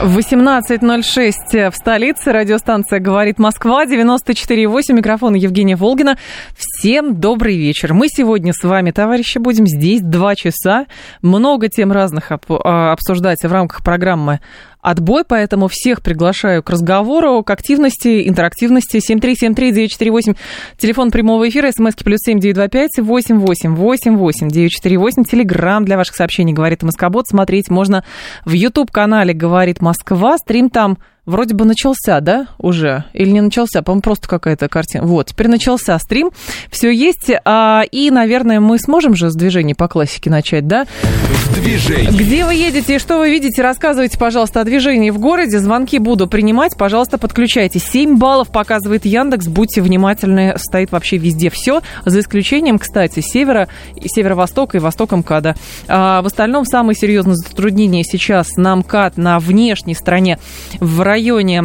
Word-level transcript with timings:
18.06 0.00 1.70
в 1.70 1.74
столице. 1.74 2.30
Радиостанция 2.30 3.00
«Говорит 3.00 3.40
Москва», 3.40 3.84
94.8. 3.84 4.92
Микрофон 4.92 5.34
Евгения 5.34 5.74
Волгина. 5.74 6.16
Всем 6.56 7.16
добрый 7.18 7.56
вечер. 7.56 7.94
Мы 7.94 8.06
сегодня 8.08 8.52
с 8.52 8.62
вами, 8.62 8.92
товарищи, 8.92 9.38
будем 9.38 9.66
здесь 9.66 10.00
два 10.00 10.36
часа. 10.36 10.86
Много 11.20 11.68
тем 11.68 11.90
разных 11.90 12.30
а, 12.30 12.92
обсуждать 12.92 13.42
в 13.42 13.52
рамках 13.52 13.82
программы 13.82 14.38
отбой, 14.80 15.24
поэтому 15.26 15.68
всех 15.68 16.02
приглашаю 16.02 16.62
к 16.62 16.70
разговору, 16.70 17.42
к 17.42 17.50
активности, 17.50 18.28
интерактивности. 18.28 18.98
7373948, 18.98 20.36
телефон 20.76 21.10
прямого 21.10 21.48
эфира, 21.48 21.70
смски 21.70 22.04
плюс 22.04 22.20
7925 22.24 23.04
8888 23.06 24.48
948, 24.48 25.24
телеграмм 25.24 25.84
для 25.84 25.96
ваших 25.96 26.16
сообщений 26.16 26.52
«Говорит 26.52 26.82
Москобот». 26.82 27.26
Смотреть 27.28 27.70
можно 27.70 28.04
в 28.44 28.52
YouTube-канале 28.52 29.34
«Говорит 29.34 29.80
Москва». 29.80 30.38
Стрим 30.38 30.70
там 30.70 30.98
Вроде 31.28 31.54
бы 31.54 31.66
начался, 31.66 32.20
да, 32.20 32.46
уже? 32.56 33.04
Или 33.12 33.28
не 33.32 33.42
начался? 33.42 33.82
По-моему, 33.82 34.00
просто 34.00 34.26
какая-то 34.26 34.66
картина. 34.70 35.04
Вот, 35.04 35.26
теперь 35.26 35.48
начался 35.48 35.98
стрим. 35.98 36.30
Все 36.70 36.90
есть. 36.90 37.30
А, 37.44 37.82
и, 37.92 38.10
наверное, 38.10 38.60
мы 38.60 38.78
сможем 38.78 39.14
же 39.14 39.28
с 39.28 39.34
движения 39.34 39.74
по 39.74 39.88
классике 39.88 40.30
начать, 40.30 40.66
да? 40.66 40.86
В 40.86 41.54
движении. 41.54 42.16
Где 42.16 42.46
вы 42.46 42.54
едете 42.54 42.96
и 42.96 42.98
что 42.98 43.18
вы 43.18 43.28
видите? 43.28 43.60
Рассказывайте, 43.60 44.16
пожалуйста, 44.16 44.62
о 44.62 44.64
движении 44.64 45.10
в 45.10 45.18
городе. 45.18 45.58
Звонки 45.58 45.98
буду 45.98 46.28
принимать. 46.28 46.78
Пожалуйста, 46.78 47.18
подключайтесь. 47.18 47.84
7 47.84 48.16
баллов 48.16 48.50
показывает 48.50 49.04
Яндекс. 49.04 49.48
Будьте 49.48 49.82
внимательны. 49.82 50.54
Стоит 50.56 50.92
вообще 50.92 51.18
везде 51.18 51.50
все. 51.50 51.82
За 52.06 52.20
исключением, 52.20 52.78
кстати, 52.78 53.20
севера, 53.20 53.68
северо-востока 54.02 54.78
и 54.78 54.80
востока 54.80 55.14
МКАДа. 55.18 55.56
А, 55.88 56.22
в 56.22 56.26
остальном 56.26 56.64
самое 56.64 56.96
серьезное 56.96 57.34
затруднение 57.34 58.02
сейчас 58.02 58.56
на 58.56 58.74
МКАД, 58.76 59.18
на 59.18 59.38
внешней 59.38 59.94
стороне 59.94 60.38
в 60.80 61.02
районе 61.02 61.17
районе 61.18 61.64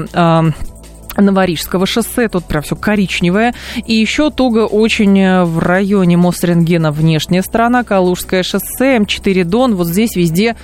Новорижского 1.16 1.86
шоссе, 1.86 2.28
тут 2.28 2.46
прям 2.46 2.64
все 2.64 2.76
коричневое. 2.76 3.54
И 3.86 3.94
еще 3.94 4.32
туго 4.32 4.66
очень 4.66 5.20
э, 5.20 5.44
в 5.44 5.60
районе 5.60 6.18
Мосрентгена 6.18 6.92
внешняя 6.92 7.44
сторона, 7.44 7.84
Калужское 7.84 8.42
шоссе, 8.42 8.98
М4 8.98 9.44
Дон. 9.44 9.76
Вот 9.76 9.88
здесь 9.88 10.16
везде 10.16 10.56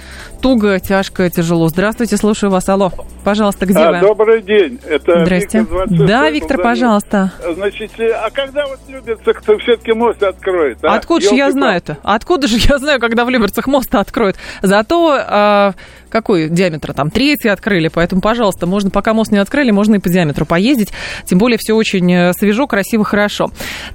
туго, 0.42 0.80
тяжко, 0.80 1.30
тяжело. 1.30 1.68
Здравствуйте, 1.70 2.18
слушаю 2.18 2.52
вас. 2.52 2.68
Алло, 2.70 2.92
пожалуйста, 3.23 3.66
где 3.66 3.80
а, 3.80 3.92
вы? 3.92 4.00
Добрый 4.00 4.42
день. 4.42 4.80
Это 4.88 5.23
Здрасте. 5.23 5.59
Виктор 5.59 5.88
26, 5.88 6.08
да, 6.08 6.30
Виктор, 6.30 6.62
пожалуйста. 6.62 7.32
Значит, 7.56 7.92
а 8.00 8.30
когда 8.32 8.66
вот 8.67 8.80
Люберцы 8.88 9.34
кто 9.34 9.58
все-таки 9.58 9.94
мост 9.94 10.22
откроет? 10.23 10.78
А? 10.84 10.95
Откуда 10.95 11.30
же 11.30 11.36
я 11.36 11.52
знаю-то? 11.52 11.98
Откуда 12.04 12.48
же 12.48 12.58
я 12.58 12.78
знаю, 12.78 13.00
когда 13.00 13.26
в 13.26 13.30
Люберцах 13.30 13.67
мост 13.67 13.94
откроют? 13.94 14.38
Зато... 14.62 15.17
Э, 15.17 15.72
какой 16.10 16.50
диаметр 16.50 16.94
там? 16.94 17.12
Третий 17.12 17.50
открыли, 17.50 17.88
поэтому, 17.88 18.22
пожалуйста, 18.22 18.66
можно, 18.66 18.90
пока 18.90 19.14
мост 19.14 19.32
не 19.32 19.38
открыли, 19.38 19.72
можно 19.72 19.95
и 19.95 20.00
по 20.00 20.10
диаметру 20.10 20.45
поездить. 20.45 20.90
Тем 21.26 21.38
более 21.38 21.58
все 21.58 21.73
очень 21.73 22.12
э, 22.12 22.34
свежо, 22.34 22.67
красиво, 22.67 23.04
хорошо. 23.04 23.52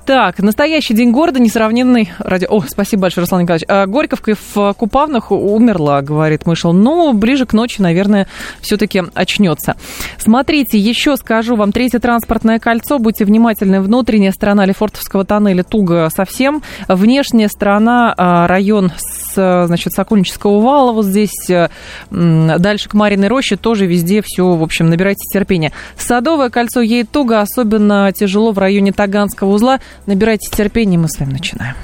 Так, 0.07 0.39
настоящий 0.39 0.95
день 0.95 1.11
города, 1.11 1.41
несравненный 1.41 2.13
ради... 2.19 2.47
О, 2.49 2.61
спасибо 2.67 3.03
большое, 3.03 3.25
Руслан 3.25 3.43
Николаевич. 3.43 3.67
А, 3.69 3.87
Горьковка 3.87 4.35
в 4.55 4.75
Купавнах 4.75 5.31
умерла, 5.33 6.03
говорит 6.03 6.34
Мышел. 6.47 6.73
Ну, 6.73 7.13
ближе 7.13 7.47
к 7.47 7.53
ночи, 7.53 7.81
наверное, 7.81 8.27
все-таки 8.61 9.03
очнется. 9.15 9.77
Смотрите, 10.19 10.79
еще 10.79 11.17
скажу 11.17 11.57
вам, 11.57 11.73
третье 11.73 11.99
транспортное 11.99 12.59
кольцо, 12.59 12.99
будьте 12.99 13.25
внимательны, 13.25 13.81
внутренняя 13.81 14.33
сторона 14.33 14.67
Лефортовского 14.67 15.25
тоннеля 15.25 15.63
туго 15.63 16.09
совсем, 16.15 16.63
внешняя 16.89 17.49
сторона, 17.49 18.15
а, 18.17 18.47
район 18.47 18.93
с, 18.97 19.67
значит, 19.67 19.93
Сокольнического 19.93 20.61
вала, 20.61 20.93
вот 20.93 21.05
здесь 21.05 21.49
э, 21.49 21.69
Дальше 22.11 22.89
к 22.89 22.95
Мариной 22.95 23.29
роще 23.29 23.57
тоже 23.57 23.87
везде 23.87 24.23
все, 24.25 24.55
в 24.55 24.63
общем, 24.63 24.89
набирайте 24.89 25.21
терпения. 25.33 25.73
Садовое 25.97 26.51
кольцо 26.51 26.81
ей 26.81 27.05
туго, 27.05 27.41
особенно 27.41 28.13
тяжело 28.13 28.53
в 28.53 28.59
районе 28.59 28.93
Таганского 28.93 29.51
узла. 29.51 29.81
Набирайте 30.07 30.51
терпения, 30.51 30.99
мы 30.99 31.09
с 31.09 31.19
вами 31.19 31.33
начинаем. 31.33 31.75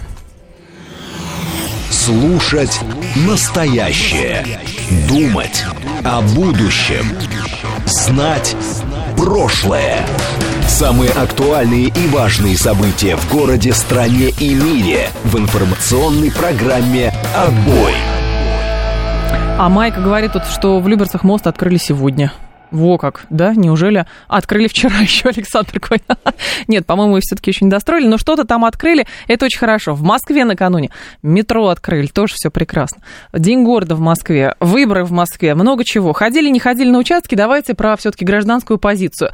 Слушать 1.90 2.80
настоящее. 3.26 4.60
Думать 5.08 5.64
о 6.04 6.20
будущем. 6.22 7.04
Знать 7.84 8.56
прошлое. 9.16 10.06
Самые 10.68 11.10
актуальные 11.10 11.88
и 11.88 12.06
важные 12.06 12.56
события 12.56 13.16
в 13.16 13.28
городе, 13.32 13.72
стране 13.72 14.30
и 14.38 14.54
мире 14.54 15.10
в 15.24 15.36
информационной 15.36 16.30
программе 16.30 17.12
«Отбой». 17.36 17.94
А 19.58 19.68
Майка 19.68 20.00
говорит 20.00 20.30
что 20.50 20.78
в 20.78 20.86
Люберцах 20.86 21.24
мост 21.24 21.48
открыли 21.48 21.76
сегодня. 21.76 22.32
Во 22.70 22.98
как, 22.98 23.26
да? 23.30 23.52
Неужели? 23.54 24.06
Открыли 24.28 24.68
вчера 24.68 24.96
еще, 25.00 25.28
Александр 25.28 25.80
Койна. 25.80 26.18
Нет, 26.68 26.86
по-моему, 26.86 27.18
все-таки 27.20 27.50
еще 27.50 27.64
не 27.64 27.70
достроили, 27.70 28.06
но 28.06 28.18
что-то 28.18 28.44
там 28.44 28.64
открыли, 28.64 29.06
это 29.26 29.46
очень 29.46 29.58
хорошо. 29.58 29.94
В 29.94 30.02
Москве 30.02 30.44
накануне 30.44 30.90
метро 31.22 31.68
открыли, 31.68 32.06
тоже 32.06 32.34
все 32.36 32.50
прекрасно. 32.50 33.02
День 33.32 33.64
города 33.64 33.94
в 33.94 34.00
Москве, 34.00 34.54
выборы 34.60 35.04
в 35.04 35.10
Москве, 35.10 35.54
много 35.54 35.84
чего. 35.84 36.12
Ходили, 36.12 36.48
не 36.48 36.60
ходили 36.60 36.90
на 36.90 36.98
участки, 36.98 37.34
давайте 37.34 37.74
про 37.74 37.96
все-таки 37.96 38.24
гражданскую 38.24 38.78
позицию. 38.78 39.32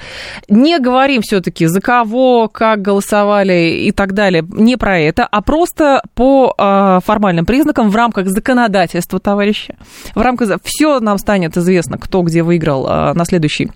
Не 0.48 0.78
говорим 0.78 1.22
все-таки 1.22 1.66
за 1.66 1.80
кого, 1.80 2.48
как 2.48 2.80
голосовали 2.80 3.82
и 3.86 3.92
так 3.92 4.14
далее, 4.14 4.44
не 4.48 4.76
про 4.76 4.98
это, 4.98 5.26
а 5.26 5.42
просто 5.42 6.02
по 6.14 6.54
э, 6.56 7.00
формальным 7.04 7.44
признакам 7.44 7.90
в 7.90 7.96
рамках 7.96 8.28
законодательства, 8.28 9.20
товарищи. 9.20 9.76
В 10.14 10.20
рамках... 10.20 10.46
Все 10.64 11.00
нам 11.00 11.18
станет 11.18 11.56
известно, 11.56 11.98
кто 11.98 12.22
где 12.22 12.42
выиграл 12.42 12.86
э, 12.86 13.12
на 13.12 13.25
следующей 13.26 13.70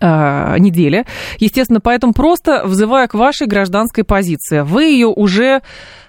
а, 0.00 0.56
неделе. 0.58 1.06
Естественно, 1.38 1.80
поэтому 1.80 2.12
просто 2.12 2.62
взывая 2.64 3.08
к 3.08 3.14
вашей 3.14 3.46
гражданской 3.48 4.04
позиции. 4.04 4.60
Вы 4.60 4.84
ее 4.84 5.08
уже 5.08 5.62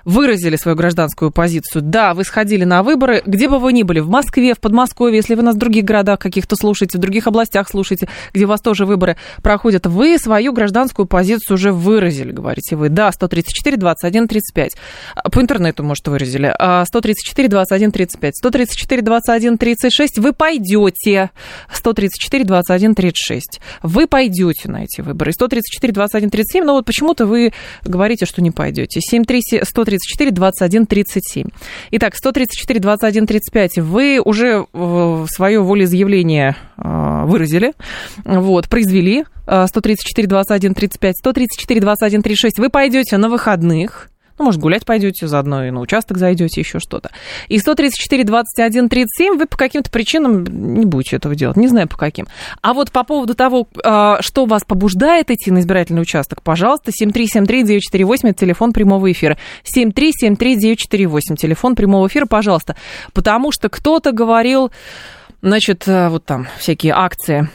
выразили 0.10 0.56
свою 0.56 0.76
гражданскую 0.76 1.32
позицию. 1.32 1.84
Да, 1.84 2.14
вы 2.14 2.24
сходили 2.24 2.64
на 2.64 2.82
выборы, 2.82 3.22
где 3.26 3.48
бы 3.48 3.60
вы 3.60 3.74
ни 3.74 3.84
были, 3.84 4.00
в 4.00 4.10
Москве, 4.10 4.56
в 4.56 4.60
Подмосковье, 4.60 5.18
если 5.18 5.36
вы 5.36 5.44
нас 5.44 5.56
в 5.56 5.60
других 5.60 5.86
городах 5.86 6.20
каких-то 6.20 6.56
слушаете, 6.56 6.98
в 6.98 7.02
других 7.02 7.28
областях 7.28 7.70
слушаете, 7.70 8.10
где 8.34 8.46
у 8.46 8.48
вас 8.48 8.60
тоже 8.60 8.86
выборы 8.86 9.18
проходят, 9.44 9.86
вы 9.86 10.18
свою 10.18 10.52
гражданскую 10.52 11.06
позицию 11.06 11.56
уже 11.56 11.72
выразили, 11.72 12.32
говорите 12.32 12.76
вы. 12.76 12.90
Да, 12.90 13.12
134, 13.12 13.78
21, 13.78 14.28
35. 14.28 14.76
По 15.32 15.42
интернету, 15.42 15.84
может, 15.84 16.08
выразили. 16.08 16.56
134, 16.86 17.48
21, 17.48 17.92
35. 17.92 18.36
134, 18.36 19.02
21, 19.02 19.58
36. 19.58 20.18
Вы 20.18 20.34
пойдете. 20.34 21.30
134, 21.72 22.46
21, 22.46 22.96
36. 22.96 23.60
Вы 23.84 24.08
пойдете 24.08 24.70
на 24.70 24.84
эти 24.84 25.02
выборы. 25.02 25.34
134, 25.34 25.94
21, 25.94 26.30
37. 26.32 26.64
Но 26.64 26.74
вот 26.74 26.86
почему-то 26.86 27.26
вы 27.28 27.54
говорите, 27.84 28.26
что 28.26 28.42
не 28.42 28.50
пойдете. 28.50 29.02
7, 29.02 29.24
134, 29.24 29.99
134 30.00 30.32
21 30.32 30.86
37. 30.86 31.48
Итак, 31.92 32.16
134 32.16 32.80
21 32.80 33.28
35 33.28 33.78
вы 33.80 34.22
уже 34.24 34.66
э, 34.74 35.26
свое 35.30 35.62
волеизъявление 35.62 36.56
э, 36.78 37.26
выразили, 37.26 37.74
вот, 38.26 38.70
произвели. 38.70 39.26
134 39.46 40.28
21 40.28 40.76
35, 40.76 41.16
134 41.18 41.82
21 41.82 42.22
36 42.22 42.60
вы 42.60 42.70
пойдете 42.70 43.18
на 43.18 43.30
выходных, 43.30 44.10
ну, 44.40 44.46
может, 44.46 44.60
гулять 44.60 44.86
пойдете, 44.86 45.28
заодно 45.28 45.66
и 45.66 45.72
на 45.72 45.82
участок 45.82 46.18
зайдете, 46.18 46.62
еще 46.62 46.80
что-то. 46.80 47.12
И 47.48 47.60
134, 47.60 48.24
21, 48.24 48.90
37 48.90 49.38
вы 49.38 49.46
по 49.46 49.58
каким-то 49.58 49.92
причинам 49.92 50.44
не 50.44 50.86
будете 50.86 51.18
этого 51.18 51.36
делать. 51.36 51.58
Не 51.58 51.68
знаю, 51.68 51.88
по 51.88 51.98
каким. 51.98 52.28
А 52.62 52.74
вот 52.74 52.92
по 52.92 53.04
поводу 53.04 53.36
того, 53.36 53.68
а, 53.84 54.22
что 54.22 54.46
вас 54.46 54.64
побуждает 54.64 55.30
идти 55.30 55.52
на 55.52 55.60
избирательный 55.60 56.02
участок, 56.02 56.42
пожалуйста, 56.42 56.92
7373948, 56.92 58.30
это 58.30 58.40
телефон 58.40 58.74
прямого 58.74 59.12
эфира. 59.12 59.38
7373948, 59.64 61.36
телефон 61.36 61.76
прямого 61.76 62.08
эфира, 62.08 62.26
пожалуйста. 62.26 62.76
Потому 63.14 63.52
что 63.52 63.70
кто-то 63.70 64.12
говорил, 64.12 64.72
значит, 65.42 65.84
а, 65.88 66.10
вот 66.10 66.26
там 66.26 66.48
всякие 66.58 66.94
акции 66.94 67.50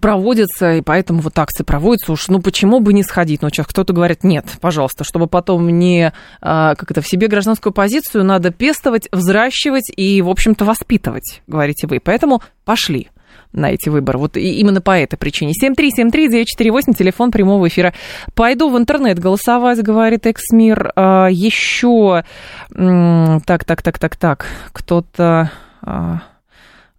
проводятся, 0.00 0.74
и 0.74 0.82
поэтому 0.82 1.20
вот 1.20 1.38
акции 1.38 1.64
проводятся. 1.64 2.12
Уж, 2.12 2.28
ну, 2.28 2.40
почему 2.40 2.80
бы 2.80 2.92
не 2.92 3.02
сходить? 3.02 3.42
Но 3.42 3.48
сейчас 3.48 3.66
кто-то 3.66 3.92
говорит, 3.92 4.22
нет, 4.24 4.46
пожалуйста, 4.60 5.04
чтобы 5.04 5.26
потом 5.26 5.68
не, 5.68 6.12
а, 6.40 6.74
как 6.76 6.90
это, 6.90 7.00
в 7.00 7.08
себе 7.08 7.26
гражданскую 7.26 7.72
позицию 7.72 8.24
надо 8.24 8.50
пестовать, 8.50 9.08
взращивать 9.10 9.90
и, 9.94 10.22
в 10.22 10.28
общем-то, 10.28 10.64
воспитывать, 10.64 11.42
говорите 11.46 11.86
вы. 11.86 12.00
Поэтому 12.00 12.42
пошли. 12.64 13.08
на 13.52 13.70
эти 13.72 13.88
выборы. 13.88 14.18
Вот 14.18 14.36
и 14.36 14.60
именно 14.60 14.80
по 14.80 14.96
этой 14.96 15.16
причине. 15.16 15.52
7373948, 15.60 16.94
телефон 16.96 17.32
прямого 17.32 17.66
эфира. 17.66 17.92
Пойду 18.34 18.70
в 18.70 18.78
интернет 18.78 19.18
голосовать, 19.18 19.82
говорит 19.82 20.26
Эксмир. 20.26 20.92
А, 20.94 21.28
еще... 21.28 22.24
Так, 22.70 23.64
так, 23.64 23.82
так, 23.82 23.98
так, 23.98 24.16
так. 24.16 24.46
Кто-то 24.72 25.50
а, 25.82 26.22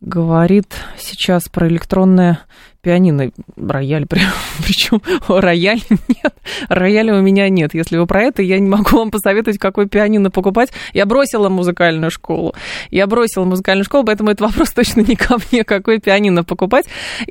говорит 0.02 0.74
сейчас 0.98 1.48
про 1.48 1.68
электронное 1.68 2.40
пианино, 2.82 3.32
рояль, 3.56 4.06
причем 4.66 5.02
рояль 5.28 5.82
нет, 5.90 6.34
рояля 6.70 7.16
у 7.16 7.22
меня 7.22 7.50
нет. 7.50 7.74
Если 7.74 7.98
вы 7.98 8.08
про 8.08 8.24
это, 8.24 8.42
я 8.42 8.60
не 8.60 8.68
могу 8.68 8.98
вам 8.98 9.12
посоветовать, 9.12 9.60
какой 9.60 9.88
пианино 9.88 10.32
покупать. 10.32 10.70
Я 10.94 11.06
бросила 11.06 11.50
музыкальную 11.50 12.12
школу. 12.12 12.56
Я 12.90 13.08
бросила 13.08 13.46
музыкальную 13.46 13.86
школу, 13.86 14.04
поэтому 14.06 14.32
это 14.32 14.44
вопрос 14.44 14.72
точно 14.76 15.02
не 15.02 15.16
ко 15.16 15.38
мне, 15.52 15.64
какой 15.64 16.00
пианино 16.00 16.44
покупать. 16.44 16.86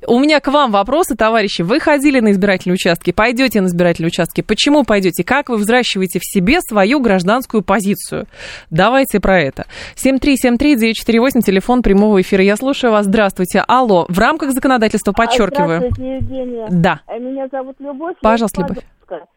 У 0.06 0.18
меня 0.18 0.40
к 0.40 0.48
вам 0.48 0.70
вопросы, 0.70 1.16
товарищи. 1.16 1.62
Вы 1.62 1.80
ходили 1.80 2.20
на 2.20 2.32
избирательные 2.32 2.74
участки, 2.74 3.10
пойдете 3.10 3.60
на 3.60 3.66
избирательные 3.66 4.08
участки. 4.08 4.40
Почему 4.42 4.84
пойдете? 4.84 5.24
Как 5.24 5.48
вы 5.48 5.56
взращиваете 5.56 6.20
в 6.20 6.24
себе 6.24 6.60
свою 6.60 7.00
гражданскую 7.00 7.62
позицию? 7.62 8.26
Давайте 8.70 9.20
про 9.20 9.40
это. 9.40 9.66
7373948, 9.96 11.42
телефон 11.44 11.82
прямого 11.82 12.20
эфира. 12.20 12.42
Я 12.42 12.56
слушаю 12.56 12.92
вас. 12.92 13.06
Здравствуйте. 13.06 13.64
Алло. 13.66 14.06
В 14.08 14.18
рамках 14.18 14.52
законодательства 14.52 15.12
по 15.12 15.26
подчеркиваю. 15.40 15.78
Здравствуйте, 15.78 16.16
Евгения. 16.16 16.68
Да. 16.70 17.00
Э, 17.06 17.18
Меня 17.18 17.48
зовут 17.50 17.76
Любовь. 17.78 18.16
Пожалуйста, 18.20 18.62
Любовь. 18.62 18.78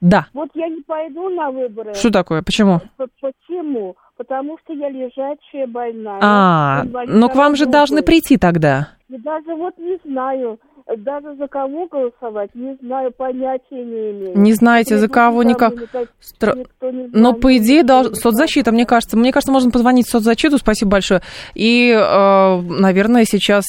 Да. 0.02 0.28
Вот 0.34 0.50
я 0.54 0.68
не 0.68 0.82
пойду 0.82 1.30
на 1.30 1.50
выборы. 1.50 1.96
Что 1.96 2.12
такое? 2.12 2.44
Почему? 2.44 2.80
Почему? 2.98 3.96
Потому 4.18 4.58
что 4.64 4.74
я 4.74 4.90
лежачая 4.90 5.66
больная. 5.66 6.20
А, 6.22 6.84
но 7.08 7.28
к 7.28 7.36
вам 7.36 7.56
же 7.56 7.66
должны 7.66 8.04
прийти 8.04 8.38
тогда. 8.38 8.90
Даже 9.10 9.56
вот 9.56 9.76
не 9.80 9.98
знаю. 10.06 10.60
Даже 10.98 11.36
за 11.38 11.48
кого 11.48 11.88
голосовать, 11.88 12.54
не 12.54 12.76
знаю, 12.82 13.12
понятия 13.14 13.62
не 13.72 14.12
имею. 14.12 14.38
Не 14.38 14.52
знаете, 14.52 14.98
за 14.98 15.08
кого 15.08 15.42
никак. 15.42 15.74
Стр... 16.20 16.68
Но 16.82 17.34
по 17.34 17.56
идее, 17.58 17.84
долж... 17.84 18.18
соцзащита, 18.18 18.74
мне 18.74 18.86
кажется. 18.86 19.18
Мне 19.18 19.32
кажется, 19.32 19.54
можно 19.54 19.72
позвонить 19.72 20.08
в 20.08 20.12
соцзащиту, 20.12 20.58
спасибо 20.58 20.92
большое. 20.92 21.22
И, 21.56 21.90
э, 21.90 22.62
наверное, 22.62 23.24
сейчас 23.24 23.64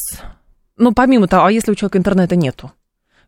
ну, 0.76 0.92
помимо 0.92 1.28
того, 1.28 1.46
а 1.46 1.52
если 1.52 1.70
у 1.70 1.74
человека 1.74 1.98
интернета 1.98 2.36
нету? 2.36 2.72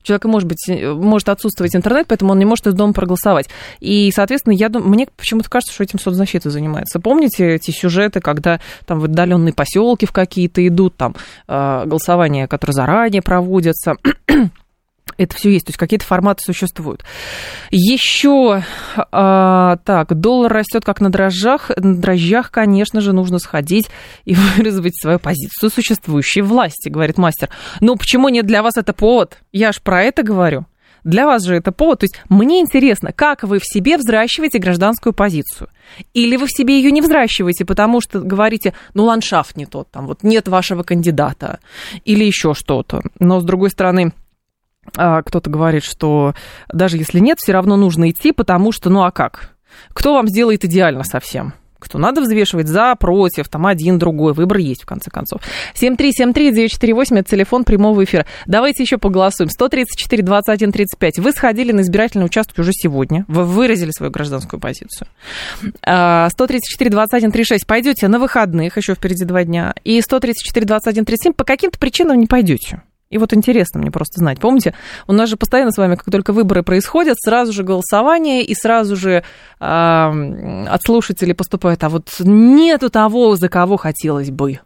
У 0.01 0.05
человека 0.07 0.29
может 0.29 0.49
быть, 0.49 0.69
может 0.69 1.29
отсутствовать 1.29 1.75
интернет, 1.75 2.07
поэтому 2.07 2.33
он 2.33 2.39
не 2.39 2.45
может 2.45 2.67
из 2.67 2.75
дома 2.75 2.93
проголосовать. 2.93 3.49
И, 3.81 4.13
соответственно, 4.15 4.53
я 4.55 4.69
думаю, 4.69 4.89
мне 4.89 5.09
почему-то 5.17 5.51
кажется, 5.51 5.75
что 5.75 5.83
этим 5.83 5.99
соцзащита 5.99 6.51
занимается. 6.51 7.01
Помните 7.01 7.55
эти 7.55 7.73
сюжеты, 7.73 8.21
когда 8.21 8.61
там 8.85 9.01
в 9.01 9.05
отдаленные 9.05 9.53
поселки 9.53 10.07
в 10.07 10.13
какие-то 10.13 10.67
идут, 10.67 10.97
там 10.97 11.17
э, 11.49 11.83
голосования, 11.87 12.47
которые 12.47 12.75
заранее 12.75 13.23
проводятся? 13.23 13.95
Это 15.19 15.35
все 15.35 15.51
есть, 15.51 15.67
то 15.67 15.71
есть 15.71 15.79
какие-то 15.79 16.05
форматы 16.05 16.43
существуют. 16.45 17.05
Еще, 17.71 18.63
а, 19.13 19.77
так, 19.85 20.19
доллар 20.19 20.53
растет 20.53 20.85
как 20.85 21.01
на 21.01 21.11
дрожжах. 21.11 21.71
На 21.77 21.97
дрожжах, 21.97 22.51
конечно 22.51 23.01
же, 23.01 23.13
нужно 23.13 23.39
сходить 23.39 23.89
и 24.25 24.35
выразить 24.57 25.01
свою 25.01 25.19
позицию 25.19 25.71
существующей 25.71 26.43
власти, 26.43 26.89
говорит 26.89 27.19
мастер. 27.19 27.49
Но 27.81 27.97
почему 27.97 28.29
нет 28.29 28.47
для 28.47 28.63
вас 28.63 28.77
это 28.77 28.93
повод? 28.93 29.39
Я 29.53 29.73
ж 29.73 29.81
про 29.81 30.03
это 30.03 30.23
говорю. 30.23 30.67
Для 31.07 31.25
вас 31.25 31.45
же 31.45 31.55
это 31.55 31.71
повод. 31.71 32.01
То 32.01 32.05
есть 32.05 32.21
мне 32.29 32.61
интересно, 32.61 33.13
как 33.13 33.45
вы 33.45 33.61
в 33.61 33.65
себе 33.65 33.97
взращиваете 33.97 34.59
гражданскую 34.59 35.13
позицию? 35.13 35.71
Или 36.15 36.37
вы 36.37 36.47
в 36.47 36.51
себе 36.51 36.79
ее 36.79 36.91
не 36.91 37.01
взращиваете, 37.01 37.65
потому 37.65 38.01
что 38.01 38.21
говорите, 38.21 38.75
ну, 38.93 39.05
ландшафт 39.05 39.57
не 39.57 39.67
тот, 39.67 39.89
там 39.91 40.09
вот 40.09 40.25
нет 40.25 40.49
вашего 40.49 40.83
кандидата 40.83 41.61
или 42.05 42.25
еще 42.25 42.55
что-то. 42.55 43.03
Но, 43.21 43.39
с 43.39 43.45
другой 43.45 43.71
стороны, 43.71 44.13
кто-то 44.93 45.51
говорит, 45.51 45.85
что 45.85 46.35
даже 46.73 46.97
если 46.97 47.19
нет, 47.19 47.39
все 47.41 47.53
равно 47.53 47.77
нужно 47.77 48.11
идти, 48.11 48.33
потому 48.33 48.73
что, 48.73 48.91
ну 48.91 49.03
а 49.03 49.11
как? 49.11 49.57
Кто 49.93 50.15
вам 50.15 50.29
сделает 50.29 50.65
идеально 50.65 51.05
совсем? 51.05 51.55
Кто 51.79 51.99
надо 51.99 52.23
взвешивать 52.23 52.69
за, 52.69 52.97
против, 52.97 53.49
там 53.49 53.67
один, 53.67 53.99
другой. 53.99 54.33
Выбор 54.33 54.57
есть, 54.57 54.83
в 54.83 54.87
конце 54.87 55.11
концов. 55.11 55.43
7373948, 55.75 57.19
это 57.19 57.31
телефон 57.31 57.65
прямого 57.65 58.03
эфира. 58.03 58.25
Давайте 58.47 58.83
еще 58.83 58.97
поголосуем. 58.97 59.51
134, 59.51 60.23
21, 60.23 60.73
35. 60.73 61.19
Вы 61.19 61.33
сходили 61.33 61.73
на 61.73 61.83
избирательный 61.83 62.25
участок 62.25 62.59
уже 62.59 62.71
сегодня. 62.73 63.27
Вы 63.29 63.45
выразили 63.45 63.91
свою 63.91 64.11
гражданскую 64.11 64.59
позицию. 64.59 65.07
134, 65.83 66.91
21, 66.91 67.31
36. 67.31 67.67
Пойдете 67.67 68.09
на 68.09 68.19
выходных, 68.19 68.79
еще 68.79 68.95
впереди 68.95 69.25
два 69.25 69.45
дня. 69.45 69.75
И 69.85 70.01
134, 70.01 70.67
21, 70.67 71.05
37. 71.05 71.33
По 71.35 71.45
каким-то 71.45 71.79
причинам 71.79 72.19
не 72.19 72.27
пойдете. 72.27 72.81
И 73.09 73.19
вот 73.19 73.33
интересно 73.33 73.81
мне 73.81 73.91
просто 73.91 74.19
знать. 74.19 74.41
Помните, 74.41 74.75
у 75.07 75.13
нас 75.13 75.29
же 75.29 75.37
постоянно 75.37 75.71
с 75.71 75.79
вами, 75.79 75.95
как 75.95 76.11
только 76.11 76.33
выборы 76.33 76.63
происходят, 76.63 77.17
сразу 77.21 77.53
же 77.53 77.63
голосование 77.63 78.43
и 78.43 78.55
сразу 78.55 78.97
же 78.97 79.23
э, 79.61 80.65
от 80.69 80.83
слушателей 80.83 81.35
поступает, 81.35 81.85
а 81.85 81.89
вот 81.89 82.09
нету 82.19 82.91
того, 82.91 83.37
за 83.37 83.49
кого 83.49 83.77
хотелось 83.77 84.31
бы. 84.31 84.61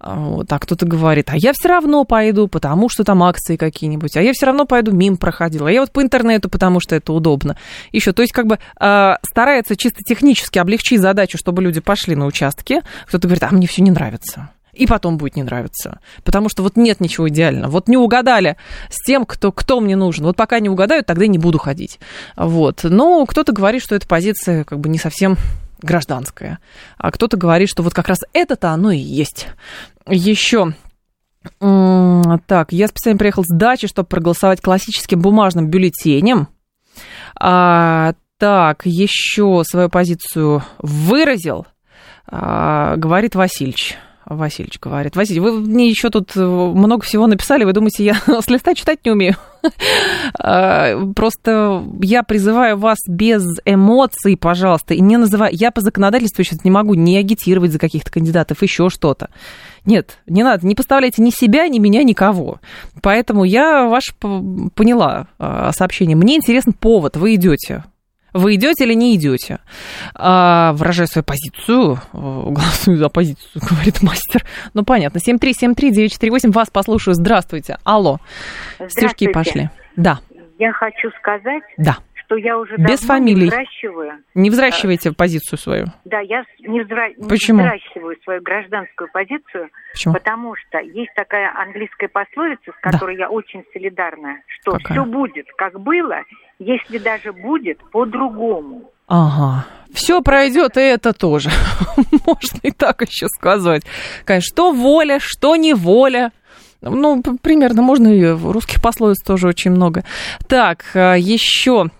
А, 0.00 0.16
вот, 0.16 0.52
а 0.52 0.58
кто-то 0.58 0.86
говорит, 0.86 1.30
а 1.30 1.36
я 1.36 1.52
все 1.52 1.68
равно 1.68 2.04
пойду, 2.04 2.48
потому 2.48 2.88
что 2.88 3.04
там 3.04 3.22
акции 3.22 3.56
какие-нибудь, 3.56 4.16
а 4.16 4.22
я 4.22 4.32
все 4.32 4.46
равно 4.46 4.64
пойду, 4.64 4.92
мимо 4.92 5.16
проходила, 5.16 5.68
а 5.68 5.72
я 5.72 5.80
вот 5.80 5.90
по 5.90 6.02
интернету, 6.02 6.48
потому 6.48 6.80
что 6.80 6.94
это 6.94 7.12
удобно. 7.12 7.56
Еще, 7.92 8.12
то 8.12 8.22
есть 8.22 8.32
как 8.32 8.46
бы 8.46 8.58
э, 8.80 9.14
старается 9.28 9.76
чисто 9.76 10.00
технически 10.02 10.58
облегчить 10.58 11.00
задачу, 11.00 11.38
чтобы 11.38 11.62
люди 11.62 11.80
пошли 11.80 12.14
на 12.14 12.26
участки. 12.26 12.82
Кто-то 13.06 13.26
говорит, 13.26 13.42
а 13.44 13.50
мне 13.50 13.66
все 13.66 13.82
не 13.82 13.90
нравится 13.90 14.50
и 14.78 14.86
потом 14.86 15.18
будет 15.18 15.36
не 15.36 15.42
нравиться. 15.42 16.00
Потому 16.24 16.48
что 16.48 16.62
вот 16.62 16.76
нет 16.76 17.00
ничего 17.00 17.28
идеального. 17.28 17.70
Вот 17.70 17.88
не 17.88 17.96
угадали 17.96 18.56
с 18.90 19.04
тем, 19.04 19.26
кто, 19.26 19.52
кто 19.52 19.80
мне 19.80 19.96
нужен. 19.96 20.24
Вот 20.24 20.36
пока 20.36 20.60
не 20.60 20.68
угадают, 20.68 21.06
тогда 21.06 21.24
и 21.24 21.28
не 21.28 21.38
буду 21.38 21.58
ходить. 21.58 21.98
Вот. 22.36 22.84
Но 22.84 23.26
кто-то 23.26 23.52
говорит, 23.52 23.82
что 23.82 23.94
эта 23.94 24.06
позиция 24.06 24.64
как 24.64 24.80
бы 24.80 24.88
не 24.88 24.98
совсем 24.98 25.36
гражданская. 25.82 26.58
А 26.96 27.10
кто-то 27.10 27.36
говорит, 27.36 27.68
что 27.68 27.82
вот 27.82 27.94
как 27.94 28.08
раз 28.08 28.18
это-то 28.32 28.70
оно 28.70 28.90
и 28.90 28.98
есть. 28.98 29.48
Еще 30.06 30.74
так, 31.60 32.72
я 32.72 32.88
специально 32.88 33.18
приехал 33.18 33.44
с 33.44 33.54
дачи, 33.54 33.86
чтобы 33.86 34.08
проголосовать 34.08 34.60
классическим 34.60 35.20
бумажным 35.20 35.68
бюллетенем. 35.68 36.48
А, 37.40 38.14
так, 38.38 38.82
еще 38.84 39.62
свою 39.64 39.88
позицию 39.88 40.62
выразил, 40.78 41.66
а, 42.26 42.96
говорит 42.96 43.34
Васильевич. 43.34 43.96
Васильевич 44.28 44.78
говорит. 44.80 45.16
Василий, 45.16 45.40
вы 45.40 45.52
мне 45.52 45.88
еще 45.88 46.10
тут 46.10 46.36
э, 46.36 46.40
много 46.40 47.02
всего 47.02 47.26
написали, 47.26 47.64
вы 47.64 47.72
думаете, 47.72 48.04
я 48.04 48.14
с 48.40 48.48
листа 48.48 48.74
читать 48.74 49.00
не 49.04 49.10
умею? 49.10 49.36
А, 50.40 50.96
просто 51.14 51.84
я 52.00 52.22
призываю 52.22 52.76
вас 52.78 52.98
без 53.08 53.44
эмоций, 53.64 54.36
пожалуйста, 54.36 54.94
и 54.94 55.00
не 55.00 55.16
называй... 55.16 55.52
Я 55.52 55.72
по 55.72 55.80
законодательству 55.80 56.44
сейчас 56.44 56.64
не 56.64 56.70
могу 56.70 56.94
не 56.94 57.18
агитировать 57.18 57.72
за 57.72 57.78
каких-то 57.78 58.10
кандидатов, 58.10 58.62
еще 58.62 58.88
что-то. 58.88 59.30
Нет, 59.84 60.18
не 60.26 60.44
надо, 60.44 60.66
не 60.66 60.76
поставляйте 60.76 61.22
ни 61.22 61.30
себя, 61.30 61.66
ни 61.66 61.80
меня, 61.80 62.04
никого. 62.04 62.60
Поэтому 63.02 63.44
я 63.44 63.86
ваш 63.86 64.14
поняла 64.20 65.26
а, 65.38 65.72
сообщение. 65.72 66.16
Мне 66.16 66.36
интересен 66.36 66.72
повод, 66.72 67.16
вы 67.16 67.34
идете 67.34 67.84
вы 68.32 68.56
идете 68.56 68.84
или 68.84 68.94
не 68.94 69.16
идете? 69.16 69.58
А, 70.14 70.72
выражаю 70.72 71.06
свою 71.08 71.24
позицию. 71.24 71.98
Голосую 72.12 72.96
за 72.98 73.08
позицию, 73.08 73.62
говорит 73.70 74.02
мастер. 74.02 74.44
Ну, 74.74 74.84
понятно. 74.84 75.18
7373948, 75.18 76.52
вас 76.52 76.70
послушаю. 76.70 77.14
Здравствуйте. 77.14 77.78
Алло. 77.84 78.18
Стишки 78.88 79.30
пошли. 79.32 79.70
Да. 79.96 80.20
Я 80.58 80.72
хочу 80.72 81.10
сказать, 81.20 81.62
да. 81.76 81.98
Что 82.28 82.36
я 82.36 82.58
уже 82.58 82.76
Без 82.76 83.00
фамилий. 83.00 83.44
не 83.44 83.48
взращиваю. 83.48 84.12
Не 84.34 84.50
взращиваете 84.50 85.12
позицию 85.12 85.58
свою? 85.58 85.86
Да, 86.04 86.20
я 86.20 86.44
не, 86.60 86.82
взра... 86.82 87.08
Почему? 87.26 87.60
не 87.62 87.66
взращиваю 87.66 88.16
свою 88.22 88.42
гражданскую 88.42 89.08
позицию, 89.10 89.70
Почему? 89.92 90.14
потому 90.14 90.54
что 90.56 90.78
есть 90.78 91.12
такая 91.16 91.50
английская 91.56 92.08
пословица, 92.08 92.70
с 92.70 92.80
которой 92.82 93.16
да. 93.16 93.22
я 93.24 93.30
очень 93.30 93.64
солидарна, 93.72 94.40
что 94.60 94.72
Какая? 94.72 94.92
все 94.92 95.04
будет, 95.10 95.46
как 95.56 95.80
было, 95.80 96.20
если 96.58 96.98
даже 96.98 97.32
будет 97.32 97.78
по-другому. 97.90 98.90
Ага. 99.06 99.66
Все 99.94 100.20
пройдет, 100.20 100.76
и 100.76 100.80
это 100.80 101.14
тоже. 101.14 101.48
Можно 102.26 102.58
и 102.62 102.70
так 102.70 103.00
еще 103.00 103.26
сказать. 103.28 103.84
Конечно, 104.26 104.54
что 104.54 104.72
воля, 104.72 105.18
что 105.18 105.56
не 105.56 105.72
воля. 105.72 106.32
Ну, 106.82 107.22
примерно 107.42 107.82
можно 107.82 108.06
и 108.06 108.24
русских 108.24 108.80
пословиц 108.80 109.20
тоже 109.24 109.48
очень 109.48 109.72
много. 109.72 110.04
Так, 110.46 110.84
а, 110.94 111.14
еще 111.16 111.90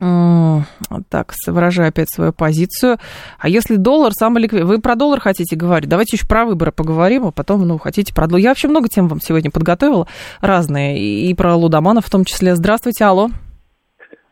так, 0.00 1.34
выражаю 1.46 1.90
опять 1.90 2.10
свою 2.10 2.32
позицию. 2.32 2.96
А 3.38 3.48
если 3.48 3.76
доллар 3.76 4.12
ликвидный... 4.20 4.64
Вы 4.64 4.80
про 4.80 4.94
доллар 4.96 5.20
хотите 5.20 5.56
говорить? 5.56 5.90
Давайте 5.90 6.16
еще 6.16 6.26
про 6.26 6.44
выборы 6.46 6.72
поговорим, 6.72 7.26
а 7.26 7.32
потом, 7.32 7.66
ну, 7.66 7.78
хотите 7.78 8.14
про... 8.14 8.26
Я 8.38 8.50
вообще 8.50 8.68
много 8.68 8.88
тем 8.88 9.08
вам 9.08 9.20
сегодня 9.20 9.50
подготовила, 9.50 10.06
разные, 10.40 10.98
и 10.98 11.34
про 11.34 11.54
Лудоманов 11.54 12.06
в 12.06 12.10
том 12.10 12.24
числе. 12.24 12.56
Здравствуйте, 12.56 13.04
алло. 13.04 13.28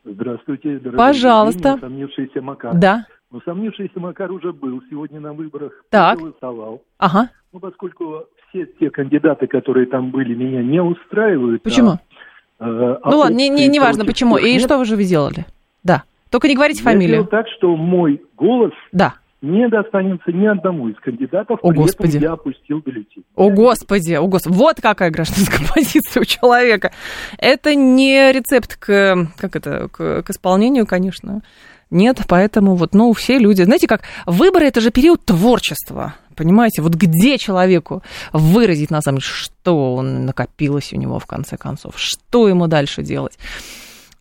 Здравствуйте, 0.05 0.79
дорогие 0.79 0.97
Пожалуйста. 0.97 1.75
Усомнившийся 1.75 2.41
Макар. 2.41 2.75
Да. 2.75 3.07
Усомнившийся 3.31 4.01
Макар 4.01 4.33
уже 4.33 4.53
был 4.53 4.81
сегодня 4.89 5.21
на 5.21 5.35
выборах. 5.35 5.73
Так. 5.91 6.19
Голосовал. 6.19 6.83
Ага. 6.97 7.29
Ну, 7.53 7.61
поскольку 7.61 8.25
все 8.49 8.67
те 8.81 8.91
кандидаты, 8.91 9.47
которые 9.47 9.87
там 9.87 10.11
были, 10.11 10.35
меня 10.35 10.63
не 10.63 10.81
устраивают. 10.81 11.63
Почему? 11.63 11.99
А, 12.59 12.69
э, 12.69 12.99
ну 13.05 13.19
ладно, 13.19 13.37
не, 13.37 13.49
не, 13.51 13.69
не 13.69 13.81
важно 13.81 14.05
почему. 14.05 14.39
И 14.39 14.55
нет. 14.55 14.63
что 14.63 14.79
вы 14.79 14.87
же 14.87 14.97
вы 14.97 15.05
делали? 15.05 15.45
Да. 15.83 16.03
Только 16.31 16.49
не 16.49 16.55
говорите 16.55 16.81
Я 16.81 16.91
фамилию. 16.91 17.09
сделал 17.23 17.27
так, 17.29 17.47
что 17.57 17.75
мой 17.77 18.23
голос 18.37 18.73
Да. 18.93 19.15
не 19.41 19.69
достанется 19.69 20.31
ни 20.33 20.47
одному 20.47 20.89
из 20.89 20.97
кандидатов, 20.97 21.59
О, 21.63 21.71
при 21.71 21.77
Господи. 21.79 22.11
этом 22.17 22.23
я 22.23 22.33
опустил 22.33 22.81
бюллетень. 22.81 23.25
О, 23.35 23.51
Господи, 23.51 24.13
о, 24.15 24.27
Господи. 24.27 24.55
Вот 24.55 24.77
какая 24.81 25.11
гражданская 25.11 25.67
позиция 25.75 26.21
у 26.21 26.25
человека. 26.25 26.93
Это 27.39 27.75
не 27.75 28.33
рецепт 28.33 28.77
к, 28.77 29.29
как 29.39 29.57
это, 29.57 29.89
к, 29.89 30.23
к 30.23 30.31
исполнению, 30.31 30.87
конечно. 30.87 31.41
Нет, 31.91 32.21
поэтому 32.29 32.75
вот, 32.75 32.93
ну, 32.95 33.11
все 33.15 33.39
люди... 33.39 33.63
Знаете, 33.63 33.87
как 33.87 34.03
выборы– 34.27 34.67
это 34.67 34.83
же 34.83 34.91
период 34.91 35.25
творчества. 35.25 36.15
Понимаете, 36.37 36.83
вот 36.83 36.93
где 36.95 37.39
человеку 37.39 38.03
выразить, 38.35 38.91
на 38.91 39.01
самом 39.01 39.19
деле, 39.21 39.31
что 39.33 39.95
он 39.95 40.27
накопилось 40.27 40.93
у 40.93 40.97
него 40.97 41.19
в 41.19 41.25
конце 41.27 41.57
концов, 41.57 41.95
что 41.97 42.47
ему 42.47 42.67
дальше 42.67 43.03
делать. 43.03 43.39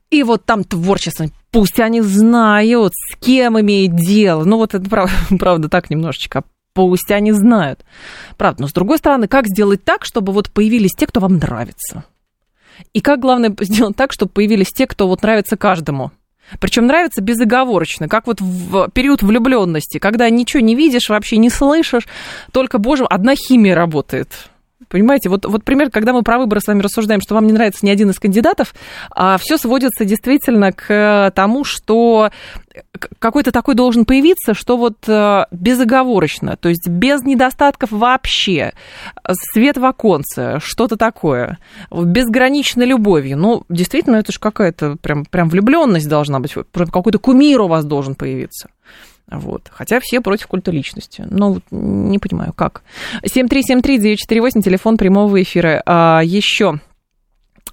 И 0.10 0.24
вот 0.24 0.46
там 0.46 0.64
творчество, 0.64 1.26
пусть 1.52 1.80
они 1.80 2.02
знают, 2.02 2.94
с 2.94 3.16
кем 3.18 3.60
имеет 3.60 3.96
дело. 3.96 4.44
Ну 4.46 4.58
вот 4.58 4.74
это 4.74 4.90
правда, 4.90 5.14
правда 5.40 5.70
так 5.70 5.90
немножечко. 5.90 6.44
Пусть 6.74 7.12
они 7.12 7.32
знают. 7.32 7.84
Правда, 8.38 8.62
но 8.62 8.68
с 8.68 8.74
другой 8.74 9.00
стороны, 9.00 9.28
как 9.28 9.48
сделать 9.48 9.84
так, 9.84 10.06
чтобы 10.06 10.32
вот 10.32 10.52
появились 10.52 10.94
те, 10.94 11.08
кто 11.08 11.20
вам 11.20 11.38
нравится? 11.38 12.06
И 12.94 13.02
как, 13.02 13.20
главное, 13.20 13.54
сделать 13.62 13.96
так, 13.96 14.14
чтобы 14.14 14.32
появились 14.32 14.72
те, 14.72 14.88
кто 14.88 15.08
вот 15.08 15.24
нравится 15.24 15.58
каждому? 15.58 16.12
Причем 16.62 16.86
нравится 16.86 17.22
безоговорочно, 17.22 18.08
как 18.08 18.26
вот 18.26 18.40
в 18.40 18.90
период 18.92 19.22
влюбленности, 19.22 19.98
когда 19.98 20.30
ничего 20.30 20.62
не 20.62 20.76
видишь, 20.76 21.10
вообще 21.10 21.38
не 21.38 21.50
слышишь, 21.50 22.08
только, 22.54 22.78
боже, 22.78 23.04
одна 23.04 23.36
химия 23.36 23.76
работает. 23.76 24.50
Понимаете, 24.89 25.29
вот, 25.29 25.46
вот 25.46 25.63
пример, 25.63 25.89
когда 25.89 26.13
мы 26.13 26.24
про 26.24 26.38
выборы 26.38 26.62
с 26.62 26.67
вами 26.67 26.82
рассуждаем, 26.82 27.22
что 27.22 27.36
вам 27.36 27.48
не 27.48 27.53
нравится 27.53 27.86
ни 27.86 27.89
один 27.89 28.10
из 28.10 28.20
кандидатов, 28.20 28.74
а 29.12 29.38
все 29.38 29.58
сводится 29.58 30.06
действительно 30.06 30.72
к 30.72 31.32
тому, 31.36 31.63
что 31.63 32.32
какой-то 33.20 33.51
такой 33.51 33.75
должен 33.75 34.06
появиться, 34.06 34.53
что 34.53 34.77
вот 34.77 34.98
э, 35.08 35.46
безоговорочно, 35.51 36.58
то 36.58 36.70
есть 36.70 36.88
без 36.88 37.22
недостатков 37.24 37.91
вообще, 37.91 38.74
свет 39.53 39.77
в 39.77 39.86
оконце, 39.86 40.60
что-то 40.62 40.96
такое, 40.96 41.58
безграничной 41.91 42.86
любовью. 42.86 43.38
Ну, 43.38 43.63
действительно, 43.70 44.17
это 44.17 44.32
же 44.32 44.39
какая-то 44.39 44.96
прям, 45.01 45.25
прям 45.25 45.50
влюбленность 45.50 46.08
должна 46.08 46.39
быть, 46.39 46.53
какой-то 46.53 47.20
кумир 47.20 47.62
у 47.62 47.67
вас 47.67 47.86
должен 47.86 48.15
появиться. 48.15 48.70
Вот. 49.29 49.69
Хотя 49.72 50.00
все 50.00 50.22
против 50.22 50.48
культа 50.48 50.72
личности. 50.72 51.25
Но 51.29 51.60
не 51.72 52.17
понимаю, 52.17 52.53
как. 52.53 52.84
7373948, 53.24 54.62
телефон 54.62 54.98
прямого 54.98 55.41
эфира. 55.41 55.81
А, 55.86 56.22
еще 56.24 56.79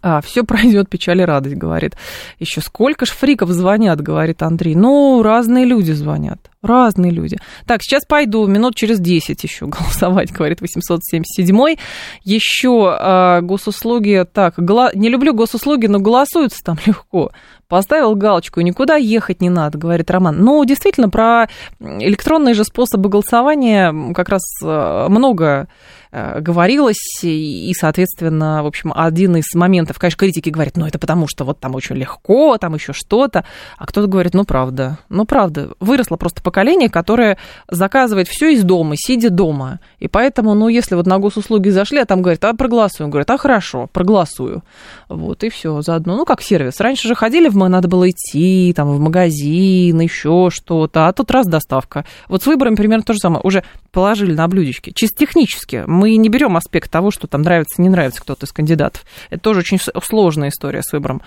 а, 0.02 0.20
все 0.20 0.44
пройдет, 0.44 0.88
печаль 0.90 1.20
и 1.20 1.24
радость, 1.24 1.56
говорит. 1.56 1.96
Еще 2.38 2.60
сколько 2.60 3.06
ж 3.06 3.10
фриков 3.10 3.50
звонят, 3.50 4.00
говорит 4.00 4.42
Андрей. 4.42 4.74
Ну, 4.74 5.22
разные 5.22 5.64
люди 5.64 5.92
звонят. 5.92 6.50
Разные 6.64 7.12
люди. 7.12 7.36
Так, 7.66 7.82
сейчас 7.82 8.06
пойду, 8.06 8.46
минут 8.46 8.74
через 8.74 8.98
10 8.98 9.44
еще 9.44 9.66
голосовать, 9.66 10.32
говорит 10.36 10.62
877. 10.62 11.76
Еще 12.24 12.96
э, 12.98 13.40
госуслуги, 13.42 14.24
так, 14.32 14.54
гла... 14.56 14.90
не 14.94 15.10
люблю 15.10 15.34
госуслуги, 15.34 15.86
но 15.86 15.98
голосуются 15.98 16.64
там 16.64 16.78
легко. 16.86 17.32
Поставил 17.68 18.14
галочку, 18.14 18.62
никуда 18.62 18.96
ехать 18.96 19.42
не 19.42 19.50
надо, 19.50 19.76
говорит 19.76 20.10
Роман. 20.10 20.42
Ну, 20.42 20.64
действительно, 20.64 21.10
про 21.10 21.48
электронные 21.80 22.54
же 22.54 22.64
способы 22.64 23.10
голосования 23.10 24.12
как 24.14 24.30
раз 24.30 24.42
много 24.62 25.68
говорилось, 26.12 27.24
и, 27.24 27.72
соответственно, 27.76 28.62
в 28.62 28.66
общем, 28.66 28.92
один 28.94 29.34
из 29.36 29.52
моментов, 29.54 29.98
конечно, 29.98 30.18
критики 30.18 30.48
говорят, 30.48 30.76
ну, 30.76 30.86
это 30.86 31.00
потому 31.00 31.26
что 31.26 31.44
вот 31.44 31.58
там 31.58 31.74
очень 31.74 31.96
легко, 31.96 32.56
там 32.56 32.74
еще 32.74 32.92
что-то, 32.92 33.44
а 33.76 33.86
кто-то 33.86 34.06
говорит, 34.06 34.32
ну, 34.32 34.44
правда, 34.44 34.98
ну, 35.08 35.24
правда, 35.24 35.70
выросло 35.80 36.16
просто 36.16 36.40
поколение, 36.40 36.53
которое 36.88 37.36
заказывает 37.68 38.28
все 38.28 38.52
из 38.52 38.62
дома, 38.62 38.94
сидя 38.96 39.30
дома, 39.30 39.80
и 39.98 40.08
поэтому, 40.08 40.54
ну, 40.54 40.68
если 40.68 40.94
вот 40.94 41.06
на 41.06 41.18
госуслуги 41.18 41.68
зашли, 41.68 41.98
а 41.98 42.04
там 42.04 42.22
говорят, 42.22 42.44
а 42.44 42.54
проголосуем, 42.54 43.10
говорят, 43.10 43.30
а 43.30 43.38
хорошо, 43.38 43.88
проголосую, 43.92 44.62
вот, 45.08 45.44
и 45.44 45.50
все, 45.50 45.80
заодно, 45.82 46.16
ну, 46.16 46.24
как 46.24 46.40
сервис, 46.40 46.80
раньше 46.80 47.08
же 47.08 47.14
ходили, 47.14 47.48
в 47.48 47.56
надо 47.56 47.88
было 47.88 48.10
идти, 48.10 48.72
там, 48.76 48.90
в 48.90 49.00
магазин, 49.00 50.00
еще 50.00 50.48
что-то, 50.50 51.08
а 51.08 51.12
тут 51.12 51.30
раз 51.30 51.46
доставка, 51.46 52.04
вот 52.28 52.42
с 52.42 52.46
выборами 52.46 52.74
примерно 52.74 53.04
то 53.04 53.12
же 53.12 53.18
самое, 53.18 53.40
уже 53.42 53.64
положили 53.90 54.34
на 54.34 54.48
блюдечки, 54.48 54.90
чисто 54.90 55.18
технически, 55.18 55.84
мы 55.86 56.16
не 56.16 56.28
берем 56.28 56.56
аспект 56.56 56.90
того, 56.90 57.10
что 57.10 57.26
там 57.26 57.42
нравится, 57.42 57.80
не 57.80 57.88
нравится 57.88 58.20
кто-то 58.20 58.46
из 58.46 58.52
кандидатов. 58.52 59.04
Это 59.30 59.40
тоже 59.40 59.60
очень 59.60 59.78
сложная 60.02 60.48
история 60.48 60.82
с 60.82 60.92
выбором. 60.92 61.22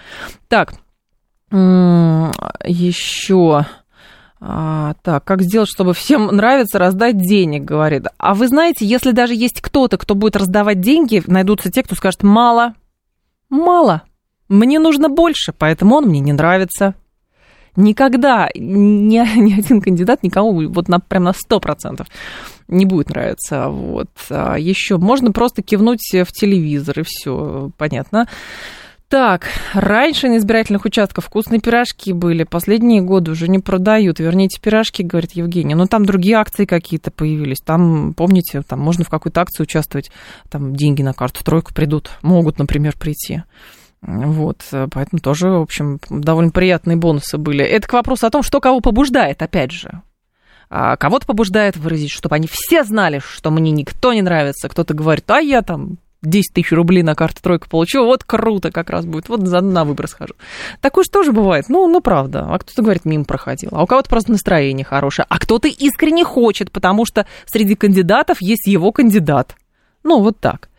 Так, 0.48 0.74
еще... 1.52 3.66
А, 4.40 4.94
так, 5.02 5.24
как 5.24 5.42
сделать, 5.42 5.70
чтобы 5.70 5.94
всем 5.94 6.28
нравится 6.28 6.78
раздать 6.78 7.18
денег, 7.18 7.64
говорит. 7.64 8.08
А 8.18 8.36
вы 8.36 8.48
знаете, 8.48 8.86
если 8.86 9.12
даже 9.12 9.34
есть 9.34 9.62
кто-то, 9.62 9.98
кто 9.98 10.14
будет 10.14 10.36
раздавать 10.36 10.80
деньги, 10.80 11.24
найдутся 11.26 11.72
те, 11.72 11.82
кто 11.82 11.96
скажет, 11.96 12.22
мало, 12.22 12.76
мало, 13.50 14.04
мне 14.48 14.80
нужно 14.80 15.10
больше, 15.10 15.54
поэтому 15.58 15.96
он 15.96 16.06
мне 16.06 16.20
не 16.20 16.34
нравится. 16.34 16.94
Никогда 17.76 18.50
ни, 18.56 19.18
ни 19.40 19.54
один 19.60 19.82
кандидат 19.82 20.22
никому 20.22 20.70
вот 20.70 20.88
на, 20.88 21.00
прям 21.00 21.24
на 21.24 21.32
100% 21.32 22.06
не 22.68 22.86
будет 22.86 23.10
нравиться. 23.10 23.70
Вот. 23.70 24.10
А 24.30 24.56
еще 24.56 24.98
можно 24.98 25.32
просто 25.32 25.62
кивнуть 25.64 26.12
в 26.14 26.32
телевизор, 26.32 27.00
и 27.00 27.04
все, 27.04 27.72
понятно. 27.78 28.28
Так, 29.10 29.48
раньше 29.74 30.28
на 30.28 30.38
избирательных 30.38 30.84
участках 30.84 31.24
вкусные 31.24 31.62
пирожки 31.62 32.12
были, 32.12 32.44
последние 32.44 33.02
годы 33.02 33.32
уже 33.32 33.48
не 33.48 33.60
продают. 33.60 34.20
Верните 34.20 34.60
пирожки, 34.60 35.02
говорит 35.02 35.32
Евгений. 35.32 35.76
Но 35.76 35.88
там 35.88 36.06
другие 36.06 36.36
акции 36.36 36.66
какие-то 36.66 37.10
появились. 37.10 37.62
Там, 37.62 38.14
помните, 38.14 38.64
там 38.68 38.82
можно 38.82 39.06
в 39.06 39.10
какой-то 39.10 39.40
акции 39.40 39.64
участвовать, 39.64 40.12
там 40.50 40.76
деньги 40.76 41.04
на 41.04 41.14
карту 41.14 41.42
тройку 41.46 41.74
придут, 41.74 42.12
могут, 42.22 42.60
например, 42.60 42.98
прийти. 42.98 43.44
Вот, 44.02 44.62
поэтому 44.92 45.22
тоже, 45.22 45.52
в 45.52 45.62
общем, 45.62 46.00
довольно 46.10 46.52
приятные 46.52 46.98
бонусы 46.98 47.38
были. 47.38 47.64
Это 47.64 47.88
к 47.88 47.94
вопросу 47.94 48.28
о 48.28 48.30
том, 48.30 48.44
что 48.44 48.60
кого 48.60 48.82
побуждает, 48.82 49.42
опять 49.42 49.72
же. 49.72 50.02
А 50.70 50.98
кого-то 50.98 51.26
побуждает 51.26 51.78
выразить, 51.78 52.12
чтобы 52.12 52.36
они 52.36 52.48
все 52.52 52.84
знали, 52.84 53.20
что 53.20 53.52
мне 53.52 53.72
никто 53.72 54.12
не 54.12 54.22
нравится. 54.22 54.68
Кто-то 54.68 54.94
говорит, 54.94 55.32
а 55.32 55.40
я 55.40 55.62
там 55.62 55.98
10 56.28 56.54
тысяч 56.54 56.72
рублей 56.72 57.04
на 57.04 57.16
карту 57.16 57.42
тройку 57.42 57.70
получил, 57.70 58.06
вот 58.06 58.24
круто 58.24 58.72
как 58.72 58.90
раз 58.90 59.06
будет, 59.06 59.30
вот 59.30 59.42
заодно 59.42 59.72
на 59.72 59.86
выбор 59.86 60.08
схожу. 60.08 60.34
Такое 60.82 61.04
же 61.04 61.10
тоже 61.10 61.32
бывает, 61.32 61.66
ну, 61.70 61.88
ну, 61.88 62.02
правда. 62.02 62.48
А 62.50 62.60
кто-то 62.60 62.82
говорит, 62.82 63.06
мимо 63.06 63.26
проходил, 63.26 63.70
а 63.72 63.84
у 63.84 63.88
кого-то 63.88 64.10
просто 64.10 64.32
настроение 64.32 64.86
хорошее, 64.86 65.26
а 65.30 65.40
кто-то 65.40 65.68
искренне 65.68 66.24
хочет, 66.24 66.72
потому 66.72 67.06
что 67.06 67.26
среди 67.46 67.76
кандидатов 67.76 68.42
есть 68.42 68.68
его 68.68 68.92
кандидат. 68.92 69.56
Ну, 70.04 70.22
вот 70.22 70.40
так. 70.40 70.70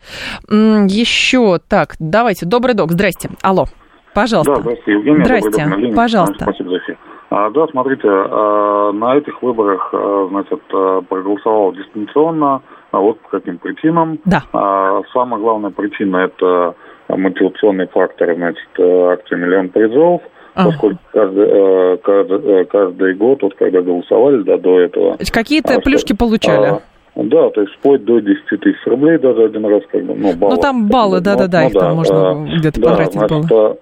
Еще 0.49 1.59
так, 1.67 1.95
давайте, 1.99 2.45
добрый 2.45 2.73
док, 2.73 2.91
здрасте, 2.91 3.29
алло, 3.41 3.65
пожалуйста. 4.13 4.55
Да, 4.55 4.61
здравствуйте, 4.61 4.91
Евгений. 4.91 5.23
Здрасте, 5.23 5.65
добрый 5.65 5.87
док, 5.87 5.95
пожалуйста. 5.95 6.43
Спасибо 6.43 6.69
за 6.69 6.77
эфир. 6.77 6.97
А, 7.31 7.49
да, 7.51 7.67
смотрите, 7.67 8.07
а, 8.07 8.91
на 8.91 9.17
этих 9.17 9.41
выборах, 9.43 9.89
а, 9.93 10.27
значит, 10.29 10.61
а, 10.73 11.01
проголосовал 11.01 11.73
дистанционно, 11.73 12.61
вот 12.97 13.19
по 13.21 13.29
каким 13.29 13.57
причинам. 13.59 14.19
Да. 14.25 14.41
А, 14.53 15.01
самая 15.13 15.39
главная 15.39 15.69
причина– 15.71 16.17
это 16.17 16.73
мотивационный 17.07 17.87
фактор, 17.87 18.33
значит, 18.35 18.67
акция 18.79 19.37
«Миллион 19.37 19.69
призов», 19.69 20.21
Ага. 20.55 20.71
поскольку 20.71 20.99
каждый, 21.13 21.45
э, 21.47 21.97
каждый, 21.97 22.39
э, 22.61 22.65
каждый 22.65 23.13
год, 23.15 23.41
вот 23.43 23.53
когда 23.55 23.81
голосовали, 23.81 24.41
да, 24.43 24.57
до 24.57 24.79
этого... 24.79 25.17
Какие-то 25.31 25.75
а, 25.75 25.79
плюшки 25.79 26.07
что- 26.13 26.17
получали? 26.17 26.65
а, 26.67 26.81
Да, 27.15 27.49
то 27.51 27.61
есть 27.61 27.73
вплоть 27.75 28.03
до 28.03 28.19
10 28.19 28.59
тысяч 28.59 28.85
рублей 28.85 29.17
даже 29.19 29.43
один 29.45 29.65
раз, 29.65 29.83
как 29.91 30.03
бы, 30.03 30.15
ну, 30.15 30.33
баллов. 30.35 30.55
Ну, 30.57 30.61
там 30.61 30.87
баллы, 30.87 31.21
да-да-да, 31.21 31.61
Ну, 31.61 31.67
их 31.67 31.73
там 31.73 31.95
можно 31.95 32.31
а, 32.31 32.45
где-то 32.57 32.81
да, 32.81 32.89
потратить 32.89 33.13
значит, 33.13 33.49
было. 33.49 33.69
а, 33.71 33.77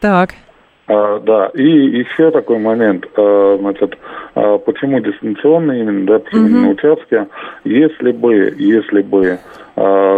Так, 0.00 0.30
а, 0.30 0.34
да, 0.88 1.50
и 1.54 1.62
еще 1.62 2.30
такой 2.30 2.58
момент, 2.58 3.06
а, 3.16 3.58
значит, 3.60 3.96
а, 4.34 4.56
почему 4.58 5.00
дистанционно 5.00 5.72
именно, 5.72 6.06
да, 6.06 6.18
почему 6.18 6.48
Мгм. 6.48 6.62
на 6.62 6.68
участке, 6.70 7.26
если 7.64 8.12
бы, 8.12 8.54
если 8.56 9.02
бы, 9.02 9.38
а, 9.67 9.67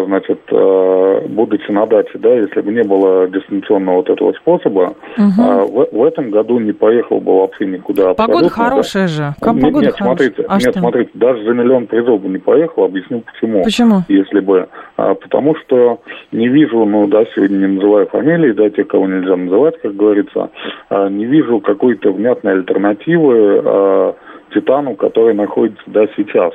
значит, 0.06 0.40
а, 0.52 1.26
будучи 1.28 1.70
на 1.70 1.86
даче, 1.86 2.18
да, 2.18 2.32
если 2.34 2.60
бы 2.60 2.72
не 2.72 2.82
было 2.82 3.28
дистанционного 3.28 3.96
вот 3.96 4.10
этого 4.10 4.32
способа, 4.32 4.94
а, 5.18 5.64
в, 5.64 5.88
в 5.92 6.04
этом 6.04 6.30
году 6.30 6.58
не 6.58 6.72
поехал 6.72 7.20
бы 7.20 7.40
вообще 7.40 7.66
никуда. 7.66 8.14
погода 8.14 8.46
абсолютно, 8.46 8.48
да. 8.48 8.70
хорошая 8.70 9.08
же. 9.08 9.34
Как 9.40 9.54
Нет, 9.54 9.62
погода 9.64 9.84
нет, 9.86 9.94
хорошая. 9.96 10.16
смотрите, 10.16 10.44
А 10.48 10.54
нет, 10.54 10.62
что? 10.70 10.78
смотрите, 10.80 11.10
даже 11.14 11.44
за 11.44 11.50
миллион 11.50 11.86
призов 11.86 12.22
бы 12.22 12.28
не 12.28 12.38
поехал, 12.38 12.84
объясню 12.84 13.20
почему. 13.20 13.62
Почему? 13.62 14.02
Если 14.08 14.40
бы, 14.40 14.68
А, 14.96 15.14
потому 15.14 15.54
что 15.56 16.00
не 16.32 16.48
вижу, 16.48 16.84
ну 16.84 17.06
да, 17.06 17.24
сегодня 17.34 17.56
не 17.56 17.66
называю 17.74 18.06
фамилии, 18.06 18.52
да, 18.52 18.70
те, 18.70 18.84
кого 18.84 19.06
нельзя 19.06 19.36
называть, 19.36 19.80
как 19.82 19.94
говорится, 19.96 20.50
а, 20.88 21.08
не 21.08 21.24
вижу 21.26 21.60
какой-то 21.60 22.12
внятной 22.12 22.52
альтернативы 22.52 23.62
а, 23.64 24.14
титану, 24.54 24.94
который 24.96 25.32
находится 25.34 25.82
да, 25.86 26.06
сейчас, 26.16 26.52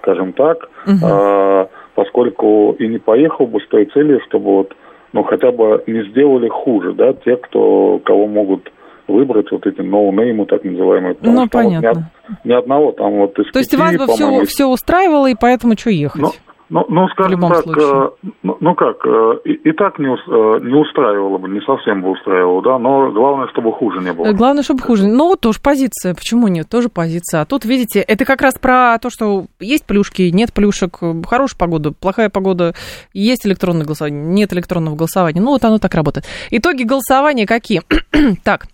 скажем 0.00 0.34
так, 0.34 0.68
э, 0.86 1.66
поскольку 2.12 2.72
и 2.78 2.86
не 2.88 2.98
поехал 2.98 3.46
бы 3.46 3.60
с 3.60 3.68
той 3.68 3.86
целью, 3.86 4.20
чтобы 4.28 4.44
вот, 4.44 4.72
ну, 5.12 5.22
хотя 5.24 5.50
бы 5.50 5.82
не 5.86 6.08
сделали 6.10 6.48
хуже, 6.48 6.92
да, 6.92 7.12
те, 7.12 7.36
кто, 7.36 8.00
кого 8.04 8.26
могут 8.26 8.70
выбрать 9.08 9.50
вот 9.50 9.66
эти 9.66 9.80
ноунеймы, 9.80 10.46
так 10.46 10.62
называемые. 10.64 11.16
Ну, 11.20 11.26
там 11.26 11.34
вот 11.34 11.44
ни 11.44 11.48
понятно. 11.48 12.10
ни, 12.44 12.52
одного 12.52 12.92
там 12.92 13.12
вот 13.18 13.38
из 13.38 13.50
То 13.50 13.58
есть 13.58 13.74
вас 13.76 13.96
бы 13.96 14.06
все, 14.06 14.44
все 14.44 14.66
устраивало, 14.66 15.28
и 15.28 15.34
поэтому 15.38 15.76
что 15.76 15.90
ехать? 15.90 16.22
Ну, 16.22 16.30
ну, 16.72 16.86
ну, 16.88 17.06
скажем 17.08 17.38
так, 17.38 17.64
случае. 17.64 18.12
э, 18.24 18.30
ну, 18.42 18.56
ну 18.60 18.74
как, 18.74 19.04
э, 19.04 19.34
и, 19.44 19.52
и 19.68 19.72
так 19.72 19.98
не, 19.98 20.06
э, 20.06 20.60
не 20.64 20.74
устраивало 20.74 21.36
бы, 21.36 21.46
не 21.50 21.60
совсем 21.60 22.00
бы 22.00 22.10
устраивало, 22.12 22.62
да, 22.62 22.78
но 22.78 23.10
главное, 23.12 23.46
чтобы 23.48 23.72
хуже 23.72 24.00
не 24.00 24.10
было. 24.14 24.32
Главное, 24.32 24.62
чтобы 24.62 24.80
хуже. 24.80 25.06
Ну, 25.06 25.28
вот 25.28 25.40
тоже 25.40 25.58
позиция. 25.62 26.14
Почему 26.14 26.48
нет? 26.48 26.70
Тоже 26.70 26.88
позиция. 26.88 27.42
А 27.42 27.44
тут, 27.44 27.66
видите, 27.66 28.00
это 28.00 28.24
как 28.24 28.40
раз 28.40 28.54
про 28.54 28.96
то, 29.02 29.10
что 29.10 29.44
есть 29.60 29.84
плюшки, 29.84 30.30
нет 30.32 30.54
плюшек, 30.54 30.98
хорошая 31.26 31.58
погода, 31.58 31.92
плохая 31.92 32.30
погода, 32.30 32.72
есть 33.12 33.46
электронное 33.46 33.84
голосование, 33.84 34.24
нет 34.24 34.54
электронного 34.54 34.96
голосования. 34.96 35.42
Ну, 35.42 35.50
вот 35.50 35.62
оно 35.66 35.78
так 35.78 35.94
работает. 35.94 36.24
Итоги 36.50 36.84
голосования 36.84 37.46
какие? 37.46 37.82
так, 38.44 38.68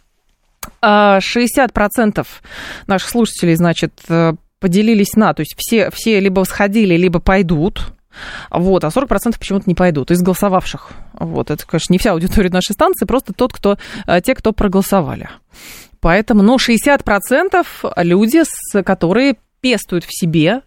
а, 0.81 1.19
60% 1.19 2.25
наших 2.87 3.09
слушателей, 3.09 3.57
значит, 3.57 3.93
поделились 4.61 5.15
на, 5.15 5.35
то 5.35 5.41
есть 5.41 5.55
все, 5.57 5.91
все 5.91 6.21
либо 6.21 6.45
сходили, 6.45 6.97
либо 6.97 7.21
пойдут, 7.21 7.93
вот, 8.51 8.85
а 8.85 8.89
40% 8.89 9.39
почему-то 9.39 9.65
не 9.67 9.75
пойдут 9.75 10.11
из 10.11 10.21
голосовавших. 10.23 10.91
Вот, 11.15 11.51
это, 11.51 11.67
конечно, 11.67 11.93
не 11.93 11.99
вся 11.99 12.13
аудитория 12.13 12.51
нашей 12.51 12.73
станции, 12.73 13.07
просто 13.07 13.33
тот, 13.33 13.53
кто, 13.53 13.79
э, 14.07 14.21
те, 14.21 14.35
кто 14.35 14.53
проголосовали. 14.53 15.29
Поэтому, 16.01 16.43
ну, 16.43 16.57
60% 16.57 17.67
люди, 17.97 18.45
с, 18.45 18.83
которые 18.83 19.37
пестуют 19.61 20.05
в 20.05 20.11
себе 20.11 20.63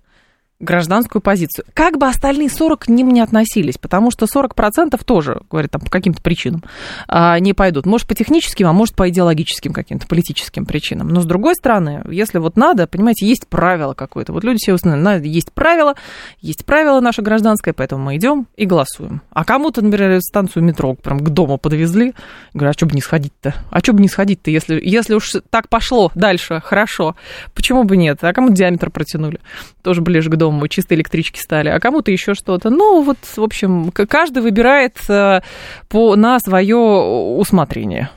гражданскую 0.62 1.22
позицию. 1.22 1.65
Как 1.74 1.98
бы 1.98 2.08
остальные 2.08 2.50
40 2.50 2.82
к 2.82 2.88
ним 2.88 3.10
не 3.10 3.22
относились, 3.22 3.77
потому 3.77 4.12
что 4.12 4.25
40% 4.25 5.00
тоже, 5.03 5.41
говорят, 5.50 5.72
там, 5.72 5.82
по 5.82 5.89
каким-то 5.89 6.22
причинам 6.22 6.63
а, 7.08 7.39
не 7.39 7.53
пойдут. 7.53 7.86
Может, 7.86 8.08
по 8.08 8.15
техническим, 8.15 8.68
а 8.68 8.74
может, 8.74 8.96
по 8.96 9.10
идеологическим 9.10 9.74
каким-то 9.74 10.08
политическим 10.08 10.65
причинам. 10.65 11.10
Но, 11.10 11.22
с 11.22 11.25
другой 11.25 11.56
стороны, 11.56 12.03
если 12.10 12.38
вот 12.38 12.56
надо, 12.56 12.88
понимаете, 12.88 13.27
есть 13.27 13.48
правило 13.48 13.94
какое-то. 13.94 14.34
Вот 14.34 14.44
люди 14.44 14.60
все 14.62 14.77
надо, 14.84 15.25
есть 15.25 15.51
правило, 15.51 15.96
есть 16.39 16.65
правило 16.65 17.00
наше 17.00 17.22
гражданское, 17.22 17.74
поэтому 17.74 18.06
мы 18.06 18.18
идем 18.18 18.48
и 18.56 18.65
голосуем. 18.65 19.22
А 19.32 19.44
кому-то, 19.44 19.82
например, 19.82 20.22
станцию 20.22 20.63
метро 20.63 20.94
прям 20.94 21.20
к 21.20 21.30
дому 21.30 21.58
подвезли, 21.58 22.13
говорю, 22.53 22.72
а 22.72 22.74
что 22.74 22.86
бы 22.86 22.94
не 22.94 23.01
сходить-то? 23.01 23.56
А 23.70 23.80
что 23.80 23.94
бы 23.94 24.01
не 24.01 24.08
сходить-то, 24.08 24.51
если, 24.51 24.80
если 24.84 25.15
уж 25.15 25.36
так 25.50 25.70
пошло 25.70 26.12
дальше, 26.15 26.62
хорошо, 26.63 27.15
почему 27.53 27.84
бы 27.84 27.98
нет? 27.98 28.24
А 28.24 28.34
кому 28.34 28.50
диаметр 28.50 28.89
протянули? 28.89 29.39
Тоже 29.82 30.01
ближе 30.01 30.30
к 30.30 30.36
дому, 30.36 30.50
чисто 30.70 30.96
электрички 30.96 31.39
стали, 31.39 31.70
а 31.70 31.79
кому-то 31.79 32.12
еще 32.12 32.34
что-то. 32.34 32.70
Ну, 32.70 33.01
вот, 33.03 33.17
в 33.36 33.43
общем, 33.43 33.91
каждый 33.91 34.41
выбирает 34.43 34.98
э, 35.10 35.41
по, 35.89 36.15
на 36.15 36.39
свое 36.39 36.77
усмотрение. 36.77 38.10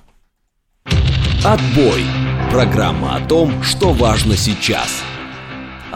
Отбой. 1.45 2.03
Программа 2.51 3.17
о 3.17 3.21
том, 3.21 3.63
что 3.63 3.93
важно 3.93 4.37
сейчас. 4.37 5.05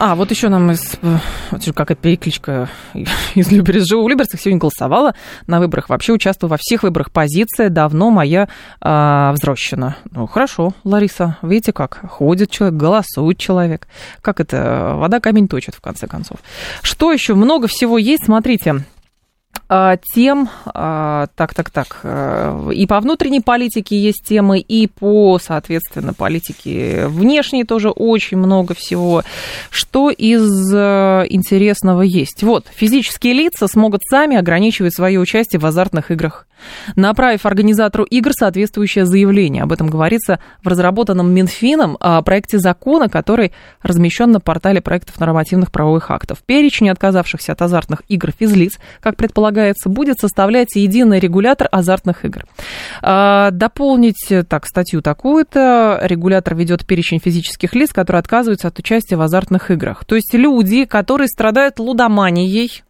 А, 0.01 0.15
вот 0.15 0.31
еще 0.31 0.47
нам 0.47 0.71
из... 0.71 0.95
э, 1.01 1.17
Вот 1.51 1.61
же 1.61 1.73
какая-то 1.73 2.01
перекличка 2.01 2.69
из 3.35 3.51
Люберец. 3.51 3.85
Живу 3.85 4.05
в 4.05 4.09
Люберцах, 4.09 4.39
сегодня 4.39 4.57
голосовала 4.57 5.13
на 5.45 5.59
выборах. 5.59 5.89
Вообще 5.89 6.13
участвую 6.13 6.49
во 6.49 6.55
всех 6.57 6.83
выборах. 6.83 7.11
Позиция 7.11 7.67
давно 7.69 8.09
моя 8.09 8.47
а, 8.79 9.33
взрощена. 9.33 9.97
Ну, 10.11 10.25
хорошо, 10.25 10.73
Лариса. 10.85 11.37
Видите 11.41 11.73
как? 11.73 11.99
Ходит 12.09 12.49
человек, 12.49 12.79
голосует 12.79 13.37
человек. 13.37 13.89
Как 14.21 14.39
это? 14.39 14.93
Вода 14.95 15.19
камень 15.19 15.49
точит, 15.49 15.75
в 15.75 15.81
конце 15.81 16.07
концов. 16.07 16.37
Что 16.81 17.11
еще? 17.11 17.33
Много 17.35 17.67
всего 17.67 17.97
есть. 17.97 18.23
Смотрите. 18.23 18.85
А, 19.71 19.97
Тем, 20.15 20.49
а, 20.65 21.27
так, 21.35 21.53
так, 21.53 21.69
так, 21.69 21.99
э, 22.01 22.71
и 22.73 22.87
по 22.87 22.99
внутренней 22.99 23.39
политике 23.39 23.99
есть 23.99 24.25
темы, 24.25 24.59
и 24.59 24.87
по, 24.87 25.37
соответственно, 25.37 26.15
политике 26.15 27.05
внешней 27.05 27.65
тоже 27.65 27.91
очень 27.91 28.37
много 28.37 28.73
всего. 28.73 29.21
Что 29.69 30.09
из 30.09 30.73
э, 30.73 31.25
интересного 31.29 32.01
есть? 32.01 32.41
Вот, 32.41 32.65
физические 32.73 33.33
лица 33.33 33.67
смогут 33.67 34.01
сами 34.09 34.37
ограничивать 34.37 34.95
свое 34.95 35.19
участие 35.19 35.59
в 35.59 35.65
азартных 35.67 36.09
играх, 36.09 36.47
направив 36.95 37.45
организатору 37.45 38.05
игр 38.05 38.31
соответствующее 38.33 39.05
заявление. 39.05 39.61
Об 39.61 39.71
этом 39.71 39.87
говорится 39.87 40.39
в 40.63 40.67
разработанном 40.67 41.31
Минфином 41.31 41.95
проекте 42.25 42.57
закона, 42.57 43.07
который 43.07 43.51
размещен 43.83 44.31
на 44.31 44.39
портале 44.39 44.81
проектов 44.81 45.19
нормативных 45.19 45.71
правовых 45.71 46.09
актов. 46.09 46.39
Перечень 46.43 46.89
отказавшихся 46.89 47.51
от 47.51 47.61
азартных 47.61 48.01
игр 48.07 48.31
физлиц, 48.31 48.79
как 48.99 49.15
предполагается, 49.15 49.58
будет 49.85 50.19
составлять 50.19 50.75
единый 50.75 51.19
регулятор 51.19 51.67
азартных 51.71 52.25
игр. 52.25 52.45
А, 53.01 53.51
Дополнить, 53.51 54.31
так, 54.47 54.65
статью 54.65 55.01
такую-то. 55.01 55.99
Регулятор 56.03 56.55
ведет 56.55 56.85
перечень 56.85 57.19
физических 57.19 57.73
лиц, 57.75 57.91
которые 57.91 58.19
отказываются 58.19 58.67
от 58.67 58.79
участия 58.79 59.15
в 59.15 59.21
азартных 59.21 59.71
играх. 59.71 60.05
То 60.05 60.15
есть 60.15 60.33
люди, 60.33 60.85
которые 60.85 61.27
страдают 61.27 61.79
лудоманией, 61.79 62.83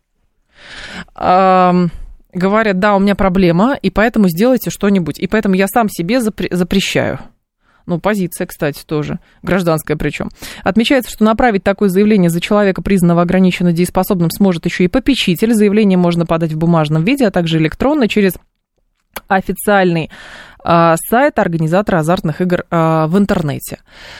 говорят, 2.34 2.80
да, 2.80 2.96
у 2.96 3.00
меня 3.00 3.16
проблема, 3.16 3.78
и 3.82 3.90
поэтому 3.90 4.30
сделайте 4.30 4.70
что-нибудь. 4.70 5.20
И 5.20 5.28
поэтому 5.28 5.56
я 5.56 5.68
сам 5.68 5.90
себе 5.90 6.18
запре- 6.18 6.54
запрещаю. 6.54 7.20
Ну, 7.90 8.00
позиция, 8.00 8.46
кстати, 8.46 8.84
тоже, 8.86 9.18
гражданская 9.42 9.98
причем. 9.98 10.30
Отмечается, 10.64 11.10
что 11.10 11.24
направить 11.24 11.64
такое 11.64 11.90
заявление 11.90 12.30
за 12.30 12.40
человека, 12.40 12.84
признанного 12.84 13.24
ограниченно 13.24 13.74
дееспособным, 13.74 14.30
сможет 14.30 14.66
еще 14.66 14.84
и 14.84 14.88
попечитель. 14.88 15.56
Заявление 15.56 15.98
можно 15.98 16.28
подать 16.28 16.54
в 16.54 16.58
бумажном 16.60 17.04
виде, 17.04 17.26
а 17.26 17.32
также 17.32 17.58
электронно 17.58 18.08
через 18.08 18.36
официальный 19.28 20.12
а, 20.64 20.98
сайт 21.10 21.40
организатора 21.40 21.98
азартных 21.98 22.42
игр 22.42 22.66
а, 22.70 23.08
в 23.08 23.18
интернете. 23.18 23.80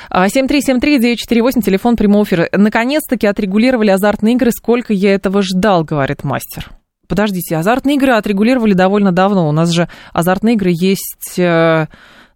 А, 0.10 0.26
7373948, 0.26 1.62
телефон 1.62 1.96
прямого 1.96 2.24
эфира. 2.24 2.50
Наконец-таки 2.52 3.28
отрегулировали 3.28 3.92
азартные 3.92 4.34
игры. 4.34 4.50
Сколько 4.50 4.94
я 4.94 5.14
этого 5.14 5.44
ждал, 5.44 5.84
говорит 5.84 6.24
мастер. 6.24 6.72
Подождите, 7.08 7.56
азартные 7.56 7.98
игры 7.98 8.14
отрегулировали 8.14 8.74
довольно 8.74 9.12
давно. 9.12 9.48
У 9.48 9.52
нас 9.52 9.70
же 9.70 9.88
азартные 10.12 10.56
игры 10.56 10.72
есть, 10.74 11.38
э, 11.38 11.86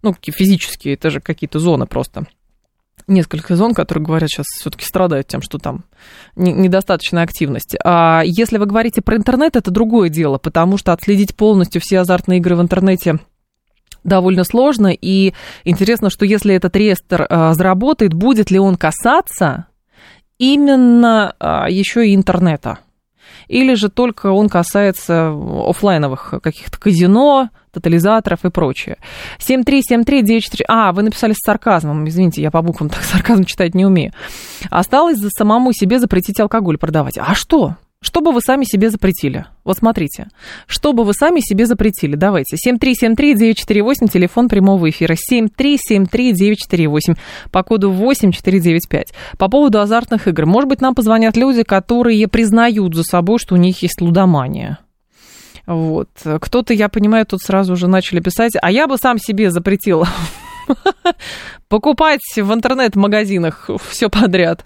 ну, 0.04 0.12
какие 0.12 0.34
физические, 0.34 0.94
это 0.94 1.10
же 1.10 1.20
какие-то 1.20 1.58
зоны 1.58 1.86
просто. 1.86 2.26
Несколько 3.06 3.56
зон, 3.56 3.74
которые, 3.74 4.04
говорят, 4.04 4.30
сейчас 4.30 4.46
все-таки 4.46 4.84
страдают 4.84 5.26
тем, 5.26 5.42
что 5.42 5.58
там 5.58 5.84
не- 6.36 6.52
недостаточная 6.52 7.22
активность. 7.22 7.74
А 7.84 8.22
если 8.24 8.58
вы 8.58 8.66
говорите 8.66 9.02
про 9.02 9.16
интернет, 9.16 9.56
это 9.56 9.70
другое 9.70 10.08
дело, 10.08 10.38
потому 10.38 10.78
что 10.78 10.92
отследить 10.92 11.34
полностью 11.34 11.80
все 11.80 12.00
азартные 12.00 12.38
игры 12.38 12.54
в 12.54 12.62
интернете 12.62 13.18
довольно 14.04 14.44
сложно. 14.44 14.88
И 14.88 15.32
интересно, 15.64 16.10
что 16.10 16.24
если 16.24 16.54
этот 16.54 16.76
реестр 16.76 17.26
а, 17.28 17.54
заработает, 17.54 18.14
будет 18.14 18.50
ли 18.50 18.58
он 18.58 18.76
касаться 18.76 19.66
именно 20.38 21.34
а, 21.38 21.68
еще 21.68 22.06
и 22.06 22.14
интернета? 22.14 22.78
Или 23.48 23.74
же 23.74 23.88
только 23.88 24.30
он 24.30 24.48
касается 24.48 25.30
офлайновых 25.30 26.34
каких-то 26.42 26.78
казино, 26.78 27.50
тотализаторов 27.74 28.44
и 28.44 28.50
прочее. 28.50 28.96
7373948. 29.38 30.64
А, 30.68 30.92
вы 30.92 31.02
написали 31.02 31.32
с 31.32 31.44
сарказмом. 31.44 32.08
Извините, 32.08 32.42
я 32.42 32.50
по 32.50 32.62
буквам 32.62 32.88
так 32.88 33.02
сарказм 33.02 33.44
читать 33.44 33.74
не 33.74 33.84
умею. 33.84 34.12
Осталось 34.70 35.18
за 35.18 35.28
самому 35.30 35.72
себе 35.72 35.98
запретить 35.98 36.40
алкоголь 36.40 36.78
продавать. 36.78 37.18
А 37.18 37.34
что? 37.34 37.76
Что 38.04 38.20
бы 38.20 38.32
вы 38.32 38.42
сами 38.42 38.64
себе 38.64 38.90
запретили? 38.90 39.46
Вот 39.64 39.78
смотрите. 39.78 40.28
Что 40.66 40.92
бы 40.92 41.04
вы 41.04 41.14
сами 41.14 41.40
себе 41.40 41.64
запретили? 41.64 42.16
Давайте. 42.16 42.56
7373948, 42.56 44.08
телефон 44.12 44.50
прямого 44.50 44.90
эфира. 44.90 45.14
7373948, 45.14 47.16
по 47.50 47.62
коду 47.62 47.90
8495. 47.90 49.14
По 49.38 49.48
поводу 49.48 49.80
азартных 49.80 50.28
игр. 50.28 50.44
Может 50.44 50.68
быть, 50.68 50.82
нам 50.82 50.94
позвонят 50.94 51.38
люди, 51.38 51.62
которые 51.62 52.28
признают 52.28 52.94
за 52.94 53.04
собой, 53.04 53.38
что 53.38 53.54
у 53.54 53.58
них 53.58 53.80
есть 53.80 54.02
лудомания. 54.02 54.80
Вот. 55.66 56.08
Кто-то, 56.40 56.74
я 56.74 56.88
понимаю, 56.88 57.26
тут 57.26 57.40
сразу 57.40 57.72
уже 57.72 57.86
начали 57.86 58.20
писать, 58.20 58.52
а 58.60 58.70
я 58.70 58.86
бы 58.86 58.98
сам 58.98 59.18
себе 59.18 59.50
запретила 59.50 60.08
покупать 61.68 62.20
в 62.36 62.52
интернет-магазинах 62.52 63.70
все 63.88 64.08
подряд. 64.08 64.64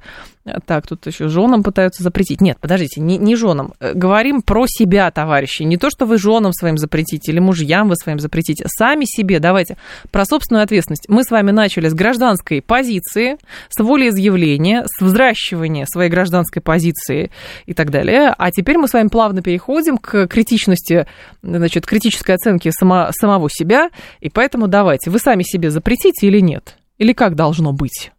Так, 0.67 0.87
тут 0.87 1.07
еще 1.07 1.29
женам 1.29 1.63
пытаются 1.63 2.03
запретить. 2.03 2.41
Нет, 2.41 2.59
подождите, 2.61 3.01
не, 3.01 3.19
не 3.19 3.37
женам. 3.37 3.75
Э, 3.81 3.93
Говорим 3.95 4.43
про 4.43 4.67
себя, 4.67 5.11
товарищи. 5.11 5.63
Не 5.63 5.77
то, 5.77 5.91
что 5.91 6.07
вы 6.07 6.19
женам 6.19 6.53
своим 6.53 6.79
запретите 6.79 7.33
или 7.33 7.39
мужьям 7.39 7.89
вы 7.89 7.97
своим 7.97 8.19
запретите. 8.19 8.65
Сами 8.69 9.05
себе 9.05 9.41
давайте 9.41 9.77
про 10.11 10.25
собственную 10.25 10.65
ответственность. 10.65 11.09
Мы 11.09 11.25
с 11.25 11.31
вами 11.31 11.51
начали 11.51 11.89
с 11.89 11.95
гражданской 11.95 12.63
позиции, 12.63 13.39
с 13.69 13.83
волеизъявления, 13.83 14.85
с 14.87 15.03
взращивания 15.03 15.87
своей 15.87 16.11
гражданской 16.11 16.63
позиции 16.63 17.31
и 17.67 17.75
так 17.75 17.91
далее. 17.91 18.35
А 18.37 18.51
теперь 18.51 18.79
мы 18.79 18.89
с 18.89 18.93
вами 18.93 19.09
плавно 19.09 19.43
переходим 19.43 19.99
к 19.99 20.27
критичности, 20.27 21.07
значит, 21.43 21.87
критической 21.87 22.35
оценке 22.35 22.71
само, 22.73 23.09
самого 23.13 23.49
себя. 23.51 23.91
И 24.21 24.29
поэтому 24.29 24.69
давайте, 24.69 25.11
вы 25.11 25.19
сами 25.19 25.43
себе 25.43 25.71
запретите 25.71 26.27
или 26.27 26.41
нет? 26.41 26.77
Или 26.99 27.13
как 27.13 27.35
должно 27.35 27.73
быть? 27.73 28.11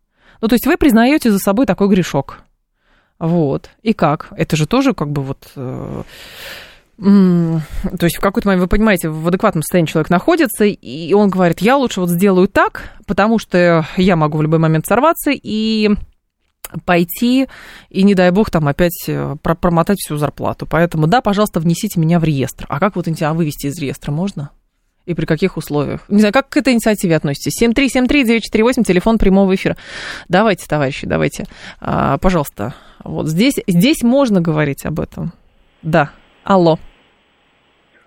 Ну, 0.41 0.47
то 0.47 0.55
есть 0.55 0.65
вы 0.65 0.77
признаете 0.77 1.31
за 1.31 1.39
собой 1.39 1.65
такой 1.65 1.89
грешок. 1.89 2.39
Вот. 3.19 3.69
И 3.81 3.93
как? 3.93 4.27
Это 4.31 4.55
же 4.55 4.65
тоже 4.65 4.93
как 4.93 5.11
бы 5.11 5.21
вот... 5.21 5.51
Э, 5.55 6.03
то 6.97 8.03
есть 8.03 8.17
в 8.17 8.21
какой-то 8.21 8.47
момент, 8.49 8.61
вы 8.61 8.67
понимаете, 8.67 9.09
в 9.09 9.25
адекватном 9.25 9.61
состоянии 9.61 9.89
человек 9.89 10.09
находится, 10.09 10.65
и 10.65 11.13
он 11.13 11.29
говорит, 11.29 11.59
я 11.59 11.77
лучше 11.77 12.01
вот 12.01 12.09
сделаю 12.09 12.49
так, 12.49 12.91
потому 13.07 13.39
что 13.39 13.85
я 13.95 14.17
могу 14.17 14.37
в 14.37 14.41
любой 14.41 14.59
момент 14.59 14.85
сорваться 14.85 15.31
и 15.31 15.91
пойти 16.85 17.47
и, 17.89 18.03
не 18.03 18.15
дай 18.15 18.31
бог, 18.31 18.51
там 18.51 18.67
опять 18.67 19.05
э, 19.07 19.35
промотать 19.41 19.97
всю 19.99 20.17
зарплату. 20.17 20.67
Поэтому, 20.69 21.07
да, 21.07 21.21
пожалуйста, 21.21 21.59
внесите 21.59 21.99
меня 21.99 22.19
в 22.19 22.23
реестр. 22.23 22.65
А 22.69 22.79
как 22.79 22.95
вот 22.95 23.07
а 23.21 23.33
вывести 23.33 23.67
из 23.67 23.79
реестра 23.79 24.11
можно? 24.11 24.51
И 25.09 25.15
при 25.15 25.25
каких 25.25 25.57
условиях? 25.57 26.01
Не 26.07 26.19
знаю, 26.19 26.31
как 26.31 26.49
к 26.49 26.57
этой 26.57 26.73
инициативе 26.73 27.15
относитесь? 27.15 27.59
7373948, 27.67 28.83
телефон 28.83 29.17
прямого 29.17 29.55
эфира. 29.55 29.75
Давайте, 30.27 30.67
товарищи, 30.67 31.07
давайте. 31.07 31.45
А, 31.81 32.19
пожалуйста. 32.19 32.75
Вот 33.03 33.25
здесь, 33.27 33.55
здесь 33.65 34.03
можно 34.03 34.39
говорить 34.39 34.85
об 34.85 34.99
этом. 34.99 35.31
Да. 35.81 36.11
Алло. 36.43 36.77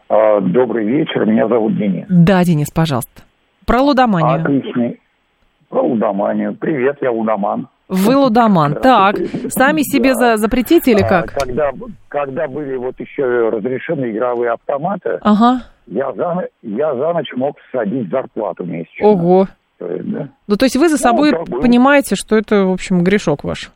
А, 0.08 0.40
добрый 0.42 0.86
вечер, 0.86 1.26
меня 1.26 1.48
зовут 1.48 1.76
Денис. 1.76 2.06
Да, 2.08 2.44
Денис, 2.44 2.70
пожалуйста. 2.70 3.22
Про 3.66 3.80
лудоманию. 3.80 4.40
Отличный. 4.40 5.00
Про 5.70 5.82
лудоманию. 5.82 6.54
Привет, 6.54 6.98
я 7.00 7.10
лудоман. 7.10 7.66
Вы 7.88 8.14
лудоман. 8.14 8.76
Так, 8.76 9.16
сами 9.48 9.82
себе 9.82 10.14
за, 10.14 10.36
запретите 10.36 10.92
или 10.92 11.02
а, 11.02 11.08
как? 11.08 11.32
Когда, 11.32 11.72
когда 12.06 12.46
были 12.46 12.76
вот 12.76 12.94
еще 13.00 13.48
разрешены 13.48 14.12
игровые 14.12 14.52
автоматы, 14.52 15.18
ага. 15.20 15.62
Я, 15.86 16.12
за, 16.12 16.48
я 16.62 16.94
за 16.94 17.12
ночь 17.12 17.32
мог 17.34 17.56
садить 17.70 18.08
зарплату 18.10 18.64
месячно. 18.64 19.06
Ого. 19.06 19.48
То 19.78 19.86
есть, 19.90 20.10
да. 20.10 20.28
Ну, 20.46 20.56
то 20.56 20.64
есть 20.64 20.76
вы 20.76 20.88
за 20.88 20.94
ну, 20.94 20.98
собой 20.98 21.32
ну, 21.32 21.60
понимаете, 21.60 22.14
что 22.14 22.36
это, 22.36 22.64
в 22.64 22.72
общем, 22.72 23.02
грешок 23.02 23.44
ваш? 23.44 23.72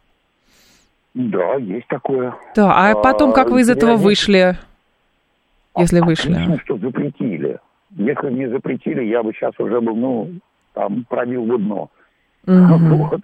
Да, 1.14 1.55
есть 1.55 1.88
такое. 1.88 2.35
Да, 2.55 2.73
а, 2.73 2.92
а 2.92 2.95
потом 2.95 3.33
как 3.33 3.51
вы 3.51 3.62
из 3.62 3.71
этого 3.71 3.97
вышли, 3.97 4.57
если 5.77 6.01
вышли? 6.01 6.33
Отлично, 6.33 6.61
что 6.64 6.79
запретили. 6.79 7.59
Если 7.97 8.29
бы 8.29 8.33
не 8.33 8.49
запретили, 8.49 9.05
я 9.05 9.23
бы 9.23 9.33
сейчас 9.33 9.53
уже 9.59 9.81
был, 9.81 9.97
ну, 9.97 10.31
там, 10.75 11.05
пробил 11.09 11.45
бы 11.45 11.59
дно. 11.59 11.90
Угу. 12.47 12.55
Вот. 13.11 13.21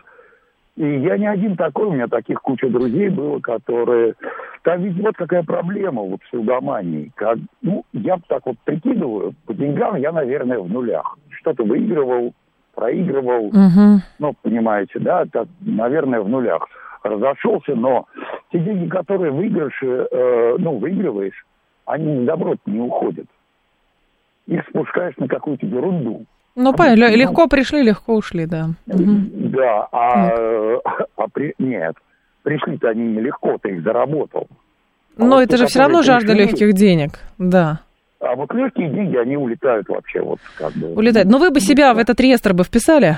И 0.77 0.85
я 1.01 1.19
не 1.19 1.27
один 1.27 1.57
такой, 1.57 1.87
у 1.87 1.93
меня 1.93 2.07
таких 2.07 2.41
куча 2.41 2.69
друзей 2.69 3.11
было, 3.11 3.41
которые... 3.41 4.15
Там 4.63 4.83
ведь 4.83 4.97
вот 5.03 5.17
какая 5.17 5.43
проблема 5.43 6.03
вот 6.03 6.21
с 6.31 6.33
лудоманией. 6.33 7.13
Как, 7.15 7.39
ну, 7.61 7.85
я 7.93 8.19
так 8.29 8.47
вот 8.47 8.57
прикидываю, 8.65 9.35
по 9.45 9.53
деньгам 9.53 9.97
я, 9.97 10.13
наверное, 10.13 10.61
в 10.61 10.71
нулях. 10.71 11.19
Что-то 11.41 11.65
выигрывал, 11.65 12.33
проигрывал, 12.75 13.47
угу. 13.47 14.01
ну, 14.19 14.35
понимаете, 14.41 14.99
да, 14.99 15.27
так, 15.31 15.49
наверное, 15.61 16.21
в 16.21 16.29
нулях. 16.29 16.67
Разошелся, 17.03 17.75
но 17.75 18.07
те 18.51 18.61
деньги, 18.61 18.89
которые 18.89 19.33
выиграешь, 19.33 19.83
э, 19.83 20.57
ну, 20.59 20.79
выигрываешь, 20.79 21.45
они, 21.85 22.21
наоборот, 22.21 22.59
не 22.65 22.81
уходят. 22.81 23.27
Их 24.47 24.63
спускаешь 24.69 25.17
на 25.19 25.29
какую-то 25.29 25.67
ерунду. 25.67 26.25
Ну, 26.55 26.75
понятно, 26.75 27.15
легко 27.15 27.47
пришли, 27.49 27.83
легко 27.83 28.15
ушли, 28.15 28.47
да. 28.47 28.71
Да, 28.87 29.89
а, 29.91 30.31
а 31.17 31.29
при, 31.33 31.55
нет, 31.59 31.95
пришли-то 32.43 32.91
они 32.91 33.03
нелегко, 33.03 33.57
ты 33.61 33.71
их 33.71 33.83
заработал. 33.83 34.49
А 35.17 35.25
Но 35.25 35.37
вот 35.37 35.43
это 35.43 35.57
же 35.57 35.67
все 35.67 35.81
равно 35.81 36.03
жажда 36.03 36.33
легких 36.33 36.75
денег, 36.75 37.21
да. 37.39 37.81
А 38.21 38.37
вот 38.37 38.53
легкие 38.55 38.89
деньги, 38.91 39.17
они 39.17 39.37
улетают 39.37 39.89
вообще, 39.89 40.21
вот 40.21 40.39
как 40.57 40.73
бы. 40.75 40.95
Улетают. 40.95 41.29
Но 41.29 41.39
вы 41.39 41.51
бы 41.51 41.61
себя 41.61 41.93
в 41.93 41.99
этот 41.99 42.21
реестр 42.21 42.55
бы 42.55 42.65
вписали? 42.65 43.17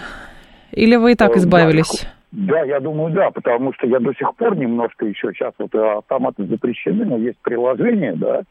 Или 0.72 0.96
вы 0.96 1.12
и 1.12 1.14
так 1.14 1.36
э, 1.36 1.38
избавились? 1.38 2.06
Да, 2.32 2.62
я 2.62 2.80
думаю, 2.80 3.12
да, 3.12 3.30
потому 3.30 3.72
что 3.74 3.86
я 3.86 4.00
до 4.00 4.12
сих 4.14 4.34
пор 4.36 4.56
немножко 4.56 5.04
еще 5.04 5.32
сейчас 5.32 5.52
вот 5.58 5.74
автоматы 5.74 6.46
запрещены, 6.46 7.04
но 7.04 7.18
есть 7.18 7.38
приложение, 7.42 8.14
да, 8.16 8.42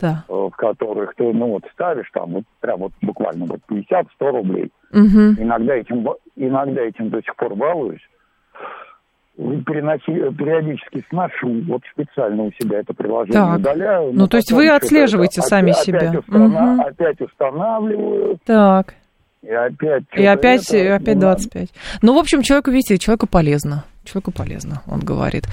да. 0.00 0.24
Э, 0.28 0.32
в 0.32 0.56
которых 0.56 1.14
ты, 1.14 1.32
ну 1.32 1.48
вот, 1.48 1.64
ставишь 1.72 2.10
там, 2.12 2.32
вот 2.32 2.44
прям 2.60 2.80
вот 2.80 2.92
буквально 3.02 3.46
вот 3.46 3.60
50-100 3.68 4.04
рублей. 4.20 4.70
Угу. 4.92 5.42
Иногда 5.42 5.74
этим, 5.74 6.06
иногда 6.36 6.82
этим 6.82 7.10
до 7.10 7.22
сих 7.22 7.34
пор 7.36 7.54
балуюсь. 7.54 8.02
Переноси, 9.36 10.36
периодически 10.36 11.04
сношу, 11.08 11.62
вот 11.66 11.82
специально 11.92 12.42
у 12.42 12.52
себя 12.52 12.80
это 12.80 12.92
приложение 12.92 13.40
так. 13.40 13.58
удаляю. 13.58 14.12
Ну, 14.12 14.26
то 14.26 14.36
есть 14.36 14.52
вы 14.52 14.68
отслеживаете 14.68 15.40
сами 15.40 15.70
опять, 15.70 15.82
себя. 15.82 15.98
Опять, 15.98 16.16
устана, 16.16 16.72
угу. 16.74 16.82
опять 16.82 17.20
устанавливаю. 17.20 18.38
Так. 18.44 18.94
И 19.42 19.50
опять... 19.50 20.04
И 20.14 20.26
опять, 20.26 20.68
это, 20.68 20.76
и 20.76 20.86
опять 20.88 21.18
25. 21.18 21.68
Ну, 22.02 22.14
в 22.14 22.18
общем, 22.18 22.42
человеку, 22.42 22.70
видите, 22.70 22.98
человеку 22.98 23.26
полезно. 23.26 23.84
Человеку 24.04 24.32
полезно, 24.32 24.82
он 24.86 25.00
говорит. 25.00 25.46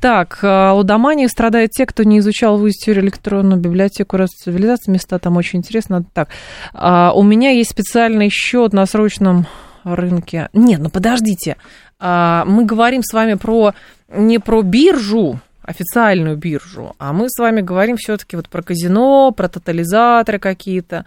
Так, 0.00 0.38
а, 0.42 0.72
лудоманией 0.72 1.28
страдают 1.28 1.72
те, 1.72 1.84
кто 1.84 2.04
не 2.04 2.20
изучал 2.20 2.56
в 2.56 2.70
теорию 2.70 3.04
электронную 3.04 3.60
библиотеку 3.60 4.16
раз 4.16 4.30
цивилизации. 4.30 4.92
Места 4.92 5.18
там 5.18 5.36
очень 5.36 5.58
интересно. 5.58 6.04
Так, 6.12 6.28
а, 6.72 7.12
у 7.12 7.22
меня 7.22 7.50
есть 7.50 7.70
специальный 7.70 8.30
счет 8.30 8.72
на 8.72 8.86
срочном 8.86 9.46
рынке. 9.84 10.48
Нет, 10.52 10.80
ну 10.80 10.90
подождите. 10.90 11.56
А, 11.98 12.44
мы 12.46 12.64
говорим 12.64 13.02
с 13.02 13.12
вами 13.12 13.34
про 13.34 13.74
не 14.08 14.38
про 14.38 14.62
биржу, 14.62 15.40
официальную 15.62 16.36
биржу, 16.36 16.94
а 16.98 17.12
мы 17.12 17.28
с 17.28 17.38
вами 17.38 17.60
говорим 17.60 17.96
все-таки 17.96 18.36
вот 18.36 18.48
про 18.48 18.62
казино, 18.62 19.32
про 19.32 19.48
тотализаторы 19.48 20.38
какие-то. 20.38 21.04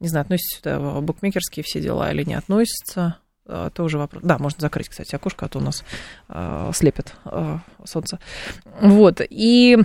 Не 0.00 0.08
знаю, 0.08 0.22
относятся 0.22 0.56
сюда 0.56 1.00
букмекерские 1.00 1.62
все 1.64 1.80
дела 1.80 2.10
или 2.10 2.24
не 2.24 2.34
относятся. 2.34 3.18
А, 3.46 3.70
тоже 3.70 3.98
вопрос. 3.98 4.22
Да, 4.24 4.38
можно 4.38 4.60
закрыть, 4.60 4.88
кстати, 4.88 5.14
окошко, 5.14 5.46
а 5.46 5.48
то 5.48 5.58
у 5.58 5.62
нас 5.62 5.84
э, 6.28 6.70
слепит 6.74 7.14
э, 7.24 7.58
солнце. 7.84 8.18
Вот, 8.80 9.20
и 9.28 9.78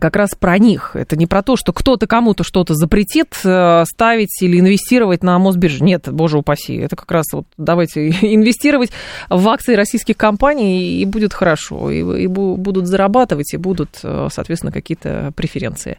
как 0.00 0.16
раз 0.16 0.30
про 0.34 0.58
них. 0.58 0.96
Это 0.96 1.16
не 1.16 1.28
про 1.28 1.42
то, 1.42 1.54
что 1.54 1.72
кто-то 1.72 2.08
кому-то 2.08 2.42
что-то 2.42 2.74
запретит 2.74 3.38
э, 3.44 3.84
ставить 3.86 4.42
или 4.42 4.58
инвестировать 4.58 5.22
на 5.22 5.38
Мосбирже. 5.38 5.84
Нет, 5.84 6.08
боже 6.10 6.38
упаси. 6.38 6.74
Это 6.74 6.96
как 6.96 7.10
раз 7.10 7.26
вот 7.32 7.46
давайте 7.56 8.08
инвестировать 8.34 8.90
в 9.28 9.48
акции 9.48 9.74
российских 9.74 10.16
компаний, 10.16 11.00
и 11.00 11.04
будет 11.04 11.32
хорошо. 11.32 11.90
И, 11.90 12.00
и 12.00 12.26
будут 12.26 12.86
зарабатывать, 12.86 13.54
и 13.54 13.58
будут, 13.58 13.90
соответственно, 13.94 14.72
какие-то 14.72 15.32
преференции 15.36 15.98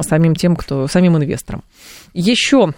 самим 0.00 0.34
тем, 0.34 0.56
кто, 0.56 0.88
самим 0.88 1.16
инвесторам. 1.16 1.62
Еще 2.12 2.74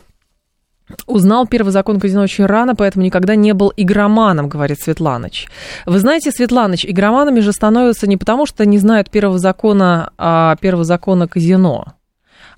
Узнал 1.07 1.49
первый 1.49 1.71
закон 1.71 1.99
казино 1.99 2.23
очень 2.23 2.47
рано, 2.47 2.77
поэтому 2.77 3.05
никогда 3.05 3.35
не 3.35 3.53
был 3.55 3.73
игроманом, 3.77 4.49
говорит 4.49 4.81
Светланыч. 4.81 5.49
Вы 5.85 5.99
знаете, 5.99 6.31
Светланыч, 6.31 6.87
игроманами 6.87 7.41
же 7.41 7.53
становятся 7.53 8.07
не 8.07 8.17
потому, 8.17 8.47
что 8.47 8.65
не 8.65 8.79
знают 8.79 9.11
первого 9.11 9.39
закона, 9.39 10.13
а 10.17 10.55
первого 10.57 10.85
закона 10.85 11.27
казино. 11.27 11.95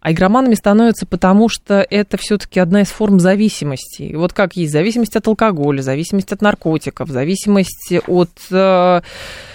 А 0.00 0.12
игроманами 0.12 0.54
становятся 0.54 1.06
потому, 1.06 1.48
что 1.48 1.84
это 1.88 2.18
все-таки 2.18 2.60
одна 2.60 2.82
из 2.82 2.88
форм 2.88 3.18
зависимости. 3.18 4.14
Вот 4.14 4.32
как 4.32 4.56
есть 4.56 4.72
зависимость 4.72 5.16
от 5.16 5.26
алкоголя, 5.26 5.82
зависимость 5.82 6.32
от 6.32 6.42
наркотиков, 6.42 7.08
зависимость 7.08 7.94
от 8.06 8.30
э, 8.50 9.00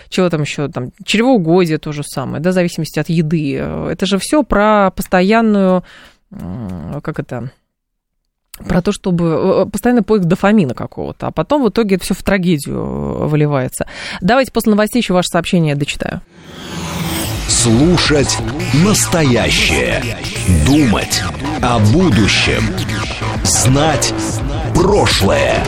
чего 0.09 0.29
там 0.29 0.41
еще, 0.41 0.67
там, 0.67 0.91
чревоугодие 1.05 1.77
то 1.77 1.91
же 1.91 2.03
самое, 2.03 2.41
да, 2.41 2.51
зависимости 2.51 2.99
от 2.99 3.07
еды. 3.09 3.55
Это 3.55 4.05
же 4.05 4.17
все 4.17 4.43
про 4.43 4.91
постоянную, 4.91 5.83
как 6.29 7.19
это, 7.19 7.51
про 8.59 8.81
то, 8.81 8.91
чтобы 8.91 9.65
э, 9.65 9.65
постоянно 9.69 10.03
поиск 10.03 10.25
дофамина 10.25 10.73
какого-то, 10.73 11.27
а 11.27 11.31
потом 11.31 11.63
в 11.63 11.69
итоге 11.69 11.95
это 11.95 12.03
все 12.03 12.13
в 12.13 12.23
трагедию 12.23 12.77
э, 12.77 13.25
выливается. 13.25 13.87
Давайте 14.21 14.51
после 14.51 14.71
новостей 14.71 15.01
еще 15.01 15.13
ваше 15.13 15.29
сообщение 15.29 15.75
дочитаю. 15.75 16.21
Слушать 17.47 18.37
настоящее. 18.83 20.03
Думать 20.65 21.21
о 21.61 21.79
будущем. 21.79 22.63
Знать 23.43 24.13
прошлое. 24.73 25.63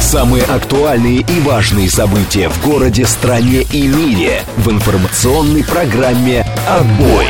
Самые 0.00 0.44
актуальные 0.44 1.20
и 1.20 1.40
важные 1.40 1.90
события 1.90 2.48
в 2.48 2.64
городе, 2.64 3.04
стране 3.04 3.62
и 3.72 3.86
мире 3.86 4.42
в 4.56 4.70
информационной 4.70 5.64
программе 5.64 6.46
«Отбой». 6.68 7.26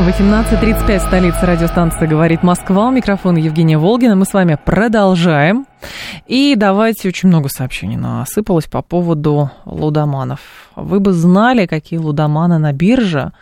18.35, 0.00 1.00
столица 1.00 1.44
радиостанции 1.44 2.06
«Говорит 2.06 2.44
Москва». 2.44 2.86
У 2.86 2.92
микрофона 2.92 3.38
Евгения 3.38 3.78
Волгина. 3.78 4.14
Мы 4.14 4.26
с 4.26 4.32
вами 4.32 4.56
продолжаем. 4.64 5.66
И 6.28 6.54
давайте, 6.56 7.08
очень 7.08 7.28
много 7.28 7.48
сообщений 7.48 7.96
насыпалось 7.96 8.66
по 8.66 8.80
поводу 8.80 9.50
лудоманов. 9.64 10.38
Вы 10.76 11.00
бы 11.00 11.12
знали, 11.12 11.66
какие 11.66 11.98
лудоманы 11.98 12.58
на 12.58 12.72
бирже. 12.72 13.32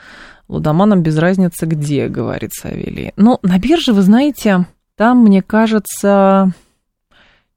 Лудоманам 0.48 1.02
без 1.02 1.18
разницы 1.18 1.66
где, 1.66 2.08
говорит 2.08 2.54
Савелий. 2.54 3.12
Ну, 3.16 3.38
на 3.42 3.58
бирже, 3.58 3.92
вы 3.92 4.00
знаете, 4.00 4.64
там, 4.96 5.24
мне 5.24 5.42
кажется, 5.42 6.52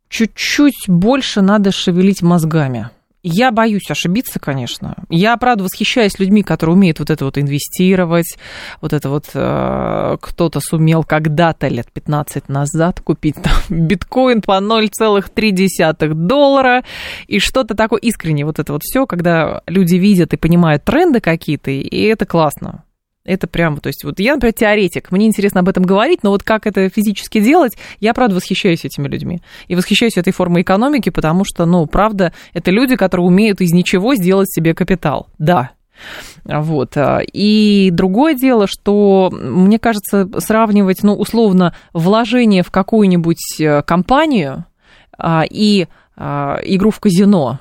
чуть-чуть 0.10 0.90
больше 0.90 1.42
надо 1.42 1.72
шевелить 1.72 2.22
мозгами. 2.22 2.90
Я 3.22 3.52
боюсь 3.52 3.90
ошибиться, 3.90 4.40
конечно. 4.40 4.96
Я, 5.10 5.36
правда, 5.36 5.66
восхищаюсь 5.66 6.20
людьми, 6.20 6.42
которые 6.42 6.76
умеют 6.76 7.00
вот 7.00 7.10
это 7.10 7.26
вот 7.26 7.38
инвестировать, 7.38 8.38
вот 8.80 8.94
это 8.94 9.10
вот 9.10 9.26
э, 9.34 10.18
кто-то 10.22 10.60
сумел 10.62 11.04
когда-то 11.04 11.68
лет 11.68 11.92
15 11.92 12.48
назад 12.48 13.02
купить 13.02 13.36
там, 13.36 13.54
биткоин 13.88 14.42
по 14.42 14.54
0,3 14.60 16.14
доллара 16.14 16.84
и 17.28 17.40
что-то 17.40 17.76
такое 17.76 18.00
искреннее. 18.00 18.46
Вот 18.46 18.60
это 18.60 18.72
вот 18.72 18.84
все, 18.84 19.06
когда 19.06 19.64
люди 19.68 19.96
видят 19.96 20.34
и 20.34 20.38
понимают 20.38 20.86
тренды 20.86 21.20
какие-то, 21.20 21.72
и 21.72 22.02
это 22.04 22.26
классно. 22.26 22.84
Это 23.26 23.48
прям, 23.48 23.78
то 23.78 23.88
есть, 23.88 24.04
вот 24.04 24.20
я, 24.20 24.34
например, 24.36 24.54
теоретик, 24.54 25.12
мне 25.12 25.28
интересно 25.28 25.60
об 25.60 25.70
этом 25.70 25.84
говорить, 25.84 26.24
но 26.24 26.32
вот 26.32 26.44
как 26.44 26.66
это 26.66 26.90
физически 26.90 27.42
делать, 27.42 27.78
я, 28.00 28.14
правда, 28.14 28.36
восхищаюсь 28.36 28.86
этими 28.86 29.08
людьми. 29.08 29.42
И 29.68 29.76
восхищаюсь 29.76 30.18
этой 30.18 30.34
формой 30.34 30.62
экономики, 30.62 31.10
потому 31.10 31.44
что, 31.44 31.66
ну, 31.66 31.86
правда, 31.86 32.34
это 32.54 32.72
люди, 32.72 32.96
которые 32.96 33.28
умеют 33.28 33.62
из 33.62 33.72
ничего 33.72 34.16
сделать 34.16 34.50
себе 34.52 34.74
капитал. 34.74 35.28
Да, 35.38 35.72
вот. 36.46 36.96
И 37.34 37.90
другое 37.92 38.34
дело, 38.36 38.68
что, 38.68 39.30
мне 39.32 39.80
кажется, 39.80 40.30
сравнивать, 40.40 41.04
ну, 41.04 41.14
условно, 41.14 41.76
вложение 41.94 42.64
в 42.64 42.72
какую-нибудь 42.72 43.60
э, 43.60 43.82
компанию 43.84 44.66
а, 45.18 45.44
и 45.50 45.88
а, 46.16 46.60
игру 46.64 46.92
в 46.92 47.00
казино, 47.00 47.60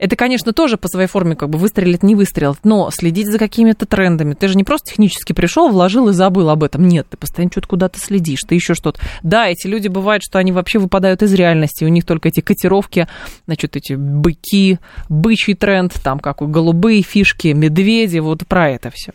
это, 0.00 0.16
конечно, 0.16 0.54
тоже 0.54 0.78
по 0.78 0.88
своей 0.88 1.08
форме 1.08 1.36
как 1.36 1.50
бы 1.50 1.58
выстрелит, 1.58 2.02
не 2.02 2.14
выстрелит, 2.14 2.56
но 2.64 2.90
следить 2.90 3.26
за 3.26 3.38
какими-то 3.38 3.84
трендами. 3.84 4.32
Ты 4.32 4.48
же 4.48 4.56
не 4.56 4.64
просто 4.64 4.92
технически 4.92 5.34
пришел, 5.34 5.68
вложил 5.68 6.08
и 6.08 6.14
забыл 6.14 6.48
об 6.48 6.64
этом. 6.64 6.88
Нет, 6.88 7.06
ты 7.10 7.18
постоянно 7.18 7.52
что-то 7.52 7.68
куда-то 7.68 8.00
следишь, 8.00 8.40
ты 8.48 8.54
еще 8.54 8.74
что-то. 8.74 8.98
Да, 9.22 9.48
эти 9.48 9.66
люди 9.66 9.88
бывают, 9.88 10.22
что 10.22 10.38
они 10.38 10.52
вообще 10.52 10.78
выпадают 10.78 11.22
из 11.22 11.34
реальности, 11.34 11.84
у 11.84 11.88
них 11.88 12.06
только 12.06 12.28
эти 12.28 12.40
котировки, 12.40 13.08
значит, 13.44 13.76
эти 13.76 13.92
быки, 13.92 14.78
бычий 15.10 15.52
тренд, 15.52 15.92
там 16.02 16.18
как 16.18 16.40
у 16.40 16.46
голубые 16.46 17.02
фишки, 17.02 17.48
медведи, 17.48 18.20
вот 18.20 18.46
про 18.46 18.70
это 18.70 18.90
все. 18.90 19.12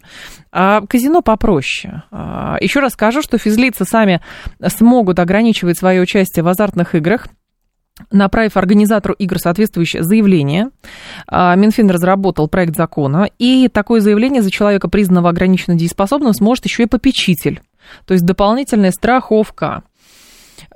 А 0.51 0.81
казино 0.87 1.23
попроще. 1.23 2.03
А, 2.11 2.57
еще 2.61 2.79
раз 2.79 2.93
скажу, 2.93 3.23
что 3.23 3.39
физлицы 3.39 3.85
сами 3.85 4.21
смогут 4.67 5.17
ограничивать 5.17 5.79
свое 5.79 5.99
участие 5.99 6.43
в 6.43 6.47
азартных 6.47 6.93
играх 6.93 7.27
направив 8.11 8.57
организатору 8.57 9.13
игр 9.17 9.39
соответствующее 9.39 10.03
заявление. 10.03 10.69
А, 11.27 11.55
Минфин 11.55 11.89
разработал 11.89 12.47
проект 12.47 12.75
закона, 12.75 13.29
и 13.39 13.69
такое 13.69 14.01
заявление 14.01 14.41
за 14.41 14.51
человека, 14.51 14.89
признанного 14.89 15.29
ограниченно 15.29 15.75
дееспособным, 15.75 16.33
сможет 16.33 16.65
еще 16.65 16.83
и 16.83 16.87
попечитель. 16.87 17.61
То 18.05 18.13
есть 18.13 18.25
дополнительная 18.25 18.91
страховка. 18.91 19.83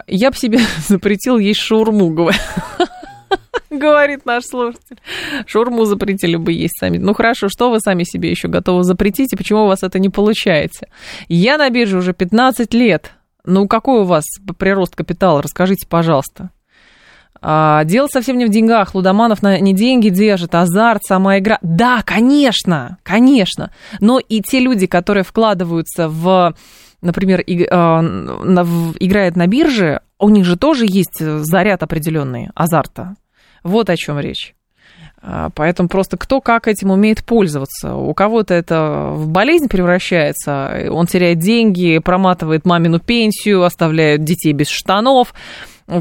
Я 0.07 0.31
бы 0.31 0.37
себе 0.37 0.59
запретил 0.87 1.37
есть 1.37 1.59
шаурму, 1.59 2.13
говорит 3.69 4.25
наш 4.25 4.45
слушатель. 4.45 4.99
Шаурму 5.45 5.85
запретили 5.85 6.37
бы 6.37 6.53
есть 6.53 6.77
сами. 6.79 6.97
Ну 6.97 7.13
хорошо, 7.13 7.49
что 7.49 7.69
вы 7.69 7.79
сами 7.79 8.03
себе 8.03 8.29
еще 8.29 8.47
готовы 8.47 8.83
запретить, 8.83 9.33
и 9.33 9.37
почему 9.37 9.63
у 9.63 9.67
вас 9.67 9.83
это 9.83 9.99
не 9.99 10.09
получается? 10.09 10.87
Я 11.27 11.57
на 11.57 11.69
бирже 11.69 11.97
уже 11.97 12.13
15 12.13 12.73
лет. 12.73 13.11
Ну 13.45 13.67
какой 13.67 14.01
у 14.01 14.05
вас 14.05 14.23
прирост 14.57 14.95
капитала? 14.95 15.41
Расскажите, 15.41 15.87
пожалуйста. 15.87 16.51
А, 17.41 17.83
дело 17.85 18.07
совсем 18.07 18.37
не 18.37 18.45
в 18.45 18.49
деньгах. 18.49 18.95
Лудоманов 18.95 19.41
на, 19.41 19.59
не 19.59 19.73
деньги 19.73 20.09
держит, 20.09 20.55
азарт, 20.55 21.03
сама 21.03 21.39
игра. 21.39 21.57
Да, 21.61 22.01
конечно, 22.03 22.97
конечно. 23.03 23.71
Но 23.99 24.19
и 24.19 24.41
те 24.41 24.59
люди, 24.59 24.87
которые 24.87 25.23
вкладываются 25.23 26.09
в, 26.09 26.53
например, 27.01 27.41
и, 27.41 27.65
а, 27.69 28.01
на, 28.01 28.63
в, 28.63 28.95
играют 28.99 29.35
на 29.35 29.47
бирже, 29.47 30.01
у 30.17 30.29
них 30.29 30.45
же 30.45 30.57
тоже 30.57 30.85
есть 30.87 31.19
заряд 31.19 31.83
определенный 31.83 32.49
азарта. 32.55 33.15
Вот 33.63 33.89
о 33.89 33.95
чем 33.95 34.19
речь. 34.19 34.55
А, 35.21 35.49
поэтому 35.53 35.89
просто 35.89 36.17
кто 36.17 36.41
как 36.41 36.67
этим 36.67 36.91
умеет 36.91 37.23
пользоваться. 37.23 37.95
У 37.95 38.13
кого-то 38.13 38.53
это 38.53 39.11
в 39.13 39.27
болезнь 39.27 39.67
превращается, 39.67 40.89
он 40.91 41.07
теряет 41.07 41.39
деньги, 41.39 41.99
проматывает 41.99 42.65
мамину 42.65 42.99
пенсию, 42.99 43.63
оставляет 43.63 44.23
детей 44.23 44.53
без 44.53 44.67
штанов 44.69 45.33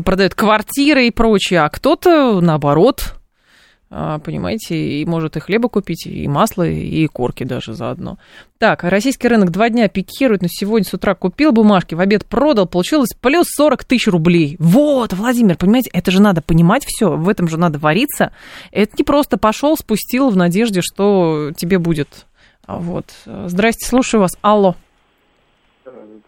продает 0.05 0.35
квартиры 0.35 1.07
и 1.07 1.11
прочее, 1.11 1.61
а 1.61 1.69
кто-то, 1.69 2.41
наоборот, 2.41 3.19
а, 3.91 4.19
понимаете, 4.19 4.77
и 4.77 5.05
может 5.07 5.37
и 5.39 5.41
хлеба 5.41 5.71
купить, 5.71 6.07
и 6.07 6.29
масло, 6.29 6.69
и 6.69 7.07
корки 7.07 7.45
даже 7.45 7.73
заодно. 7.73 8.19
Так, 8.59 8.85
российский 8.85 9.29
рынок 9.29 9.51
два 9.51 9.71
дня 9.71 9.89
пикирует, 9.89 10.43
но 10.43 10.49
сегодня 10.51 10.87
с 10.87 10.93
утра 10.93 11.15
купил 11.15 11.53
бумажки, 11.53 11.95
в 11.95 12.01
обед 12.01 12.27
продал, 12.27 12.67
получилось 12.67 13.15
плюс 13.19 13.47
40 13.49 13.85
тысяч 13.85 14.07
рублей. 14.07 14.57
Вот, 14.59 15.15
Владимир, 15.15 15.57
понимаете, 15.57 15.91
это 15.95 16.11
же 16.11 16.21
надо 16.21 16.43
понимать 16.43 16.85
все, 16.87 17.17
в 17.17 17.29
этом 17.31 17.49
же 17.49 17.57
надо 17.57 17.79
вариться. 17.79 18.33
Это 18.73 18.95
не 18.99 19.05
просто 19.05 19.39
пошел, 19.39 19.75
спустил 19.77 20.29
в 20.29 20.37
надежде, 20.37 20.83
что 20.83 21.53
тебе 21.57 21.79
будет. 21.79 22.27
Вот. 22.67 23.07
Здрасте, 23.25 23.87
слушаю 23.87 24.21
вас. 24.21 24.33
Алло. 24.43 24.77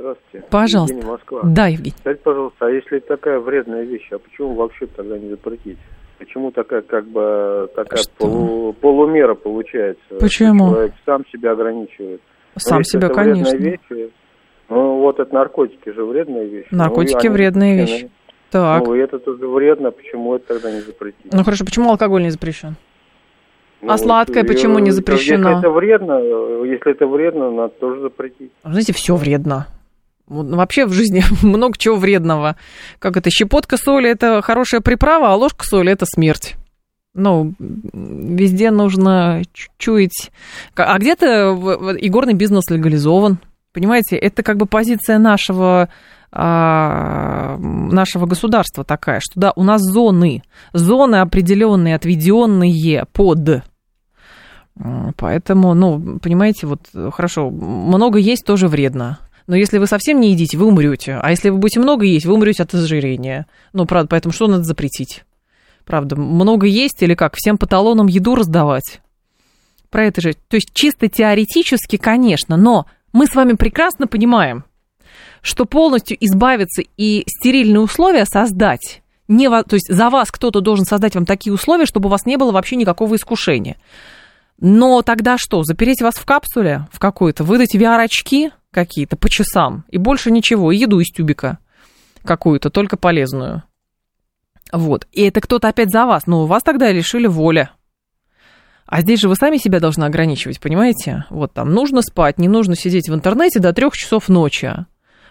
Здравствуйте. 0.01 0.47
Пожалуйста. 0.49 0.95
Евгений 0.95 1.13
Москва. 1.13 1.41
Да, 1.45 1.67
Евгений. 1.67 1.95
Скажите, 2.01 2.23
пожалуйста, 2.25 2.67
а 2.67 2.71
если 2.71 2.99
такая 3.01 3.39
вредная 3.39 3.83
вещь, 3.83 4.09
а 4.11 4.19
почему 4.19 4.55
вообще 4.55 4.87
тогда 4.87 5.19
не 5.19 5.29
запретить? 5.29 5.77
Почему 6.19 6.51
такая 6.53 6.81
как 6.81 7.07
бы 7.07 7.69
такая 7.77 8.03
полу, 8.17 8.73
полумера 8.73 9.35
получается? 9.35 10.03
Почему? 10.19 10.71
Человек 10.71 10.93
сам 11.05 11.27
себя 11.27 11.53
ограничивает. 11.53 12.23
Сам 12.57 12.79
Но 12.79 12.83
себя, 12.85 13.09
конечно. 13.11 13.57
Вещь, 13.57 14.11
ну 14.71 15.01
вот 15.01 15.21
это 15.21 15.35
наркотики 15.35 15.91
же 15.91 16.05
вредная 16.05 16.45
вещь. 16.45 16.67
Наркотики 16.71 17.27
ну, 17.27 17.35
вредная 17.35 17.77
вещь. 17.77 18.07
Так. 18.51 18.85
Ну 18.85 18.95
это 18.95 19.19
тоже 19.19 19.47
вредно, 19.47 19.91
почему 19.91 20.35
это 20.35 20.55
тогда 20.55 20.73
не 20.73 20.81
запретить? 20.81 21.33
Ну 21.33 21.45
хорошо, 21.45 21.65
почему 21.67 21.91
алкоголь 21.91 22.23
не 22.23 22.31
запрещен? 22.31 22.77
Ну, 23.83 23.93
а 23.93 23.99
сладкое 23.99 24.45
почему 24.45 24.79
не 24.79 24.93
запрещено? 24.93 25.51
Если 25.51 25.59
это 25.61 25.71
вредно, 25.71 26.19
если 26.65 26.93
это 26.93 27.07
вредно, 27.07 27.51
надо 27.51 27.75
тоже 27.81 28.01
запретить. 28.01 28.53
Знаете, 28.63 28.93
все 28.95 29.15
вредно. 29.15 29.67
Вообще 30.31 30.87
в 30.87 30.93
жизни 30.93 31.25
много 31.43 31.77
чего 31.77 31.97
вредного. 31.97 32.57
Как 32.99 33.17
это, 33.17 33.31
щепотка 33.31 33.77
соли– 33.77 34.09
это 34.11 34.41
хорошая 34.43 34.81
приправа, 34.81 35.33
а 35.33 35.37
ложка 35.37 35.65
соли– 35.65 35.91
это 35.93 36.07
смерть. 36.07 36.57
Ну, 37.13 37.55
везде 37.59 38.71
нужно 38.71 39.43
чуять. 39.77 40.31
А 40.77 40.97
где-то 40.99 41.97
игорный 42.01 42.35
бизнес 42.35 42.71
легализован. 42.71 43.39
Понимаете, 43.73 44.17
это 44.17 44.45
как 44.45 44.57
бы 44.57 44.67
позиция 44.67 45.19
нашего, 45.19 45.89
а, 46.31 47.57
нашего 47.59 48.27
государства 48.27 48.85
такая, 48.85 49.19
что 49.21 49.41
да, 49.41 49.53
у 49.57 49.65
нас 49.65 49.81
зоны, 49.81 50.45
зоны 50.73 51.17
определенные, 51.17 51.97
отведенные 51.97 53.05
под. 53.13 53.65
Поэтому, 55.17 55.75
ну, 55.75 56.19
понимаете, 56.21 56.67
вот 56.69 56.81
хорошо, 57.13 57.51
много 57.51 58.19
есть 58.19 58.45
тоже 58.47 58.69
вредно. 58.69 59.19
Но 59.51 59.57
если 59.57 59.79
вы 59.79 59.89
совсем 59.89 60.21
не 60.21 60.31
едите, 60.31 60.57
вы 60.57 60.67
умрете. 60.67 61.19
А 61.21 61.31
если 61.31 61.51
вы 61.51 61.59
будете 61.59 61.81
много 61.81 62.05
есть, 62.05 62.25
вы 62.25 62.35
умрете 62.35 62.63
от 62.63 62.73
ожирения. 62.73 63.49
Ну, 63.73 63.85
правда, 63.85 64.07
поэтому 64.07 64.33
что 64.33 64.47
надо 64.47 64.63
запретить? 64.63 65.25
Правда, 65.85 66.15
много 66.15 66.69
есть 66.69 67.03
или 67.03 67.15
как? 67.15 67.35
Всем 67.35 67.59
по 67.59 67.67
еду 68.07 68.37
раздавать? 68.37 69.01
Про 69.89 70.05
это 70.05 70.21
же. 70.21 70.35
То 70.47 70.55
есть 70.55 70.69
чисто 70.73 71.09
теоретически, 71.09 71.97
конечно, 71.97 72.57
но 72.57 72.87
мы 73.13 73.27
с 73.27 73.35
вами 73.35 73.55
прекрасно 73.55 74.07
понимаем, 74.07 74.63
что 75.43 75.65
полностью 75.65 76.17
избавиться 76.21 76.85
и 76.97 77.25
стерильные 77.27 77.81
условия 77.81 78.27
создать 78.27 79.03
не, 79.27 79.49
то 79.49 79.75
есть 79.75 79.93
за 79.93 80.11
вас 80.11 80.31
кто-то 80.31 80.61
должен 80.61 80.85
создать 80.85 81.17
вам 81.17 81.27
такие 81.27 81.53
условия, 81.53 81.87
чтобы 81.87 82.07
у 82.07 82.11
вас 82.11 82.25
не 82.25 82.37
было 82.37 82.53
вообще 82.53 82.77
никакого 82.77 83.17
искушения. 83.17 83.79
Но 84.61 85.03
тогда 85.03 85.39
что, 85.39 85.65
запереть 85.65 86.03
вас 86.03 86.15
в 86.15 86.25
капсуле 86.25 86.87
в 86.93 87.01
какой-то, 87.01 87.43
выдать 87.43 87.75
VR-очки, 87.75 88.53
какие-то 88.73 89.17
по 89.17 89.29
часам, 89.29 89.85
и 89.89 89.99
больше 89.99 90.31
ничего, 90.31 90.73
и 90.73 90.77
еду 90.77 91.01
из 91.01 91.09
тюбика 91.09 91.59
какую-то, 92.25 92.71
только 92.71 92.97
полезную. 92.97 93.65
Вот. 94.73 95.07
И 95.13 95.23
это 95.23 95.41
кто-то 95.41 95.69
опять 95.69 95.91
за 95.91 96.07
вас, 96.07 96.27
но 96.27 96.45
у 96.45 96.47
вас 96.47 96.63
тогда 96.63 96.91
лишили 96.93 97.27
воли. 97.27 97.71
А 98.87 99.03
здесь 99.03 99.21
же 99.21 99.29
вы 99.29 99.37
сами 99.37 99.57
себя 99.57 99.81
должны 99.81 100.05
ограничивать, 100.05 100.61
понимаете? 100.61 101.25
Вот 101.31 101.53
там 101.53 101.73
нужно 101.73 102.03
спать, 102.03 102.39
не 102.39 102.49
нужно 102.49 102.75
сидеть 102.75 103.09
в 103.09 103.15
интернете 103.15 103.61
до 103.61 103.73
трех 103.73 103.97
часов 103.97 104.29
ночи, 104.29 104.75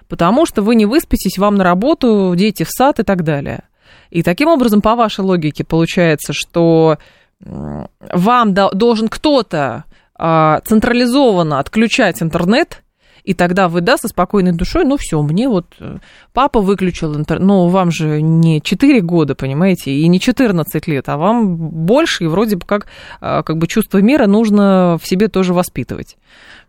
потому 0.07 0.45
что 0.45 0.61
вы 0.61 0.75
не 0.75 0.85
выспитесь, 0.85 1.37
вам 1.37 1.55
на 1.55 1.63
работу, 1.63 2.33
дети 2.35 2.63
в 2.63 2.69
сад 2.69 2.99
и 2.99 3.03
так 3.03 3.23
далее. 3.23 3.63
И 4.11 4.23
таким 4.23 4.47
образом, 4.47 4.81
по 4.81 4.95
вашей 4.95 5.21
логике, 5.21 5.63
получается, 5.63 6.33
что 6.33 6.97
вам 7.41 8.53
должен 8.53 9.07
кто-то 9.07 9.85
а, 10.15 10.59
централизованно 10.61 11.59
отключать 11.59 12.21
интернет, 12.21 12.83
и 13.29 13.35
тогда 13.35 13.69
вы, 13.69 13.81
да, 13.81 13.95
со 13.95 14.07
спокойной 14.07 14.53
душой, 14.53 14.85
ну 14.85 14.97
все, 14.97 15.21
мне 15.21 15.47
вот 15.47 15.67
э, 15.79 15.99
папа 16.33 16.61
выключил 16.61 17.15
интернет, 17.15 17.45
ну 17.45 17.67
вам 17.67 17.91
же 17.91 18.23
не 18.23 18.59
4 18.59 19.01
года, 19.01 19.35
понимаете, 19.35 19.91
и 19.91 20.07
не 20.07 20.19
14 20.19 20.87
лет, 20.87 21.07
а 21.09 21.17
вам 21.17 21.55
больше, 21.55 22.23
и 22.23 22.27
вроде 22.27 22.55
бы 22.55 22.65
как, 22.65 22.87
а, 23.21 23.43
как 23.43 23.59
бы 23.59 23.67
чувство 23.67 23.99
мира 23.99 24.25
нужно 24.25 24.97
в 24.99 25.07
себе 25.07 25.27
тоже 25.27 25.53
воспитывать. 25.53 26.17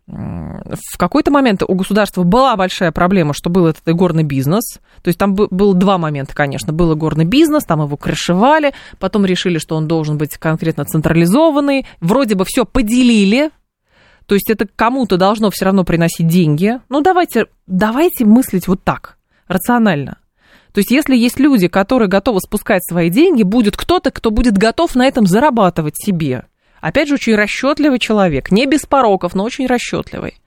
в 0.07 0.99
какой-то 0.99 1.31
момент 1.31 1.63
у 1.67 1.75
государства 1.75 2.25
была 2.25 2.55
большая 2.57 2.93
проблема, 2.93 3.33
что 3.33 3.49
был 3.49 3.67
этот 3.67 3.89
игорный 3.89 4.25
бизнес. 4.25 4.81
То 5.03 5.09
есть 5.09 5.19
там 5.19 5.35
был 5.35 5.73
два 5.73 5.97
момента, 5.97 6.35
конечно. 6.35 6.75
Был 6.75 6.93
игорный 6.93 7.25
бизнес, 7.25 7.65
там 7.65 7.81
его 7.81 7.97
крышевали, 7.97 8.75
потом 8.99 9.25
решили, 9.25 9.57
что 9.57 9.77
он 9.77 9.89
должен 9.89 10.19
быть 10.19 10.37
конкретно 10.37 10.85
централизованный. 10.85 11.87
Вроде 12.01 12.35
бы 12.35 12.45
все 12.45 12.67
поделили, 12.67 13.51
то 14.31 14.37
есть 14.37 14.49
это 14.49 14.65
кому-то 14.77 15.17
должно 15.17 15.51
все 15.51 15.65
равно 15.65 15.83
приносить 15.83 16.29
деньги. 16.29 16.79
Ну, 16.89 17.01
давайте, 17.01 17.47
давайте 17.67 18.25
мыслить 18.25 18.69
вот 18.69 18.81
так, 18.85 19.19
рационально. 19.49 20.19
То 20.73 20.79
есть 20.79 20.93
если 20.93 21.17
есть 21.17 21.41
люди, 21.41 21.67
которые 21.67 22.09
готовы 22.09 22.39
спускать 22.39 22.85
свои 22.85 23.11
деньги, 23.11 23.43
будет 23.43 23.77
кто-то, 23.77 24.13
кто 24.13 24.31
будет 24.31 24.57
готов 24.57 24.95
на 24.95 25.05
этом 25.09 25.27
зарабатывать 25.27 25.97
себе. 25.97 26.45
Опять 26.81 27.09
же, 27.09 27.15
очень 27.15 27.35
расчетливый 27.35 27.99
человек, 27.99 28.53
не 28.53 28.67
без 28.67 28.87
пороков, 28.87 29.35
но 29.35 29.43
очень 29.43 29.67
расчетливый. 29.67 30.41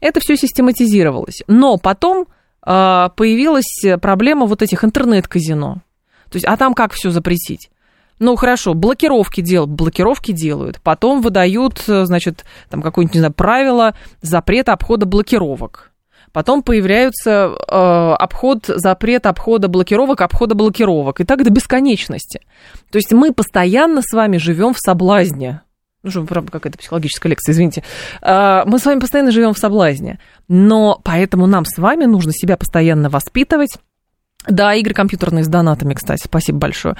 Это 0.00 0.20
все 0.20 0.34
систематизировалось. 0.34 1.42
Но 1.48 1.76
потом 1.76 2.28
э, 2.66 3.08
появилась 3.14 4.00
проблема 4.00 4.46
вот 4.46 4.62
этих 4.62 4.84
интернет-казино. 4.84 5.82
То 6.30 6.36
есть, 6.36 6.46
а 6.46 6.56
там 6.56 6.72
как 6.72 6.94
все 6.94 7.10
запретить? 7.10 7.68
Ну, 8.18 8.36
хорошо, 8.36 8.74
блокировки 8.74 9.40
делают, 9.40 9.70
блокировки 9.70 10.32
делают. 10.32 10.80
Потом 10.82 11.20
выдают, 11.20 11.82
значит, 11.86 12.44
там 12.68 12.82
какое-нибудь, 12.82 13.14
не 13.14 13.20
знаю, 13.20 13.34
правило 13.34 13.94
запрета 14.22 14.72
обхода 14.72 15.06
блокировок. 15.06 15.92
Потом 16.32 16.62
появляются 16.62 17.30
э, 17.30 18.14
обход, 18.18 18.66
запрет 18.66 19.26
обхода 19.26 19.68
блокировок, 19.68 20.20
обхода 20.20 20.54
блокировок. 20.54 21.20
И 21.20 21.24
так 21.24 21.42
до 21.42 21.50
бесконечности. 21.50 22.42
То 22.90 22.98
есть 22.98 23.12
мы 23.12 23.32
постоянно 23.32 24.02
с 24.02 24.12
вами 24.12 24.36
живем 24.36 24.74
в 24.74 24.78
соблазне. 24.78 25.62
Ну, 26.02 26.26
правда, 26.26 26.52
какая-то 26.52 26.78
психологическая 26.78 27.30
лекция, 27.30 27.52
извините. 27.52 27.82
Э, 28.22 28.62
мы 28.66 28.78
с 28.78 28.84
вами 28.84 29.00
постоянно 29.00 29.30
живем 29.30 29.54
в 29.54 29.58
соблазне. 29.58 30.18
Но 30.48 31.00
поэтому 31.02 31.46
нам 31.46 31.64
с 31.64 31.78
вами 31.78 32.04
нужно 32.04 32.32
себя 32.32 32.56
постоянно 32.56 33.08
воспитывать. 33.08 33.78
Да, 34.48 34.74
игры 34.74 34.94
компьютерные 34.94 35.44
с 35.44 35.48
донатами, 35.48 35.94
кстати, 35.94 36.22
спасибо 36.24 36.58
большое. 36.58 36.96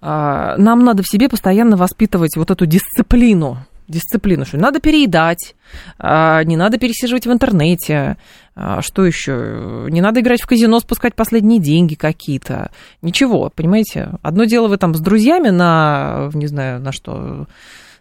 Э, 0.00 0.54
нам 0.56 0.84
надо 0.84 1.02
в 1.02 1.08
себе 1.08 1.28
постоянно 1.28 1.76
воспитывать 1.76 2.36
вот 2.36 2.50
эту 2.50 2.66
дисциплину. 2.66 3.58
Дисциплину, 3.88 4.44
что 4.44 4.56
надо 4.56 4.80
переедать, 4.80 5.54
а, 5.96 6.42
не 6.42 6.56
надо 6.56 6.76
пересиживать 6.76 7.24
в 7.24 7.32
интернете, 7.32 8.16
а, 8.56 8.82
что 8.82 9.06
еще, 9.06 9.86
не 9.88 10.00
надо 10.00 10.18
играть 10.18 10.42
в 10.42 10.46
казино, 10.48 10.80
спускать 10.80 11.14
последние 11.14 11.60
деньги 11.60 11.94
какие-то, 11.94 12.72
ничего, 13.00 13.48
понимаете? 13.54 14.10
Одно 14.22 14.42
дело 14.42 14.66
вы 14.66 14.76
там 14.76 14.92
с 14.96 14.98
друзьями 14.98 15.50
на, 15.50 16.30
не 16.34 16.48
знаю, 16.48 16.80
на 16.80 16.90
что, 16.90 17.46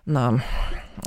на 0.07 0.41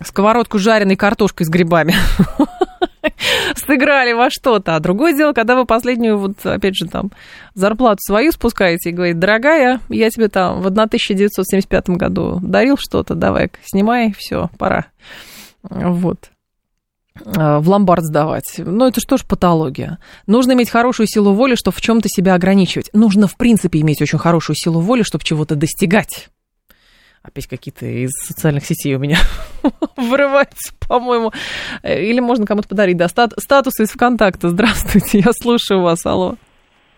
сковородку 0.05 0.61
с 0.61 0.62
жареной 0.62 0.94
картошкой 0.94 1.46
с 1.46 1.48
грибами 1.48 1.96
сыграли 3.57 4.12
во 4.12 4.31
что-то. 4.31 4.77
А 4.77 4.81
другое 4.81 5.14
дело, 5.14 5.33
когда 5.33 5.57
вы 5.57 5.64
последнюю, 5.64 6.18
вот 6.18 6.44
опять 6.44 6.77
же, 6.77 6.87
там, 6.87 7.11
зарплату 7.55 7.99
свою 8.01 8.33
спускаете 8.33 8.90
и 8.90 8.92
говорит, 8.92 9.18
дорогая, 9.18 9.81
я 9.88 10.11
тебе 10.11 10.29
там 10.29 10.61
в 10.61 10.66
1975 10.66 11.90
году 11.90 12.38
дарил 12.42 12.77
что-то, 12.79 13.14
давай 13.14 13.51
снимай, 13.64 14.12
все, 14.16 14.51
пора. 14.59 14.87
Вот 15.62 16.31
а, 17.25 17.61
в 17.61 17.68
ломбард 17.68 18.05
сдавать. 18.05 18.55
Ну, 18.59 18.87
это 18.87 19.01
что 19.01 19.16
ж 19.16 19.25
патология. 19.25 19.99
Нужно 20.27 20.53
иметь 20.53 20.71
хорошую 20.71 21.07
силу 21.07 21.33
воли, 21.33 21.55
чтобы 21.55 21.77
в 21.77 21.81
чем-то 21.81 22.09
себя 22.09 22.35
ограничивать. 22.35 22.90
Нужно, 22.92 23.27
в 23.27 23.37
принципе, 23.37 23.81
иметь 23.81 24.03
очень 24.03 24.18
хорошую 24.18 24.57
силу 24.57 24.81
воли, 24.81 25.03
чтобы 25.03 25.25
чего-то 25.25 25.57
достигать. 25.57 26.29
Опять 27.23 27.47
какие-то 27.47 27.85
из 27.87 28.11
социальных 28.27 28.65
сетей 28.65 28.95
у 28.95 28.99
меня 28.99 29.17
вырываются, 29.97 30.73
по-моему. 30.89 31.33
Или 31.83 32.21
можно 32.21 32.47
кому-то 32.47 32.69
подарить, 32.69 32.97
да, 32.97 33.07
стат- 33.07 33.35
статус 33.39 33.81
из 33.81 33.91
ВКонтакта. 33.91 34.49
Здравствуйте, 34.49 35.19
я 35.19 35.33
слушаю 35.33 35.83
вас, 35.83 36.05
алло. 36.07 36.37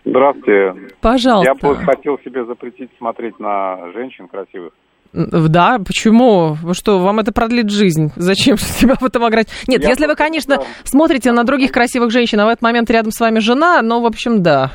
Здравствуйте. 0.05 0.95
Пожалуйста. 1.01 1.51
Я 1.51 1.55
бы 1.55 1.75
хотел 1.77 2.17
себе 2.19 2.45
запретить 2.45 2.89
смотреть 2.97 3.39
на 3.39 3.91
женщин 3.91 4.27
красивых. 4.27 4.73
Да, 5.13 5.77
почему? 5.85 6.55
Вы 6.61 6.73
что, 6.73 6.99
вам 6.99 7.19
это 7.19 7.33
продлит 7.33 7.69
жизнь? 7.69 8.11
Зачем 8.15 8.57
себя 8.57 8.95
в 8.95 9.03
этом 9.03 9.25
ограничить? 9.25 9.67
Нет, 9.67 9.83
я 9.83 9.89
если 9.89 10.07
вы, 10.07 10.15
конечно, 10.15 10.57
да. 10.57 10.63
смотрите 10.83 11.31
на 11.33 11.43
других 11.43 11.71
красивых 11.71 12.11
женщин, 12.11 12.39
а 12.39 12.45
в 12.45 12.49
этот 12.49 12.61
момент 12.61 12.89
рядом 12.89 13.11
с 13.11 13.19
вами 13.19 13.39
жена, 13.39 13.81
ну, 13.81 14.01
в 14.01 14.05
общем, 14.05 14.41
да, 14.41 14.71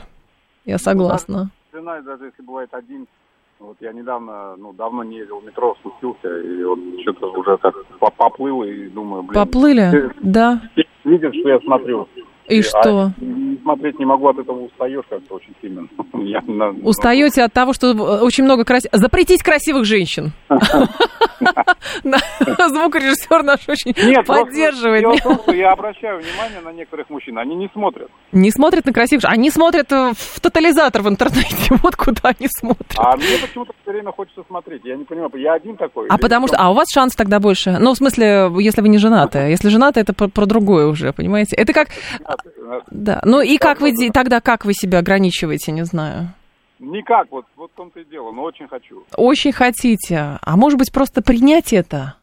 я 0.67 0.79
согласна. 0.79 1.51
Жена, 1.73 2.01
даже 2.03 2.27
если 2.27 2.43
бывает 2.43 2.69
один 2.73 3.07
вот 3.59 3.77
я 3.81 3.93
недавно, 3.93 4.57
ну, 4.57 4.73
давно 4.73 5.03
не 5.05 5.19
ездил 5.19 5.41
в 5.41 5.45
метро, 5.45 5.75
спустился, 5.81 6.29
и 6.39 6.65
вот 6.65 6.79
что-то 7.03 7.33
уже 7.33 7.57
так 7.59 7.75
поплыл, 8.17 8.63
и 8.65 8.89
думаю, 8.89 9.23
блин... 9.23 9.35
Поплыли? 9.35 9.91
Ты, 9.91 10.11
да. 10.21 10.61
Видишь, 11.05 11.35
что 11.41 11.49
я 11.49 11.59
смотрю. 11.61 12.09
И, 12.49 12.59
и 12.59 12.63
что? 12.63 12.79
А, 12.79 13.13
смотреть 13.63 13.99
не 13.99 14.05
могу, 14.05 14.29
от 14.29 14.39
этого 14.39 14.61
устаешь 14.67 15.05
как-то 15.09 15.35
очень 15.35 15.55
сильно. 15.61 15.89
Я, 16.15 16.41
Устаете 16.83 17.43
от 17.43 17.53
того, 17.53 17.73
что 17.73 17.93
очень 18.23 18.45
много 18.45 18.65
красивых... 18.65 18.95
Запретить 18.95 19.43
красивых 19.43 19.85
женщин. 19.85 20.33
Звукорежиссер 22.03 23.43
наш 23.43 23.69
очень 23.69 23.93
поддерживает. 24.25 25.05
Я 25.49 25.73
обращаю 25.73 26.21
внимание 26.21 26.61
на 26.65 26.73
некоторых 26.73 27.11
мужчин, 27.11 27.39
они 27.39 27.57
не 27.57 27.69
смотрят. 27.73 28.11
Не 28.33 28.51
смотрят 28.51 28.85
на 28.85 28.93
красивых 28.93 29.25
Они 29.25 29.51
смотрят 29.51 29.91
э, 29.93 30.13
в 30.15 30.41
тотализатор 30.41 31.03
в 31.03 31.09
интернете. 31.09 31.75
Вот 31.83 31.97
куда 31.97 32.31
они 32.39 32.49
смотрят. 32.49 32.95
А 32.97 33.17
мне 33.17 33.39
почему-то 33.41 33.73
все 33.83 33.93
время 33.93 34.13
хочется 34.13 34.43
смотреть. 34.49 34.83
Я 34.85 34.97
не 34.97 35.05
понимаю, 35.05 35.31
я 35.37 35.55
один 35.55 35.77
такой. 35.77 36.09
А 36.09 36.19
потому 36.19 36.49
что... 36.49 36.57
А 36.57 36.71
у 36.71 36.75
вас 36.75 36.87
шанс 36.93 37.15
тогда 37.15 37.39
больше? 37.39 37.79
Ну, 37.79 37.93
в 37.93 37.97
смысле, 37.97 38.51
если 38.59 38.81
вы 38.81 38.89
не 38.89 38.99
женаты. 38.99 39.39
Если 39.57 39.69
женаты, 39.69 40.01
это 40.01 40.13
про 40.13 40.47
другое 40.47 40.87
уже, 40.87 41.13
понимаете? 41.13 41.57
Это 41.57 41.73
как... 41.73 41.89
Да. 42.91 43.21
Ну 43.25 43.41
и 43.41 43.59
как 43.59 43.81
вы 43.81 43.93
тогда 44.13 44.41
как 44.41 44.65
вы 44.65 44.73
себя 44.75 44.99
ограничиваете, 44.99 45.73
не 45.73 45.85
знаю. 45.85 46.33
Никак, 46.79 47.29
вот, 47.31 47.47
вот 47.57 47.71
в 47.73 47.75
том-то 47.75 48.01
и 48.01 48.05
дело, 48.05 48.33
но 48.33 48.43
очень 48.43 48.69
хочу. 48.69 49.03
Очень 49.17 49.53
хотите. 49.53 50.39
А 50.43 50.57
может 50.57 50.79
быть, 50.79 50.93
просто 50.93 51.23
принять 51.23 51.73
это? 51.73 52.17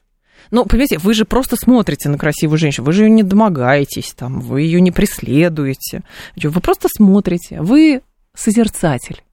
Ну, 0.53 0.65
понимаете, 0.65 0.99
вы 0.99 1.15
же 1.15 1.25
просто 1.25 1.55
смотрите 1.55 2.09
на 2.09 2.19
красивую 2.19 2.59
женщину, 2.59 2.85
вы 2.85 2.93
же 2.93 3.05
ее 3.05 3.09
не 3.09 3.23
домогаетесь, 3.23 4.13
там, 4.13 4.39
вы 4.39 4.61
ее 4.61 4.81
не 4.81 4.91
преследуете. 4.91 6.03
Вы 6.35 6.61
просто 6.61 6.89
смотрите, 6.95 7.59
вы 7.59 8.03
созерцатель. 8.35 9.23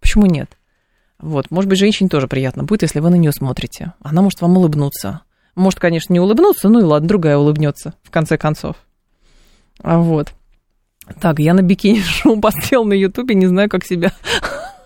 Почему 0.00 0.26
нет? 0.26 0.58
Вот, 1.20 1.52
может 1.52 1.70
быть, 1.70 1.78
женщине 1.78 2.08
тоже 2.08 2.26
приятно 2.26 2.64
будет, 2.64 2.82
если 2.82 2.98
вы 2.98 3.10
на 3.10 3.14
нее 3.14 3.30
смотрите. 3.30 3.92
Она 4.00 4.22
может 4.22 4.40
вам 4.40 4.56
улыбнуться. 4.56 5.20
Может, 5.54 5.78
конечно, 5.78 6.12
не 6.12 6.18
улыбнуться, 6.18 6.68
ну 6.68 6.80
и 6.80 6.82
ладно, 6.82 7.06
другая 7.06 7.38
улыбнется, 7.38 7.94
в 8.02 8.10
конце 8.10 8.36
концов. 8.36 8.74
А 9.84 10.00
Вот. 10.00 10.34
Так, 11.20 11.38
я 11.38 11.54
на 11.54 11.62
бикини-шоу 11.62 12.40
посел 12.40 12.84
на 12.84 12.94
Ютубе, 12.94 13.36
не 13.36 13.46
знаю, 13.46 13.68
как 13.68 13.84
себя 13.84 14.10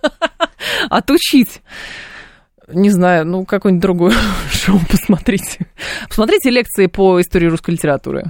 отучить. 0.90 1.62
Не 2.72 2.90
знаю, 2.90 3.26
ну, 3.26 3.44
какое-нибудь 3.44 3.82
другое 3.82 4.14
шоу 4.52 4.78
посмотрите. 4.90 5.66
Посмотрите 6.08 6.50
лекции 6.50 6.86
по 6.86 7.20
истории 7.20 7.46
русской 7.46 7.72
литературы. 7.72 8.24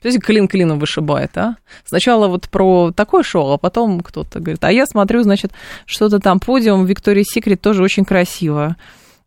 То 0.00 0.08
есть 0.08 0.20
клин 0.20 0.48
клином 0.48 0.78
вышибает, 0.78 1.36
а? 1.36 1.56
Сначала 1.84 2.26
вот 2.28 2.48
про 2.48 2.90
такое 2.90 3.22
шоу, 3.22 3.52
а 3.52 3.58
потом 3.58 4.00
кто-то 4.00 4.40
говорит, 4.40 4.64
а 4.64 4.72
я 4.72 4.86
смотрю, 4.86 5.22
значит, 5.22 5.52
что-то 5.84 6.20
там 6.20 6.40
подиум 6.40 6.86
Виктория 6.86 7.24
Секрет 7.24 7.60
тоже 7.60 7.82
очень 7.82 8.06
красиво. 8.06 8.76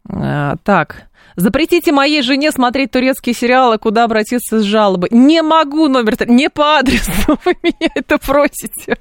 А, 0.09 0.55
так, 0.63 1.07
Запретите 1.35 1.91
моей 1.91 2.21
жене 2.21 2.51
смотреть 2.51 2.91
турецкие 2.91 3.33
сериалы, 3.33 3.77
куда 3.77 4.03
обратиться 4.03 4.59
с 4.59 4.63
жалобой. 4.63 5.09
Не 5.11 5.41
могу 5.41 5.87
номер, 5.87 6.15
не 6.27 6.49
по 6.49 6.77
адресу 6.77 7.11
вы 7.45 7.55
меня 7.63 7.89
это 7.95 8.17
просите. 8.17 8.97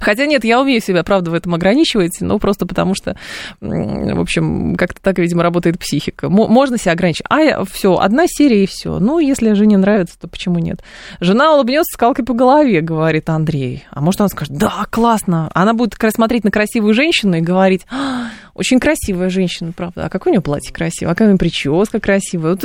Хотя 0.00 0.26
нет, 0.26 0.44
я 0.44 0.60
умею 0.60 0.80
себя, 0.80 1.02
правда, 1.04 1.30
в 1.30 1.34
этом 1.34 1.54
ограничивать, 1.54 2.20
но 2.20 2.38
просто 2.38 2.66
потому 2.66 2.94
что, 2.94 3.16
в 3.60 4.20
общем, 4.20 4.74
как-то 4.76 5.00
так, 5.00 5.18
видимо, 5.18 5.42
работает 5.42 5.78
психика. 5.78 6.28
Можно 6.28 6.78
себя 6.78 6.92
ограничить. 6.92 7.24
А, 7.28 7.64
все, 7.64 7.96
одна 7.96 8.24
серия 8.26 8.64
и 8.64 8.66
все. 8.66 8.98
Ну, 8.98 9.18
если 9.18 9.52
жене 9.52 9.78
нравится, 9.78 10.18
то 10.18 10.28
почему 10.28 10.58
нет? 10.58 10.82
Жена 11.20 11.54
улыбнется 11.54 11.94
скалкой 11.94 12.24
по 12.24 12.34
голове, 12.34 12.80
говорит 12.80 13.28
Андрей. 13.30 13.84
А 13.90 14.00
может, 14.00 14.20
она 14.20 14.28
скажет, 14.28 14.56
да, 14.56 14.86
классно. 14.90 15.50
Она 15.54 15.74
будет 15.74 15.94
смотреть 16.12 16.44
на 16.44 16.50
красивую 16.50 16.94
женщину 16.94 17.36
и 17.36 17.40
говорить, 17.40 17.86
а, 17.90 18.28
очень 18.54 18.80
красивая 18.80 19.30
женщина, 19.30 19.72
правда. 19.72 20.06
А 20.06 20.08
какое 20.08 20.32
у 20.32 20.34
нее 20.34 20.42
платье 20.42 20.72
красивое, 20.72 21.12
а 21.12 21.14
какая 21.14 21.26
у 21.26 21.28
нее 21.28 21.38
прическа 21.38 22.00
красивая. 22.00 22.52
Вот, 22.52 22.64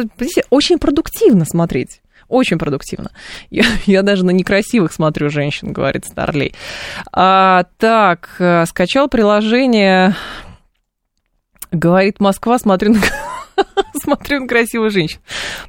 очень 0.50 0.80
продуктивно 0.80 1.46
смотреть. 1.46 2.02
Очень 2.28 2.58
продуктивно. 2.58 3.12
Я, 3.50 3.64
я 3.86 4.04
даже 4.04 4.26
на 4.26 4.32
некрасивых 4.32 4.92
смотрю 4.92 5.30
женщин, 5.30 5.72
говорит 5.72 6.06
Старлей. 6.06 6.54
А, 7.14 7.66
так, 7.78 8.36
э, 8.40 8.66
скачал 8.66 9.08
приложение. 9.08 10.16
Говорит 11.72 12.20
Москва, 12.20 12.60
смотрю 12.60 12.94
на... 12.94 13.00
Смотрю 14.02 14.42
на 14.42 14.48
красивую 14.48 14.92
женщину. 14.92 15.22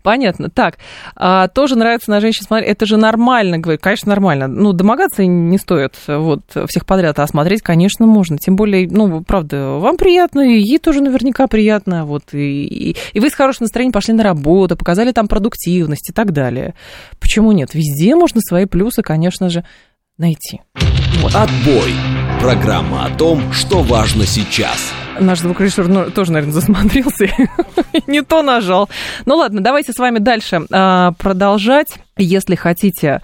Понятно. 0.03 0.51
Так, 0.51 0.79
а, 1.17 1.49
тоже 1.49 1.77
нравится 1.77 2.11
на 2.11 2.21
женщин 2.21 2.45
смотреть. 2.45 2.71
Это 2.71 2.87
же 2.87 2.97
нормально, 2.97 3.59
говорю. 3.59 3.79
Конечно, 3.81 4.11
нормально. 4.11 4.49
Ну, 4.49 4.73
домогаться 4.73 5.25
не 5.25 5.59
стоит 5.59 5.95
вот 6.07 6.43
всех 6.69 6.87
подряд, 6.87 7.19
а 7.19 7.27
смотреть, 7.27 7.63
конечно, 7.63 8.07
можно. 8.07 8.39
Тем 8.39 8.57
более, 8.57 8.89
ну, 8.89 9.23
правда, 9.23 9.73
вам 9.73 9.97
приятно, 9.97 10.41
и 10.41 10.61
ей 10.61 10.79
тоже 10.79 11.01
наверняка 11.01 11.47
приятно. 11.47 12.05
Вот, 12.05 12.33
и, 12.33 12.65
и, 12.65 12.97
и 13.13 13.21
вы 13.21 13.31
с 13.31 13.35
хорошим 13.35 13.65
настроением 13.65 13.93
пошли 13.93 14.15
на 14.15 14.23
работу, 14.23 14.77
показали 14.77 15.13
там 15.13 15.29
продуктивность 15.29 16.11
и 16.11 16.13
так 16.13 16.33
далее. 16.33 16.75
Почему 17.21 17.53
нет? 17.53 17.75
Везде 17.75 18.15
можно 18.15 18.41
свои 18.41 18.67
плюсы, 18.67 19.03
конечно 19.03 19.49
же, 19.49 19.65
найти. 20.19 20.61
Вот. 21.21 21.35
Отбой. 21.35 21.93
Программа 22.41 23.07
о 23.07 23.11
том, 23.11 23.53
что 23.53 23.83
важно 23.83 24.27
сейчас. 24.27 24.93
Наш 25.21 25.41
звукорежиссер 25.41 25.89
ну, 25.89 26.11
тоже, 26.11 26.33
наверное, 26.33 26.55
засмотрелся. 26.55 27.27
Не 28.07 28.23
то 28.23 28.43
нажал. 28.43 28.89
Ну 29.27 29.37
ладно, 29.37 29.61
давайте 29.61 29.93
с 29.93 29.99
вами 29.99 30.19
дальше 30.19 30.63
а, 30.71 31.13
продолжать. 31.19 31.99
Если 32.17 32.57
хотите 32.57 33.21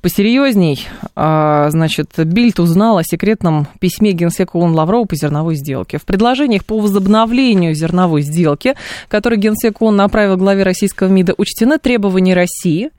посерьезней, 0.00 0.86
а, 1.16 1.70
значит, 1.70 2.10
Бильд 2.18 2.60
узнал 2.60 2.98
о 2.98 3.02
секретном 3.02 3.66
письме 3.80 4.12
генсека 4.12 4.56
ООН 4.56 4.74
Лаврова 4.74 5.06
по 5.06 5.16
зерновой 5.16 5.54
сделке. 5.54 5.98
В 5.98 6.04
предложениях 6.04 6.64
по 6.64 6.78
возобновлению 6.78 7.74
зерновой 7.74 8.22
сделки, 8.22 8.74
который 9.08 9.38
генсек 9.38 9.80
ООН 9.80 9.96
направил 9.96 10.36
главе 10.36 10.62
российского 10.62 11.08
МИДа, 11.08 11.34
учтены 11.38 11.78
требования 11.78 12.34
России 12.34 12.90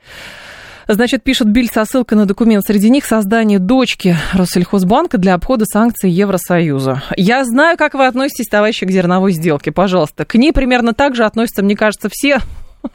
Значит, 0.88 1.24
пишет 1.24 1.50
Биль 1.50 1.70
со 1.70 1.86
ссылкой 1.86 2.18
на 2.18 2.26
документ. 2.26 2.64
Среди 2.66 2.90
них 2.90 3.06
создание 3.06 3.60
дочки 3.60 4.16
Россельхозбанка 4.34 5.18
для 5.18 5.34
обхода 5.34 5.66
санкций 5.66 6.12
Евросоюза. 6.12 7.04
Я 7.18 7.44
знаю, 7.46 7.78
как 7.78 7.94
вы 7.94 8.06
относитесь, 8.06 8.48
товарищи, 8.48 8.86
к 8.86 8.92
зерновой 8.92 9.32
сделке. 9.32 9.72
Пожалуйста. 9.72 10.26
К 10.26 10.36
ней 10.36 10.54
примерно 10.54 10.94
так 10.94 11.16
же 11.16 11.26
относятся, 11.26 11.64
мне 11.64 11.76
кажется, 11.76 12.10
все 12.12 12.40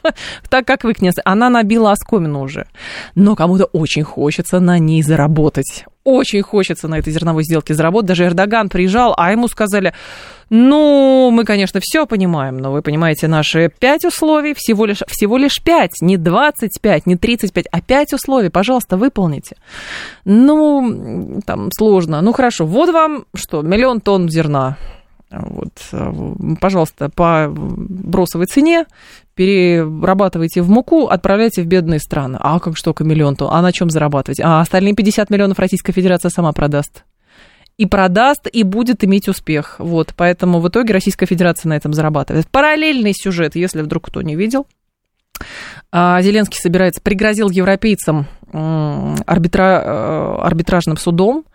так 0.49 0.65
как 0.65 0.83
вы, 0.83 0.93
князь, 0.93 1.15
она 1.25 1.49
набила 1.49 1.91
оскомину 1.91 2.41
уже. 2.41 2.67
Но 3.15 3.35
кому-то 3.35 3.65
очень 3.65 4.03
хочется 4.03 4.59
на 4.59 4.79
ней 4.79 5.01
заработать. 5.01 5.85
Очень 6.03 6.41
хочется 6.41 6.87
на 6.87 6.97
этой 6.97 7.13
зерновой 7.13 7.43
сделке 7.43 7.75
заработать. 7.75 8.07
Даже 8.07 8.25
Эрдоган 8.25 8.69
приезжал, 8.69 9.13
а 9.17 9.31
ему 9.31 9.47
сказали, 9.47 9.93
ну, 10.49 11.29
мы, 11.31 11.45
конечно, 11.45 11.79
все 11.81 12.05
понимаем, 12.05 12.57
но 12.57 12.71
вы 12.71 12.81
понимаете, 12.81 13.27
наши 13.27 13.71
пять 13.79 14.03
условий, 14.03 14.53
всего 14.53 14.85
лишь, 14.85 15.01
всего 15.07 15.37
лишь 15.37 15.61
пять, 15.63 16.01
не 16.01 16.17
25, 16.17 17.05
не 17.05 17.15
35, 17.15 17.65
а 17.71 17.81
пять 17.81 18.13
условий, 18.13 18.49
пожалуйста, 18.49 18.97
выполните. 18.97 19.55
Ну, 20.25 21.39
там 21.45 21.69
сложно. 21.71 22.21
Ну, 22.21 22.33
хорошо, 22.33 22.65
вот 22.65 22.89
вам 22.91 23.25
что, 23.33 23.61
миллион 23.61 24.01
тонн 24.01 24.27
зерна. 24.27 24.77
Вот, 25.31 25.71
пожалуйста, 26.59 27.09
по 27.09 27.47
бросовой 27.49 28.47
цене 28.47 28.85
перерабатывайте 29.33 30.61
в 30.61 30.69
муку, 30.69 31.07
отправляйте 31.07 31.61
в 31.61 31.67
бедные 31.67 31.99
страны. 31.99 32.37
А 32.41 32.59
как 32.59 32.75
что, 32.75 32.93
миллион 32.99 33.37
тонн? 33.37 33.49
А 33.53 33.61
на 33.61 33.71
чем 33.71 33.89
зарабатывать? 33.89 34.41
А 34.41 34.59
остальные 34.59 34.93
50 34.93 35.29
миллионов 35.29 35.57
Российская 35.57 35.93
Федерация 35.93 36.29
сама 36.29 36.51
продаст. 36.51 37.05
И 37.77 37.85
продаст, 37.85 38.47
и 38.51 38.63
будет 38.63 39.03
иметь 39.05 39.29
успех. 39.29 39.77
Вот, 39.79 40.13
поэтому 40.17 40.59
в 40.59 40.67
итоге 40.67 40.93
Российская 40.93 41.25
Федерация 41.25 41.69
на 41.69 41.73
этом 41.73 41.93
зарабатывает. 41.93 42.49
Параллельный 42.49 43.13
сюжет, 43.13 43.55
если 43.55 43.81
вдруг 43.81 44.07
кто 44.07 44.21
не 44.21 44.35
видел. 44.35 44.67
А, 45.91 46.21
Зеленский 46.21 46.59
собирается, 46.59 47.01
пригрозил 47.01 47.49
европейцам 47.49 48.27
арбитра, 48.53 49.81
э, 49.83 50.35
арбитражным 50.41 50.97
судом, 50.97 51.45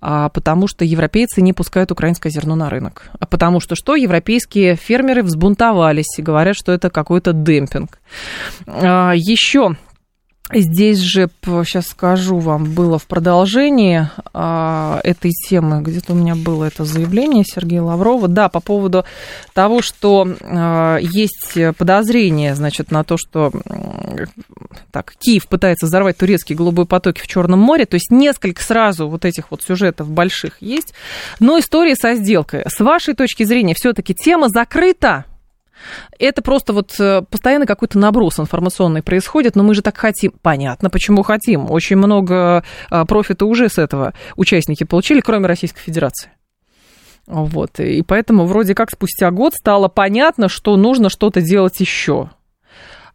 потому 0.00 0.68
что 0.68 0.84
европейцы 0.84 1.42
не 1.42 1.52
пускают 1.52 1.90
украинское 1.90 2.30
зерно 2.30 2.54
на 2.54 2.70
рынок. 2.70 3.10
А 3.18 3.26
потому 3.26 3.60
что 3.60 3.74
что? 3.74 3.96
Европейские 3.96 4.76
фермеры 4.76 5.22
взбунтовались 5.22 6.18
и 6.18 6.22
говорят, 6.22 6.56
что 6.56 6.72
это 6.72 6.90
какой-то 6.90 7.32
демпинг. 7.32 7.98
Еще 8.66 9.76
Здесь 10.50 11.00
же, 11.00 11.28
сейчас 11.44 11.88
скажу 11.88 12.38
вам, 12.38 12.64
было 12.72 12.98
в 12.98 13.06
продолжении 13.06 14.08
а, 14.32 14.98
этой 15.04 15.30
темы, 15.30 15.82
где-то 15.82 16.14
у 16.14 16.16
меня 16.16 16.34
было 16.34 16.64
это 16.64 16.86
заявление 16.86 17.44
Сергея 17.44 17.82
Лаврова, 17.82 18.28
да, 18.28 18.48
по 18.48 18.60
поводу 18.60 19.04
того, 19.52 19.82
что 19.82 20.26
а, 20.40 20.96
есть 20.96 21.54
подозрение, 21.76 22.54
значит, 22.54 22.90
на 22.90 23.04
то, 23.04 23.18
что 23.18 23.52
так, 24.90 25.14
Киев 25.18 25.48
пытается 25.48 25.84
взорвать 25.84 26.16
турецкие 26.16 26.56
голубые 26.56 26.86
потоки 26.86 27.20
в 27.20 27.26
Черном 27.26 27.58
море, 27.58 27.84
то 27.84 27.96
есть 27.96 28.10
несколько 28.10 28.62
сразу 28.62 29.06
вот 29.06 29.26
этих 29.26 29.50
вот 29.50 29.62
сюжетов 29.62 30.08
больших 30.08 30.62
есть, 30.62 30.94
но 31.40 31.58
история 31.58 31.94
со 31.94 32.14
сделкой. 32.14 32.64
С 32.66 32.80
вашей 32.80 33.12
точки 33.12 33.42
зрения, 33.42 33.74
все-таки 33.74 34.14
тема 34.14 34.48
закрыта, 34.48 35.26
это 36.18 36.42
просто 36.42 36.72
вот 36.72 36.94
э, 36.98 37.22
постоянно 37.22 37.66
какой-то 37.66 37.98
наброс 37.98 38.38
информационный 38.38 39.02
происходит, 39.02 39.56
но 39.56 39.62
мы 39.62 39.74
же 39.74 39.82
так 39.82 39.96
хотим. 39.96 40.32
Понятно, 40.42 40.90
почему 40.90 41.22
хотим. 41.22 41.70
Очень 41.70 41.96
много 41.96 42.64
э, 42.90 43.04
профита 43.04 43.46
уже 43.46 43.68
с 43.68 43.78
этого 43.78 44.14
участники 44.36 44.84
получили, 44.84 45.20
кроме 45.20 45.46
Российской 45.46 45.80
Федерации. 45.80 46.30
Вот, 47.26 47.78
и 47.78 48.02
поэтому 48.02 48.46
вроде 48.46 48.74
как 48.74 48.90
спустя 48.90 49.30
год 49.30 49.54
стало 49.54 49.88
понятно, 49.88 50.48
что 50.48 50.76
нужно 50.76 51.10
что-то 51.10 51.42
делать 51.42 51.78
еще. 51.78 52.30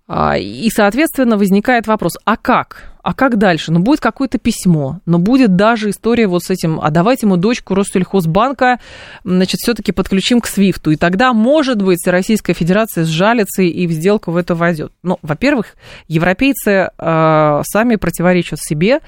А, 0.08 0.38
и, 0.38 0.70
соответственно, 0.70 1.38
возникает 1.38 1.88
вопрос, 1.88 2.14
а 2.24 2.38
как? 2.38 2.93
А 3.04 3.14
как 3.14 3.38
дальше? 3.38 3.74
Ну, 3.74 3.80
будет 3.80 4.00
какое-то 4.00 4.38
письмо, 4.38 5.02
но 5.06 5.20
будет 5.20 5.58
даже 5.58 5.90
история 5.90 6.26
вот 6.26 6.44
с 6.44 6.50
этим, 6.50 6.80
а 6.82 6.90
давайте 6.90 7.26
мы 7.28 7.36
дочку 7.36 7.76
Россельхозбанка, 7.76 8.80
значит, 9.26 9.60
все-таки 9.60 9.92
подключим 9.92 10.40
к 10.40 10.48
Свифту, 10.48 10.92
и 10.92 10.96
тогда, 10.96 11.34
может 11.34 11.82
быть, 11.82 12.08
Российская 12.08 12.54
Федерация 12.54 13.04
сжалится 13.04 13.62
и 13.62 13.86
в 13.88 13.92
сделку 13.92 14.32
в 14.32 14.38
это 14.38 14.56
войдет. 14.56 14.94
Ну, 15.04 15.20
во-первых, 15.22 15.76
европейцы 16.08 16.92
э, 16.98 17.62
сами 17.66 17.98
противоречат 17.98 18.60
себе, 18.62 19.02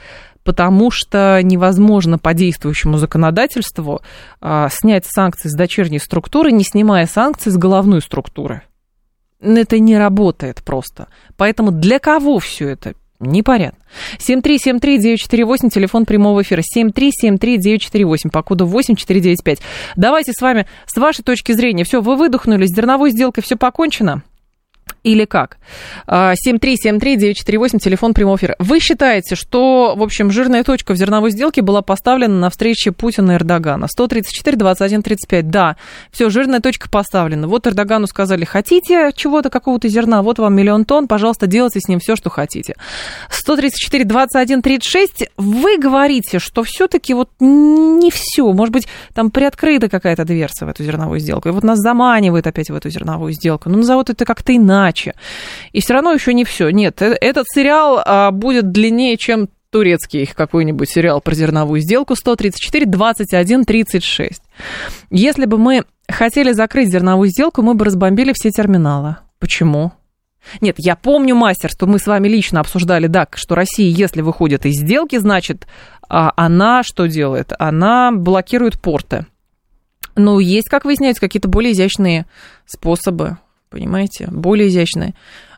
потому 0.44 0.92
что 0.92 1.40
невозможно 1.42 2.20
по 2.20 2.34
действующему 2.34 2.98
законодательству 2.98 4.02
э, 4.42 4.68
снять 4.72 5.06
санкции 5.06 5.48
с 5.48 5.56
дочерней 5.56 6.00
структуры, 6.00 6.52
не 6.52 6.66
снимая 6.66 7.08
санкции 7.08 7.50
с 7.50 7.56
головной 7.56 8.02
структуры 8.02 8.64
это 9.42 9.80
не 9.80 9.98
работает 9.98 10.64
просто. 10.64 11.08
Поэтому 11.38 11.72
для 11.72 12.00
кого 12.00 12.40
все 12.40 12.70
это? 12.70 12.96
Непонятно. 13.20 13.80
7373948, 14.20 15.70
телефон 15.70 16.06
прямого 16.06 16.42
эфира. 16.42 16.62
7373948, 16.62 18.30
по 18.32 18.44
коду 18.44 18.66
8495. 18.66 19.60
Давайте 19.96 20.34
с 20.34 20.42
вами, 20.42 20.66
с 20.86 20.98
вашей 20.98 21.24
точки 21.24 21.54
зрения, 21.54 21.84
все, 21.84 22.02
вы 22.02 22.18
выдохнули, 22.18 22.66
с 22.66 22.76
зерновой 22.76 23.12
сделкой 23.12 23.44
все 23.44 23.56
покончено? 23.56 24.24
Или 25.06 25.26
как? 25.26 25.58
7373948, 26.08 27.76
а, 27.76 27.80
телефон 27.80 28.14
прямого 28.14 28.38
эфира. 28.38 28.56
Вы 28.58 28.80
считаете, 28.80 29.36
что, 29.36 29.94
в 29.96 30.02
общем, 30.02 30.32
жирная 30.32 30.64
точка 30.64 30.94
в 30.94 30.98
зерновой 30.98 31.30
сделке 31.30 31.62
была 31.62 31.84
поставлена 31.84 32.40
на 32.40 32.50
встрече 32.50 32.92
Путина 32.92 33.34
и 33.34 33.36
Эрдогана? 33.36 33.88
134, 33.88 34.58
21, 34.58 35.04
35. 35.04 35.50
Да, 35.50 35.76
все, 36.12 36.30
жирная 36.32 36.60
точка 36.60 36.90
поставлена. 36.90 37.48
Вот 37.48 37.68
Эрдогану 37.68 38.08
сказали, 38.08 38.46
хотите 38.46 39.12
чего-то, 39.16 39.52
какого-то 39.52 39.88
зерна, 39.90 40.24
вот 40.24 40.40
вам 40.40 40.56
миллион 40.56 40.86
тонн, 40.86 41.08
пожалуйста, 41.08 41.46
делайте 41.46 41.80
с 41.80 41.88
ним 41.88 42.00
все, 42.00 42.16
что 42.16 42.32
хотите. 42.32 42.74
134, 43.30 44.06
21, 44.06 44.62
36. 44.64 45.30
Вы 45.38 45.78
говорите, 45.78 46.40
что 46.40 46.64
все-таки 46.64 47.14
вот 47.14 47.30
не 47.40 48.10
все. 48.10 48.52
Может 48.52 48.74
быть, 48.74 48.88
там 49.14 49.30
приоткрыта 49.30 49.88
какая-то 49.88 50.26
дверца 50.26 50.66
в 50.66 50.70
эту 50.70 50.84
зерновую 50.84 51.20
сделку. 51.20 51.50
И 51.50 51.52
вот 51.52 51.64
нас 51.64 51.78
заманивает 51.78 52.48
опять 52.48 52.72
в 52.72 52.76
эту 52.76 52.90
зерновую 52.90 53.34
сделку. 53.34 53.70
Ну, 53.70 53.78
назовут 53.78 54.10
это 54.10 54.26
как-то 54.26 54.56
иначе 54.56 54.95
иначе. 54.96 55.14
И 55.72 55.82
все 55.82 55.94
равно 55.94 56.14
еще 56.14 56.34
не 56.34 56.46
все. 56.46 56.70
Нет, 56.70 57.02
э, 57.02 57.18
этот 57.20 57.46
сериал 57.54 58.02
а, 58.04 58.32
будет 58.32 58.72
длиннее, 58.72 59.18
чем 59.18 59.50
турецкий 59.72 60.26
какой-нибудь 60.26 60.90
сериал 60.90 61.20
про 61.22 61.34
зерновую 61.34 61.82
сделку 61.82 62.16
134 62.16 62.86
21 62.86 63.66
36. 63.66 64.42
Если 65.12 65.46
бы 65.46 65.58
мы 65.58 65.84
хотели 66.08 66.54
закрыть 66.54 66.90
зерновую 66.90 67.30
сделку, 67.30 67.62
мы 67.62 67.74
бы 67.74 67.86
разбомбили 67.86 68.32
все 68.34 68.52
терминалы. 68.52 69.18
Почему? 69.40 69.92
Нет, 70.62 70.76
я 70.78 70.96
помню, 70.96 71.36
мастер, 71.36 71.72
что 71.72 71.88
мы 71.88 71.98
с 71.98 72.06
вами 72.06 72.28
лично 72.28 72.60
обсуждали, 72.60 73.08
да, 73.08 73.28
что 73.34 73.56
Россия, 73.56 73.90
если 73.90 74.22
выходит 74.22 74.66
из 74.66 74.76
сделки, 74.76 75.18
значит, 75.18 75.68
а, 76.08 76.32
она 76.38 76.84
что 76.84 77.08
делает? 77.08 77.52
Она 77.58 78.12
блокирует 78.14 78.80
порты. 78.80 79.26
Но 80.16 80.40
есть, 80.40 80.70
как 80.70 80.86
выясняется, 80.86 81.20
какие-то 81.20 81.50
более 81.50 81.74
изящные 81.74 82.28
способы 82.66 83.40
понимаете, 83.70 84.28
более 84.32 84.70
изящные. 84.70 85.14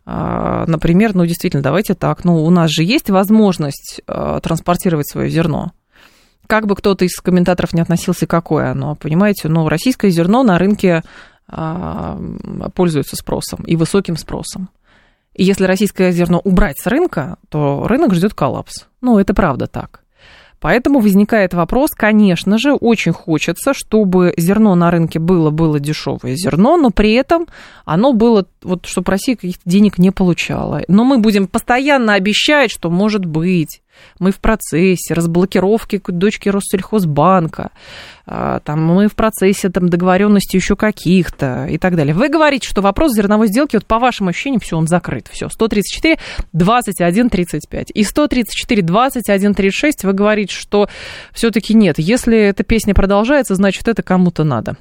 А, 0.05 0.65
например, 0.67 1.15
ну, 1.15 1.25
действительно, 1.25 1.61
давайте 1.61 1.93
так, 1.93 2.23
ну, 2.23 2.43
у 2.43 2.49
нас 2.49 2.71
же 2.71 2.83
есть 2.83 3.09
возможность 3.09 4.01
а, 4.07 4.39
транспортировать 4.39 5.09
свое 5.09 5.29
зерно. 5.29 5.73
Как 6.47 6.65
бы 6.65 6.75
кто-то 6.75 7.03
из 7.03 7.15
комментаторов 7.17 7.73
не 7.73 7.81
относился, 7.81 8.25
какое 8.25 8.71
оно, 8.71 8.95
понимаете, 8.95 9.49
ну, 9.49 9.67
российское 9.67 10.09
зерно 10.09 10.43
на 10.43 10.57
рынке 10.57 11.03
а, 11.49 12.17
пользуется 12.73 13.17
спросом 13.17 13.63
и 13.65 13.75
высоким 13.75 14.15
спросом. 14.15 14.69
И 15.33 15.43
если 15.43 15.65
российское 15.65 16.11
зерно 16.11 16.39
убрать 16.43 16.79
с 16.79 16.87
рынка, 16.87 17.37
то 17.49 17.87
рынок 17.87 18.13
ждет 18.13 18.33
коллапс. 18.33 18.87
Ну, 19.01 19.19
это 19.19 19.33
правда 19.33 19.67
так. 19.67 20.01
Поэтому 20.59 20.99
возникает 20.99 21.53
вопрос, 21.53 21.91
конечно 21.91 22.57
же, 22.57 22.73
очень 22.73 23.11
хочется, 23.11 23.73
чтобы 23.73 24.33
зерно 24.37 24.73
на 24.75 24.89
рынке 24.89 25.19
было, 25.19 25.51
было 25.51 25.79
дешевое 25.79 26.35
зерно, 26.35 26.77
но 26.77 26.89
при 26.89 27.13
этом 27.13 27.47
оно 27.85 28.13
было, 28.13 28.45
вот, 28.63 28.85
чтобы 28.85 29.11
Россия 29.11 29.35
каких-то 29.35 29.69
денег 29.69 29.97
не 29.97 30.11
получала. 30.11 30.81
Но 30.87 31.03
мы 31.03 31.19
будем 31.19 31.47
постоянно 31.47 32.13
обещать, 32.13 32.71
что 32.71 32.89
может 32.89 33.25
быть 33.25 33.81
мы 34.19 34.31
в 34.31 34.39
процессе 34.39 35.13
разблокировки 35.13 36.01
дочки 36.07 36.49
Россельхозбанка, 36.49 37.71
а, 38.25 38.59
там, 38.59 38.83
мы 38.83 39.07
в 39.07 39.15
процессе 39.15 39.69
там, 39.69 39.89
договоренности 39.89 40.57
еще 40.57 40.75
каких-то 40.75 41.67
и 41.67 41.77
так 41.77 41.95
далее. 41.95 42.13
Вы 42.13 42.29
говорите, 42.29 42.67
что 42.67 42.81
вопрос 42.81 43.13
зерновой 43.13 43.47
сделки, 43.47 43.75
вот 43.77 43.85
по 43.85 43.99
вашим 43.99 44.27
ощущениям, 44.27 44.59
все, 44.59 44.77
он 44.77 44.87
закрыт. 44.87 45.27
Все, 45.31 45.47
134, 45.49 46.17
21, 46.53 47.29
35. 47.29 47.91
И 47.93 48.03
134, 48.03 48.81
21, 48.81 49.53
36 49.53 50.03
вы 50.03 50.13
говорите, 50.13 50.53
что 50.53 50.89
все-таки 51.31 51.73
нет. 51.73 51.99
Если 51.99 52.37
эта 52.37 52.63
песня 52.63 52.93
продолжается, 52.93 53.55
значит, 53.55 53.87
это 53.87 54.03
кому-то 54.03 54.43
надо 54.43 54.77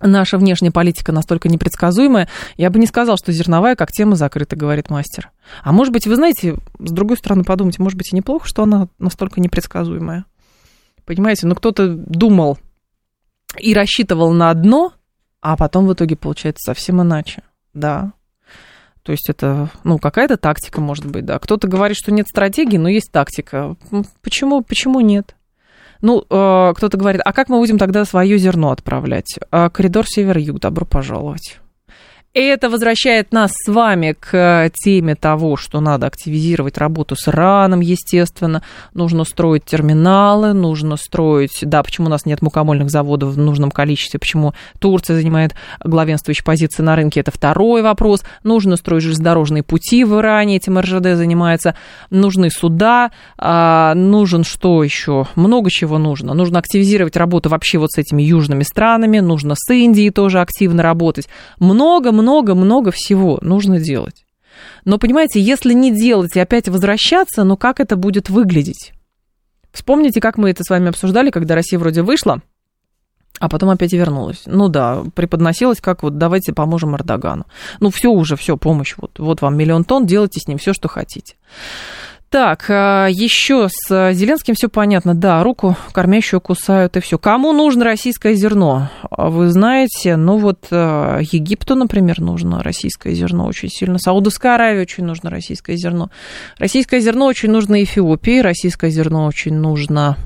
наша 0.00 0.38
внешняя 0.38 0.70
политика 0.70 1.12
настолько 1.12 1.48
непредсказуемая, 1.48 2.28
я 2.56 2.70
бы 2.70 2.78
не 2.78 2.86
сказал, 2.86 3.16
что 3.16 3.32
зерновая 3.32 3.76
как 3.76 3.92
тема 3.92 4.16
закрыта, 4.16 4.56
говорит 4.56 4.90
мастер. 4.90 5.30
А 5.62 5.72
может 5.72 5.92
быть, 5.92 6.06
вы 6.06 6.16
знаете, 6.16 6.56
с 6.78 6.90
другой 6.90 7.16
стороны 7.16 7.44
подумайте, 7.44 7.82
может 7.82 7.98
быть 7.98 8.12
и 8.12 8.16
неплохо, 8.16 8.46
что 8.46 8.62
она 8.62 8.88
настолько 8.98 9.40
непредсказуемая. 9.40 10.24
Понимаете, 11.04 11.46
ну 11.46 11.54
кто-то 11.54 11.88
думал 11.88 12.58
и 13.58 13.74
рассчитывал 13.74 14.32
на 14.32 14.50
одно, 14.50 14.92
а 15.40 15.56
потом 15.56 15.86
в 15.86 15.92
итоге 15.92 16.16
получается 16.16 16.70
совсем 16.72 17.00
иначе. 17.00 17.42
Да. 17.72 18.12
То 19.02 19.12
есть 19.12 19.30
это, 19.30 19.70
ну, 19.84 19.98
какая-то 19.98 20.36
тактика 20.36 20.82
может 20.82 21.06
быть, 21.06 21.24
да. 21.24 21.38
Кто-то 21.38 21.66
говорит, 21.66 21.96
что 21.96 22.12
нет 22.12 22.28
стратегии, 22.28 22.76
но 22.76 22.90
есть 22.90 23.10
тактика. 23.10 23.74
Почему, 24.20 24.62
почему 24.62 25.00
нет? 25.00 25.34
Ну, 26.00 26.24
э, 26.28 26.72
кто-то 26.76 26.96
говорит, 26.96 27.20
а 27.24 27.32
как 27.32 27.48
мы 27.48 27.58
будем 27.58 27.78
тогда 27.78 28.04
свое 28.04 28.38
зерно 28.38 28.70
отправлять? 28.70 29.38
А 29.50 29.68
коридор 29.70 30.06
север-юг, 30.06 30.60
добро 30.60 30.86
пожаловать. 30.86 31.58
И 32.34 32.40
это 32.40 32.68
возвращает 32.68 33.32
нас 33.32 33.50
с 33.54 33.72
вами 33.72 34.14
к 34.18 34.70
теме 34.84 35.14
того, 35.14 35.56
что 35.56 35.80
надо 35.80 36.06
активизировать 36.06 36.76
работу 36.76 37.16
с 37.16 37.26
Ираном, 37.26 37.80
естественно. 37.80 38.62
Нужно 38.92 39.24
строить 39.24 39.64
терминалы, 39.64 40.52
нужно 40.52 40.96
строить... 40.96 41.58
Да, 41.62 41.82
почему 41.82 42.08
у 42.08 42.10
нас 42.10 42.26
нет 42.26 42.42
мукомольных 42.42 42.90
заводов 42.90 43.30
в 43.30 43.38
нужном 43.38 43.70
количестве, 43.70 44.20
почему 44.20 44.52
Турция 44.78 45.16
занимает 45.16 45.54
главенствующие 45.82 46.44
позиции 46.44 46.82
на 46.82 46.96
рынке, 46.96 47.20
это 47.20 47.30
второй 47.30 47.80
вопрос. 47.80 48.22
Нужно 48.44 48.76
строить 48.76 49.04
железнодорожные 49.04 49.62
пути 49.62 50.04
в 50.04 50.18
Иране, 50.18 50.56
этим 50.56 50.78
РЖД 50.78 51.16
занимается. 51.16 51.76
Нужны 52.10 52.50
суда, 52.50 53.10
а, 53.38 53.94
нужен 53.94 54.44
что 54.44 54.84
еще? 54.84 55.26
Много 55.34 55.70
чего 55.70 55.96
нужно. 55.96 56.34
Нужно 56.34 56.58
активизировать 56.58 57.16
работу 57.16 57.48
вообще 57.48 57.78
вот 57.78 57.90
с 57.90 57.98
этими 57.98 58.22
южными 58.22 58.64
странами, 58.64 59.20
нужно 59.20 59.54
с 59.56 59.72
Индией 59.72 60.10
тоже 60.10 60.40
активно 60.40 60.82
работать. 60.82 61.26
Много 61.58 62.12
много-много 62.18 62.90
всего 62.90 63.38
нужно 63.40 63.80
делать. 63.80 64.26
Но, 64.84 64.98
понимаете, 64.98 65.40
если 65.40 65.72
не 65.72 65.94
делать 65.94 66.36
и 66.36 66.40
опять 66.40 66.68
возвращаться, 66.68 67.44
ну 67.44 67.56
как 67.56 67.80
это 67.80 67.96
будет 67.96 68.28
выглядеть? 68.28 68.92
Вспомните, 69.72 70.20
как 70.20 70.38
мы 70.38 70.50
это 70.50 70.64
с 70.64 70.70
вами 70.70 70.88
обсуждали, 70.88 71.30
когда 71.30 71.54
Россия 71.54 71.78
вроде 71.78 72.02
вышла, 72.02 72.42
а 73.38 73.48
потом 73.48 73.70
опять 73.70 73.92
вернулась. 73.92 74.42
Ну 74.46 74.68
да, 74.68 75.04
преподносилась 75.14 75.80
как 75.80 76.02
вот 76.02 76.18
давайте 76.18 76.52
поможем 76.52 76.96
Эрдогану. 76.96 77.46
Ну 77.80 77.90
все 77.90 78.10
уже, 78.10 78.36
все, 78.36 78.56
помощь, 78.56 78.94
вот, 78.96 79.18
вот 79.18 79.42
вам 79.42 79.56
миллион 79.56 79.84
тонн, 79.84 80.06
делайте 80.06 80.40
с 80.40 80.48
ним 80.48 80.58
все, 80.58 80.72
что 80.72 80.88
хотите. 80.88 81.36
Так, 82.30 82.66
а, 82.68 83.06
еще 83.06 83.68
с 83.70 84.12
Зеленским 84.12 84.54
все 84.54 84.68
понятно. 84.68 85.14
Да, 85.14 85.42
руку 85.42 85.76
кормящую 85.92 86.42
кусают 86.42 86.96
и 86.98 87.00
все. 87.00 87.18
Кому 87.18 87.52
нужно 87.52 87.84
российское 87.84 88.34
зерно? 88.34 88.90
А 89.10 89.30
вы 89.30 89.48
знаете, 89.48 90.16
ну 90.16 90.36
вот 90.36 90.66
а, 90.70 91.20
Египту, 91.20 91.74
например, 91.74 92.20
нужно 92.20 92.62
российское 92.62 93.14
зерно 93.14 93.46
очень 93.46 93.70
сильно. 93.70 93.98
Саудовской 93.98 94.54
Аравии 94.54 94.82
очень 94.82 95.04
нужно 95.04 95.30
российское 95.30 95.76
зерно. 95.76 96.10
Российское 96.58 97.00
зерно 97.00 97.24
очень 97.24 97.50
нужно 97.50 97.82
Эфиопии, 97.82 98.40
российское 98.40 98.90
зерно 98.90 99.24
очень 99.24 99.54
нужно 99.54 100.18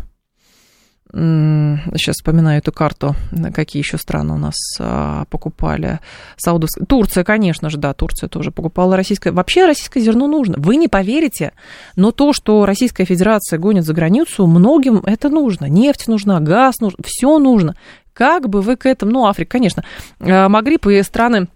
Сейчас 1.15 2.15
вспоминаю 2.17 2.59
эту 2.59 2.73
карту, 2.73 3.15
какие 3.53 3.83
еще 3.83 3.99
страны 3.99 4.33
у 4.33 4.39
нас 4.39 4.55
а, 4.81 5.27
покупали. 5.27 6.01
Саудовская. 6.39 6.87
Турция, 6.87 7.23
конечно 7.23 7.69
же, 7.69 7.77
да, 7.77 7.93
Турция 7.93 8.31
тоже 8.31 8.51
покупала 8.51 8.97
российское. 8.97 9.31
Вообще 9.31 9.67
российское 9.67 10.01
зерно 10.01 10.27
нужно. 10.27 10.55
Вы 10.57 10.77
не 10.77 10.89
поверите, 10.89 11.53
но 11.97 12.13
то, 12.13 12.33
что 12.33 12.65
Российская 12.65 13.05
Федерация 13.05 13.59
гонит 13.59 13.85
за 13.85 13.93
границу, 13.93 14.47
многим 14.47 15.03
это 15.05 15.29
нужно. 15.29 15.67
Нефть 15.67 16.09
нужна, 16.09 16.41
газ 16.41 16.81
нужен, 16.81 17.01
все 17.05 17.39
нужно. 17.39 17.77
Как 18.15 18.49
бы 18.49 18.63
вы 18.63 18.77
к 18.77 18.87
этому, 18.87 19.13
ну, 19.13 19.27
Африка, 19.27 19.53
конечно, 19.53 19.85
а, 20.19 20.49
Магриб 20.49 20.87
и 20.87 21.03
страны 21.03 21.49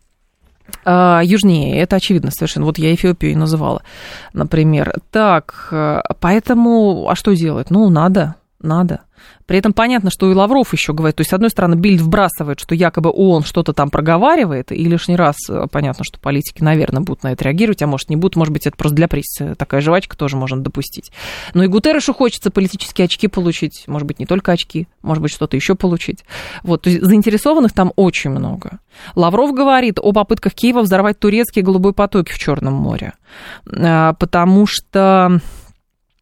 а, 0.84 1.22
южнее, 1.24 1.78
это 1.78 1.96
очевидно 1.96 2.30
совершенно. 2.30 2.66
Вот 2.66 2.76
я 2.76 2.94
Эфиопию 2.94 3.32
и 3.32 3.36
называла, 3.36 3.82
например. 4.34 4.92
Так, 5.10 5.72
поэтому, 6.20 7.08
а 7.08 7.14
что 7.14 7.32
делать? 7.34 7.70
Ну, 7.70 7.88
надо, 7.88 8.34
надо. 8.66 9.00
При 9.46 9.58
этом 9.58 9.72
понятно, 9.72 10.10
что 10.10 10.30
и 10.30 10.34
Лавров 10.34 10.72
еще 10.72 10.92
говорит, 10.92 11.16
то 11.16 11.20
есть, 11.20 11.30
с 11.30 11.34
одной 11.34 11.50
стороны, 11.50 11.74
Бильд 11.74 12.00
вбрасывает, 12.00 12.60
что 12.60 12.74
якобы 12.74 13.10
он 13.14 13.44
что-то 13.44 13.72
там 13.72 13.90
проговаривает, 13.90 14.72
и 14.72 14.84
лишний 14.84 15.16
раз 15.16 15.36
э, 15.48 15.66
понятно, 15.70 16.04
что 16.04 16.18
политики, 16.18 16.62
наверное, 16.62 17.02
будут 17.02 17.22
на 17.22 17.32
это 17.32 17.44
реагировать, 17.44 17.82
а 17.82 17.86
может, 17.86 18.10
не 18.10 18.16
будут, 18.16 18.36
может 18.36 18.52
быть, 18.52 18.66
это 18.66 18.76
просто 18.76 18.96
для 18.96 19.08
прессы 19.08 19.54
такая 19.54 19.80
жвачка 19.80 20.16
тоже 20.16 20.36
можно 20.36 20.60
допустить. 20.60 21.12
Но 21.54 21.62
и 21.64 21.68
Гутеррешу 21.68 22.12
хочется 22.12 22.50
политические 22.50 23.04
очки 23.04 23.28
получить, 23.28 23.84
может 23.86 24.06
быть, 24.08 24.18
не 24.18 24.26
только 24.26 24.52
очки, 24.52 24.88
может 25.02 25.22
быть, 25.22 25.32
что-то 25.32 25.56
еще 25.56 25.76
получить. 25.76 26.24
Вот, 26.62 26.82
то 26.82 26.90
есть, 26.90 27.02
заинтересованных 27.02 27.72
там 27.72 27.92
очень 27.96 28.30
много. 28.30 28.80
Лавров 29.14 29.52
говорит 29.54 29.98
о 30.00 30.12
попытках 30.12 30.54
Киева 30.54 30.82
взорвать 30.82 31.18
турецкие 31.18 31.64
голубые 31.64 31.92
потоки 31.92 32.32
в 32.32 32.38
Черном 32.38 32.74
море, 32.74 33.12
э, 33.66 34.12
потому 34.18 34.66
что 34.66 35.40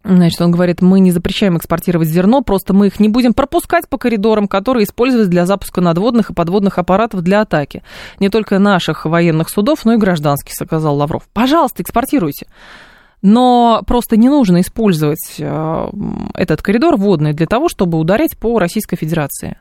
Значит, 0.04 0.40
он 0.42 0.50
говорит, 0.50 0.82
мы 0.82 1.00
не 1.00 1.10
запрещаем 1.10 1.56
экспортировать 1.56 2.08
зерно, 2.08 2.42
просто 2.42 2.74
мы 2.74 2.88
их 2.88 3.00
не 3.00 3.08
будем 3.08 3.32
пропускать 3.32 3.88
по 3.88 3.96
коридорам, 3.96 4.48
которые 4.48 4.84
использовались 4.84 5.28
для 5.28 5.46
запуска 5.46 5.80
надводных 5.80 6.30
и 6.30 6.34
подводных 6.34 6.78
аппаратов 6.78 7.22
для 7.22 7.40
атаки. 7.40 7.82
Не 8.20 8.28
только 8.28 8.58
наших 8.58 9.06
военных 9.06 9.48
судов, 9.48 9.86
но 9.86 9.94
и 9.94 9.96
гражданских, 9.96 10.52
сказал 10.52 10.96
Лавров. 10.96 11.26
Пожалуйста, 11.32 11.82
экспортируйте. 11.82 12.46
Но 13.22 13.82
просто 13.86 14.18
не 14.18 14.28
нужно 14.28 14.60
использовать 14.60 15.36
э, 15.38 15.90
этот 16.34 16.60
коридор 16.60 16.96
водный 16.96 17.32
для 17.32 17.46
того, 17.46 17.70
чтобы 17.70 17.98
ударить 17.98 18.36
по 18.36 18.58
Российской 18.58 18.96
Федерации 18.96 19.56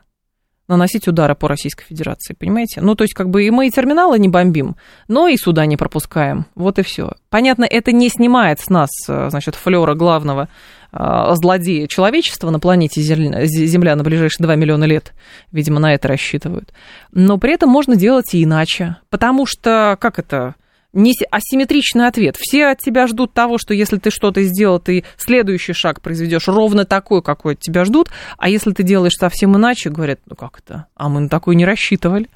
наносить 0.68 1.08
удары 1.08 1.34
по 1.34 1.48
Российской 1.48 1.84
Федерации, 1.84 2.34
понимаете? 2.34 2.80
Ну, 2.80 2.94
то 2.94 3.04
есть, 3.04 3.14
как 3.14 3.30
бы 3.30 3.44
и 3.44 3.50
мы 3.50 3.68
и 3.68 3.70
терминалы 3.70 4.18
не 4.18 4.28
бомбим, 4.28 4.76
но 5.08 5.28
и 5.28 5.36
суда 5.36 5.66
не 5.66 5.76
пропускаем. 5.76 6.46
Вот 6.54 6.78
и 6.78 6.82
все. 6.82 7.12
Понятно, 7.30 7.64
это 7.64 7.92
не 7.92 8.08
снимает 8.08 8.60
с 8.60 8.68
нас, 8.70 8.90
э, 9.08 9.28
значит, 9.30 9.54
флера 9.54 9.94
главного 9.94 10.48
э, 10.92 11.34
злодея 11.34 11.86
человечества 11.86 12.50
на 12.50 12.60
планете 12.60 13.00
Земля 13.00 13.96
на 13.96 14.02
ближайшие 14.02 14.44
2 14.44 14.56
миллиона 14.56 14.84
лет. 14.84 15.12
Видимо, 15.52 15.80
на 15.80 15.94
это 15.94 16.08
рассчитывают. 16.08 16.72
Но 17.12 17.38
при 17.38 17.52
этом 17.52 17.68
можно 17.68 17.96
делать 17.96 18.34
и 18.34 18.42
иначе. 18.42 18.96
Потому 19.10 19.46
что, 19.46 19.98
как 20.00 20.18
это 20.18 20.54
не 20.94 21.12
асимметричный 21.30 22.06
ответ. 22.06 22.36
Все 22.38 22.66
от 22.66 22.78
тебя 22.78 23.06
ждут 23.06 23.32
того, 23.32 23.58
что 23.58 23.74
если 23.74 23.98
ты 23.98 24.10
что-то 24.10 24.42
сделал, 24.42 24.78
ты 24.78 25.04
следующий 25.16 25.72
шаг 25.72 26.00
произведешь 26.00 26.48
ровно 26.48 26.84
такой, 26.84 27.22
какой 27.22 27.54
от 27.54 27.60
тебя 27.60 27.84
ждут. 27.84 28.10
А 28.38 28.48
если 28.48 28.72
ты 28.72 28.82
делаешь 28.82 29.16
совсем 29.18 29.56
иначе, 29.56 29.90
говорят, 29.90 30.20
ну 30.26 30.36
как 30.36 30.60
это? 30.64 30.86
А 30.94 31.08
мы 31.08 31.20
на 31.20 31.28
такой 31.28 31.56
не 31.56 31.64
рассчитывали. 31.64 32.30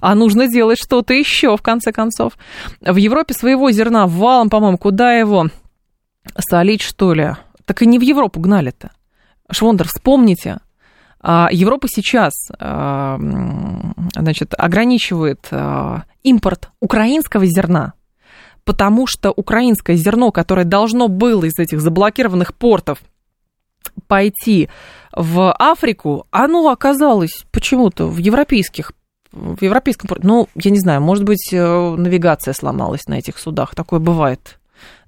А 0.00 0.14
нужно 0.14 0.46
делать 0.46 0.78
что-то 0.78 1.14
еще, 1.14 1.56
в 1.56 1.62
конце 1.62 1.92
концов. 1.92 2.34
В 2.80 2.96
Европе 2.96 3.34
своего 3.34 3.70
зерна 3.70 4.06
валом, 4.06 4.50
по-моему, 4.50 4.78
куда 4.78 5.14
его 5.14 5.48
солить, 6.38 6.82
что 6.82 7.14
ли? 7.14 7.32
Так 7.64 7.82
и 7.82 7.86
не 7.86 7.98
в 7.98 8.02
Европу 8.02 8.40
гнали-то. 8.40 8.90
Швондер, 9.50 9.88
вспомните, 9.88 10.58
а, 11.20 11.48
Европа 11.52 11.86
сейчас 11.88 12.32
а, 12.58 13.16
значит, 14.14 14.54
ограничивает 14.58 15.46
а, 15.50 16.02
импорт 16.22 16.70
украинского 16.80 17.46
зерна 17.46 17.94
потому 18.64 19.06
что 19.06 19.30
украинское 19.30 19.96
зерно, 19.96 20.30
которое 20.30 20.64
должно 20.64 21.08
было 21.08 21.44
из 21.44 21.58
этих 21.58 21.80
заблокированных 21.80 22.54
портов 22.54 22.98
пойти 24.06 24.68
в 25.12 25.52
Африку, 25.52 26.26
оно 26.30 26.68
оказалось 26.70 27.44
почему-то 27.50 28.06
в 28.06 28.18
европейских 28.18 28.92
в 29.32 29.62
европейском 29.62 30.08
порте. 30.08 30.26
Ну, 30.26 30.48
я 30.54 30.70
не 30.70 30.78
знаю, 30.78 31.00
может 31.00 31.24
быть, 31.24 31.48
э, 31.52 31.94
навигация 31.96 32.52
сломалась 32.52 33.06
на 33.06 33.14
этих 33.14 33.38
судах. 33.38 33.74
Такое 33.74 33.98
бывает 33.98 34.58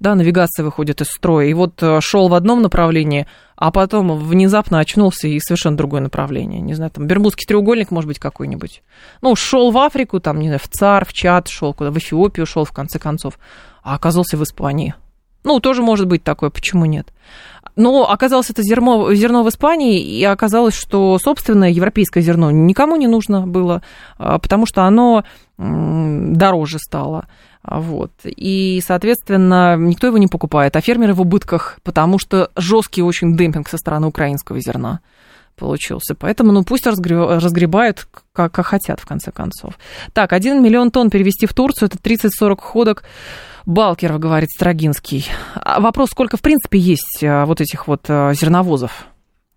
да, 0.00 0.14
навигация 0.14 0.64
выходит 0.64 1.00
из 1.00 1.08
строя. 1.08 1.46
И 1.46 1.54
вот 1.54 1.82
э, 1.82 2.00
шел 2.00 2.28
в 2.28 2.34
одном 2.34 2.62
направлении, 2.62 3.26
а 3.56 3.70
потом 3.70 4.18
внезапно 4.18 4.78
очнулся 4.80 5.28
и 5.28 5.38
совершенно 5.40 5.76
другое 5.76 6.00
направление. 6.00 6.60
Не 6.60 6.74
знаю, 6.74 6.90
там 6.90 7.06
Бермудский 7.06 7.46
треугольник, 7.46 7.90
может 7.90 8.08
быть, 8.08 8.18
какой-нибудь. 8.18 8.82
Ну, 9.22 9.36
шел 9.36 9.70
в 9.70 9.78
Африку, 9.78 10.20
там, 10.20 10.40
не 10.40 10.46
знаю, 10.46 10.60
в 10.60 10.68
ЦАР, 10.68 11.04
в 11.04 11.12
Чад 11.12 11.48
шел, 11.48 11.74
куда, 11.74 11.90
в 11.90 11.98
Эфиопию 11.98 12.46
шел, 12.46 12.64
в 12.64 12.72
конце 12.72 12.98
концов, 12.98 13.38
а 13.82 13.94
оказался 13.94 14.36
в 14.36 14.42
Испании. 14.42 14.94
Ну, 15.44 15.60
тоже 15.60 15.82
может 15.82 16.06
быть 16.06 16.24
такое, 16.24 16.50
почему 16.50 16.86
нет? 16.86 17.12
Но 17.76 18.08
оказалось 18.08 18.50
это 18.50 18.62
зерно, 18.62 19.12
зерно 19.14 19.42
в 19.42 19.48
Испании, 19.48 20.00
и 20.00 20.22
оказалось, 20.24 20.74
что 20.74 21.18
собственное 21.18 21.70
европейское 21.70 22.22
зерно 22.22 22.50
никому 22.50 22.96
не 22.96 23.08
нужно 23.08 23.46
было, 23.46 23.82
а, 24.18 24.38
потому 24.38 24.66
что 24.66 24.84
оно 24.84 25.24
дороже 25.56 26.78
стало. 26.78 27.26
Вот. 27.62 28.10
И, 28.24 28.82
соответственно, 28.84 29.76
никто 29.76 30.06
его 30.06 30.18
не 30.18 30.26
покупает, 30.26 30.76
а 30.76 30.80
фермеры 30.80 31.14
в 31.14 31.20
убытках, 31.20 31.78
потому 31.82 32.18
что 32.18 32.50
жесткий 32.56 33.02
очень 33.02 33.36
демпинг 33.36 33.68
со 33.68 33.78
стороны 33.78 34.06
украинского 34.06 34.60
зерна 34.60 35.00
получился. 35.56 36.14
Поэтому, 36.14 36.52
ну, 36.52 36.64
пусть 36.64 36.86
разгребают, 36.86 38.06
как, 38.32 38.52
как 38.52 38.66
хотят, 38.66 39.00
в 39.00 39.06
конце 39.06 39.30
концов. 39.30 39.78
Так, 40.12 40.32
1 40.32 40.62
миллион 40.62 40.90
тонн 40.90 41.10
перевести 41.10 41.46
в 41.46 41.54
Турцию, 41.54 41.88
это 41.88 41.98
30-40 41.98 42.56
ходок 42.60 43.04
Балкеров, 43.66 44.18
говорит 44.18 44.50
Строгинский. 44.50 45.26
А 45.54 45.80
вопрос, 45.80 46.10
сколько, 46.10 46.36
в 46.36 46.42
принципе, 46.42 46.78
есть 46.78 47.22
а, 47.22 47.46
вот 47.46 47.60
этих 47.60 47.86
вот 47.88 48.04
а, 48.08 48.34
зерновозов? 48.34 49.06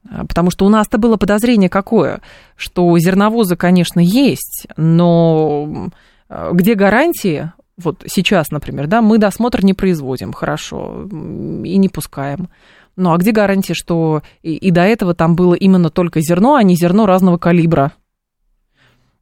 Потому 0.10 0.52
что 0.52 0.66
у 0.66 0.70
нас-то 0.70 0.98
было 0.98 1.18
подозрение 1.18 1.70
какое, 1.70 2.22
что 2.56 2.98
зерновозы, 2.98 3.58
конечно, 3.58 4.00
есть, 4.00 4.66
но 4.78 5.90
где 6.30 6.76
гарантии, 6.76 7.52
вот 7.78 8.04
сейчас, 8.08 8.50
например, 8.50 8.88
да, 8.88 9.02
мы 9.02 9.18
досмотр 9.18 9.66
не 9.66 9.74
производим, 9.74 10.32
хорошо, 10.32 11.10
и 11.12 11.78
не 11.78 11.90
пускаем. 11.90 12.48
Ну 12.96 13.14
а 13.14 13.18
где 13.18 13.32
гарантия, 13.32 13.76
что 13.76 14.24
и, 14.42 14.56
и 14.56 14.72
до 14.72 14.82
этого 14.82 15.14
там 15.14 15.36
было 15.36 15.54
именно 15.54 15.90
только 15.90 16.20
зерно, 16.22 16.56
а 16.56 16.64
не 16.64 16.76
зерно 16.76 17.06
разного 17.06 17.38
калибра? 17.38 17.92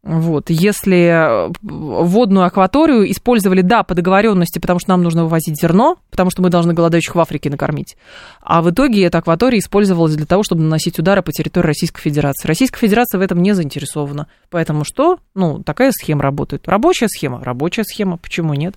Вот, 0.06 0.52
если 0.52 1.50
водную 1.64 2.46
акваторию 2.46 3.10
использовали, 3.10 3.62
да, 3.62 3.82
по 3.82 3.96
договоренности, 3.96 4.60
потому 4.60 4.78
что 4.78 4.92
нам 4.92 5.02
нужно 5.02 5.24
вывозить 5.24 5.60
зерно, 5.60 5.98
потому 6.12 6.30
что 6.30 6.44
мы 6.44 6.52
должны 6.52 6.76
голодающих 6.76 7.16
в 7.16 7.20
Африке 7.20 7.50
накормить, 7.50 7.98
а 8.40 8.62
в 8.62 8.70
итоге 8.70 9.04
эта 9.04 9.18
акватория 9.18 9.58
использовалась 9.58 10.16
для 10.16 10.28
того, 10.28 10.44
чтобы 10.44 10.62
наносить 10.62 11.00
удары 11.00 11.24
по 11.24 11.32
территории 11.32 11.66
Российской 11.66 12.02
Федерации. 12.02 12.48
Российская 12.48 12.82
Федерация 12.82 13.18
в 13.18 13.22
этом 13.22 13.42
не 13.42 13.54
заинтересована. 13.54 14.28
Поэтому 14.52 14.84
что? 14.84 15.18
Ну, 15.34 15.64
такая 15.64 15.92
схема 15.92 16.22
работает. 16.22 16.68
Рабочая 16.68 17.08
схема? 17.08 17.44
Рабочая 17.44 17.84
схема. 17.84 18.18
Почему 18.18 18.54
нет? 18.54 18.76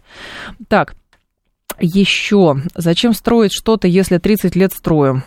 Так, 0.69 0.95
еще. 1.79 2.57
Зачем 2.75 3.13
строить 3.13 3.53
что-то, 3.53 3.87
если 3.87 4.17
30 4.17 4.57
лет 4.57 4.73
строю? 4.73 5.23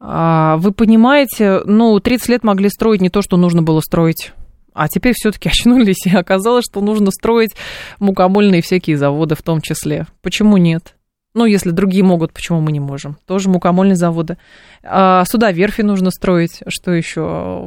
А, 0.00 0.56
вы 0.56 0.72
понимаете, 0.72 1.60
ну, 1.64 2.00
30 2.00 2.28
лет 2.28 2.42
могли 2.42 2.68
строить 2.68 3.00
не 3.00 3.08
то, 3.08 3.22
что 3.22 3.36
нужно 3.36 3.62
было 3.62 3.78
строить. 3.78 4.32
А 4.74 4.88
теперь 4.88 5.14
все-таки 5.16 5.48
очнулись, 5.50 6.04
и 6.04 6.14
оказалось, 6.14 6.64
что 6.70 6.80
нужно 6.80 7.10
строить 7.10 7.52
мукомольные 8.00 8.60
всякие 8.60 8.98
заводы 8.98 9.34
в 9.34 9.42
том 9.42 9.60
числе. 9.60 10.06
Почему 10.20 10.58
нет? 10.58 10.96
Ну, 11.32 11.46
если 11.46 11.70
другие 11.70 12.04
могут, 12.04 12.32
почему 12.32 12.60
мы 12.60 12.70
не 12.70 12.78
можем? 12.78 13.16
Тоже 13.26 13.48
мукомольные 13.48 13.96
заводы. 13.96 14.36
А, 14.84 15.24
суда 15.24 15.50
верфи 15.50 15.80
нужно 15.80 16.10
строить. 16.10 16.62
Что 16.68 16.92
еще? 16.92 17.66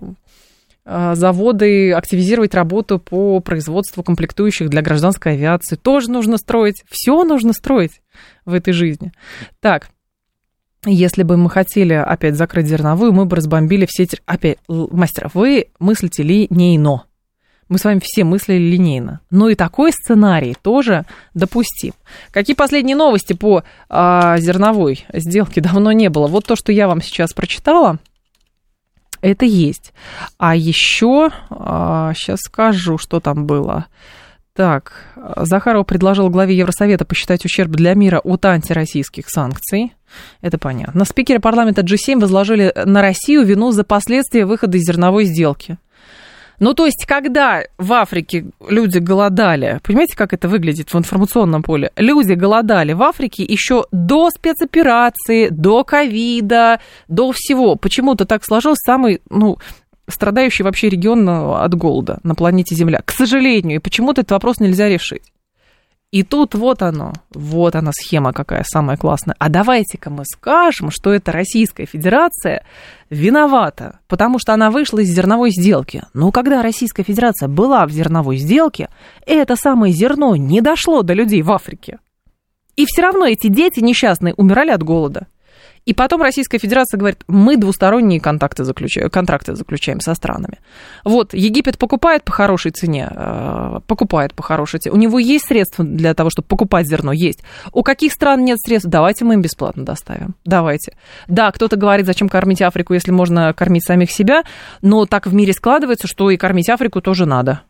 А, 0.85 1.15
заводы, 1.15 1.91
активизировать 1.91 2.53
работу 2.53 2.97
по 2.97 3.41
производству 3.41 4.03
комплектующих 4.03 4.69
для 4.69 4.81
гражданской 4.81 5.33
авиации. 5.33 5.75
Тоже 5.75 6.09
нужно 6.09 6.37
строить. 6.37 6.83
Все 6.89 7.25
нужно 7.25 7.51
строить 7.51 8.01
в 8.45 8.53
этой 8.53 8.71
жизни. 8.71 9.11
Так, 9.59 9.89
если 10.85 11.23
бы 11.23 11.37
мы 11.37 11.49
хотели 11.49 11.93
опять 11.93 12.35
закрыть 12.35 12.67
зерновую, 12.67 13.13
мы 13.13 13.25
бы 13.25 13.35
разбомбили 13.35 13.85
все... 13.89 14.07
Опять, 14.25 14.59
мастер, 14.67 15.29
вы 15.33 15.67
мыслите 15.79 16.23
линейно. 16.23 17.03
Мы 17.69 17.77
с 17.77 17.83
вами 17.83 17.99
все 18.01 18.23
мыслили 18.23 18.63
линейно. 18.63 19.19
Но 19.29 19.49
и 19.49 19.55
такой 19.55 19.91
сценарий 19.91 20.55
тоже 20.61 21.05
допустим. 21.33 21.93
Какие 22.31 22.55
последние 22.55 22.95
новости 22.95 23.33
по 23.33 23.63
а, 23.89 24.37
зерновой 24.37 25.05
сделке 25.13 25.61
давно 25.61 25.91
не 25.91 26.09
было? 26.09 26.27
Вот 26.27 26.45
то, 26.45 26.55
что 26.55 26.71
я 26.71 26.87
вам 26.87 27.01
сейчас 27.01 27.33
прочитала, 27.33 27.99
это 29.21 29.45
есть. 29.45 29.93
А 30.37 30.55
еще, 30.55 31.29
а, 31.49 32.13
сейчас 32.13 32.39
скажу, 32.41 32.97
что 32.97 33.19
там 33.19 33.45
было. 33.45 33.87
Так, 34.57 35.03
Захаров 35.35 35.85
предложил 35.85 36.31
главе 36.31 36.57
Евросовета 36.57 37.05
посчитать 37.05 37.45
ущерб 37.45 37.69
для 37.69 37.93
мира 37.93 38.17
от 38.17 38.43
антироссийских 38.43 39.29
санкций. 39.29 39.93
Это 40.41 40.57
понятно. 40.57 41.05
Спикеры 41.05 41.39
парламента 41.39 41.83
G7 41.83 42.19
возложили 42.19 42.73
на 42.83 43.03
Россию 43.03 43.45
вину 43.45 43.69
за 43.69 43.83
последствия 43.83 44.47
выхода 44.47 44.79
из 44.79 44.81
зерновой 44.81 45.25
сделки. 45.25 45.77
Ну, 46.59 46.73
то 46.73 46.87
есть, 46.87 47.05
когда 47.07 47.65
в 47.77 47.93
Африке 47.93 48.45
люди 48.67 48.97
голодали, 48.97 49.79
понимаете, 49.83 50.17
как 50.17 50.33
это 50.33 50.47
выглядит 50.47 50.91
в 50.91 50.97
информационном 50.97 51.61
поле? 51.61 51.91
Люди 51.95 52.33
голодали 52.33 52.93
в 52.93 53.03
Африке 53.03 53.43
еще 53.43 53.85
до 53.91 54.31
спецоперации, 54.31 55.49
до 55.49 55.83
ковида, 55.83 56.79
до 57.07 57.31
всего. 57.31 57.75
Почему-то 57.75 58.25
так 58.25 58.43
сложилось 58.43 58.79
самый, 58.83 59.21
ну, 59.29 59.59
страдающий 60.09 60.63
вообще 60.63 60.89
регион 60.89 61.27
от 61.29 61.73
голода 61.75 62.19
на 62.23 62.35
планете 62.35 62.75
Земля. 62.75 63.01
К 63.03 63.11
сожалению, 63.11 63.77
и 63.77 63.81
почему-то 63.81 64.21
этот 64.21 64.31
вопрос 64.31 64.59
нельзя 64.59 64.87
решить. 64.87 65.31
И 66.09 66.23
тут 66.23 66.55
вот 66.55 66.81
оно, 66.83 67.11
вот 67.33 67.75
она 67.75 67.91
схема 67.93 68.31
какая 68.31 68.63
самая 68.63 68.95
классная. 68.95 69.35
А 69.39 69.49
давайте-ка 69.49 70.09
мы 70.09 70.23
скажем, 70.23 70.89
что 70.89 71.13
это 71.13 71.33
Российская 71.33 71.85
Федерация 71.85 72.63
виновата, 73.09 73.99
потому 74.07 74.39
что 74.39 74.53
она 74.53 74.71
вышла 74.71 74.99
из 74.99 75.09
зерновой 75.09 75.51
сделки. 75.51 76.03
Но 76.13 76.31
когда 76.31 76.61
Российская 76.61 77.03
Федерация 77.03 77.49
была 77.49 77.85
в 77.85 77.91
зерновой 77.91 78.37
сделке, 78.37 78.89
это 79.25 79.57
самое 79.57 79.91
зерно 79.91 80.37
не 80.37 80.61
дошло 80.61 81.01
до 81.01 81.13
людей 81.13 81.41
в 81.41 81.51
Африке. 81.51 81.99
И 82.77 82.85
все 82.85 83.01
равно 83.01 83.25
эти 83.25 83.47
дети 83.47 83.81
несчастные 83.81 84.33
умирали 84.35 84.71
от 84.71 84.83
голода. 84.83 85.27
И 85.87 85.93
потом 85.93 86.21
Российская 86.21 86.57
Федерация 86.57 86.97
говорит, 86.97 87.23
мы 87.29 87.55
двусторонние 87.55 88.19
контакты 88.19 88.65
заключаем, 88.65 89.09
контракты 89.09 89.55
заключаем 89.55 90.01
со 90.01 90.15
странами. 90.15 90.59
Вот, 91.05 91.33
Египет 91.33 91.77
покупает 91.77 92.25
по 92.25 92.33
хорошей 92.33 92.71
цене, 92.71 93.09
э, 93.09 93.79
покупает 93.87 94.33
по 94.33 94.43
хорошей 94.43 94.81
цене. 94.81 94.93
У 94.93 94.97
него 94.97 95.17
есть 95.17 95.45
средства 95.45 95.85
для 95.85 96.13
того, 96.13 96.29
чтобы 96.29 96.45
покупать 96.49 96.87
зерно? 96.87 97.13
Есть. 97.13 97.41
У 97.71 97.83
каких 97.83 98.11
стран 98.11 98.43
нет 98.43 98.59
средств? 98.59 98.89
Давайте 98.89 99.23
мы 99.23 99.35
им 99.35 99.41
бесплатно 99.41 99.85
доставим. 99.85 100.35
Давайте. 100.43 100.97
Да, 101.29 101.53
кто-то 101.53 101.77
говорит, 101.77 102.05
зачем 102.05 102.27
кормить 102.27 102.61
Африку, 102.61 102.93
если 102.93 103.11
можно 103.11 103.53
кормить 103.53 103.85
самих 103.85 104.11
себя, 104.11 104.43
но 104.81 105.05
так 105.05 105.25
в 105.25 105.33
мире 105.33 105.53
складывается, 105.53 106.05
что 106.05 106.29
и 106.29 106.35
кормить 106.35 106.69
Африку 106.69 106.99
тоже 106.99 107.25
надо. 107.25 107.61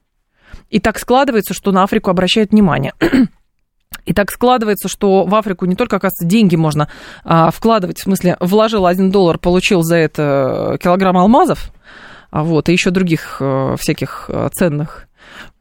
И 0.72 0.80
так 0.80 0.98
складывается, 0.98 1.54
что 1.54 1.72
на 1.72 1.84
Африку 1.84 2.10
обращают 2.10 2.50
внимание. 2.50 2.94
И 4.08 4.14
так 4.14 4.32
складывается, 4.32 4.88
что 4.88 5.26
в 5.26 5.36
Африку 5.36 5.66
не 5.66 5.76
только, 5.76 5.98
оказывается, 5.98 6.26
деньги 6.26 6.56
можно 6.56 6.88
а, 7.26 7.52
вкладывать, 7.52 8.00
в 8.00 8.04
смысле, 8.04 8.38
вложил 8.40 8.86
один 8.86 9.12
доллар, 9.12 9.38
получил 9.38 9.84
за 9.84 9.98
это 9.98 10.78
килограмм 10.82 11.18
алмазов, 11.18 11.72
а 12.32 12.44
вот, 12.44 12.70
и 12.70 12.72
еще 12.72 12.90
других 12.90 13.38
а, 13.42 13.76
всяких 13.78 14.30
э, 14.30 14.50
ценных 14.54 15.08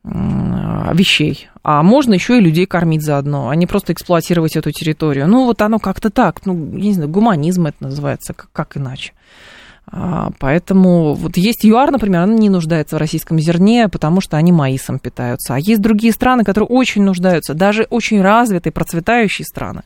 а, 0.04 0.92
вещей. 0.94 1.48
А 1.64 1.82
можно 1.82 2.14
еще 2.14 2.38
и 2.38 2.40
людей 2.40 2.66
кормить 2.66 3.02
заодно, 3.02 3.48
а 3.48 3.56
не 3.56 3.66
просто 3.66 3.92
эксплуатировать 3.92 4.54
эту 4.54 4.70
территорию. 4.70 5.26
Ну, 5.26 5.44
вот 5.44 5.60
оно 5.60 5.80
как-то 5.80 6.10
так, 6.10 6.46
ну, 6.46 6.54
я 6.76 6.84
не 6.84 6.94
знаю, 6.94 7.10
гуманизм 7.10 7.66
это 7.66 7.82
называется, 7.82 8.32
как, 8.32 8.52
как 8.52 8.76
иначе. 8.76 9.12
А, 9.88 10.30
поэтому 10.38 11.14
вот 11.14 11.36
есть 11.36 11.64
ЮАР, 11.64 11.92
например, 11.92 12.22
она 12.22 12.34
не 12.34 12.50
нуждается 12.50 12.96
в 12.96 12.98
российском 12.98 13.38
зерне, 13.38 13.88
потому 13.88 14.20
что 14.20 14.36
они 14.36 14.50
маисом 14.50 14.98
питаются. 14.98 15.54
А 15.54 15.58
есть 15.58 15.80
другие 15.80 16.12
страны, 16.12 16.44
которые 16.44 16.68
очень 16.68 17.02
нуждаются, 17.02 17.54
даже 17.54 17.86
очень 17.90 18.20
развитые, 18.20 18.72
процветающие 18.72 19.46
страны. 19.46 19.82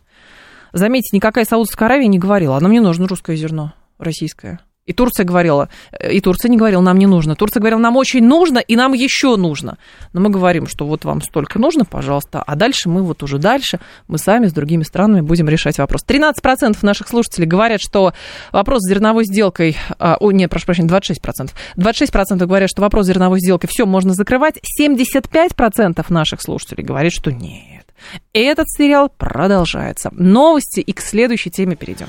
Заметьте, 0.73 1.17
никакая 1.17 1.45
Саудовская 1.45 1.87
Аравия 1.87 2.07
не 2.07 2.19
говорила, 2.19 2.57
а 2.57 2.61
нам 2.61 2.73
не 2.73 2.81
нужно 2.81 3.09
русское 3.09 3.37
зерно, 3.37 3.75
российское. 3.99 4.61
И 4.91 4.93
Турция 4.93 5.25
говорила, 5.25 5.69
э, 5.93 6.13
и 6.13 6.21
Турция 6.21 6.49
не 6.49 6.57
говорила, 6.57 6.81
нам 6.81 6.99
не 6.99 7.07
нужно. 7.07 7.37
Турция 7.37 7.61
говорила, 7.61 7.79
нам 7.79 7.97
очень 7.97 8.25
нужно, 8.25 8.59
и 8.59 8.75
нам 8.75 8.93
еще 8.93 9.37
нужно. 9.37 9.79
Но 10.13 10.21
мы 10.21 10.31
говорим, 10.31 10.67
что 10.67 10.85
вот 10.85 11.05
вам 11.05 11.23
столько 11.23 11.61
нужно, 11.61 11.85
пожалуйста, 11.85 12.43
а 12.45 12.57
дальше 12.57 12.89
мы 12.89 13.05
вот 13.05 13.23
уже 13.23 13.39
дальше, 13.39 13.79
мы 14.09 14.19
сами 14.19 14.49
с 14.49 14.53
другими 14.53 14.83
странами 14.83 15.21
будем 15.21 15.49
решать 15.49 15.79
вопрос. 15.79 16.05
13% 16.05 16.77
наших 16.83 17.07
слушателей 17.07 17.47
говорят, 17.47 17.81
что 17.81 18.13
вопрос 18.51 18.81
с 18.81 18.89
зерновой 18.89 19.27
сделкой, 19.27 19.77
а, 20.01 20.17
о, 20.19 20.33
нет, 20.33 20.51
прошу 20.51 20.67
прощения, 20.67 20.89
26%. 20.89 21.51
26% 21.77 22.47
говорят, 22.47 22.69
что 22.69 22.83
вопрос 22.83 23.05
с 23.05 23.09
зерновой 23.09 23.39
сделкой 23.39 23.71
все 23.71 23.87
можно 23.87 24.13
закрывать. 24.13 24.59
75% 24.81 26.05
наших 26.09 26.43
слушателей 26.43 26.83
говорят, 26.83 27.13
что 27.13 27.31
нет. 27.31 27.87
Этот 28.33 28.69
сериал 28.69 29.09
продолжается. 29.09 30.11
Новости 30.13 30.81
и 30.81 30.93
к 30.93 31.01
следующей 31.01 31.51
теме 31.51 31.77
перейдем. 31.77 32.09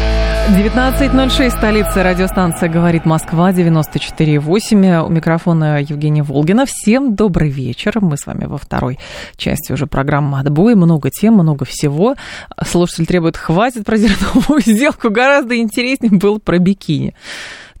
19.06, 0.51 1.49
столица 1.49 2.03
радиостанция 2.03 2.67
«Говорит 2.67 3.05
Москва», 3.05 3.51
94.8. 3.51 5.05
У 5.05 5.09
микрофона 5.09 5.81
Евгения 5.81 6.23
Волгина. 6.23 6.65
Всем 6.67 7.15
добрый 7.15 7.49
вечер. 7.49 7.99
Мы 8.01 8.17
с 8.17 8.25
вами 8.25 8.43
во 8.45 8.57
второй 8.57 8.99
части 9.37 9.71
уже 9.71 9.87
программы 9.87 10.39
«Отбой». 10.39 10.75
Много 10.75 11.09
тем, 11.09 11.35
много 11.35 11.63
всего. 11.63 12.15
Слушатель 12.65 13.05
требует, 13.05 13.37
хватит 13.37 13.85
про 13.85 13.95
зерновую 13.95 14.61
сделку. 14.65 15.09
Гораздо 15.09 15.57
интереснее 15.57 16.11
было 16.11 16.37
про 16.37 16.57
бикини. 16.59 17.15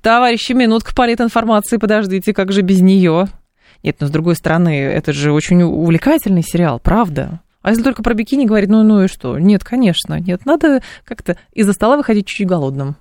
Товарищи, 0.01 0.53
минутка 0.53 0.95
политинформации, 0.95 1.75
подождите, 1.75 2.33
как 2.33 2.53
же 2.53 2.61
без 2.61 2.79
нее? 2.79 3.27
Нет, 3.83 3.97
но 3.99 4.07
с 4.07 4.11
другой 4.11 4.37
стороны, 4.37 4.81
это 4.81 5.11
же 5.11 5.33
очень 5.33 5.61
увлекательный 5.61 6.41
сериал, 6.41 6.79
правда? 6.79 7.41
А 7.61 7.69
если 7.69 7.83
только 7.83 8.03
про 8.03 8.13
бикини 8.13 8.45
говорить, 8.45 8.69
ну, 8.69 8.83
ну 8.83 9.03
и 9.03 9.07
что? 9.07 9.37
Нет, 9.37 9.63
конечно, 9.63 10.19
нет. 10.19 10.45
Надо 10.45 10.81
как-то 11.05 11.37
из-за 11.53 11.73
стола 11.73 11.97
выходить 11.97 12.27
чуть-чуть 12.27 12.47
голодным. 12.47 12.95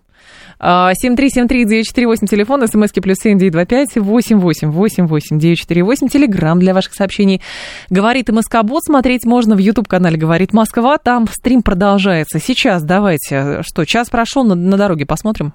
7373948, 0.60 2.24
а, 2.24 2.26
телефон, 2.26 2.66
смски 2.66 3.00
плюс 3.00 3.16
7925 3.22 3.96
8888 3.96 5.38
948, 5.38 6.08
телеграмм 6.08 6.58
для 6.58 6.74
ваших 6.74 6.94
сообщений. 6.94 7.40
Говорит 7.88 8.28
и 8.28 8.32
Москобот, 8.32 8.84
смотреть 8.84 9.24
можно 9.24 9.54
в 9.56 9.58
YouTube-канале 9.58 10.18
Говорит 10.18 10.52
Москва, 10.52 10.98
там 10.98 11.26
стрим 11.30 11.62
продолжается. 11.62 12.38
Сейчас 12.38 12.82
давайте, 12.82 13.62
что, 13.62 13.86
час 13.86 14.10
прошел, 14.10 14.44
на, 14.44 14.54
на 14.54 14.76
дороге 14.76 15.06
посмотрим. 15.06 15.54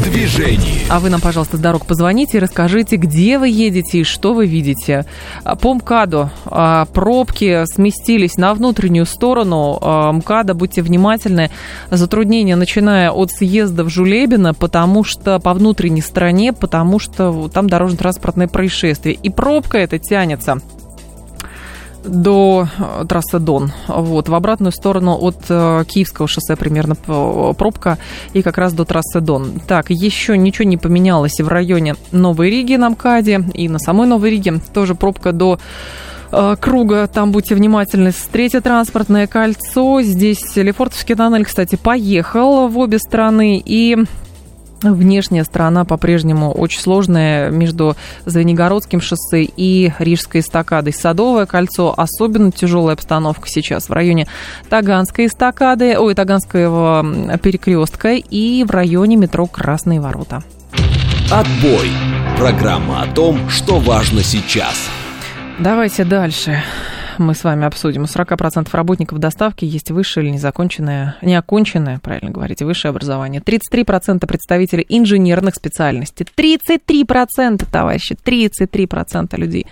В 0.00 0.10
движении. 0.10 0.80
А 0.90 1.00
вы 1.00 1.08
нам, 1.08 1.20
пожалуйста, 1.20 1.56
с 1.56 1.60
дорог 1.60 1.86
позвоните 1.86 2.36
и 2.36 2.40
расскажите, 2.40 2.96
где 2.96 3.38
вы 3.38 3.48
едете 3.48 4.00
и 4.00 4.04
что 4.04 4.34
вы 4.34 4.46
видите. 4.46 5.06
По 5.60 5.74
МКАДу 5.74 6.30
а, 6.46 6.84
пробки 6.86 7.64
сместились 7.66 8.36
на 8.36 8.52
внутреннюю 8.54 9.06
сторону 9.06 9.78
а, 9.80 10.12
МКАДа, 10.12 10.54
будьте 10.54 10.82
внимательны. 10.82 11.50
Затруднения, 11.90 12.56
начиная 12.56 13.10
от 13.10 13.30
съезда 13.30 13.84
в 13.84 13.88
Жуле 13.88 14.10
Жулебина, 14.10 14.54
потому 14.54 15.04
что 15.04 15.38
по 15.38 15.54
внутренней 15.54 16.00
стороне, 16.00 16.52
потому 16.52 16.98
что 16.98 17.48
там 17.48 17.68
дорожно-транспортное 17.68 18.48
происшествие. 18.48 19.14
И 19.14 19.30
пробка 19.30 19.78
это 19.78 19.98
тянется 19.98 20.60
до 22.04 22.68
э, 22.78 23.04
трассы 23.08 23.38
Дон. 23.38 23.72
Вот, 23.88 24.28
в 24.28 24.34
обратную 24.34 24.72
сторону 24.72 25.16
от 25.20 25.36
э, 25.48 25.84
Киевского 25.86 26.28
шоссе 26.28 26.56
примерно 26.56 26.96
э, 27.06 27.54
пробка 27.56 27.98
и 28.32 28.42
как 28.42 28.58
раз 28.58 28.72
до 28.72 28.84
трассы 28.84 29.20
Дон. 29.20 29.60
Так, 29.66 29.90
еще 29.90 30.36
ничего 30.36 30.68
не 30.68 30.76
поменялось 30.76 31.40
в 31.40 31.48
районе 31.48 31.96
Новой 32.12 32.50
Риги 32.50 32.76
на 32.76 32.90
МКАДе 32.90 33.44
и 33.54 33.68
на 33.68 33.78
самой 33.78 34.06
Новой 34.06 34.30
Риге. 34.30 34.60
Тоже 34.72 34.94
пробка 34.94 35.32
до 35.32 35.58
круга, 36.60 37.08
там 37.08 37.32
будьте 37.32 37.56
внимательны. 37.56 38.12
Третье 38.30 38.60
транспортное 38.60 39.26
кольцо, 39.26 40.00
здесь 40.02 40.54
Лефортовский 40.54 41.16
тоннель, 41.16 41.44
кстати, 41.44 41.74
поехал 41.74 42.68
в 42.68 42.78
обе 42.78 43.00
стороны, 43.00 43.60
и 43.64 43.96
Внешняя 44.82 45.44
сторона 45.44 45.84
по-прежнему 45.84 46.52
очень 46.52 46.80
сложная 46.80 47.50
между 47.50 47.96
Звенигородским 48.24 49.00
шоссе 49.00 49.42
и 49.44 49.92
Рижской 49.98 50.40
эстакадой. 50.40 50.92
Садовое 50.92 51.46
кольцо 51.46 51.92
особенно 51.96 52.50
тяжелая 52.50 52.94
обстановка 52.94 53.48
сейчас 53.48 53.88
в 53.88 53.92
районе 53.92 54.26
Таганской 54.70 55.26
эстакады, 55.26 55.98
ой, 55.98 56.14
Таганского 56.14 57.38
перекрестка 57.42 58.14
и 58.14 58.64
в 58.64 58.70
районе 58.70 59.16
метро 59.16 59.46
Красные 59.46 60.00
ворота. 60.00 60.42
Отбой. 61.30 61.90
Программа 62.38 63.02
о 63.02 63.06
том, 63.06 63.50
что 63.50 63.78
важно 63.78 64.22
сейчас. 64.22 64.88
Давайте 65.58 66.04
дальше 66.04 66.62
мы 67.20 67.34
с 67.34 67.44
вами 67.44 67.66
обсудим. 67.66 68.02
У 68.02 68.06
40% 68.06 68.68
работников 68.72 69.18
доставки 69.18 69.64
есть 69.64 69.90
высшее 69.90 70.26
или 70.26 70.32
незаконченное, 70.32 71.16
неоконченное, 71.22 71.98
правильно 71.98 72.30
говорите, 72.30 72.64
высшее 72.64 72.90
образование. 72.90 73.40
33% 73.40 74.26
представителей 74.26 74.84
инженерных 74.88 75.54
специальностей. 75.54 76.26
33%, 76.36 77.64
товарищи, 77.70 78.16
33% 78.24 79.36
людей, 79.36 79.66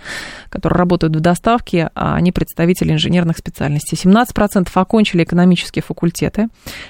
которые 0.49 0.77
работают 0.77 1.15
в 1.15 1.19
доставке, 1.19 1.89
а 1.95 2.15
они 2.15 2.31
представители 2.31 2.93
инженерных 2.93 3.37
специальностей. 3.37 3.97
17% 3.97 4.69
окончили 4.73 5.23
экономические 5.23 5.83
факультеты. 5.83 6.47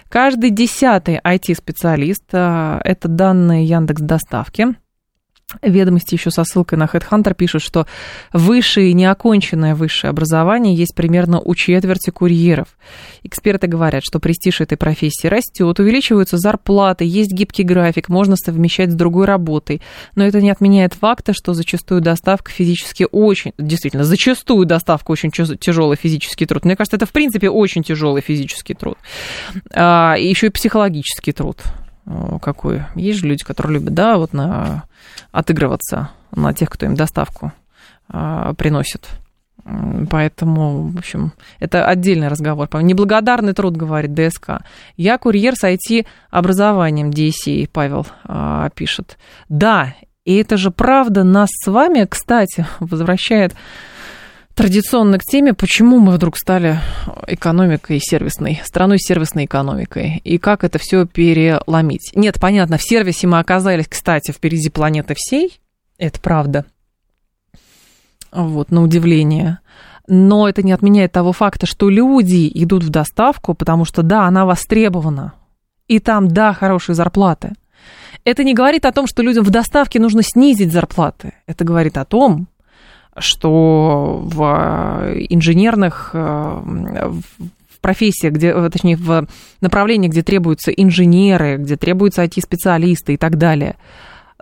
Каждый 0.10 0.49
десятый 0.51 1.20
IT-специалист, 1.24 2.24
а, 2.34 2.80
это 2.84 3.07
данные 3.07 3.66
Яндекс 3.66 4.01
Доставки, 4.01 4.76
Ведомости 5.64 6.14
еще 6.14 6.30
со 6.30 6.43
ссылкой 6.43 6.78
на 6.78 6.84
HeadHunter 6.84 7.34
пишут, 7.34 7.64
что 7.64 7.88
высшее 8.34 8.91
и 8.91 8.93
неоконченное 8.93 9.74
высшее 9.74 10.12
образование 10.12 10.76
есть 10.76 10.95
примерно 10.95 11.39
у 11.39 11.56
четверти 11.56 12.12
курьеров. 12.12 12.68
Эксперты 13.24 13.66
говорят, 13.66 14.04
что 14.06 14.20
престиж 14.20 14.62
этой 14.62 14.78
профессии 14.78 15.28
растет, 15.28 15.80
увеличиваются 15.80 16.38
зарплаты, 16.38 17.04
есть 17.04 17.32
гибкий 17.32 17.64
график, 17.64 18.10
можно 18.10 18.36
совмещать 18.36 18.91
с 18.91 18.95
другой 18.95 19.26
работой. 19.26 19.82
Но 20.14 20.24
это 20.24 20.39
не 20.39 20.52
отменяет 20.52 20.93
факта, 20.93 21.34
что 21.34 21.56
зачастую 21.56 22.02
доставка 22.02 22.52
физически 22.52 23.08
очень, 23.12 23.54
действительно, 23.58 24.04
зачастую 24.04 24.68
доставка 24.68 25.10
очень 25.10 25.32
тяжелый 25.32 25.97
физический 25.97 26.45
труд. 26.45 26.64
Мне 26.64 26.76
кажется, 26.76 26.97
это 26.97 27.08
в 27.08 27.12
принципе 27.12 27.50
очень 27.50 27.82
тяжелый 27.82 28.22
физический 28.22 28.76
труд. 28.76 28.97
А, 29.74 30.16
еще 30.16 30.47
и 30.47 30.50
психологический 30.52 31.32
труд 31.32 31.58
какой. 32.41 32.84
Есть 32.95 33.20
же 33.20 33.28
люди, 33.28 33.43
которые 33.43 33.80
любят, 33.80 33.93
да, 33.93 34.18
вот 34.18 34.34
на 34.34 34.84
отыгрываться 35.32 36.10
на 36.32 36.53
тех, 36.53 36.70
кто 36.70 36.86
им 36.86 36.95
доставку 36.95 37.51
а, 38.07 38.53
приносит. 38.53 39.10
Поэтому, 40.10 40.89
в 40.89 40.97
общем, 40.97 41.34
это 41.60 41.86
отдельный 41.86 42.28
разговор. 42.28 42.68
Неблагодарный 42.82 43.53
труд, 43.53 43.76
говорит 43.76 44.14
ДСК. 44.14 44.62
Я 44.97 45.18
курьер 45.18 45.55
с 45.55 45.64
IT-образованием, 45.64 47.12
DSE, 47.12 47.70
Павел 47.72 48.07
а, 48.24 48.70
пишет. 48.70 49.18
Да, 49.47 49.93
и 50.26 50.36
это 50.36 50.57
же 50.57 50.72
правда 50.72 51.24
нас 51.24 51.49
с 51.51 51.70
вами, 51.70 52.05
кстати, 52.10 52.66
возвращает 52.80 53.53
традиционно 54.60 55.18
к 55.20 55.24
теме, 55.24 55.53
почему 55.53 55.99
мы 55.99 56.12
вдруг 56.12 56.38
стали 56.38 56.82
экономикой 57.28 57.97
сервисной, 58.01 58.60
страной 58.66 58.99
сервисной 58.99 59.45
экономикой, 59.45 60.20
и 60.26 60.38
как 60.38 60.66
это 60.66 60.78
все 60.80 61.05
переломить. 61.05 62.12
Нет, 62.14 62.41
понятно, 62.41 62.78
в 62.78 62.84
сервисе 62.84 63.26
мы 63.26 63.39
оказались, 63.39 63.88
кстати, 63.88 64.32
впереди 64.32 64.70
планеты 64.70 65.14
всей, 65.16 65.62
это 65.97 66.20
правда, 66.20 66.66
вот, 68.34 68.70
на 68.70 68.84
удивление. 68.84 69.60
Но 70.07 70.49
это 70.49 70.62
не 70.62 70.74
отменяет 70.74 71.14
того 71.14 71.32
факта, 71.32 71.66
что 71.66 71.89
люди 71.89 72.51
идут 72.53 72.84
в 72.84 72.89
доставку, 72.89 73.53
потому 73.53 73.86
что, 73.86 74.03
да, 74.03 74.26
она 74.26 74.45
востребована, 74.45 75.36
и 75.88 75.99
там, 75.99 76.28
да, 76.28 76.51
хорошие 76.51 76.95
зарплаты. 76.95 77.53
Это 78.26 78.43
не 78.43 78.53
говорит 78.53 78.84
о 78.84 78.91
том, 78.91 79.07
что 79.07 79.24
людям 79.24 79.45
в 79.45 79.51
доставке 79.51 80.01
нужно 80.01 80.22
снизить 80.22 80.74
зарплаты. 80.74 81.36
Это 81.47 81.64
говорит 81.64 81.97
о 81.97 82.03
том, 82.03 82.49
что 83.18 84.22
в 84.24 85.16
инженерных 85.30 86.12
э, 86.14 86.20
в 86.20 87.82
профессиях, 87.82 88.34
где, 88.34 88.49
э, 88.49 88.70
точнее, 88.70 88.97
в 88.97 89.28
направлениях, 89.62 90.12
где 90.12 90.22
требуются 90.22 90.72
инженеры, 90.72 91.57
где 91.57 91.76
требуются 91.76 92.24
IT-специалисты 92.24 93.14
и 93.14 93.18
так 93.18 93.38
далее, 93.38 93.78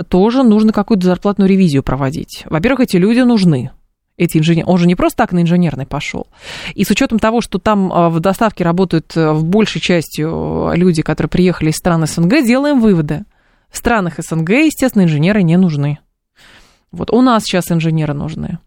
тоже 0.09 0.43
нужно 0.43 0.73
какую-то 0.73 1.05
зарплатную 1.05 1.49
ревизию 1.49 1.83
проводить. 1.83 2.43
Во-первых, 2.45 2.81
эти 2.81 2.97
люди 2.97 3.19
нужны. 3.19 3.71
Эти 4.17 4.39
инженеры, 4.39 4.67
он 4.67 4.79
же 4.79 4.87
не 4.87 4.95
просто 4.95 5.17
так 5.17 5.31
на 5.31 5.43
инженерный 5.43 5.85
пошел. 5.85 6.27
И 6.73 6.83
с 6.83 6.89
учетом 6.89 7.19
того, 7.19 7.41
что 7.41 7.59
там 7.59 7.91
э, 7.91 8.09
в 8.09 8.19
доставке 8.19 8.63
работают 8.63 9.15
в 9.15 9.43
большей 9.43 9.81
частью 9.81 10.71
люди, 10.73 11.03
которые 11.03 11.29
приехали 11.29 11.69
из 11.69 11.75
стран 11.75 12.05
СНГ, 12.07 12.43
делаем 12.43 12.81
выводы. 12.81 13.25
В 13.69 13.77
странах 13.77 14.15
СНГ, 14.17 14.49
естественно, 14.49 15.03
инженеры 15.03 15.43
не 15.43 15.57
нужны. 15.57 15.99
Вот 16.91 17.11
у 17.11 17.21
нас 17.21 17.43
сейчас 17.43 17.71
инженеры 17.71 18.13
нужны. 18.13 18.59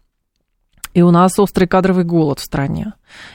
И 0.93 1.01
у 1.01 1.11
нас 1.11 1.39
острый 1.39 1.67
кадровый 1.67 2.03
голод 2.03 2.39
в 2.39 2.43
стране. 2.43 2.93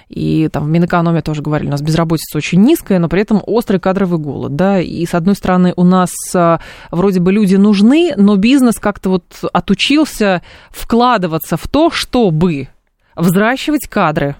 И 0.08 0.48
там 0.48 0.64
в 0.64 0.68
Минэкономии 0.68 1.22
тоже 1.22 1.40
говорили, 1.40 1.68
у 1.68 1.70
нас 1.70 1.80
безработица 1.80 2.36
очень 2.36 2.60
низкая, 2.60 2.98
но 2.98 3.08
при 3.08 3.22
этом 3.22 3.42
острый 3.46 3.80
кадровый 3.80 4.18
голод, 4.18 4.56
да. 4.56 4.80
И 4.80 5.06
с 5.06 5.14
одной 5.14 5.34
стороны 5.34 5.72
у 5.76 5.84
нас 5.84 6.10
а, 6.34 6.60
вроде 6.90 7.20
бы 7.20 7.32
люди 7.32 7.56
нужны, 7.56 8.12
но 8.16 8.36
бизнес 8.36 8.76
как-то 8.76 9.08
вот 9.08 9.24
отучился 9.54 10.42
вкладываться 10.70 11.56
в 11.56 11.66
то, 11.66 11.90
чтобы 11.90 12.68
взращивать 13.14 13.88
кадры. 13.88 14.36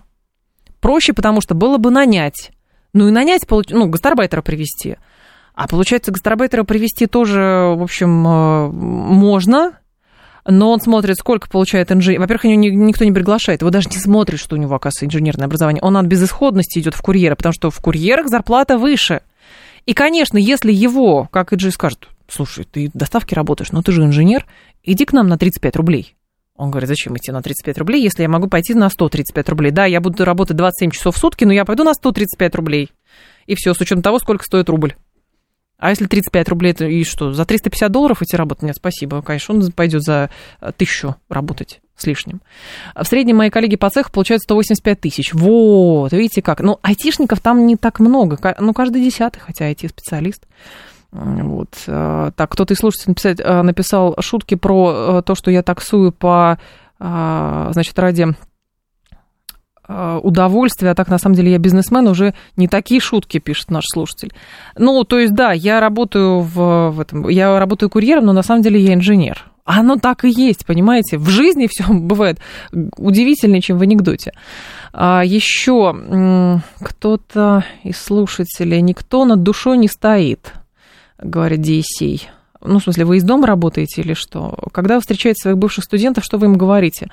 Проще, 0.80 1.14
потому 1.14 1.40
что 1.40 1.55
было 1.55 1.78
бы 1.78 1.90
нанять. 1.90 2.51
Ну 2.92 3.09
и 3.09 3.11
нанять, 3.11 3.47
ну, 3.70 3.88
гастарбайтера 3.88 4.42
привести. 4.42 4.97
А 5.55 5.68
получается, 5.68 6.12
гастарбайтера 6.12 6.64
привести 6.64 7.07
тоже, 7.07 7.74
в 7.78 7.82
общем, 7.82 8.26
а, 8.26 8.68
можно, 8.70 9.78
но 10.47 10.70
он 10.70 10.80
смотрит, 10.80 11.16
сколько 11.16 11.49
получает 11.49 11.90
инженер. 11.92 12.20
Во-первых, 12.20 12.44
никто 12.44 13.05
не 13.05 13.12
приглашает, 13.12 13.62
его 13.62 13.70
даже 13.70 13.88
не 13.88 13.99
смотрит, 13.99 14.38
что 14.38 14.57
у 14.57 14.59
него, 14.59 14.74
оказывается, 14.74 15.07
инженерное 15.07 15.47
образование. 15.47 15.82
Он 15.82 15.97
от 15.97 16.07
безысходности 16.07 16.78
идет 16.78 16.94
в 16.94 17.03
курьера, 17.03 17.34
потому 17.34 17.53
что 17.53 17.70
в 17.70 17.80
курьерах 17.80 18.28
зарплата 18.28 18.78
выше. 18.78 19.22
И, 19.86 19.94
конечно, 19.94 20.38
если 20.38 20.72
его, 20.72 21.28
как 21.30 21.53
Иджи 21.53 21.70
скажет, 21.70 22.09
слушай, 22.28 22.64
ты 22.64 22.90
в 22.92 22.97
доставке 22.97 23.36
работаешь, 23.36 23.72
но 23.72 23.82
ты 23.82 23.92
же 23.92 24.03
инженер, 24.03 24.47
иди 24.82 25.05
к 25.05 25.12
нам 25.12 25.28
на 25.28 25.38
35 25.38 25.76
рублей. 25.76 26.16
Он 26.57 26.70
говорит, 26.70 26.88
зачем 26.88 27.16
идти 27.16 27.30
на 27.32 27.42
35 27.42 27.78
рублей, 27.78 28.03
если 28.03 28.22
я 28.22 28.28
могу 28.28 28.49
пойти 28.49 28.72
на 28.74 28.88
135 28.88 29.49
рублей? 29.51 29.70
Да, 29.70 29.84
я 29.84 30.01
буду 30.01 30.24
работать 30.24 30.57
27 30.57 30.90
часов 30.90 31.14
в 31.14 31.18
сутки, 31.18 31.44
но 31.44 31.53
я 31.53 31.64
пойду 31.64 31.84
на 31.84 31.92
135 31.92 32.55
рублей. 32.55 32.90
И 33.47 33.55
все, 33.55 33.74
с 33.74 33.80
учетом 33.80 34.03
того, 34.03 34.18
сколько 34.18 34.44
стоит 34.44 34.68
рубль. 34.68 34.94
А 35.78 35.90
если 35.90 36.06
35 36.06 36.48
рублей, 36.48 36.72
это 36.72 36.86
и 36.86 37.04
что, 37.04 37.32
за 37.32 37.44
350 37.44 37.92
долларов 37.92 38.22
идти 38.22 38.36
работать? 38.36 38.62
Нет, 38.62 38.76
спасибо, 38.76 39.20
конечно, 39.22 39.54
он 39.54 39.72
пойдет 39.72 40.02
за 40.02 40.30
э, 40.60 40.72
тысячу 40.76 41.16
работать 41.28 41.80
с 41.96 42.06
лишним. 42.06 42.40
В 42.94 43.04
среднем 43.04 43.36
мои 43.36 43.50
коллеги 43.50 43.76
по 43.76 43.90
цеху 43.90 44.10
получают 44.10 44.42
185 44.42 45.00
тысяч. 45.00 45.34
Вот, 45.34 46.12
видите 46.12 46.42
как. 46.42 46.60
Ну, 46.60 46.78
айтишников 46.82 47.40
там 47.40 47.66
не 47.66 47.76
так 47.76 48.00
много, 48.00 48.38
ну, 48.58 48.72
каждый 48.72 49.02
десятый, 49.02 49.40
хотя 49.40 49.70
IT-специалист. 49.70 50.46
Вот. 51.12 51.70
э, 51.86 52.30
Так, 52.34 52.50
кто-то 52.50 52.74
из 52.74 52.78
слушателей 52.78 53.10
написать, 53.10 53.40
э, 53.40 53.62
написал 53.62 54.16
шутки 54.20 54.54
про 54.54 55.22
то, 55.22 55.34
что 55.34 55.50
я 55.50 55.62
таксую 55.62 56.12
по, 56.12 56.58
а, 56.98 57.68
значит, 57.72 57.98
ради 57.98 58.34
а, 59.89 60.18
удовольствия, 60.18 60.91
а 60.91 60.95
так 60.95 61.09
на 61.09 61.18
самом 61.18 61.37
деле 61.37 61.53
я 61.53 61.59
бизнесмен, 61.59 62.09
уже 62.09 62.34
не 62.57 62.68
такие 62.68 63.01
шутки, 63.01 63.39
пишет 63.39 63.70
наш 63.70 63.84
слушатель. 63.87 64.32
Ну, 64.76 65.05
то 65.05 65.18
есть, 65.18 65.34
да, 65.34 65.53
я 65.53 65.80
работаю 65.80 66.41
в, 66.41 66.91
в 66.91 67.01
этом, 67.01 67.28
я 67.28 67.59
работаю 67.59 67.89
курьером, 67.89 68.26
но 68.26 68.32
на 68.32 68.43
самом 68.43 68.62
деле 68.62 68.80
я 68.80 68.95
инженер. 68.95 69.45
Оно 69.64 69.97
так 69.97 70.24
и 70.24 70.30
есть, 70.30 70.64
понимаете? 70.64 71.18
В 71.18 71.28
жизни 71.28 71.68
все 71.68 71.84
бывает 71.89 72.39
удивительнее, 72.97 73.61
чем 73.61 73.78
в 73.78 73.82
анекдоте. 73.82 74.32
А 74.93 75.22
еще 75.24 76.62
кто-то 76.80 77.64
из 77.84 77.99
слушателей, 77.99 78.80
никто 78.80 79.24
над 79.24 79.43
душой 79.43 79.76
не 79.76 79.89
стоит, 79.89 80.53
говорит 81.18 81.61
Дейсей. 81.61 82.28
Ну, 82.61 82.78
в 82.78 82.82
смысле, 82.82 83.05
вы 83.05 83.18
из 83.18 83.22
дома 83.22 83.47
работаете 83.47 84.03
или 84.03 84.14
что? 84.14 84.59
Когда 84.72 84.97
вы 84.97 85.01
встречаете 85.01 85.43
своих 85.43 85.59
бывших 85.59 85.84
студентов, 85.84 86.24
что 86.24 86.39
вы 86.39 86.47
им 86.47 86.57
говорите? 86.57 87.09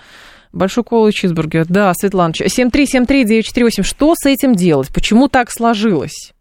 Большой 0.53 0.83
колы 0.83 1.11
чизбургер. 1.11 1.65
Да, 1.67 1.91
Светлана. 1.95 2.31
7373948. 2.31 3.81
Что 3.81 4.13
с 4.15 4.25
этим 4.25 4.53
делать? 4.53 4.93
Почему 4.93 5.27
так 5.27 5.51
сложилось? 5.51 6.33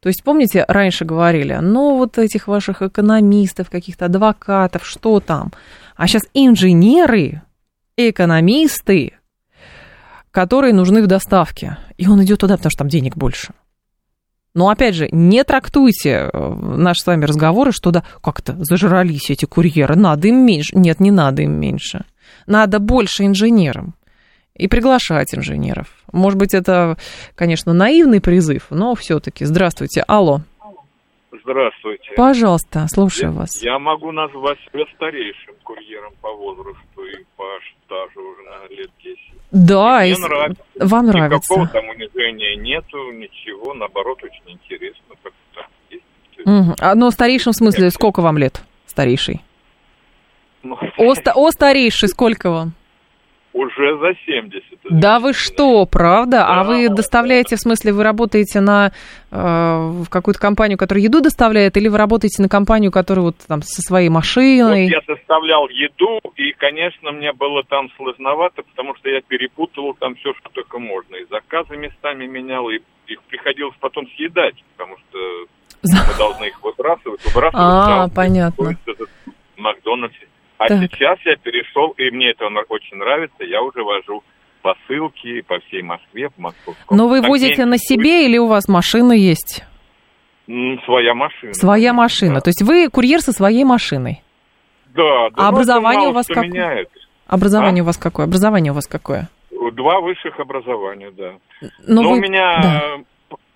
То 0.00 0.08
есть, 0.08 0.24
помните, 0.24 0.64
раньше 0.66 1.04
говорили, 1.04 1.58
ну, 1.60 1.96
вот 1.96 2.18
этих 2.18 2.48
ваших 2.48 2.82
экономистов, 2.82 3.68
каких-то 3.68 4.06
адвокатов, 4.06 4.86
что 4.86 5.20
там? 5.20 5.52
А 5.96 6.06
сейчас 6.06 6.22
инженеры, 6.32 7.42
экономисты, 7.96 9.14
которые 10.30 10.72
нужны 10.72 11.02
в 11.02 11.06
доставке. 11.06 11.76
И 11.98 12.08
он 12.08 12.22
идет 12.24 12.40
туда, 12.40 12.56
потому 12.56 12.70
что 12.70 12.78
там 12.78 12.88
денег 12.88 13.16
больше. 13.16 13.52
Но 14.54 14.70
опять 14.70 14.94
же, 14.94 15.08
не 15.12 15.44
трактуйте 15.44 16.30
э, 16.32 16.54
наши 16.54 17.02
с 17.02 17.06
вами 17.06 17.24
разговоры, 17.24 17.72
что 17.72 17.90
да, 17.90 18.04
как-то 18.22 18.56
зажрались 18.58 19.30
эти 19.30 19.44
курьеры, 19.44 19.94
надо 19.94 20.28
им 20.28 20.46
меньше. 20.46 20.76
Нет, 20.76 21.00
не 21.00 21.10
надо 21.10 21.42
им 21.42 21.52
меньше. 21.52 22.04
Надо 22.48 22.78
больше 22.78 23.24
инженерам 23.26 23.94
и 24.54 24.68
приглашать 24.68 25.34
инженеров. 25.34 25.86
Может 26.12 26.38
быть, 26.38 26.54
это, 26.54 26.96
конечно, 27.34 27.72
наивный 27.72 28.20
призыв, 28.20 28.66
но 28.70 28.94
все-таки. 28.94 29.44
Здравствуйте, 29.44 30.02
алло. 30.08 30.40
Здравствуйте. 31.44 32.10
Пожалуйста, 32.16 32.86
слушаю 32.88 33.32
я, 33.32 33.38
вас. 33.38 33.62
Я 33.62 33.78
могу 33.78 34.12
назвать 34.12 34.58
себя 34.60 34.84
старейшим 34.96 35.54
курьером 35.62 36.12
по 36.20 36.32
возрасту 36.32 37.04
и 37.04 37.24
по 37.36 37.44
стажу 37.84 38.20
уже 38.20 38.42
на 38.42 38.74
лет 38.74 38.90
10. 39.02 39.18
Да, 39.50 40.04
и 40.04 40.10
и 40.10 40.14
мне 40.14 40.26
нравится. 40.26 40.64
вам 40.80 41.06
нравится. 41.06 41.54
Никакого 41.54 41.68
там 41.68 41.88
унижения 41.88 42.56
нету, 42.56 43.12
ничего, 43.12 43.74
наоборот, 43.74 44.18
очень 44.22 44.58
интересно. 44.58 45.14
Как-то 45.22 45.66
есть. 45.90 46.04
Угу. 46.44 46.74
Но 46.96 47.10
старейшим 47.10 47.52
в 47.52 47.56
смысле, 47.56 47.90
сколько 47.90 48.20
вам 48.20 48.38
лет, 48.38 48.62
старейший? 48.86 49.42
Ну, 50.62 50.76
О, 50.98 51.12
о 51.12 51.50
старейший, 51.50 52.08
сколько 52.08 52.50
вам? 52.50 52.72
уже 53.58 53.98
за 53.98 54.14
70. 54.26 54.62
Да 54.90 55.18
вы 55.18 55.32
что, 55.32 55.84
правда? 55.86 56.46
А 56.46 56.64
вы 56.64 56.88
доставляете, 56.88 57.56
в 57.56 57.60
смысле, 57.60 57.92
вы 57.92 58.04
работаете 58.04 58.60
на 58.60 58.92
э, 59.30 59.36
в 59.36 60.08
какую-то 60.08 60.40
компанию, 60.40 60.78
которая 60.78 61.02
еду 61.02 61.20
доставляет, 61.20 61.76
или 61.76 61.88
вы 61.88 61.98
работаете 61.98 62.40
на 62.42 62.48
компанию, 62.48 62.92
которая 62.92 63.24
вот 63.24 63.36
там 63.48 63.62
со 63.62 63.82
своей 63.82 64.10
машиной? 64.10 64.84
Вот 64.84 64.90
я 64.90 65.00
доставлял 65.06 65.68
еду, 65.68 66.20
и, 66.36 66.52
конечно, 66.52 67.10
мне 67.10 67.32
было 67.32 67.64
там 67.64 67.90
сложновато, 67.96 68.62
потому 68.62 68.94
что 68.96 69.08
я 69.08 69.20
перепутывал 69.22 69.94
там 69.94 70.14
все, 70.16 70.32
что 70.34 70.50
только 70.50 70.78
можно. 70.78 71.16
И 71.16 71.26
заказы 71.28 71.76
местами 71.76 72.26
менял, 72.26 72.68
и 72.70 72.78
их 73.06 73.22
приходилось 73.24 73.74
потом 73.80 74.06
съедать, 74.16 74.54
потому 74.76 74.96
что 74.98 75.18
мы 75.82 76.18
должны 76.18 76.44
их 76.44 76.62
выбрасывать, 76.62 77.24
выбрасывать. 77.24 77.54
А, 77.54 78.08
понятно. 78.14 78.76
этот 78.86 79.08
Макдональдс. 79.56 80.14
А 80.58 80.66
Так. 80.68 80.80
сейчас 80.82 81.18
я 81.24 81.36
перешел, 81.36 81.90
и 81.96 82.10
мне 82.10 82.30
это 82.30 82.46
очень 82.68 82.96
нравится, 82.96 83.44
я 83.44 83.62
уже 83.62 83.82
вожу 83.82 84.22
посылки 84.62 85.40
по 85.42 85.60
всей 85.60 85.82
Москве, 85.82 86.30
по 86.30 86.42
московскому. 86.42 86.98
Но 86.98 87.08
вы 87.08 87.20
Так 87.20 87.30
возите 87.30 87.64
на 87.64 87.78
себе 87.78 88.26
или 88.26 88.38
у 88.38 88.46
вас 88.48 88.66
машина 88.68 89.12
есть? 89.12 89.64
Своя 90.84 91.14
машина. 91.14 91.52
Своя 91.54 91.92
машина. 91.92 92.40
То 92.40 92.48
есть 92.48 92.62
вы 92.62 92.88
курьер 92.88 93.20
со 93.20 93.32
своей 93.32 93.64
машиной. 93.64 94.22
Да, 94.94 95.28
да. 95.30 95.44
А 95.44 95.48
образование 95.48 96.08
у 96.08 96.12
вас 96.12 96.26
какое? 96.26 96.48
меняет. 96.48 96.88
Образование 97.26 97.82
А? 97.82 97.84
у 97.84 97.86
вас 97.86 97.98
какое? 97.98 98.24
Образование 98.26 98.72
у 98.72 98.74
вас 98.74 98.86
какое? 98.86 99.28
Два 99.50 100.00
высших 100.00 100.40
образования, 100.40 101.10
да. 101.16 101.34
Но 101.86 102.02
Но 102.02 102.10
вы- 102.10 102.16
у 102.16 102.20
меня 102.20 102.60
да. 102.62 102.96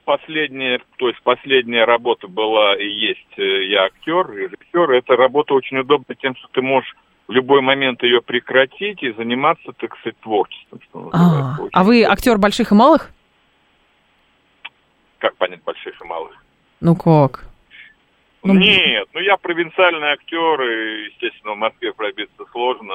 Последняя, 0.05 0.81
то 0.97 1.09
есть 1.09 1.21
последняя 1.23 1.85
работа 1.85 2.29
была 2.29 2.77
и 2.77 2.87
есть, 2.87 3.39
э, 3.39 3.65
я 3.65 3.85
актер, 3.85 4.31
режиссер. 4.31 4.91
Эта 4.91 5.17
работа 5.17 5.55
очень 5.55 5.79
удобна 5.79 6.15
тем, 6.15 6.37
что 6.37 6.49
ты 6.53 6.63
можешь 6.63 6.95
в 7.29 7.33
любой 7.33 7.61
момент 7.61 8.03
ее 8.03 8.21
прекратить 8.21 9.03
и 9.03 9.13
заниматься, 9.13 9.73
так 9.73 9.97
сказать, 9.99 10.19
творчеством. 10.21 10.81
Что 10.83 11.11
А, 11.13 11.57
а 11.73 11.85
вы 11.85 12.05
актер 12.05 12.39
больших 12.39 12.73
и 12.73 12.75
малых? 12.75 13.11
Как 15.19 15.37
понять 15.37 15.63
больших 15.63 16.01
и 16.01 16.05
малых? 16.05 16.33
Ну 16.81 16.97
как? 16.97 17.47
Ну, 18.43 18.55
Нет, 18.55 19.09
ну 19.13 19.21
я 19.21 19.37
провинциальный 19.37 20.09
актер, 20.09 20.63
и, 20.63 21.05
естественно, 21.07 21.55
в 21.55 21.59
Москве 21.59 21.93
пробиться 21.93 22.45
сложно. 22.51 22.93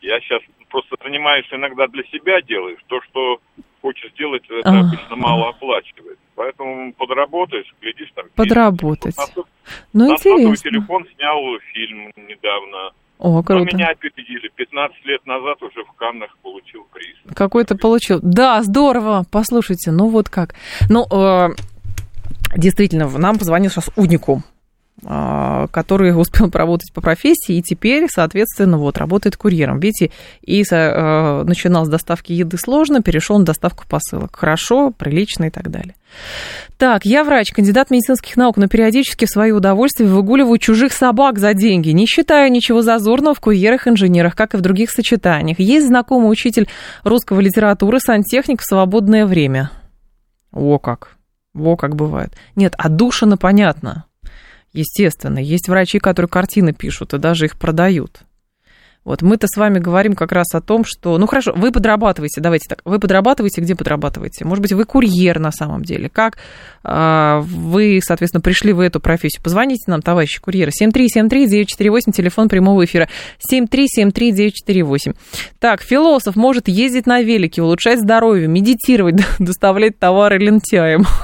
Я 0.00 0.20
сейчас 0.20 0.42
просто 0.68 0.96
занимаюсь 1.02 1.46
иногда 1.52 1.86
для 1.86 2.02
себя 2.04 2.42
делаешь. 2.42 2.80
То, 2.88 3.00
что 3.02 3.40
хочешь 3.80 4.10
сделать, 4.12 4.42
это 4.50 4.68
А. 4.68 4.80
обычно 4.80 5.14
мало 5.14 5.50
оплачивает. 5.50 6.18
Поэтому 6.36 6.92
подработаешь, 6.94 7.72
глядишь 7.80 8.10
там. 8.14 8.24
фильм. 8.24 8.34
Подработать. 8.34 9.14
Сот- 9.14 9.46
Ну, 9.92 10.08
на 10.08 10.12
интересно. 10.14 10.56
телефон 10.70 11.06
снял 11.16 11.38
фильм 11.72 12.10
недавно. 12.16 12.90
О, 13.18 13.30
Но 13.36 13.42
круто. 13.44 13.76
меня 13.76 13.88
опередили. 13.90 14.48
15 14.56 15.04
лет 15.06 15.24
назад 15.26 15.62
уже 15.62 15.84
в 15.84 15.92
Каннах 15.92 16.36
получил 16.42 16.84
приз. 16.92 17.16
Какой-то 17.36 17.76
получил. 17.76 18.18
Да, 18.22 18.62
здорово. 18.62 19.24
Послушайте, 19.30 19.92
ну 19.92 20.08
вот 20.08 20.28
как. 20.28 20.54
Ну, 20.90 21.04
э, 21.10 21.50
действительно, 22.56 23.08
нам 23.18 23.38
позвонил 23.38 23.70
сейчас 23.70 23.90
Уникум, 23.96 24.40
э, 24.40 24.53
который 25.04 26.18
успел 26.18 26.50
поработать 26.50 26.92
по 26.92 27.00
профессии 27.00 27.56
и 27.56 27.62
теперь, 27.62 28.06
соответственно, 28.10 28.78
вот, 28.78 28.96
работает 28.98 29.36
курьером. 29.36 29.78
Видите, 29.78 30.10
и 30.42 30.62
э, 30.62 31.42
начинал 31.44 31.84
с 31.84 31.88
доставки 31.88 32.32
еды 32.32 32.56
сложно, 32.58 33.02
перешел 33.02 33.38
на 33.38 33.44
доставку 33.44 33.84
посылок. 33.88 34.36
Хорошо, 34.36 34.90
прилично 34.90 35.44
и 35.44 35.50
так 35.50 35.70
далее. 35.70 35.94
Так, 36.78 37.04
я 37.04 37.24
врач, 37.24 37.52
кандидат 37.52 37.90
медицинских 37.90 38.36
наук, 38.36 38.56
но 38.56 38.68
периодически 38.68 39.26
в 39.26 39.30
свое 39.30 39.52
удовольствие 39.52 40.08
выгуливаю 40.08 40.58
чужих 40.58 40.92
собак 40.92 41.38
за 41.38 41.54
деньги. 41.54 41.90
Не 41.90 42.06
считаю 42.06 42.50
ничего 42.50 42.82
зазорного 42.82 43.34
в 43.34 43.40
курьерах-инженерах, 43.40 44.34
как 44.34 44.54
и 44.54 44.56
в 44.56 44.60
других 44.60 44.90
сочетаниях. 44.90 45.58
Есть 45.58 45.88
знакомый 45.88 46.30
учитель 46.30 46.68
русского 47.02 47.40
литературы, 47.40 48.00
сантехник 48.00 48.60
в 48.60 48.66
свободное 48.66 49.26
время. 49.26 49.70
О 50.52 50.78
как. 50.78 51.16
Во 51.52 51.76
как 51.76 51.94
бывает. 51.94 52.32
Нет, 52.56 52.74
отдушина 52.78 53.36
понятно. 53.36 54.04
Естественно. 54.74 55.38
Есть 55.38 55.68
врачи, 55.68 55.98
которые 55.98 56.28
картины 56.28 56.74
пишут 56.74 57.14
и 57.14 57.18
даже 57.18 57.46
их 57.46 57.56
продают. 57.58 58.24
Вот 59.04 59.20
мы-то 59.20 59.46
с 59.46 59.56
вами 59.58 59.78
говорим 59.78 60.14
как 60.14 60.32
раз 60.32 60.54
о 60.54 60.62
том, 60.62 60.82
что... 60.84 61.18
Ну 61.18 61.26
хорошо, 61.26 61.52
вы 61.54 61.72
подрабатываете, 61.72 62.40
давайте 62.40 62.68
так. 62.70 62.80
Вы 62.86 62.98
подрабатываете, 62.98 63.60
где 63.60 63.74
подрабатываете? 63.74 64.46
Может 64.46 64.62
быть, 64.62 64.72
вы 64.72 64.86
курьер 64.86 65.38
на 65.38 65.52
самом 65.52 65.84
деле. 65.84 66.08
Как 66.08 66.38
а, 66.82 67.40
вы, 67.40 68.00
соответственно, 68.02 68.40
пришли 68.40 68.72
в 68.72 68.80
эту 68.80 69.00
профессию? 69.00 69.42
Позвоните 69.42 69.84
нам, 69.88 70.00
товарищи 70.00 70.40
курьеры. 70.40 70.70
7373948, 70.70 72.12
телефон 72.12 72.48
прямого 72.48 72.82
эфира. 72.86 73.10
7373948. 73.52 75.14
Так, 75.58 75.82
философ 75.82 76.34
может 76.34 76.66
ездить 76.66 77.06
на 77.06 77.20
велике, 77.20 77.60
улучшать 77.60 78.00
здоровье, 78.00 78.48
медитировать, 78.48 79.16
доставлять 79.38 79.98
товары 79.98 80.38
лентяям. 80.38 81.04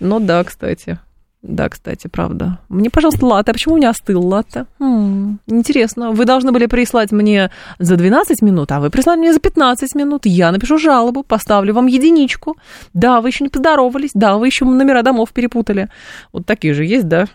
Ну 0.00 0.20
да, 0.20 0.42
кстати. 0.44 0.98
Да, 1.46 1.68
кстати, 1.68 2.06
правда. 2.08 2.58
Мне, 2.70 2.88
пожалуйста, 2.88 3.26
латте. 3.26 3.50
А 3.50 3.52
почему 3.52 3.74
у 3.74 3.76
меня 3.76 3.90
остыл 3.90 4.26
латте? 4.26 4.64
М, 4.80 5.40
интересно. 5.46 6.10
Вы 6.12 6.24
должны 6.24 6.52
были 6.52 6.64
прислать 6.64 7.12
мне 7.12 7.50
за 7.78 7.96
12 7.96 8.40
минут, 8.40 8.72
а 8.72 8.80
вы 8.80 8.88
прислали 8.88 9.18
мне 9.18 9.32
за 9.34 9.40
15 9.40 9.94
минут. 9.94 10.22
Я 10.24 10.50
напишу 10.52 10.78
жалобу, 10.78 11.22
поставлю 11.22 11.74
вам 11.74 11.86
единичку. 11.86 12.56
Да, 12.94 13.20
вы 13.20 13.28
еще 13.28 13.44
не 13.44 13.50
поздоровались. 13.50 14.12
Да, 14.14 14.38
вы 14.38 14.46
еще 14.46 14.64
номера 14.64 15.02
домов 15.02 15.34
перепутали. 15.34 15.88
Вот 16.32 16.46
такие 16.46 16.72
же 16.72 16.86
есть, 16.86 17.08
да? 17.08 17.26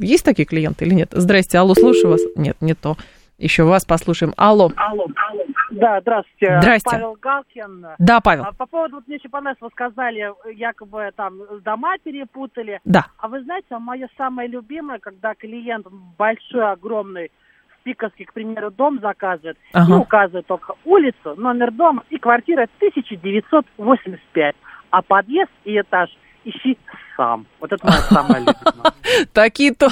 Есть 0.00 0.24
такие 0.24 0.44
клиенты 0.44 0.84
или 0.84 0.94
нет? 0.94 1.10
Здрасте, 1.12 1.58
алло, 1.58 1.74
слушаю 1.74 2.10
вас. 2.10 2.20
Нет, 2.34 2.56
не 2.60 2.74
то. 2.74 2.96
Еще 3.38 3.62
вас 3.62 3.84
послушаем. 3.84 4.34
Алло. 4.36 4.72
Алло, 4.76 5.06
алло. 5.30 5.42
Да, 5.70 6.00
здравствуйте. 6.00 6.58
Здрасте. 6.60 6.90
Павел 6.90 7.16
Галкин. 7.20 7.86
Да, 7.98 8.20
Павел. 8.20 8.44
А 8.44 8.52
по 8.52 8.66
поводу, 8.66 8.96
вот 8.96 9.06
мне 9.06 9.16
еще 9.16 9.28
понравилось, 9.28 9.60
вы 9.60 9.70
сказали, 9.70 10.32
якобы 10.54 11.10
там 11.16 11.38
дома 11.62 11.96
перепутали. 12.02 12.80
Да. 12.84 13.06
А 13.18 13.28
вы 13.28 13.42
знаете, 13.42 13.66
а 13.70 13.78
мое 13.78 14.08
самое 14.16 14.48
любимое, 14.48 14.98
когда 14.98 15.34
клиент 15.34 15.86
большой, 16.18 16.70
огромный, 16.70 17.30
в 17.78 17.82
Пиковске, 17.82 18.24
к 18.26 18.32
примеру, 18.34 18.70
дом 18.70 19.00
заказывает, 19.00 19.56
Ага. 19.72 19.94
и 19.94 19.96
указывает 19.96 20.46
только 20.46 20.74
улицу, 20.84 21.34
номер 21.36 21.70
дома 21.70 22.02
и 22.10 22.18
квартира 22.18 22.66
1985, 22.78 24.56
а 24.90 25.02
подъезд 25.02 25.50
и 25.64 25.80
этаж 25.80 26.10
ищи 26.44 26.78
сам. 27.16 27.46
Вот 27.60 27.72
это 27.72 27.86
мое 27.86 27.96
самое 27.96 28.40
любимое. 28.40 28.92
Такие 29.32 29.74
то 29.74 29.88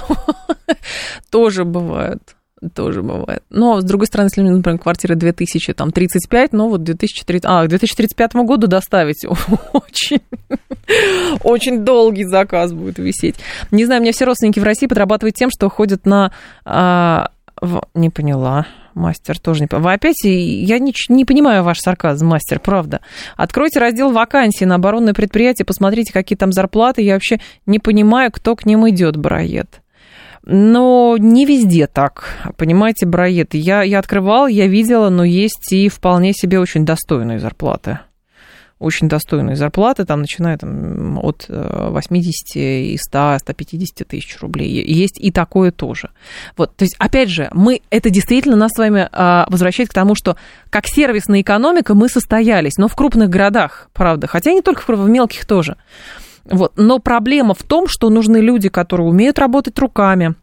тоже 1.30 1.64
бывают. 1.64 2.36
Тоже 2.74 3.02
бывает. 3.02 3.42
Но, 3.50 3.80
с 3.80 3.84
другой 3.84 4.06
стороны, 4.08 4.26
если, 4.28 4.42
например, 4.42 4.78
квартира 4.80 5.14
2035, 5.14 6.52
ну 6.52 6.68
вот 6.68 6.82
2030, 6.82 7.44
а, 7.48 7.64
к 7.64 7.68
2035 7.68 8.34
году 8.44 8.66
доставить 8.66 9.24
очень, 9.72 10.20
очень 11.44 11.84
долгий 11.84 12.24
заказ 12.24 12.72
будет 12.72 12.98
висеть. 12.98 13.36
Не 13.70 13.84
знаю, 13.84 14.00
у 14.00 14.02
меня 14.02 14.12
все 14.12 14.24
родственники 14.24 14.58
в 14.58 14.64
России 14.64 14.86
подрабатывают 14.86 15.36
тем, 15.36 15.50
что 15.50 15.68
ходят 15.68 16.04
на... 16.06 16.32
а, 16.64 17.30
в- 17.60 17.82
Не 17.94 18.10
поняла. 18.10 18.66
Мастер 18.94 19.38
тоже 19.38 19.60
не. 19.60 19.68
Вы 19.70 19.92
опять, 19.92 20.24
я 20.24 20.80
не, 20.80 20.92
не 21.08 21.24
понимаю 21.24 21.62
ваш 21.62 21.78
сарказм, 21.78 22.26
мастер, 22.26 22.58
правда. 22.58 23.00
Откройте 23.36 23.78
раздел 23.78 24.10
вакансий 24.10 24.64
на 24.64 24.74
оборонное 24.74 25.14
предприятие, 25.14 25.64
посмотрите, 25.64 26.12
какие 26.12 26.36
там 26.36 26.50
зарплаты. 26.50 27.02
Я 27.02 27.14
вообще 27.14 27.38
не 27.66 27.78
понимаю, 27.78 28.32
кто 28.32 28.56
к 28.56 28.66
ним 28.66 28.88
идет, 28.88 29.16
Бароед. 29.16 29.80
Но 30.44 31.16
не 31.18 31.44
везде 31.44 31.86
так, 31.86 32.52
понимаете, 32.56 33.06
Бароед. 33.06 33.54
Я, 33.54 33.82
я 33.82 33.98
открывал, 33.98 34.46
я 34.46 34.66
видела, 34.66 35.08
но 35.10 35.24
есть 35.24 35.72
и 35.72 35.88
вполне 35.88 36.32
себе 36.32 36.60
очень 36.60 36.84
достойные 36.84 37.38
зарплаты. 37.38 38.00
Очень 38.78 39.08
достойные 39.08 39.56
зарплаты, 39.56 40.04
там 40.04 40.20
начиная 40.20 40.56
там, 40.56 41.18
от 41.18 41.46
э, 41.48 41.88
80 41.90 42.54
и 42.54 42.96
100, 42.96 43.38
150 43.40 44.06
тысяч 44.06 44.38
рублей. 44.40 44.68
Есть 44.84 45.18
и 45.18 45.32
такое 45.32 45.72
тоже. 45.72 46.10
Вот, 46.56 46.76
то 46.76 46.84
есть, 46.84 46.94
опять 47.00 47.28
же, 47.28 47.48
мы, 47.52 47.80
это 47.90 48.08
действительно 48.08 48.54
нас 48.54 48.70
с 48.72 48.78
вами 48.78 49.08
а, 49.10 49.48
возвращает 49.50 49.88
к 49.88 49.94
тому, 49.94 50.14
что 50.14 50.36
как 50.70 50.86
сервисная 50.86 51.40
экономика 51.40 51.94
мы 51.94 52.08
состоялись, 52.08 52.76
но 52.78 52.86
в 52.86 52.94
крупных 52.94 53.28
городах, 53.28 53.90
правда, 53.92 54.28
хотя 54.28 54.52
не 54.52 54.62
только 54.62 54.82
в 54.86 55.08
мелких 55.08 55.44
тоже. 55.44 55.76
Вот. 56.50 56.72
Но 56.76 56.98
проблема 56.98 57.54
в 57.54 57.62
том, 57.62 57.86
что 57.88 58.10
нужны 58.10 58.38
люди, 58.38 58.68
которые 58.68 59.08
умеют 59.08 59.38
работать 59.38 59.78
руками. 59.78 60.34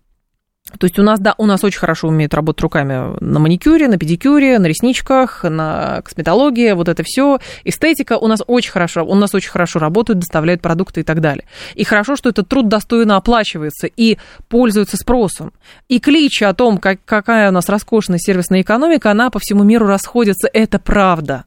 То 0.80 0.86
есть 0.86 0.98
у 0.98 1.04
нас, 1.04 1.20
да, 1.20 1.36
у 1.38 1.46
нас 1.46 1.64
очень 1.64 1.80
хорошо 1.80 2.08
умеют 2.08 2.34
работать 2.34 2.62
руками 2.62 3.16
на 3.24 3.40
маникюре, 3.40 3.88
на 3.88 3.98
педикюре, 3.98 4.58
на 4.58 4.66
ресничках, 4.66 5.44
на 5.44 6.02
косметологии, 6.02 6.72
вот 6.72 6.90
это 6.90 7.04
все. 7.06 7.40
Эстетика 7.64 8.18
у 8.18 8.28
нас 8.28 8.42
очень 8.46 8.72
хорошо, 8.72 9.06
у 9.06 9.14
нас 9.14 9.36
очень 9.36 9.52
хорошо 9.52 9.78
работают, 9.78 10.20
доставляют 10.20 10.62
продукты 10.62 11.02
и 11.02 11.04
так 11.04 11.22
далее. 11.22 11.46
И 11.76 11.84
хорошо, 11.84 12.16
что 12.16 12.30
этот 12.30 12.50
труд 12.50 12.68
достойно 12.68 13.16
оплачивается 13.16 13.88
и 13.88 14.18
пользуется 14.50 14.98
спросом. 14.98 15.54
И 15.88 16.00
кличи 16.00 16.44
о 16.44 16.54
том, 16.56 16.80
как, 16.80 17.00
какая 17.06 17.50
у 17.50 17.54
нас 17.54 17.70
роскошная 17.70 18.18
сервисная 18.18 18.62
экономика, 18.62 19.12
она 19.12 19.30
по 19.30 19.40
всему 19.40 19.64
миру 19.64 19.86
расходится, 19.86 20.50
это 20.52 20.80
правда. 20.80 21.46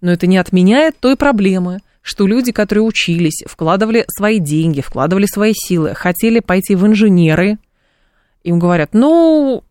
Но 0.00 0.12
это 0.12 0.28
не 0.28 0.38
отменяет 0.38 0.96
той 1.00 1.16
проблемы, 1.16 1.80
что 2.04 2.26
люди, 2.26 2.52
которые 2.52 2.84
учились, 2.84 3.42
вкладывали 3.46 4.04
свои 4.14 4.38
деньги, 4.38 4.82
вкладывали 4.82 5.24
свои 5.24 5.54
силы, 5.54 5.94
хотели 5.94 6.40
пойти 6.40 6.74
в 6.74 6.86
инженеры, 6.86 7.56
им 8.42 8.58
говорят, 8.58 8.90
ну, 8.92 9.64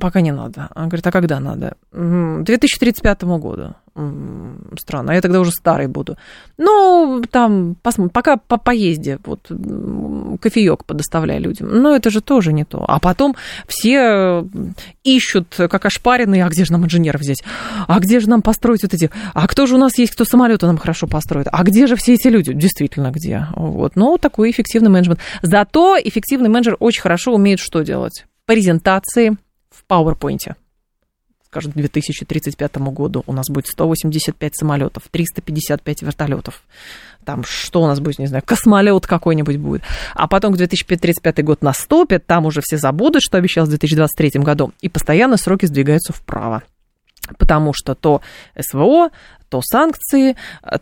пока 0.00 0.20
не 0.20 0.32
надо. 0.32 0.68
Он 0.74 0.88
говорит, 0.88 1.06
а 1.06 1.12
когда 1.12 1.38
надо? 1.38 1.76
«М, 1.92 2.42
2035 2.42 3.22
году. 3.38 3.76
Странно, 4.78 5.12
я 5.12 5.20
тогда 5.20 5.40
уже 5.40 5.50
старый 5.50 5.86
буду. 5.86 6.16
Ну, 6.58 7.22
там, 7.30 7.76
посмотрим, 7.82 8.10
пока 8.10 8.36
по 8.36 8.56
поезде, 8.56 9.18
вот, 9.24 9.50
кофеек 10.40 10.84
подоставляй 10.84 11.38
людям. 11.38 11.68
Но 11.82 11.94
это 11.94 12.10
же 12.10 12.20
тоже 12.20 12.52
не 12.52 12.64
то. 12.64 12.84
А 12.86 13.00
потом 13.00 13.34
все 13.66 14.44
ищут, 15.04 15.54
как 15.56 15.84
ошпаренные, 15.84 16.44
а 16.44 16.48
где 16.48 16.64
же 16.64 16.72
нам 16.72 16.84
инженеров 16.84 17.20
взять? 17.20 17.42
А 17.86 17.98
где 18.00 18.20
же 18.20 18.28
нам 18.28 18.42
построить 18.42 18.82
вот 18.82 18.94
эти? 18.94 19.10
А 19.34 19.46
кто 19.48 19.66
же 19.66 19.74
у 19.74 19.78
нас 19.78 19.98
есть, 19.98 20.12
кто 20.12 20.24
самолеты 20.24 20.66
нам 20.66 20.78
хорошо 20.78 21.06
построит? 21.06 21.48
А 21.50 21.62
где 21.62 21.86
же 21.86 21.96
все 21.96 22.14
эти 22.14 22.28
люди? 22.28 22.52
Действительно, 22.52 23.10
где? 23.10 23.46
Вот. 23.54 23.96
Ну, 23.96 24.18
такой 24.18 24.50
эффективный 24.50 24.90
менеджмент. 24.90 25.20
Зато 25.42 25.96
эффективный 26.02 26.48
менеджер 26.48 26.76
очень 26.78 27.02
хорошо 27.02 27.34
умеет 27.34 27.60
что 27.60 27.82
делать? 27.82 28.26
Презентации 28.46 29.36
в 29.70 29.84
PowerPoint. 29.88 30.54
К 31.50 31.60
2035 31.60 32.76
году 32.78 33.24
у 33.26 33.32
нас 33.32 33.46
будет 33.50 33.66
185 33.66 34.54
самолетов, 34.54 35.02
355 35.10 36.02
вертолетов. 36.02 36.62
Там 37.24 37.42
что 37.42 37.82
у 37.82 37.86
нас 37.86 37.98
будет, 37.98 38.20
не 38.20 38.28
знаю, 38.28 38.44
космолет 38.46 39.06
какой-нибудь 39.06 39.56
будет. 39.56 39.82
А 40.14 40.28
потом 40.28 40.54
к 40.54 40.56
2035 40.56 41.44
год 41.44 41.62
наступит, 41.62 42.24
там 42.24 42.46
уже 42.46 42.60
все 42.62 42.76
забудут, 42.76 43.22
что 43.22 43.36
обещалось 43.36 43.68
в 43.68 43.72
2023 43.72 44.40
году. 44.42 44.72
И 44.80 44.88
постоянно 44.88 45.36
сроки 45.36 45.66
сдвигаются 45.66 46.12
вправо. 46.12 46.62
Потому 47.36 47.72
что 47.74 47.96
то 47.96 48.20
СВО, 48.58 49.10
то 49.48 49.60
санкции, 49.60 50.36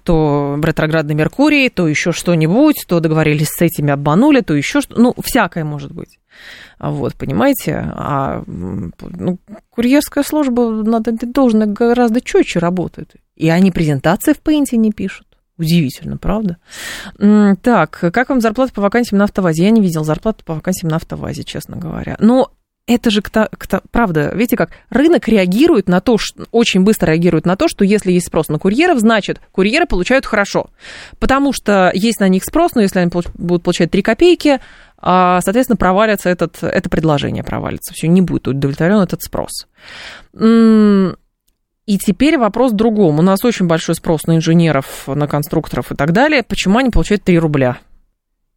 то 0.05 0.59
ретроградный 0.63 1.15
Меркурий, 1.15 1.71
то 1.71 1.89
еще 1.89 2.13
что-нибудь, 2.13 2.85
то 2.87 3.01
договорились 3.01 3.49
с 3.49 3.63
этими, 3.63 3.91
обманули, 3.91 4.41
то 4.41 4.55
еще 4.55 4.83
что 4.83 4.95
Ну, 5.01 5.15
всякое 5.23 5.65
может 5.65 5.93
быть. 5.93 6.19
Вот, 6.79 7.15
понимаете? 7.15 7.75
А 7.95 8.43
ну, 8.47 9.39
курьерская 9.71 10.25
служба 10.25 10.71
надо, 10.71 11.13
должна 11.13 11.67
гораздо 11.67 12.21
четче 12.21 12.59
работает. 12.59 13.15
И 13.37 13.49
они 13.49 13.71
презентации 13.71 14.33
в 14.33 14.41
Пейнте 14.41 14.77
не 14.77 14.93
пишут. 14.93 15.27
Удивительно, 15.59 16.19
правда? 16.19 16.59
Так, 17.63 17.91
как 17.91 18.29
вам 18.29 18.41
зарплата 18.41 18.73
по 18.73 18.81
вакансиям 18.81 19.19
на 19.19 19.25
автовазе? 19.25 19.65
Я 19.65 19.71
не 19.71 19.81
видел 19.81 20.05
зарплату 20.05 20.45
по 20.45 20.55
вакансиям 20.55 20.91
на 20.91 20.97
автовазе, 20.97 21.43
честно 21.43 21.77
говоря. 21.77 22.17
Но 22.21 22.53
это 22.87 23.11
же, 23.11 23.21
к-то- 23.21 23.51
к-то- 23.57 23.83
правда, 23.91 24.33
видите 24.35 24.57
как, 24.57 24.71
рынок 24.89 25.29
реагирует 25.29 25.89
на 25.89 26.01
то, 26.01 26.17
что, 26.17 26.47
очень 26.53 26.83
быстро 26.85 27.11
реагирует 27.11 27.45
на 27.45 27.55
то, 27.55 27.69
что 27.69 27.85
если 27.85 28.13
есть 28.13 28.29
спрос 28.29 28.49
на 28.49 28.59
курьеров, 28.59 28.99
значит, 29.01 29.41
курьеры 29.53 29.85
получают 29.87 30.25
хорошо. 30.25 30.71
Потому 31.19 31.53
что 31.53 31.91
есть 31.93 32.19
на 32.19 32.29
них 32.29 32.45
спрос, 32.45 32.75
но 32.75 32.81
если 32.81 33.01
они 33.01 33.11
будут 33.35 33.63
получать 33.63 33.91
3 33.91 34.01
копейки, 34.01 34.61
соответственно, 35.01 35.77
провалится 35.77 36.29
этот, 36.29 36.63
это 36.63 36.89
предложение, 36.89 37.45
провалится. 37.45 37.93
Все, 37.95 38.09
не 38.09 38.21
будет 38.21 38.49
удовлетворен 38.49 39.01
этот 39.01 39.23
спрос. 39.23 39.67
И 40.35 41.97
теперь 41.99 42.37
вопрос 42.37 42.73
в 42.73 42.77
другом. 42.77 43.19
У 43.19 43.23
нас 43.23 43.45
очень 43.45 43.67
большой 43.67 43.95
спрос 43.95 44.25
на 44.27 44.37
инженеров, 44.37 45.05
на 45.07 45.27
конструкторов 45.27 45.91
и 45.91 45.95
так 45.95 46.13
далее. 46.13 46.43
Почему 46.43 46.79
они 46.79 46.91
получают 46.91 47.25
3 47.25 47.39
рубля? 47.39 47.79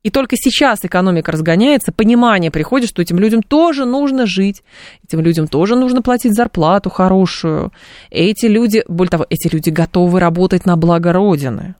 И 0.04 0.10
только 0.10 0.36
сейчас 0.36 0.84
экономика 0.84 1.32
разгоняется, 1.32 1.92
понимание 1.92 2.50
приходит, 2.50 2.90
что 2.90 3.04
этим 3.04 3.20
людям 3.20 3.44
тоже 3.44 3.86
нужно 3.86 4.26
жить, 4.26 4.64
этим 5.08 5.22
людям 5.22 5.48
тоже 5.48 5.76
нужно 5.76 6.02
платить 6.02 6.36
зарплату 6.36 6.90
хорошую. 6.90 7.72
Эти 8.10 8.48
люди, 8.48 8.84
более 8.88 9.12
того, 9.12 9.28
эти 9.30 9.48
люди 9.48 9.70
готовы 9.70 10.20
работать 10.20 10.66
на 10.66 10.76
благо 10.76 11.14
Родины. 11.14 11.76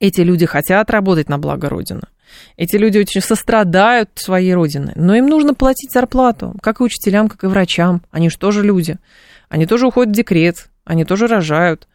Эти 0.00 0.20
люди 0.20 0.46
хотят 0.46 0.90
работать 0.90 1.28
на 1.28 1.38
благо 1.38 1.68
Родины. 1.68 2.02
Эти 2.56 2.76
люди 2.76 2.98
очень 2.98 3.20
сострадают 3.20 4.10
своей 4.14 4.54
Родины, 4.54 4.92
но 4.96 5.14
им 5.14 5.26
нужно 5.26 5.54
платить 5.54 5.92
зарплату, 5.92 6.54
как 6.60 6.80
и 6.80 6.84
учителям, 6.84 7.28
как 7.28 7.44
и 7.44 7.46
врачам. 7.46 8.02
Они 8.10 8.30
же 8.30 8.38
тоже 8.38 8.62
люди. 8.62 8.96
Они 9.48 9.66
тоже 9.66 9.86
уходят 9.86 10.12
в 10.12 10.16
декрет, 10.16 10.68
они 10.84 11.04
тоже 11.04 11.26
рожают. 11.26 11.88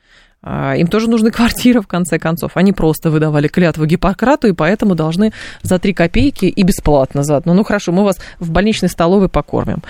А, 0.45 0.75
Им 0.75 0.87
тоже 0.87 1.09
нужны 1.09 1.31
квартиры, 1.31 1.81
в 1.81 1.87
конце 1.87 2.19
концов. 2.19 2.51
Они 2.55 2.73
просто 2.73 3.09
выдавали 3.09 3.47
клятву 3.47 3.85
Гиппократу, 3.85 4.47
и 4.47 4.51
поэтому 4.51 4.93
должны 4.93 5.31
за 5.61 5.79
3 5.79 5.93
копейки 5.93 6.45
и 6.45 6.63
бесплатно 6.63 7.23
заодно. 7.23 7.53
Ну, 7.53 7.63
хорошо, 7.63 7.91
мы 7.93 8.03
вас 8.03 8.19
в 8.39 8.51
больничной 8.51 8.89
столовой 8.89 9.29
покормим. 9.29 9.81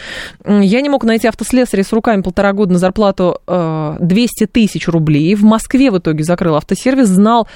Я 0.46 0.82
не 0.82 0.90
мог 0.90 1.04
найти 1.04 1.28
автослесаря 1.28 1.84
с 1.84 1.92
руками 1.92 2.22
полтора 2.22 2.54
года 2.54 2.74
на 2.74 2.80
зарплату 2.80 3.42
э, 3.48 3.98
200 4.00 4.46
тысяч 4.46 4.88
рублей. 4.88 5.34
В 5.34 5.44
Москве 5.44 5.90
в 5.90 5.98
итоге 5.98 6.24
закрыл 6.24 6.56
автосервис, 6.56 7.08
знал, 7.08 7.48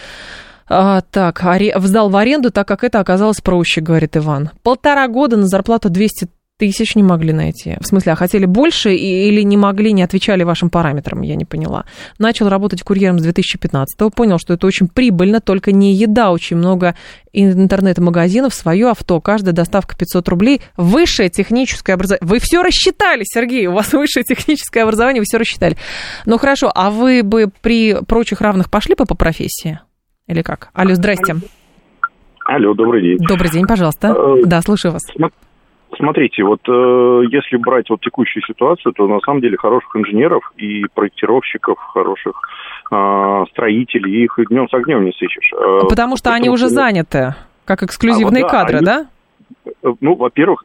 а, 0.69 1.01
так, 1.01 1.43
аре- 1.43 1.77
сдал 1.79 2.09
в 2.09 2.15
аренду, 2.17 2.51
так 2.51 2.67
как 2.67 2.83
это 2.83 2.99
оказалось 2.99 3.41
проще, 3.41 3.81
говорит 3.81 4.17
Иван. 4.17 4.51
Полтора 4.63 5.07
года 5.07 5.37
на 5.37 5.47
зарплату 5.47 5.89
200 5.89 6.27
тысяч 6.59 6.95
не 6.95 7.03
могли 7.03 7.33
найти. 7.33 7.77
В 7.79 7.85
смысле, 7.85 8.13
а 8.13 8.15
хотели 8.15 8.45
больше 8.45 8.95
и- 8.95 9.27
или 9.27 9.43
не 9.43 9.57
могли, 9.57 9.93
не 9.93 10.01
отвечали 10.01 10.41
вашим 10.41 10.71
параметрам, 10.71 11.21
я 11.21 11.35
не 11.35 11.45
поняла. 11.45 11.85
Начал 12.17 12.49
работать 12.49 12.81
курьером 12.81 13.19
с 13.19 13.21
2015 13.21 14.09
понял, 14.09 14.39
что 14.39 14.55
это 14.55 14.65
очень 14.65 14.87
прибыльно, 14.87 15.39
только 15.39 15.71
не 15.71 15.93
еда, 15.93 16.31
очень 16.31 16.57
много 16.57 16.95
интернет-магазинов, 17.31 18.53
свое 18.53 18.89
авто, 18.89 19.21
каждая 19.21 19.53
доставка 19.53 19.95
500 19.95 20.27
рублей, 20.29 20.61
высшее 20.77 21.29
техническое 21.29 21.93
образование. 21.93 22.27
Вы 22.27 22.39
все 22.39 22.61
рассчитали, 22.63 23.21
Сергей, 23.23 23.67
у 23.67 23.73
вас 23.73 23.91
высшее 23.93 24.23
техническое 24.23 24.81
образование, 24.81 25.21
вы 25.21 25.25
все 25.25 25.37
рассчитали. 25.37 25.77
Ну 26.25 26.37
хорошо, 26.37 26.71
а 26.73 26.89
вы 26.89 27.23
бы 27.23 27.51
при 27.61 27.93
прочих 28.07 28.41
равных 28.41 28.69
пошли 28.71 28.95
бы 28.95 29.05
по 29.05 29.15
профессии? 29.15 29.79
Или 30.27 30.41
как? 30.41 30.69
Алло, 30.73 30.93
здрасте. 30.93 31.35
Алло, 32.45 32.73
добрый 32.73 33.01
день. 33.01 33.17
Добрый 33.19 33.49
день, 33.49 33.65
пожалуйста. 33.65 34.09
Э, 34.09 34.41
Да, 34.45 34.61
слушаю 34.61 34.93
вас. 34.93 35.05
Смотрите, 35.97 36.43
вот 36.43 36.59
э, 36.67 37.21
если 37.31 37.55
брать 37.57 37.89
вот 37.89 38.01
текущую 38.01 38.43
ситуацию, 38.43 38.93
то 38.93 39.07
на 39.07 39.19
самом 39.21 39.41
деле 39.41 39.57
хороших 39.57 39.95
инженеров 39.95 40.51
и 40.57 40.83
проектировщиков, 40.93 41.77
хороших 41.79 42.39
э, 42.91 43.43
строителей, 43.51 44.25
их 44.25 44.37
днем 44.49 44.67
с 44.69 44.73
огнем 44.73 45.05
не 45.05 45.11
сыщешь. 45.13 45.51
Э, 45.53 45.87
Потому 45.89 46.17
что 46.17 46.31
они 46.33 46.49
уже 46.49 46.67
заняты, 46.67 47.35
как 47.65 47.83
эксклюзивные 47.83 48.43
А 48.43 48.47
вот 48.47 48.51
да, 48.51 48.59
кадры, 48.59 48.77
они- 48.77 48.85
да? 48.85 49.05
Э, 49.83 49.93
Ну, 50.01 50.15
во-первых, 50.15 50.63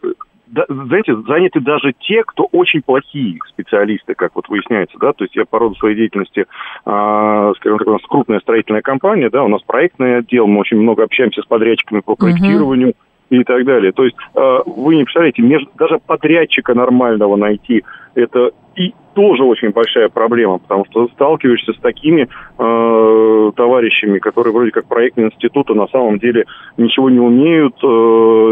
знаете, 0.69 1.17
заняты 1.27 1.61
даже 1.61 1.93
те, 2.01 2.23
кто 2.25 2.47
очень 2.53 2.83
плохие 2.83 3.39
специалисты, 3.49 4.15
как 4.15 4.35
вот 4.35 4.49
выясняется, 4.49 4.99
да, 4.99 5.13
то 5.13 5.25
есть 5.25 5.35
я 5.35 5.45
по 5.45 5.59
роду 5.59 5.75
своей 5.77 5.97
деятельности, 5.97 6.47
а, 6.85 7.53
скажем 7.57 7.79
так, 7.79 7.89
у 7.89 7.93
нас 7.93 8.03
крупная 8.09 8.41
строительная 8.41 8.83
компания, 8.83 9.31
да, 9.31 9.43
у 9.43 9.49
нас 9.49 9.63
проектный 9.63 10.19
отдел, 10.19 10.47
мы 10.47 10.61
очень 10.61 10.79
много 10.79 11.05
общаемся 11.05 11.43
с 11.43 11.47
подрядчиками 11.47 12.01
по 12.01 12.15
проектированию 12.17 12.95
и 13.31 13.45
так 13.45 13.65
далее. 13.65 13.93
То 13.93 14.05
есть 14.05 14.17
а, 14.35 14.63
вы 14.67 14.97
не 14.97 15.05
представляете, 15.05 15.43
между- 15.43 15.71
даже 15.79 15.99
подрядчика 15.99 16.75
нормального 16.75 17.37
найти, 17.37 17.83
это 18.15 18.51
и 18.77 18.95
тоже 19.15 19.45
очень 19.45 19.71
большая 19.71 20.09
проблема, 20.09 20.59
потому 20.59 20.85
что 20.87 21.09
сталкиваешься 21.09 21.73
с 21.73 21.79
такими 21.79 22.29
э, 22.59 23.53
товарищами, 23.57 24.19
которые 24.19 24.53
вроде 24.53 24.71
как 24.71 24.87
проектные 24.87 25.29
институты, 25.29 25.75
на 25.75 25.87
самом 25.89 26.19
деле 26.19 26.45
ничего 26.77 27.11
не 27.11 27.21
умеют, 27.21 27.75
э, 27.83 27.87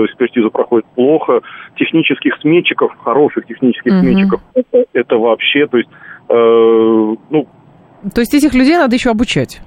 экспертиза 0.07 0.51
проходит 0.51 0.87
плохо, 0.95 1.41
технических 1.77 2.37
сметчиков, 2.41 2.93
хороших 3.03 3.47
технических 3.47 3.93
Мгм. 3.93 4.01
сметчиков, 4.03 4.41
это, 4.55 4.85
это 4.93 5.17
вообще, 5.19 5.67
то 5.67 5.79
есть, 5.79 5.91
э, 6.29 7.15
ну, 7.31 7.47
То 8.15 8.21
есть 8.21 8.35
этих 8.35 8.55
людей 8.55 8.77
надо 8.77 8.95
еще 8.97 9.11
обучать. 9.11 9.61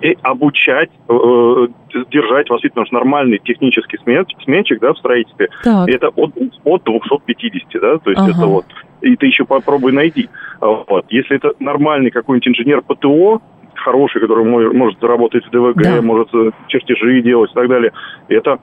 и 0.00 0.18
обучать, 0.22 0.90
э, 1.08 1.66
держать, 2.10 2.46
что 2.46 2.84
нормальный 2.90 3.38
технический 3.38 3.96
сметчик, 4.02 4.38
сметчик 4.42 4.80
да, 4.80 4.92
в 4.92 4.98
строительстве, 4.98 5.48
Так. 5.62 5.88
это 5.88 6.08
от, 6.08 6.32
от 6.64 6.84
250, 6.84 7.80
да, 7.80 7.98
то 7.98 8.10
есть 8.10 8.20
Ага. 8.20 8.30
это 8.32 8.46
вот, 8.46 8.66
и 9.04 9.16
ты 9.16 9.26
еще 9.26 9.44
попробуй 9.44 9.92
найди. 9.92 10.28
Вот. 10.60 11.06
Если 11.10 11.36
это 11.36 11.52
нормальный 11.60 12.10
какой-нибудь 12.10 12.48
инженер 12.48 12.82
ПТО, 12.82 13.40
хороший, 13.74 14.20
который 14.20 14.44
мо- 14.44 14.72
может 14.72 14.98
заработать 15.00 15.44
в 15.46 15.50
ДВГ, 15.50 15.82
Да. 15.82 16.02
может 16.02 16.28
э, 16.34 16.50
чертежи 16.68 17.20
делать 17.22 17.50
и 17.50 17.54
так 17.54 17.68
далее, 17.68 17.92
это, 18.28 18.58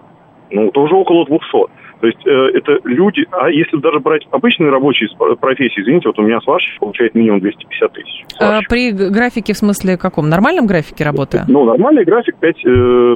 ну, 0.50 0.72
тоже 0.72 0.96
около 0.96 1.26
200. 1.26 1.52
То 2.02 2.08
есть 2.08 2.26
э, 2.26 2.32
это 2.56 2.80
люди, 2.86 3.28
а 3.32 3.52
если 3.52 3.78
даже 3.78 4.00
брать 4.00 4.26
обычные 4.32 4.72
рабочие 4.72 5.10
с- 5.10 5.36
профессии, 5.36 5.82
извините, 5.82 6.08
вот 6.10 6.18
у 6.18 6.24
меня 6.24 6.40
сварщик 6.42 6.80
получает 6.80 7.14
минимум 7.14 7.42
250 7.42 7.94
тысяч. 7.94 8.26
А, 8.40 8.62
при 8.68 8.92
графике, 8.92 9.54
в 9.54 9.58
смысле 9.58 9.98
каком? 9.98 10.28
Нормальном 10.28 10.66
графике 10.66 11.04
работы? 11.04 11.42
Ну, 11.48 11.66
нормальный 11.66 12.04
график 12.04 12.38
5, 12.40 12.66
э, 12.66 12.70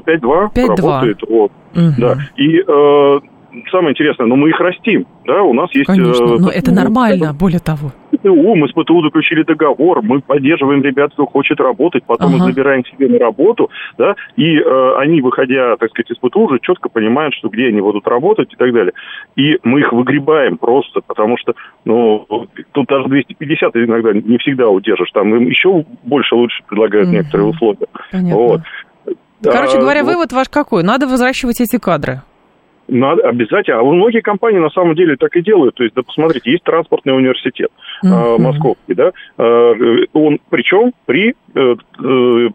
5-2 0.05 0.51
5-2. 0.53 0.67
работает. 0.67 1.19
Вот. 1.27 1.51
Мгм. 1.73 1.93
Да. 1.97 2.15
И 2.37 2.59
э, 2.59 3.19
самое 3.71 3.91
интересное, 3.91 4.27
ну 4.27 4.35
мы 4.35 4.49
их 4.49 4.59
растим, 4.59 5.05
да, 5.25 5.41
у 5.43 5.53
нас 5.53 5.69
есть... 5.73 5.87
Конечно, 5.87 6.23
э, 6.23 6.37
но 6.39 6.49
это 6.49 6.73
нормально, 6.73 7.33
более 7.33 7.59
того. 7.59 7.91
ПТУ, 8.11 8.55
мы 8.55 8.67
с 8.67 8.71
ПТУ 8.71 9.01
заключили 9.03 9.43
договор, 9.43 10.01
мы 10.01 10.21
поддерживаем 10.21 10.81
ребят, 10.81 11.11
кто 11.13 11.25
хочет 11.25 11.59
работать, 11.59 12.03
потом 12.05 12.31
мы 12.31 12.37
Ага. 12.37 12.45
забираем 12.47 12.83
себе 12.85 13.07
на 13.07 13.19
работу, 13.19 13.69
да, 13.97 14.15
и 14.35 14.57
э, 14.57 14.95
они, 14.97 15.21
выходя, 15.21 15.75
так 15.77 15.89
сказать, 15.91 16.11
из 16.11 16.17
ПТУ, 16.17 16.41
уже 16.41 16.59
четко 16.61 16.89
понимают, 16.89 17.33
что 17.35 17.49
где 17.49 17.67
они 17.67 17.81
будут 17.81 18.07
работать 18.07 18.51
и 18.51 18.55
так 18.55 18.73
далее. 18.73 18.93
И 19.35 19.57
мы 19.63 19.81
их 19.81 19.91
выгребаем 19.93 20.57
просто, 20.57 21.01
потому 21.05 21.37
что, 21.37 21.53
ну, 21.85 22.25
тут 22.71 22.87
даже 22.87 23.07
250 23.07 23.75
иногда 23.75 24.13
не 24.13 24.37
всегда 24.37 24.69
удержишь, 24.69 25.11
там 25.13 25.35
им 25.35 25.47
еще 25.47 25.85
больше 26.03 26.35
лучше 26.35 26.63
предлагают 26.67 27.07
Мгм. 27.07 27.17
некоторые 27.17 27.49
условия. 27.49 27.87
Понятно. 28.11 28.35
Вот. 28.35 28.61
Короче 29.43 29.77
А, 29.77 29.81
говоря, 29.81 30.03
вывод 30.03 30.31
ваш 30.33 30.49
какой? 30.49 30.83
Надо 30.83 31.05
взращивать 31.05 31.61
эти 31.61 31.77
кадры. 31.77 32.21
Надо 32.87 33.27
обязательно. 33.27 33.79
А 33.79 33.83
многие 33.83 34.21
компании 34.21 34.59
на 34.59 34.69
самом 34.69 34.95
деле 34.95 35.15
так 35.15 35.35
и 35.35 35.41
делают. 35.41 35.75
То 35.75 35.83
есть, 35.83 35.95
да, 35.95 36.03
посмотрите, 36.03 36.51
есть 36.51 36.63
транспортный 36.63 37.15
университет 37.15 37.69
э, 38.03 38.07
Мгм. 38.07 38.43
московский, 38.43 38.93
да. 38.93 39.11
Э, 39.37 39.73
он 40.13 40.39
причем 40.49 40.91
при, 41.05 41.29
э, 41.55 41.59
э, 41.59 41.75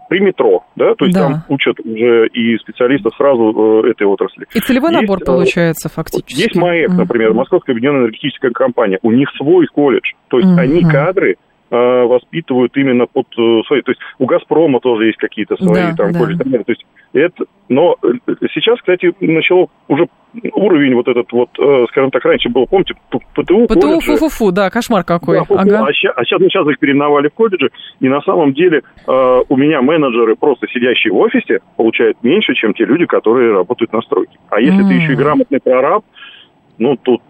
при 0.09 0.21
метро, 0.21 0.65
да, 0.77 0.95
то 0.95 1.05
есть 1.05 1.17
Да. 1.17 1.27
там 1.29 1.43
учат 1.49 1.81
уже 1.81 2.29
и 2.29 2.57
специалистов 2.59 3.13
сразу 3.17 3.83
э, 3.85 3.91
этой 3.91 4.07
отрасли. 4.07 4.47
И 4.55 4.61
целевой 4.61 4.91
Есть, 4.93 5.03
набор 5.03 5.19
э, 5.21 5.25
получается 5.25 5.89
фактически. 5.89 6.41
Есть 6.43 6.55
МАЭК, 6.57 6.91
Мгм. 6.91 6.99
например, 6.99 7.33
Московская 7.35 7.73
объединенная 7.73 8.03
энергетическая 8.03 8.53
компания. 8.53 8.99
У 9.03 9.11
них 9.11 9.29
свой 9.37 9.67
колледж. 9.67 10.13
То 10.29 10.39
есть 10.39 10.51
Мгм. 10.51 10.59
они 10.61 10.83
кадры 10.85 11.37
э, 11.73 11.77
воспитывают 12.05 12.77
именно 12.77 13.07
под 13.07 13.27
э, 13.39 13.63
свои. 13.69 13.81
То 13.83 13.93
есть 13.93 14.01
у 14.19 14.27
Газпрома 14.27 14.81
тоже 14.81 15.07
есть 15.07 15.19
какие-то 15.19 15.55
свои 15.57 15.91
Да, 15.91 15.95
там 15.97 16.13
да. 16.13 16.19
колледжи. 16.19 16.43
То 16.43 16.73
есть 16.73 16.85
это, 17.13 17.45
но 17.69 17.95
э, 18.03 18.09
сейчас, 18.53 18.81
кстати, 18.81 19.13
начало 19.21 19.69
уже 19.87 20.09
уровень 20.53 20.95
вот 20.95 21.09
этот 21.09 21.31
вот, 21.33 21.51
э, 21.59 21.87
скажем 21.91 22.11
так, 22.11 22.25
раньше 22.25 22.49
было, 22.49 22.67
помните, 22.67 22.95
ПТУ, 23.11 23.67
ПТУ, 23.67 23.81
колледжи. 23.81 24.13
фу-фу-фу, 24.17 24.53
да, 24.53 24.71
кошмар 24.71 25.05
какой. 25.05 25.39
Да, 25.39 25.45
фу-фу. 25.45 25.61
Ага. 25.61 25.85
А 25.87 25.93
сейчас, 25.93 26.41
ну, 26.41 26.49
сейчас, 26.49 26.67
их 26.69 26.79
переименовали 26.79 27.29
в 27.29 27.35
колледжи, 27.35 27.71
и 28.01 28.09
на 28.09 28.21
самом 28.23 28.53
деле 28.53 28.83
э, 29.07 29.41
у 29.49 29.57
меня 29.57 29.83
менеджеры, 29.83 30.37
просто 30.37 30.67
сидящие 30.69 31.13
в 31.13 31.17
офисе, 31.17 31.61
получают 31.77 32.23
меньше, 32.23 32.55
чем 32.55 32.75
те 32.75 32.85
люди, 32.85 33.07
которые 33.07 33.53
работают 33.53 33.93
на 33.93 34.01
стройке. 34.03 34.39
А 34.51 34.61
если 34.61 34.83
ты 34.83 34.95
М. 34.95 35.01
еще 35.01 35.13
и 35.13 35.17
грамотный 35.17 35.61
прораб, 35.61 36.05
ну, 36.79 36.97
тут, 36.97 37.21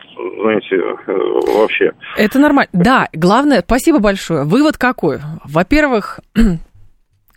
знаете, 0.42 0.76
э, 0.76 1.12
вообще. 1.56 1.92
Это 2.16 2.38
нормально. 2.38 2.70
Да, 2.72 3.08
главное, 3.12 3.62
спасибо 3.66 3.98
большое. 3.98 4.44
Вывод 4.44 4.76
какой? 4.78 5.18
Во-первых, 5.44 6.20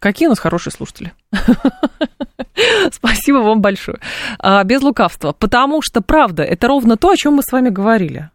какие 0.03 0.27
у 0.27 0.29
нас 0.29 0.39
хорошие 0.39 0.73
слушатели. 0.73 1.13
Спасибо 2.91 3.37
вам 3.37 3.61
большое. 3.61 3.99
А, 4.37 4.63
без 4.65 4.81
лукавства. 4.81 5.31
Потому 5.31 5.81
что, 5.81 6.01
правда, 6.01 6.43
это 6.43 6.67
ровно 6.67 6.97
то, 6.97 7.09
о 7.09 7.15
чем 7.15 7.35
мы 7.35 7.41
с 7.41 7.51
вами 7.51 7.69
говорили. 7.69 8.29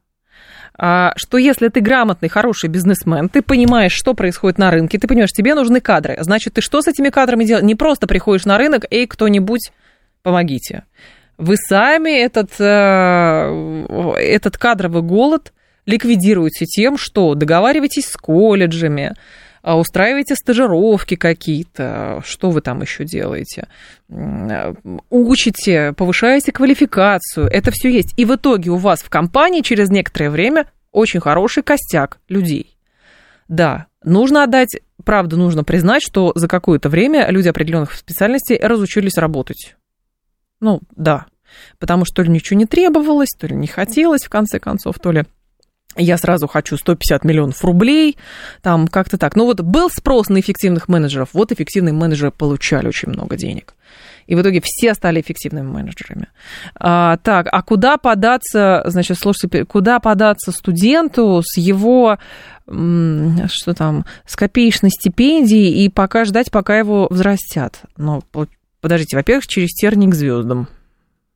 А, 0.79 1.13
что 1.17 1.37
если 1.37 1.69
ты 1.69 1.81
грамотный, 1.81 2.31
хороший 2.31 2.71
бизнесмен, 2.71 3.29
ты 3.29 3.43
понимаешь, 3.43 3.93
что 3.93 4.15
происходит 4.15 4.59
на 4.59 4.71
рынке, 4.71 4.99
ты 4.99 5.07
понимаешь, 5.07 5.33
тебе 5.33 5.55
нужны 5.55 5.81
кадры. 5.81 6.17
Значит, 6.21 6.55
ты 6.55 6.63
что 6.63 6.81
с 6.81 6.89
этими 6.89 7.11
кадрами 7.11 7.45
делаешь? 7.45 7.65
Не 7.65 7.75
просто 7.75 8.07
приходишь 8.07 8.47
на 8.47 8.57
рынок, 8.57 8.87
эй, 8.91 9.07
кто-нибудь, 9.07 9.71
помогите. 10.23 10.85
Вы 11.37 11.57
сами 11.57 12.19
этот, 12.19 12.53
э, 12.59 14.15
этот 14.19 14.57
кадровый 14.57 15.03
голод 15.03 15.53
ликвидируете 15.85 16.65
тем, 16.65 16.97
что 16.97 17.35
договариваетесь 17.35 18.07
с 18.07 18.17
колледжами, 18.17 19.15
устраиваете 19.63 20.35
стажировки 20.35 21.17
какие-то, 21.17 22.23
что 22.25 22.51
вы 22.51 22.61
там 22.61 22.81
еще 22.83 23.05
делаете, 23.05 23.69
учите, 25.11 25.93
повышаете 25.95 26.53
квалификацию, 26.53 27.47
это 27.47 27.71
все 27.71 27.91
есть. 27.91 28.15
И 28.17 28.25
в 28.25 28.35
итоге 28.35 28.71
у 28.71 28.77
вас 28.77 29.01
в 29.01 29.11
компании 29.11 29.61
через 29.61 29.91
некоторое 29.91 30.31
время 30.31 30.71
очень 30.93 31.21
хороший 31.21 31.63
костяк 31.63 32.19
людей. 32.29 32.77
Да, 33.49 33.87
нужно 34.03 34.45
отдать, 34.45 34.81
правда, 35.05 35.37
нужно 35.37 35.65
признать, 35.65 36.03
что 36.03 36.33
за 36.35 36.49
какое-то 36.49 36.89
время 36.89 37.31
люди 37.31 37.49
определенных 37.49 37.95
специальностей 37.95 38.59
разучились 38.61 39.17
работать. 39.17 39.77
Ну, 40.61 40.81
да. 40.97 41.27
Потому 41.79 42.05
что 42.05 42.17
то 42.17 42.23
ли 42.23 42.31
ничего 42.31 42.59
не 42.59 42.67
требовалось, 42.67 43.31
то 43.39 43.47
ли 43.47 43.57
не 43.57 43.67
хотелось, 43.67 44.25
в 44.25 44.29
конце 44.29 44.59
концов, 44.59 44.99
то 44.99 45.13
ли 45.13 45.25
я 45.99 46.17
сразу 46.17 46.47
хочу 46.47 46.77
150 46.77 47.25
миллионов 47.25 47.63
рублей, 47.65 48.17
там 48.63 48.89
как-то 48.89 49.19
так. 49.19 49.37
Ну 49.37 49.45
вот 49.45 49.61
был 49.61 49.91
спрос 49.91 50.29
на 50.29 50.41
эффективных 50.41 50.89
менеджеров, 50.89 51.31
вот 51.33 51.53
эффективные 51.53 51.93
менеджеры 51.93 52.31
получали 52.31 52.89
очень 52.89 53.09
много 53.11 53.37
денег. 53.37 53.75
И 54.27 54.35
в 54.35 54.43
итоге 54.43 54.61
все 54.63 54.95
стали 54.95 55.21
эффективными 55.21 55.67
менеджерами. 55.67 56.29
А, 56.75 57.17
так, 57.17 57.49
а 57.51 57.63
куда 57.63 57.97
податься, 57.97 58.83
значит, 58.87 59.19
слушайте, 59.19 59.65
куда 59.65 60.01
податься 60.01 60.53
студенту 60.53 61.43
с 61.43 61.57
его, 61.57 62.19
что 62.67 63.75
там, 63.75 64.05
с 64.27 64.37
копеечной 64.37 64.91
стипендией 64.91 65.85
и 65.85 65.89
пока 65.89 66.27
ждать, 66.27 66.51
пока 66.51 66.79
его 66.79 67.09
взрастят? 67.11 67.81
Ну, 67.97 68.21
по- 68.31 68.49
подождите, 68.83 69.17
во-первых, 69.17 69.47
через 69.47 69.71
терник 69.71 70.15
звездам 70.15 70.69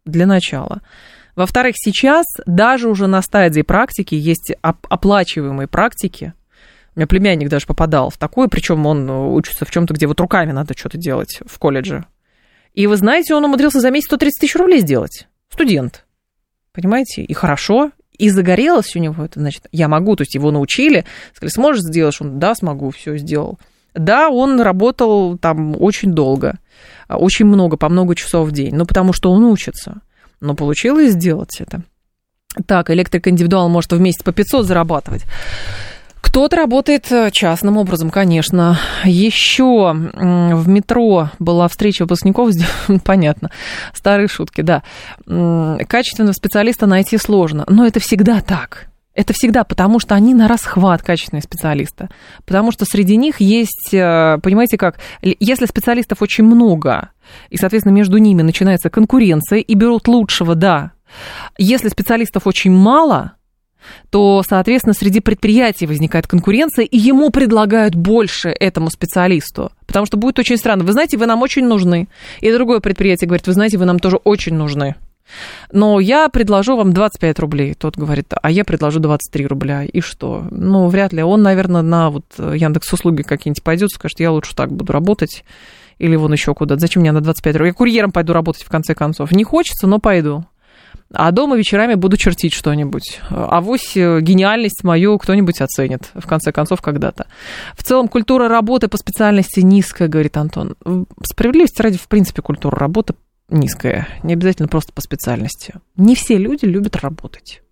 для 0.05 0.27
начала. 0.27 0.83
Во-вторых, 1.35 1.75
сейчас 1.79 2.27
даже 2.47 2.89
уже 2.89 3.07
на 3.07 3.23
стадии 3.23 3.63
практики 3.63 4.15
есть 4.15 4.53
оп- 4.63 4.87
оплачиваемые 4.89 5.67
практики. 5.67 6.35
У 6.95 7.01
меня 7.01 7.07
племянник 7.07 7.49
даже 7.49 7.67
попадал 7.67 8.11
в 8.11 8.19
такое, 8.19 8.49
причем 8.49 8.85
он 8.87 9.09
учится 9.09 9.65
в 9.65 9.71
чем-то, 9.71 9.95
где 9.95 10.07
вот 10.07 10.21
руками 10.21 10.53
надо 10.53 10.77
что-то 10.77 10.99
делать 10.99 11.41
в 11.47 11.59
колледже. 11.59 12.05
И 12.75 12.87
вы 12.87 12.97
знаете, 12.97 13.35
он 13.35 13.45
умудрился 13.45 13.81
за 13.81 13.91
месяц 13.91 14.07
130 14.07 14.41
тысяч 14.41 14.57
рублей 14.57 14.81
сделать. 14.81 15.27
Студент. 15.51 16.05
Понимаете? 16.73 17.23
И 17.23 17.33
хорошо. 17.33 17.93
И 18.19 18.29
загорелось 18.29 18.95
у 18.95 18.99
него 18.99 19.25
это, 19.25 19.41
значит, 19.41 19.67
я 19.73 19.89
могу, 19.89 20.17
то 20.17 20.23
есть 20.23 20.35
его 20.35 20.51
научили. 20.51 21.05
Сказали, 21.35 21.51
сможешь 21.53 21.83
сделать? 21.83 22.21
Он, 22.21 22.39
да, 22.39 22.55
смогу, 22.55 22.91
все 22.91 23.17
сделал. 23.17 23.59
Да, 23.95 24.29
он 24.29 24.61
работал 24.61 25.37
там 25.39 25.77
очень 25.81 26.13
долго, 26.13 26.59
а, 27.09 27.19
очень 27.19 27.47
много, 27.47 27.77
по 27.77 27.89
много 27.89 28.15
часов 28.15 28.49
в 28.49 28.53
день, 28.53 28.75
ну, 28.75 28.87
потому 28.87 29.13
что 29.13 29.31
он 29.31 29.45
учится. 29.45 30.01
Но 30.43 30.55
получилось 30.55 31.13
сделать 31.13 31.61
это. 31.61 31.83
Так, 32.67 32.91
электрик 32.91 33.29
индивидуал 33.29 33.69
может 33.69 33.93
в 33.93 34.01
месяц 34.01 34.23
по 34.23 34.33
500 34.33 34.67
зарабатывать. 34.67 35.25
Кто-то 36.21 36.57
работает 36.57 37.11
э, 37.11 37.31
частным 37.31 37.77
образом, 37.77 38.11
конечно. 38.11 38.79
Еще 39.05 39.93
в 39.93 40.69
метро 40.69 41.31
была 41.39 41.69
встреча 41.69 42.03
выпускников, 42.03 42.51
понятно, 43.05 43.51
старые 43.95 44.29
шутки, 44.29 44.63
да. 44.63 44.83
Качественного 45.25 46.33
специалиста 46.33 46.87
найти 46.87 47.19
сложно, 47.19 47.65
но 47.69 47.87
это 47.87 48.01
всегда 48.01 48.41
так. 48.41 48.92
Это 49.15 49.35
всегда 49.35 49.65
потому, 49.65 50.01
что 50.01 50.15
они 50.15 50.33
на 50.35 50.49
расхват 50.49 51.03
качественные 51.03 51.43
специалисты. 51.43 52.09
Потому 52.47 52.73
что 52.73 52.85
среди 52.85 53.17
них 53.17 53.41
есть, 53.41 53.93
э, 53.93 54.39
понимаете 54.43 54.79
как, 54.79 54.99
если 55.23 55.67
специалистов 55.67 56.23
очень 56.23 56.45
много, 56.45 57.11
и, 57.51 57.57
соответственно, 57.57 57.93
между 57.93 58.17
ними 58.17 58.43
начинается 58.43 58.89
конкуренция, 58.89 59.59
и 59.59 59.75
берут 59.75 60.09
лучшего, 60.09 60.55
да. 60.55 60.93
Если 61.59 61.89
специалистов 61.89 62.47
очень 62.47 62.73
мало, 62.73 63.33
то, 64.11 64.43
соответственно, 64.49 64.95
среди 64.95 65.21
предприятий 65.21 65.87
возникает 65.87 66.27
конкуренция, 66.27 66.85
и 66.85 66.97
ему 66.97 67.31
предлагают 67.31 67.95
больше 67.95 68.49
этому 68.49 68.91
специалисту. 68.91 69.73
Потому 69.87 70.07
что 70.07 70.17
будет 70.17 70.39
очень 70.39 70.57
странно. 70.57 70.85
Вы 70.85 70.93
знаете, 70.93 71.19
вы 71.19 71.27
нам 71.27 71.43
очень 71.43 71.67
нужны. 71.67 72.09
И 72.41 72.51
другое 72.53 72.81
предприятие 72.81 73.29
говорит, 73.29 73.47
вы 73.47 73.53
знаете, 73.53 73.79
вы 73.79 73.85
нам 73.85 73.99
тоже 73.99 74.17
очень 74.17 74.55
нужны. 74.55 74.95
Но 75.71 76.01
я 76.01 76.29
предложу 76.29 76.77
вам 76.77 76.93
25 76.93 77.39
рублей. 77.39 77.75
Тот 77.75 77.97
говорит, 77.97 78.33
а 78.41 78.51
я 78.51 78.65
предложу 78.65 79.01
23 79.01 79.47
рубля. 79.47 79.85
И 79.85 80.01
что? 80.01 80.47
Ну, 80.51 80.89
вряд 80.89 81.13
ли. 81.13 81.23
Он, 81.23 81.43
наверное, 81.43 81.83
на 81.83 82.11
вот 82.11 82.25
Яндекс 82.39 82.93
услуги 82.93 83.23
какие-нибудь 83.23 83.63
пойдет, 83.63 83.91
скажет, 83.91 84.21
я 84.21 84.33
лучше 84.33 84.55
так 84.55 84.73
буду 84.73 84.93
работать. 84.93 85.45
Или 85.99 86.17
вон 86.17 86.33
еще 86.33 86.55
куда-то. 86.55 86.81
Зачем 86.81 87.03
мне 87.03 87.13
на 87.13 87.21
25 87.21 87.57
рублей? 87.57 87.71
Я 87.71 87.75
курьером 87.75 88.13
пойду 88.13 88.33
работать, 88.33 88.63
в 88.63 88.69
конце 88.69 88.95
концов. 88.95 89.33
Не 89.33 89.45
хочется, 89.45 89.87
но 89.87 89.99
пойду. 89.99 90.45
А 91.15 91.31
дома 91.31 91.57
вечерами 91.57 91.95
буду 91.95 92.17
чертить 92.17 92.55
что-нибудь. 92.55 93.21
А 93.31 93.61
вось 93.61 93.97
э, 93.97 94.21
гениальность 94.21 94.83
мою 94.83 95.19
кто-нибудь 95.19 95.61
оценит, 95.61 96.11
в 96.15 96.27
конце 96.27 96.53
концов, 96.53 96.81
когда-то. 96.81 97.27
В 97.77 97.83
целом, 97.83 98.09
культура 98.09 98.49
работы 98.49 98.89
по 98.89 98.97
специальности 98.97 99.61
низкая, 99.61 100.09
говорит 100.09 100.37
Антон. 100.39 100.75
Справедливости 101.23 101.83
ради, 101.83 101.99
в 101.99 102.09
принципе, 102.09 102.41
культура 102.41 102.79
работы 102.79 103.15
низкая, 103.53 104.09
не 104.23 104.33
обязательно 104.33 104.69
просто 104.69 104.93
по 104.93 105.01
специальности. 105.01 105.75
Не 105.97 106.15
все 106.15 106.37
люди 106.37 106.65
любят 106.65 106.97
работать. 106.97 107.63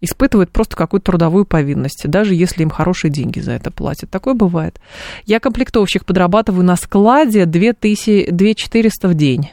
Испытывают 0.00 0.50
просто 0.50 0.76
какую-то 0.76 1.06
трудовую 1.06 1.44
повинность, 1.44 2.08
даже 2.08 2.34
если 2.34 2.62
им 2.62 2.70
хорошие 2.70 3.10
деньги 3.10 3.40
за 3.40 3.52
это 3.52 3.70
платят. 3.70 4.10
Такое 4.10 4.34
бывает. 4.34 4.80
Я 5.24 5.40
комплектовщик 5.40 6.04
подрабатываю 6.04 6.64
на 6.64 6.76
складе 6.76 7.46
2400 7.46 9.08
в 9.08 9.14
день. 9.14 9.50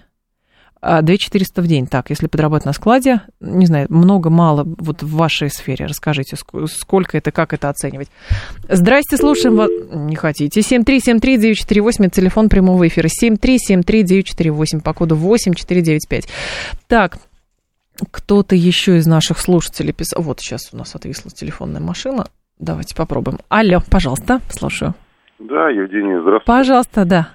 2400 0.87 1.59
а, 1.59 1.63
в 1.63 1.67
день. 1.67 1.87
Так, 1.87 2.09
если 2.09 2.27
подрабатывать 2.27 2.65
на 2.65 2.73
складе, 2.73 3.21
не 3.39 3.65
знаю, 3.65 3.87
много, 3.89 4.29
мало, 4.29 4.63
вот 4.65 5.03
в 5.03 5.15
вашей 5.15 5.49
сфере, 5.49 5.85
расскажите, 5.85 6.37
сколько 6.67 7.17
это, 7.17 7.31
как 7.31 7.53
это 7.53 7.69
оценивать. 7.69 8.09
Здрасте, 8.69 9.17
слушаем 9.17 9.55
вас. 9.55 9.69
Не 9.91 10.15
хотите. 10.15 10.61
7373948, 10.61 11.91
это 11.99 12.09
телефон 12.09 12.49
прямого 12.49 12.87
эфира. 12.87 13.07
7373948, 13.07 14.81
по 14.81 14.93
коду 14.93 15.15
8495. 15.15 16.27
Так, 16.87 17.17
кто-то 18.11 18.55
еще 18.55 18.97
из 18.97 19.07
наших 19.07 19.39
слушателей 19.39 19.93
писал... 19.93 20.21
Вот 20.21 20.39
сейчас 20.39 20.73
у 20.73 20.77
нас 20.77 20.95
отвисла 20.95 21.31
телефонная 21.31 21.81
машина. 21.81 22.25
Давайте 22.59 22.95
попробуем. 22.95 23.39
Алло, 23.49 23.81
пожалуйста, 23.91 24.39
слушаю. 24.49 24.93
Да, 25.39 25.69
Евгений, 25.69 26.19
здравствуйте. 26.21 26.45
Пожалуйста, 26.45 27.05
да. 27.05 27.29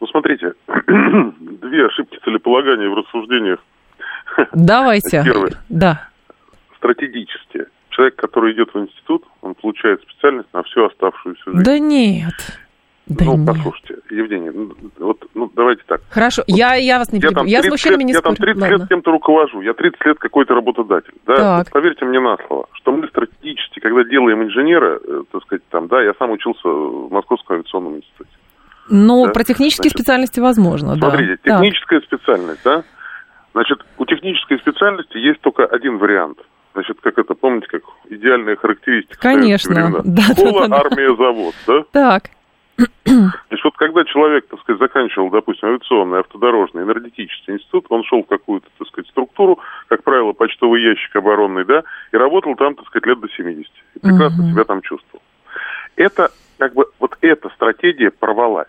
Ну, 0.00 0.06
смотрите, 0.06 0.52
две 0.86 1.86
ошибки 1.86 2.18
целеполагания 2.24 2.88
в 2.88 2.94
рассуждениях. 2.94 3.60
Давайте. 4.52 5.22
Первое. 5.24 5.52
Да. 5.68 6.08
Стратегические. 6.76 7.66
Человек, 7.90 8.16
который 8.16 8.52
идет 8.52 8.72
в 8.72 8.78
институт, 8.78 9.24
он 9.42 9.54
получает 9.54 10.00
специальность 10.02 10.48
на 10.52 10.62
всю 10.62 10.84
оставшуюся 10.84 11.42
жизнь. 11.46 11.62
Да 11.62 11.78
нет. 11.78 12.34
Да 13.10 13.24
ну, 13.24 13.36
нет. 13.36 13.46
послушайте, 13.48 13.96
Евгений, 14.10 14.50
ну, 14.50 14.72
вот, 15.00 15.26
ну, 15.34 15.50
давайте 15.56 15.82
так. 15.84 16.00
Хорошо, 16.10 16.44
вот 16.46 16.56
я, 16.56 16.74
я 16.74 16.98
вас 16.98 17.12
не 17.12 17.18
я, 17.18 17.30
там 17.32 17.44
я 17.46 17.60
с 17.60 17.68
мужчинами 17.68 18.02
лет, 18.02 18.06
не 18.06 18.12
Я 18.12 18.18
спорю. 18.20 18.36
там 18.36 18.46
30 18.46 18.62
Ладно. 18.62 18.74
лет 18.76 18.88
кем-то 18.88 19.10
руковожу, 19.10 19.60
я 19.62 19.74
30 19.74 20.06
лет 20.06 20.18
какой-то 20.20 20.54
работодатель. 20.54 21.14
Да? 21.26 21.34
Так. 21.34 21.58
Вот 21.58 21.72
поверьте 21.72 22.04
мне 22.04 22.20
на 22.20 22.36
слово, 22.46 22.68
что 22.74 22.92
мы 22.92 23.08
стратегически, 23.08 23.80
когда 23.80 24.04
делаем 24.04 24.44
инженера, 24.44 25.00
э, 25.02 25.22
так 25.32 25.42
сказать, 25.42 25.62
там, 25.70 25.88
да, 25.88 26.00
я 26.00 26.14
сам 26.20 26.30
учился 26.30 26.68
в 26.68 27.10
Московском 27.10 27.56
авиационном 27.56 27.96
институте. 27.96 28.30
Ну, 28.90 29.26
Да, 29.26 29.32
про 29.32 29.44
технические 29.44 29.90
значит, 29.90 29.98
специальности 29.98 30.40
возможно, 30.40 30.96
Смотрите, 30.96 31.38
да. 31.44 31.50
Так. 31.52 31.60
техническая 31.62 32.00
специальность, 32.00 32.60
да? 32.64 32.82
Значит, 33.52 33.84
у 33.98 34.04
технической 34.04 34.58
специальности 34.58 35.16
есть 35.16 35.40
только 35.40 35.64
один 35.64 35.98
вариант. 35.98 36.38
Значит, 36.74 36.98
как 37.00 37.18
это, 37.18 37.34
помните, 37.34 37.66
как 37.68 37.82
идеальная 38.08 38.56
характеристика? 38.56 39.18
Конечно. 39.20 40.02
Да, 40.04 40.22
Школа, 40.22 40.62
да, 40.62 40.68
да. 40.68 40.76
армия, 40.76 41.16
завод, 41.16 41.54
да? 41.66 41.82
Так. 41.92 42.30
Значит, 43.04 43.64
вот 43.64 43.76
когда 43.76 44.04
человек, 44.04 44.46
так 44.48 44.60
сказать, 44.60 44.80
заканчивал, 44.80 45.30
допустим, 45.30 45.68
авиационный, 45.68 46.20
автодорожный, 46.20 46.82
энергетический 46.84 47.54
институт, 47.54 47.86
он 47.90 48.04
шел 48.04 48.22
в 48.22 48.26
какую-то, 48.26 48.68
так 48.78 48.88
сказать, 48.88 49.08
структуру, 49.10 49.58
как 49.88 50.02
правило, 50.04 50.32
почтовый 50.32 50.82
ящик 50.82 51.14
оборонный, 51.16 51.64
да, 51.64 51.82
и 52.12 52.16
работал 52.16 52.54
там, 52.54 52.74
так 52.76 52.86
сказать, 52.86 53.06
лет 53.06 53.20
до 53.20 53.28
70. 53.28 53.70
И 53.96 53.98
прекрасно 53.98 54.44
Мгм. 54.44 54.52
себя 54.52 54.64
там 54.64 54.80
чувствовал. 54.82 55.22
Это, 55.96 56.30
как 56.58 56.72
бы, 56.74 56.86
вот 57.00 57.18
эта 57.20 57.50
стратегия 57.50 58.10
порвалась. 58.10 58.68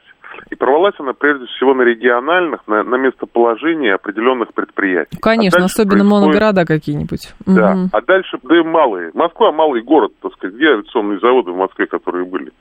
И 0.50 0.56
порвалась 0.56 0.96
она 1.00 1.14
прежде 1.14 1.46
всего 1.46 1.74
на 1.74 1.84
региональных, 1.84 2.68
на, 2.68 2.84
на 2.84 2.96
местоположении 2.96 3.90
определенных 3.90 4.54
предприятий. 4.54 5.18
Конечно, 5.22 5.62
А 5.64 5.66
особенно 5.66 6.00
происходит- 6.00 6.12
моногорода 6.22 6.66
какие-нибудь. 6.66 7.34
Да, 7.46 7.74
Мгм. 7.76 7.90
а 7.94 8.02
дальше, 8.02 8.38
да 8.44 8.58
и 8.60 8.64
малые. 8.64 9.12
Москва 9.14 9.52
малый 9.52 9.82
город, 9.82 10.14
так 10.22 10.34
сказать, 10.34 10.56
где 10.56 10.70
авиационные 10.72 11.20
заводы 11.20 11.52
в 11.52 11.58
Москве, 11.58 11.86
которые 11.88 12.26
были? 12.26 12.52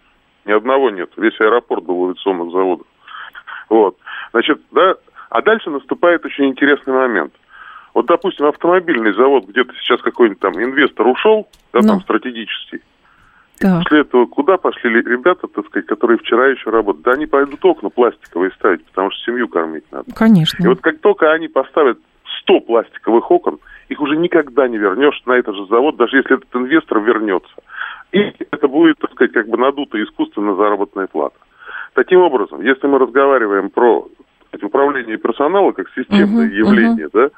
Ни 0.45 0.53
одного 0.53 0.91
нет. 0.91 1.11
Весь 1.17 1.39
аэропорт 1.41 1.85
был 1.85 1.97
в 1.97 2.05
авиационных 2.07 2.53
заводах. 2.53 2.87
Вот. 3.69 3.97
Значит, 4.33 4.61
да, 4.73 4.95
а 5.29 5.43
дальше 5.43 5.71
наступает 5.71 6.25
очень 6.25 6.47
интересный 6.47 6.93
момент. 6.95 7.33
Вот, 7.95 8.07
допустим, 8.07 8.47
автомобильный 8.47 9.13
завод, 9.15 9.47
где-то 9.49 9.73
сейчас 9.75 10.01
какой-нибудь 10.01 10.39
там 10.41 10.53
инвестор 10.63 11.07
ушел, 11.09 11.49
да, 11.73 11.81
Ну. 11.83 11.89
там 11.89 12.01
стратегический. 12.03 12.81
Так. 13.61 13.85
После 13.85 14.01
этого 14.01 14.25
куда 14.25 14.57
пошли 14.57 14.89
ли 14.91 15.03
ребята, 15.03 15.47
так 15.47 15.67
сказать, 15.67 15.87
которые 15.87 16.17
вчера 16.17 16.47
еще 16.47 16.71
работают? 16.71 17.05
Да 17.05 17.13
они 17.13 17.27
пойдут 17.27 17.63
окна 17.63 17.91
пластиковые 17.91 18.53
ставить, 18.53 18.83
потому 18.87 19.11
что 19.11 19.23
семью 19.25 19.49
кормить 19.49 19.85
надо. 19.93 20.11
Конечно. 20.15 20.65
И 20.65 20.67
вот 20.67 20.81
как 20.81 20.99
только 21.01 21.31
они 21.31 21.49
поставят 21.49 21.99
100 22.43 22.61
пластиковых 22.61 23.31
окон, 23.31 23.59
их 23.91 24.01
уже 24.01 24.17
никогда 24.17 24.67
не 24.67 24.79
вернешь 24.79 25.21
на 25.27 25.33
этот 25.33 25.57
же 25.57 25.67
завод, 25.67 25.97
даже 25.97 26.17
если 26.17 26.37
этот 26.37 26.49
инвестор 26.55 27.01
вернется. 27.01 27.53
И 28.13 28.33
это 28.51 28.67
будет, 28.67 28.99
так 28.99 29.13
сказать, 29.13 29.33
как 29.33 29.47
бы 29.47 29.59
надутая 29.59 30.05
искусственно 30.05 30.55
заработная 30.55 31.07
плата. 31.07 31.37
Таким 31.93 32.21
образом, 32.21 32.63
если 32.63 32.87
мы 32.87 32.99
разговариваем 32.99 33.69
про 33.69 34.09
сказать, 34.49 34.65
управление 34.65 35.19
персонала 35.19 35.73
как 35.73 35.89
системное 35.91 36.47
Мгм, 36.47 36.55
явление, 36.55 37.09
да, 37.13 37.29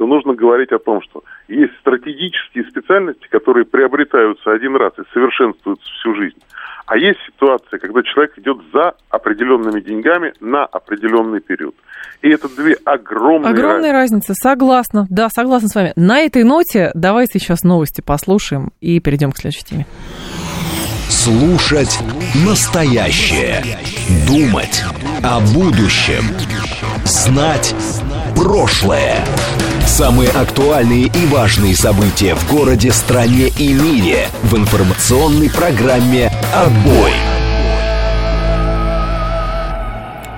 то 0.00 0.06
нужно 0.06 0.32
говорить 0.32 0.72
о 0.72 0.78
том, 0.78 1.02
что 1.02 1.24
есть 1.46 1.74
стратегические 1.80 2.64
специальности, 2.70 3.28
которые 3.30 3.66
приобретаются 3.66 4.50
один 4.50 4.74
раз 4.74 4.94
и 4.98 5.02
совершенствуются 5.12 5.84
всю 5.98 6.14
жизнь. 6.14 6.38
А 6.86 6.96
есть 6.96 7.18
ситуация, 7.26 7.78
когда 7.78 8.02
человек 8.02 8.32
идет 8.38 8.56
за 8.72 8.94
определенными 9.10 9.78
деньгами 9.82 10.32
на 10.40 10.64
определенный 10.64 11.42
период. 11.42 11.74
И 12.22 12.30
это 12.30 12.48
две 12.48 12.78
огромные 12.82 13.52
Огромная 13.52 13.92
разница, 13.92 14.32
согласна. 14.32 15.06
Да, 15.10 15.28
согласна 15.28 15.68
с 15.68 15.74
вами. 15.74 15.92
На 15.96 16.20
этой 16.20 16.44
ноте 16.44 16.92
давайте 16.94 17.38
сейчас 17.38 17.62
новости 17.62 18.00
послушаем 18.00 18.72
и 18.80 19.00
перейдем 19.00 19.32
к 19.32 19.36
следующей 19.36 19.66
теме. 19.66 19.86
Слушать 21.10 21.98
настоящее. 22.46 23.62
Думать 24.26 24.82
о 25.22 25.40
будущем. 25.52 26.24
Знать 27.04 27.74
прошлое. 28.34 29.16
Самые 29.86 30.30
актуальные 30.30 31.06
и 31.06 31.26
важные 31.26 31.74
события 31.74 32.34
в 32.34 32.50
городе, 32.50 32.90
стране 32.92 33.48
и 33.48 33.72
мире 33.72 34.28
в 34.42 34.56
информационной 34.56 35.50
программе 35.50 36.32
«Отбой». 36.54 37.12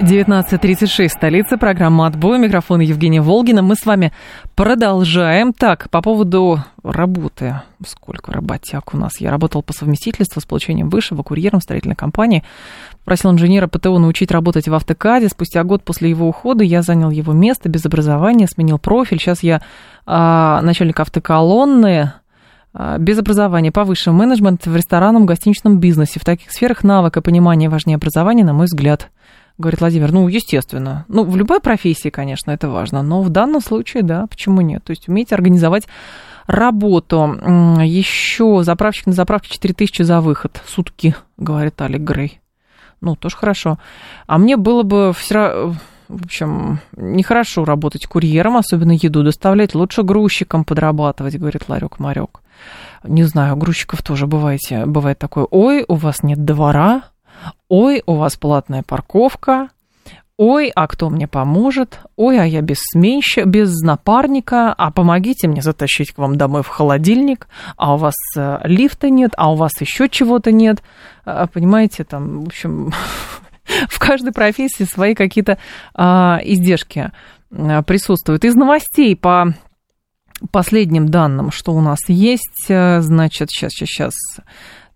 19.36, 0.03 1.09
столица, 1.09 1.57
программа 1.57 2.07
«Отбой», 2.09 2.39
микрофон 2.39 2.81
Евгения 2.81 3.21
Волгина. 3.21 3.63
Мы 3.63 3.77
с 3.77 3.87
вами 3.87 4.13
продолжаем. 4.55 5.53
Так, 5.53 5.89
по 5.91 6.03
поводу 6.03 6.61
работы. 6.83 7.61
Сколько 7.87 8.33
работяг 8.33 8.95
у 8.95 8.97
нас? 8.97 9.21
Я 9.21 9.31
работал 9.31 9.63
по 9.63 9.73
совместительству 9.73 10.41
с 10.41 10.45
получением 10.45 10.89
высшего 10.89 11.23
курьером 11.23 11.61
в 11.61 11.63
строительной 11.63 11.97
компании. 11.97 12.45
Просил 13.05 13.31
инженера 13.31 13.67
ПТО 13.67 13.99
научить 13.99 14.31
работать 14.31 14.69
в 14.69 14.75
автокаде. 14.75 15.29
Спустя 15.29 15.65
год 15.65 15.83
после 15.83 16.11
его 16.11 16.29
ухода 16.29 16.65
я 16.65 16.83
занял 16.83 17.11
его 17.11 17.33
место 17.33 17.69
без 17.69 17.85
образования, 17.87 18.47
сменил 18.47 18.79
профиль. 18.79 19.19
Сейчас 19.19 19.43
я 19.43 19.63
а, 20.07 20.61
начальник 20.63 21.01
автоколонны, 21.01 22.13
а, 22.75 22.99
без 22.99 23.19
образования, 23.19 23.73
повыше 23.73 24.13
менеджмент 24.13 24.67
в 24.67 24.75
ресторанном, 24.75 25.27
гостиничном 25.27 25.79
бизнесе. 25.79 26.21
В 26.21 26.25
таких 26.25 26.51
сферах 26.53 26.85
навык 26.85 27.17
и 27.17 27.21
понимание 27.21 27.69
важнее 27.69 27.97
образования, 27.97 28.45
на 28.45 28.53
мой 28.53 28.67
взгляд. 28.67 29.11
Говорит 29.59 29.81
Владимир, 29.81 30.13
ну, 30.13 30.29
естественно. 30.29 31.05
Ну, 31.09 31.25
в 31.25 31.37
любой 31.37 31.61
профессии, 31.61 32.09
конечно, 32.09 32.51
это 32.51 32.69
важно, 32.69 33.03
но 33.03 33.23
в 33.23 33.29
данном 33.29 33.61
случае, 33.61 34.03
да, 34.03 34.27
почему 34.27 34.61
нет? 34.61 34.83
То 34.85 34.91
есть 34.91 35.09
уметь 35.09 35.33
организовать 35.33 35.87
работу. 36.47 37.39
Еще 37.83 38.63
заправщик 38.63 39.07
на 39.07 39.13
заправке 39.13 39.51
4000 39.51 40.03
за 40.03 40.21
выход. 40.21 40.61
Сутки, 40.67 41.15
говорит 41.37 41.81
Алик 41.81 42.01
Грей. 42.01 42.41
Ну, 43.01 43.17
тоже 43.17 43.37
хорошо. 43.37 43.79
А 44.27 44.39
мне 44.39 44.57
было 44.57 44.83
бы 44.83 45.13
все 45.17 45.75
в 46.13 46.25
общем, 46.27 46.81
нехорошо 46.95 47.65
работать 47.65 48.07
курьером, 48.07 48.59
особенно 48.59 48.93
еду 48.93 49.23
доставлять. 49.23 49.75
Лучше 49.75 50.03
грузчиком 50.03 50.65
подрабатывать, 50.65 51.39
говорит 51.39 51.69
Ларек 51.69 51.99
Марек. 51.99 52.41
Не 53.03 53.25
знаю, 53.25 53.57
грузчиков 53.57 54.03
тоже 54.03 54.27
бываете, 54.27 54.85
бывает 54.85 55.19
такое. 55.19 55.47
Ой, 55.51 55.85
у 55.89 55.95
вас 55.95 56.23
нет 56.23 56.45
двора. 56.45 57.05
Ой, 57.69 58.03
у 58.07 58.15
вас 58.15 58.37
платная 58.37 58.83
парковка. 58.83 59.69
Ой, 60.39 60.73
а 60.75 60.89
кто 60.89 61.11
мне 61.11 61.29
поможет? 61.29 62.01
Ой, 62.17 62.41
а 62.41 62.45
я 62.45 62.63
без 62.63 62.79
сменщика, 62.93 63.45
без 63.47 63.81
напарника. 63.81 64.73
А 64.73 64.91
помогите 64.91 65.47
мне 65.47 65.63
затащить 65.63 66.13
к 66.13 66.19
вам 66.19 66.37
домой 66.37 66.63
в 66.63 66.69
холодильник. 66.69 67.49
А 67.77 67.95
у 67.95 67.97
вас 67.99 68.15
э, 68.37 68.59
лифта 68.65 69.11
нет, 69.11 69.33
а 69.37 69.53
у 69.53 69.57
вас 69.57 69.73
еще 69.81 70.09
чего-то 70.09 70.51
нет. 70.51 70.83
А, 71.25 71.47
понимаете, 71.47 72.05
там, 72.05 72.45
в 72.45 72.47
общем, 72.49 72.93
в 73.89 73.99
каждой 73.99 74.33
профессии 74.33 74.85
свои 74.85 75.15
какие-то 75.15 75.59
а, 75.95 76.41
издержки 76.43 77.13
а, 77.53 77.83
присутствуют. 77.83 78.45
Из 78.45 78.55
новостей 78.55 79.15
по 79.15 79.55
последним 80.51 81.09
данным, 81.09 81.53
что 81.53 81.73
у 81.73 81.81
нас 81.81 82.01
есть, 82.09 82.67
а, 82.71 83.01
значит, 83.01 83.51
сейчас, 83.51 83.73
сейчас, 83.73 83.89
сейчас. 83.89 84.15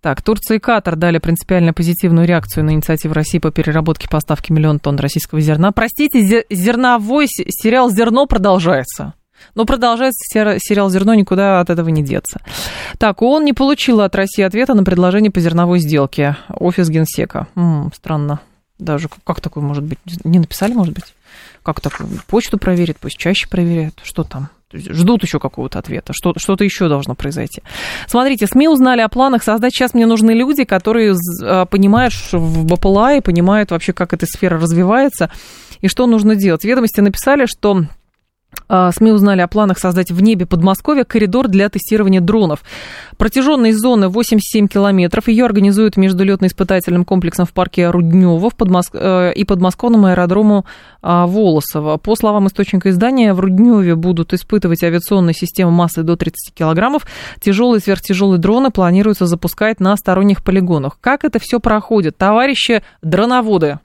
Так, 0.01 0.23
Турция 0.23 0.57
и 0.57 0.61
Катар 0.61 0.97
дали 0.97 1.19
принципиально 1.19 1.73
позитивную 1.73 2.27
реакцию 2.27 2.65
на 2.65 2.71
инициативу 2.71 3.15
России 3.15 3.39
по 3.39 3.51
переработке 3.51 4.09
поставки 4.09 4.53
миллион 4.53 4.79
тонн 4.79 4.97
российского 4.97 5.41
зерна. 5.41 5.73
Простите, 5.73 6.45
зерновой 6.51 7.27
сериал 7.29 7.91
«Зерно» 7.91 8.27
продолжается. 8.27 9.15
Но 9.55 9.65
продолжается 9.65 10.21
сериал 10.59 10.91
«Зерно», 10.91 11.15
никуда 11.15 11.61
от 11.61 11.71
этого 11.71 11.89
не 11.89 12.03
деться. 12.03 12.41
Так, 12.99 13.23
ООН 13.23 13.45
не 13.45 13.53
получила 13.53 14.05
от 14.05 14.15
России 14.15 14.43
ответа 14.43 14.75
на 14.75 14.85
предложение 14.85 15.31
по 15.31 15.41
зерновой 15.41 15.79
сделке. 15.79 16.37
Офис 16.49 16.89
Генсека. 16.89 17.49
М-м, 17.55 17.93
странно. 17.95 18.41
Даже 18.79 19.09
как 19.25 19.41
такое 19.41 19.65
может 19.65 19.85
быть? 19.85 19.99
Не 20.25 20.39
написали, 20.39 20.73
может 20.73 20.95
быть? 20.95 21.15
Как 21.63 21.81
такое? 21.81 22.09
Почту 22.27 22.59
проверят, 22.59 22.99
пусть 23.01 23.17
чаще 23.17 23.49
проверяют. 23.49 24.01
Что 24.03 24.23
там? 24.23 24.51
Ждут 24.73 25.23
еще 25.23 25.39
какого-то 25.39 25.79
ответа. 25.79 26.13
Что, 26.13 26.33
что-то 26.37 26.65
еще 26.65 26.89
должно 26.89 27.15
произойти. 27.15 27.63
Смотрите, 28.09 28.47
СМИ 28.47 28.69
узнали 28.69 29.01
о 29.01 29.09
планах 29.09 29.45
создать. 29.45 29.73
Сейчас 29.73 29.95
мне 29.95 30.07
нужны 30.07 30.33
люди, 30.33 30.65
которые 30.65 31.15
а, 31.43 31.67
понимают 31.67 32.13
в 32.33 32.67
БПЛА 32.67 33.17
и 33.17 33.21
понимают 33.21 33.71
вообще, 33.71 33.93
как 33.93 34.13
эта 34.13 34.27
сфера 34.27 34.59
развивается 34.59 35.31
и 35.81 35.89
что 35.89 36.07
нужно 36.07 36.35
делать. 36.35 36.65
Ведомости 36.65 37.01
написали, 37.01 37.47
что 37.47 37.85
СМИ 38.69 39.13
узнали 39.13 39.41
о 39.41 39.49
планах 39.49 39.79
создать 39.79 40.11
в 40.11 40.21
небе 40.23 40.45
Подмосковья 40.45 41.05
коридор 41.05 41.49
для 41.49 41.69
тестирования 41.69 42.21
дронов. 42.21 42.61
Протяженность 43.17 43.79
зоны 43.79 44.09
87 44.09 44.67
километров. 44.67 45.29
Ее 45.29 45.45
организуют 45.45 45.97
между 45.97 46.25
летно-испытательным 46.25 47.05
комплексом 47.05 47.47
в 47.47 47.53
парке 47.53 47.91
Руднево 47.91 48.51
в 48.51 48.57
Подмоск... 48.57 48.91
Э, 48.95 49.33
и 49.35 49.45
подмосковным 49.45 50.07
аэродрому 50.07 50.67
а, 51.03 51.27
Волосово. 51.27 51.99
По 51.99 52.17
словам 52.17 52.49
источника 52.49 52.91
издания, 52.91 53.33
в 53.33 53.41
Рудневе 53.41 53.95
будут 53.95 54.33
испытывать 54.33 54.83
авиационные 54.83 55.35
системы 55.35 55.71
массой 55.71 56.05
до 56.05 56.17
30 56.17 56.55
килограммов. 56.55 57.07
Тяжелые 57.41 57.79
и 57.79 57.83
сверхтяжелые 57.83 58.39
дроны 58.39 58.71
планируется 58.71 59.27
запускать 59.27 59.79
на 59.79 59.97
сторонних 59.97 60.43
полигонах. 60.43 60.99
Как 61.01 61.25
это 61.25 61.39
все 61.39 61.61
проходит? 61.61 62.17
Товарищи 62.17 62.83
дроноводы, 63.03 63.79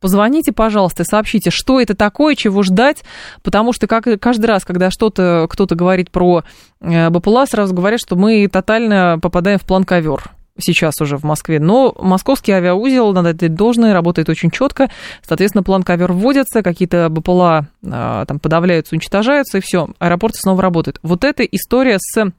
Позвоните, 0.00 0.52
пожалуйста, 0.52 1.04
сообщите, 1.04 1.50
что 1.50 1.80
это 1.80 1.94
такое, 1.94 2.34
чего 2.34 2.62
ждать, 2.62 3.04
потому 3.42 3.72
что 3.72 3.86
как, 3.86 4.04
каждый 4.20 4.46
раз, 4.46 4.64
когда 4.64 4.90
что-то 4.90 5.46
кто-то 5.48 5.74
говорит 5.74 6.10
про 6.10 6.44
э, 6.80 7.10
БПЛА, 7.10 7.46
сразу 7.46 7.74
говорят, 7.74 8.00
что 8.00 8.16
мы 8.16 8.46
тотально 8.48 9.18
попадаем 9.20 9.58
в 9.58 9.64
план 9.64 9.84
ковер 9.84 10.30
сейчас 10.58 11.00
уже 11.00 11.16
в 11.16 11.24
Москве. 11.24 11.58
Но 11.58 11.94
московский 11.98 12.52
авиаузел, 12.52 13.12
надо 13.12 13.30
отдать 13.30 13.54
должное, 13.54 13.92
работает 13.92 14.28
очень 14.28 14.50
четко. 14.50 14.90
Соответственно, 15.22 15.62
план 15.62 15.82
ковер 15.82 16.12
вводится, 16.12 16.62
какие-то 16.62 17.08
БПЛА 17.10 17.66
а, 17.84 18.24
там 18.26 18.38
подавляются, 18.38 18.94
уничтожаются, 18.94 19.58
и 19.58 19.60
все, 19.60 19.88
аэропорты 19.98 20.38
снова 20.38 20.62
работают. 20.62 20.98
Вот 21.02 21.24
эта 21.24 21.42
история 21.42 21.98
с 21.98 22.32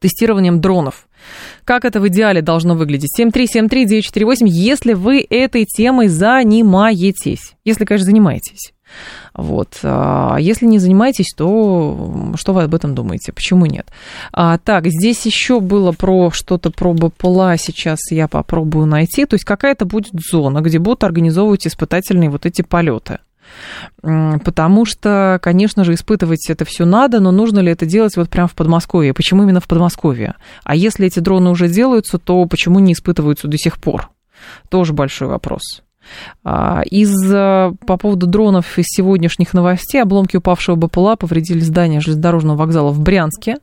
тестированием 0.00 0.60
дронов. 0.60 1.06
Как 1.64 1.84
это 1.84 2.00
в 2.00 2.08
идеале 2.08 2.42
должно 2.42 2.74
выглядеть? 2.74 3.18
7373948, 3.18 4.46
если 4.46 4.92
вы 4.92 5.26
этой 5.28 5.64
темой 5.64 6.08
занимаетесь. 6.08 7.54
Если, 7.64 7.84
конечно, 7.84 8.06
занимаетесь. 8.06 8.72
Вот. 9.34 9.78
А 9.82 10.36
если 10.38 10.66
не 10.66 10.78
занимаетесь, 10.78 11.32
то 11.36 12.32
что 12.36 12.52
вы 12.52 12.62
об 12.62 12.74
этом 12.74 12.94
думаете? 12.94 13.32
Почему 13.32 13.66
нет? 13.66 13.88
А, 14.32 14.58
так, 14.58 14.86
здесь 14.86 15.24
еще 15.26 15.60
было 15.60 15.92
про 15.92 16.30
что-то 16.30 16.70
про 16.70 16.92
БПЛА, 16.92 17.56
сейчас 17.58 17.98
я 18.10 18.28
попробую 18.28 18.86
найти. 18.86 19.24
То 19.26 19.34
есть 19.34 19.44
какая-то 19.44 19.86
будет 19.86 20.12
зона, 20.30 20.60
где 20.60 20.78
будут 20.78 21.04
организовывать 21.04 21.66
испытательные 21.66 22.30
вот 22.30 22.46
эти 22.46 22.62
полеты. 22.62 23.18
Потому 24.00 24.84
что, 24.84 25.38
конечно 25.42 25.84
же, 25.84 25.94
испытывать 25.94 26.48
это 26.48 26.64
все 26.64 26.84
надо, 26.84 27.20
но 27.20 27.30
нужно 27.30 27.60
ли 27.60 27.70
это 27.72 27.86
делать 27.86 28.16
вот 28.16 28.28
прямо 28.28 28.48
в 28.48 28.54
Подмосковье? 28.54 29.14
Почему 29.14 29.42
именно 29.42 29.60
в 29.60 29.68
Подмосковье? 29.68 30.34
А 30.64 30.76
если 30.76 31.06
эти 31.06 31.20
дроны 31.20 31.50
уже 31.50 31.68
делаются, 31.68 32.18
то 32.18 32.44
почему 32.46 32.78
не 32.78 32.92
испытываются 32.92 33.48
до 33.48 33.58
сих 33.58 33.78
пор? 33.78 34.10
Тоже 34.68 34.92
большой 34.92 35.28
вопрос. 35.28 35.82
А, 36.44 36.82
из, 36.90 37.12
э, 37.32 37.72
по 37.86 37.96
поводу 37.96 38.26
дронов 38.26 38.78
из 38.78 38.86
сегодняшних 38.88 39.54
новостей, 39.54 40.02
обломки 40.02 40.36
упавшего 40.36 40.76
БПЛА 40.76 41.16
повредили 41.16 41.60
здание 41.60 42.00
железнодорожного 42.00 42.56
вокзала 42.56 42.90
в 42.90 43.00
Брянске. 43.00 43.56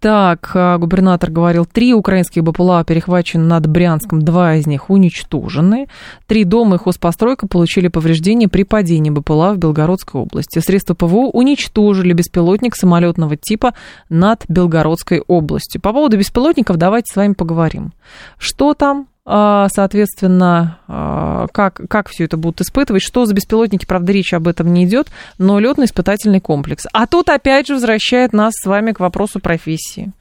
Так, 0.00 0.50
э, 0.54 0.78
губернатор 0.78 1.30
говорил, 1.30 1.66
три 1.66 1.94
украинских 1.94 2.42
БПЛА 2.42 2.84
перехвачены 2.84 3.44
над 3.44 3.66
Брянском, 3.66 4.22
два 4.22 4.56
из 4.56 4.66
них 4.66 4.90
уничтожены. 4.90 5.88
Три 6.26 6.44
дома 6.44 6.76
и 6.76 6.78
хозпостройка 6.78 7.46
получили 7.46 7.88
повреждения 7.88 8.48
при 8.48 8.64
падении 8.64 9.10
БПЛА 9.10 9.54
в 9.54 9.58
Белгородской 9.58 10.20
области. 10.20 10.58
Средства 10.58 10.94
ПВО 10.94 11.30
уничтожили 11.32 12.12
беспилотник 12.12 12.76
самолетного 12.76 13.36
типа 13.36 13.74
над 14.08 14.44
Белгородской 14.48 15.22
областью. 15.26 15.80
По 15.80 15.92
поводу 15.92 16.18
беспилотников 16.18 16.76
давайте 16.76 17.12
с 17.12 17.16
вами 17.16 17.34
поговорим. 17.34 17.92
Что 18.38 18.74
там, 18.74 19.06
соответственно, 19.26 20.78
а, 20.86 21.46
как, 21.52 21.80
как 21.88 22.08
все 22.10 22.24
это 22.24 22.36
будут 22.36 22.60
испытывать, 22.60 23.02
что 23.02 23.24
за 23.24 23.34
беспилотники, 23.34 23.86
правда, 23.86 24.12
речь 24.12 24.34
об 24.34 24.46
этом 24.46 24.72
не 24.72 24.84
идет, 24.84 25.08
но 25.38 25.58
летно-испытательный 25.58 26.40
комплекс. 26.40 26.86
А 26.92 27.06
тут 27.06 27.30
опять 27.30 27.66
же 27.66 27.74
возвращает 27.74 28.32
нас 28.32 28.52
с 28.54 28.66
вами 28.66 28.92
к 28.92 29.00
вопросу 29.00 29.40
профессии. 29.40 30.12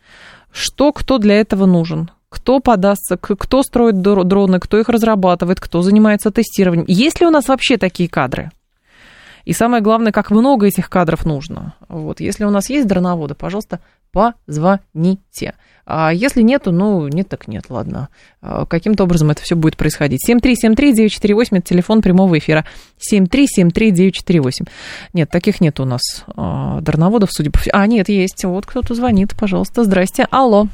Что, 0.53 0.93
кто 0.93 1.17
для 1.17 1.39
этого 1.39 1.65
нужен? 1.65 2.11
Кто 2.29 2.59
подастся, 2.59 3.17
кто 3.17 3.61
строит 3.61 4.01
дроны, 4.01 4.59
кто 4.59 4.79
их 4.79 4.89
разрабатывает, 4.89 5.59
кто 5.59 5.81
занимается 5.81 6.31
тестированием? 6.31 6.85
Есть 6.87 7.19
ли 7.19 7.27
у 7.27 7.29
нас 7.29 7.47
вообще 7.47 7.77
такие 7.77 8.09
кадры? 8.09 8.51
И 9.45 9.53
самое 9.53 9.83
главное, 9.83 10.11
как 10.11 10.31
много 10.31 10.67
этих 10.67 10.89
кадров 10.89 11.25
нужно. 11.25 11.75
Вот. 11.89 12.21
Если 12.21 12.45
у 12.45 12.49
нас 12.49 12.69
есть 12.69 12.87
дроноводы, 12.87 13.35
пожалуйста, 13.35 13.81
позвоните. 14.13 15.55
А 15.85 16.13
если 16.13 16.41
нету, 16.41 16.71
ну, 16.71 17.09
нет 17.09 17.27
так 17.27 17.49
нет, 17.49 17.65
ладно. 17.69 18.07
А 18.41 18.65
каким-то 18.65 19.03
образом 19.03 19.31
это 19.31 19.41
все 19.41 19.55
будет 19.55 19.75
происходить. 19.75 20.21
7373948, 20.29 21.47
это 21.51 21.61
телефон 21.61 22.01
прямого 22.01 22.37
эфира. 22.37 22.63
7373948. 23.11 24.69
Нет, 25.13 25.29
таких 25.29 25.59
нет 25.59 25.81
у 25.81 25.85
нас 25.85 26.25
а, 26.37 26.79
дорноводов, 26.79 27.31
судя 27.33 27.51
по 27.51 27.59
всему. 27.59 27.75
А, 27.75 27.85
нет, 27.85 28.07
есть. 28.07 28.45
Вот 28.45 28.65
кто-то 28.65 28.93
звонит, 28.93 29.35
пожалуйста. 29.37 29.83
Здрасте. 29.83 30.25
Алло. 30.31 30.67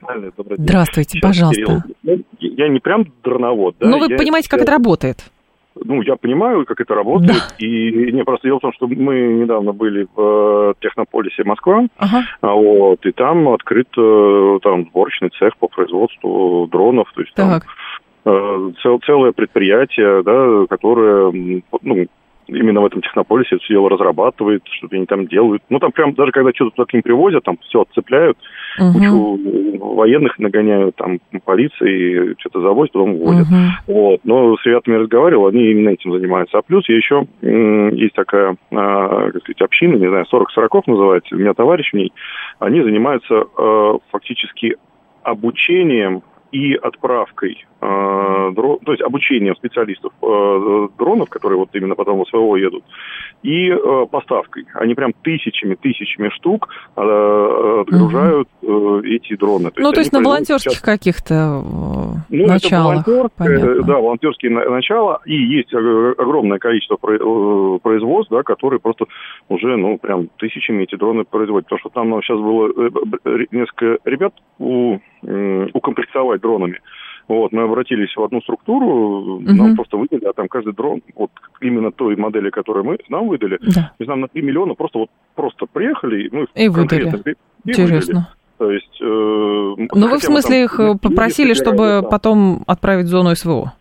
Алло, 0.00 0.30
добрый 0.34 0.56
день. 0.56 0.66
Здравствуйте, 0.66 1.10
Сейчас, 1.18 1.22
пожалуйста. 1.22 1.62
Кирилл. 1.62 1.82
Ну, 2.02 2.24
я 2.40 2.68
не 2.70 2.80
прям 2.80 3.12
дроновод, 3.22 3.76
да? 3.78 3.88
Ну, 3.88 3.98
вы 3.98 4.06
я 4.10 4.16
понимаете, 4.16 4.48
как 4.48 4.62
это 4.62 4.70
работает? 4.72 5.30
Ну, 5.82 6.02
я 6.02 6.16
понимаю, 6.16 6.64
как 6.66 6.80
это 6.80 6.94
работает. 6.94 7.38
Да. 7.58 7.64
И 7.64 8.12
не, 8.12 8.24
просто 8.24 8.48
дело 8.48 8.58
в 8.58 8.62
том, 8.62 8.72
что 8.72 8.86
мы 8.86 9.18
недавно 9.18 9.72
были 9.72 10.06
в 10.14 10.72
э, 10.72 10.74
Технополисе 10.80 11.44
Москва, 11.44 11.86
ага. 11.98 12.22
А 12.40 12.52
вот, 12.52 13.04
и 13.06 13.12
там 13.12 13.48
открыт 13.48 13.88
э, 13.96 14.58
там 14.62 14.86
сборочный 14.86 15.30
цех 15.38 15.56
по 15.56 15.68
производству 15.68 16.68
дронов. 16.70 17.10
То 17.14 17.20
есть 17.22 17.34
так. 17.34 17.64
там 18.24 18.32
э, 18.34 18.72
цел, 18.82 19.00
целое 19.04 19.32
предприятие, 19.32 20.22
да, 20.22 20.66
которое 20.68 21.32
ну, 21.82 22.06
именно 22.54 22.80
в 22.80 22.86
этом 22.86 23.00
технополисе 23.02 23.58
все 23.58 23.74
дело 23.74 23.88
разрабатывает, 23.88 24.62
что-то 24.70 24.96
они 24.96 25.06
там 25.06 25.26
делают. 25.26 25.62
Ну, 25.68 25.78
там 25.78 25.92
прям 25.92 26.14
даже 26.14 26.32
когда 26.32 26.50
что-то 26.54 26.76
туда 26.76 26.86
к 26.86 26.92
ним 26.92 27.02
привозят, 27.02 27.44
там 27.44 27.58
все 27.62 27.82
отцепляют, 27.82 28.36
угу. 28.78 28.92
кучу 28.92 29.78
военных 29.78 30.38
нагоняют, 30.38 30.96
там 30.96 31.20
полиции 31.44 32.34
что-то 32.38 32.60
завозят, 32.60 32.92
потом 32.92 33.14
уводят. 33.14 33.46
Угу. 33.46 33.94
Вот. 33.94 34.20
Но 34.24 34.56
с 34.56 34.64
ребятами 34.64 34.96
разговаривал, 34.96 35.46
они 35.46 35.70
именно 35.70 35.90
этим 35.90 36.12
занимаются. 36.12 36.58
А 36.58 36.62
плюс 36.62 36.88
еще 36.88 37.26
есть 37.42 38.14
такая, 38.14 38.56
а, 38.72 39.30
как 39.30 39.42
сказать, 39.42 39.62
община, 39.62 39.96
не 39.96 40.08
знаю, 40.08 40.26
40 40.26 40.50
сороков 40.52 40.86
называется, 40.86 41.34
у 41.34 41.38
меня 41.38 41.54
товарищ 41.54 41.90
в 41.90 41.96
ней, 41.96 42.12
они 42.58 42.82
занимаются 42.82 43.44
а, 43.56 43.98
фактически 44.10 44.76
обучением 45.22 46.22
и 46.52 46.74
отправкой, 46.74 47.64
э, 47.64 47.69
дрон, 47.80 48.78
то 48.84 48.92
есть 48.92 49.02
обучением 49.02 49.56
специалистов 49.56 50.12
э, 50.22 50.88
дронов, 50.98 51.28
которые 51.30 51.58
вот 51.58 51.70
именно 51.72 51.94
потом 51.94 52.22
в 52.22 52.28
СВО 52.28 52.56
едут, 52.56 52.84
и 53.42 53.70
э, 53.70 54.06
поставкой. 54.10 54.66
Они 54.74 54.94
прям 54.94 55.12
тысячами, 55.22 55.74
тысячами 55.76 56.28
штук 56.30 56.68
э, 56.96 57.80
отгружают 57.80 58.48
э, 58.62 59.00
эти 59.04 59.36
дроны. 59.36 59.70
То 59.70 59.80
ну, 59.80 59.88
есть 59.88 59.94
то 59.94 60.00
есть 60.00 60.12
на 60.12 60.20
волонтерских 60.20 60.72
сейчас... 60.72 60.82
каких-то 60.82 61.34
э, 61.34 62.16
ну, 62.28 62.46
началах. 62.46 63.00
Это 63.00 63.30
волонтер, 63.38 63.82
да, 63.84 63.94
волонтерские 63.98 64.50
начала, 64.50 65.20
и 65.24 65.34
есть 65.34 65.72
огромное 65.72 66.58
количество 66.58 66.98
э, 67.02 67.78
производств, 67.82 68.30
да, 68.30 68.42
которые 68.42 68.80
просто 68.80 69.06
уже, 69.48 69.76
ну, 69.76 69.98
прям 69.98 70.28
тысячами 70.36 70.82
эти 70.82 70.96
дроны 70.96 71.24
производят. 71.24 71.66
Потому 71.66 71.80
что 71.80 71.88
там 71.88 72.10
ну, 72.10 72.20
сейчас 72.22 72.38
было 72.38 72.68
э, 72.68 73.46
несколько 73.50 73.98
ребят 74.04 74.34
у, 74.58 74.98
укомплектовать 75.72 76.40
дронами. 76.40 76.80
Вот, 77.28 77.52
мы 77.52 77.62
обратились 77.62 78.14
в 78.16 78.22
одну 78.22 78.40
структуру, 78.42 79.36
угу. 79.36 79.42
нам 79.42 79.76
просто 79.76 79.96
выдали, 79.96 80.24
а 80.24 80.32
там 80.32 80.48
каждый 80.48 80.72
дрон, 80.72 81.02
вот 81.14 81.30
именно 81.60 81.92
той 81.92 82.16
модели, 82.16 82.50
которую 82.50 82.84
мы 82.84 82.98
нам 83.08 83.28
выдали, 83.28 83.58
да. 83.62 83.92
не 83.98 84.04
знаю, 84.04 84.20
на 84.20 84.28
3 84.28 84.42
миллиона 84.42 84.74
просто 84.74 84.98
вот 84.98 85.10
просто 85.34 85.66
приехали, 85.66 86.28
мы 86.32 86.46
и 86.54 86.68
выдали. 86.68 87.36
И 87.64 87.70
Интересно. 87.70 88.14
Выдали. 88.14 88.40
То 88.58 88.70
есть... 88.70 89.00
Э, 89.00 89.74
ну, 89.94 90.08
вы 90.08 90.18
в 90.18 90.22
смысле 90.22 90.64
их 90.64 90.78
попросили, 91.00 91.54
чтобы 91.54 92.06
потом 92.10 92.62
отправить 92.66 93.06
в 93.06 93.08
зону 93.08 93.34
СВО? 93.34 93.72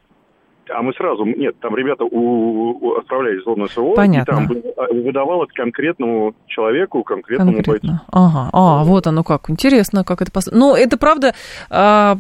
А 0.70 0.82
мы 0.82 0.94
сразу, 0.94 1.26
нет, 1.26 1.56
там 1.60 1.76
ребята 1.76 2.04
у, 2.04 2.72
у, 2.80 2.94
отправлялись 2.96 3.42
в 3.42 3.46
зону 3.46 3.68
СВО, 3.68 3.96
Понятно. 3.96 4.32
и 4.32 4.36
там 4.36 4.48
а, 4.78 4.94
выдавалось 4.94 5.50
конкретному 5.54 6.34
человеку, 6.48 7.04
конкретному 7.04 7.54
Конкретно. 7.54 7.90
бойцу. 7.90 8.04
Ага, 8.12 8.50
а, 8.54 8.84
вот 8.84 9.08
оно 9.08 9.24
как, 9.24 9.50
интересно, 9.50 10.04
как 10.04 10.22
это... 10.22 10.32
Пос... 10.32 10.50
Ну, 10.52 10.76
это 10.76 10.98
правда 10.98 11.34
а, 11.70 12.18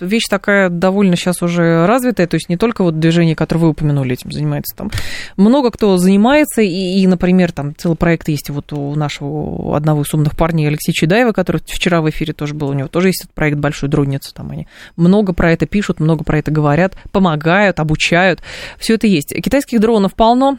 вещь 0.00 0.26
такая 0.28 0.68
довольно 0.68 1.16
сейчас 1.16 1.42
уже 1.42 1.86
развитая, 1.86 2.26
то 2.26 2.36
есть 2.36 2.48
не 2.48 2.56
только 2.56 2.82
вот 2.82 2.98
движение, 2.98 3.34
которое 3.36 3.62
вы 3.62 3.68
упомянули, 3.70 4.14
этим 4.14 4.30
занимается 4.30 4.76
там. 4.76 4.90
Много 5.36 5.70
кто 5.70 5.96
занимается, 5.96 6.62
и, 6.62 7.00
и 7.00 7.06
например, 7.06 7.52
там 7.52 7.74
целый 7.76 7.96
проект 7.96 8.28
есть 8.28 8.50
вот 8.50 8.72
у 8.72 8.94
нашего 8.94 9.76
одного 9.76 10.02
из 10.02 10.12
умных 10.14 10.36
парней 10.36 10.68
Алексея 10.68 10.94
Чедаева, 10.94 11.32
который 11.32 11.60
вчера 11.64 12.00
в 12.00 12.10
эфире 12.10 12.32
тоже 12.32 12.54
был, 12.54 12.68
у 12.68 12.72
него 12.72 12.88
тоже 12.88 13.08
есть 13.08 13.24
этот 13.24 13.34
проект 13.34 13.58
«Большой 13.58 13.88
дронница», 13.88 14.34
там 14.34 14.50
они 14.50 14.66
много 14.96 15.32
про 15.32 15.52
это 15.52 15.66
пишут, 15.66 16.00
много 16.00 16.24
про 16.24 16.38
это 16.38 16.50
говорят, 16.50 16.96
помогают, 17.12 17.80
обучают. 17.86 18.42
Все 18.78 18.94
это 18.94 19.06
есть. 19.06 19.32
Китайских 19.34 19.80
дронов 19.80 20.14
полно. 20.14 20.58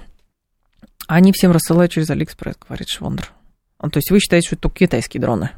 Они 1.07 1.31
всем 1.31 1.51
рассылают 1.51 1.91
через 1.91 2.09
Алиэкспресс, 2.09 2.55
говорит 2.57 2.87
Швондер. 2.89 3.31
То 3.79 3.97
есть 3.97 4.09
вы 4.09 4.19
считаете, 4.19 4.47
что 4.47 4.55
это 4.55 4.63
только 4.63 4.79
китайские 4.79 5.21
дроны? 5.21 5.51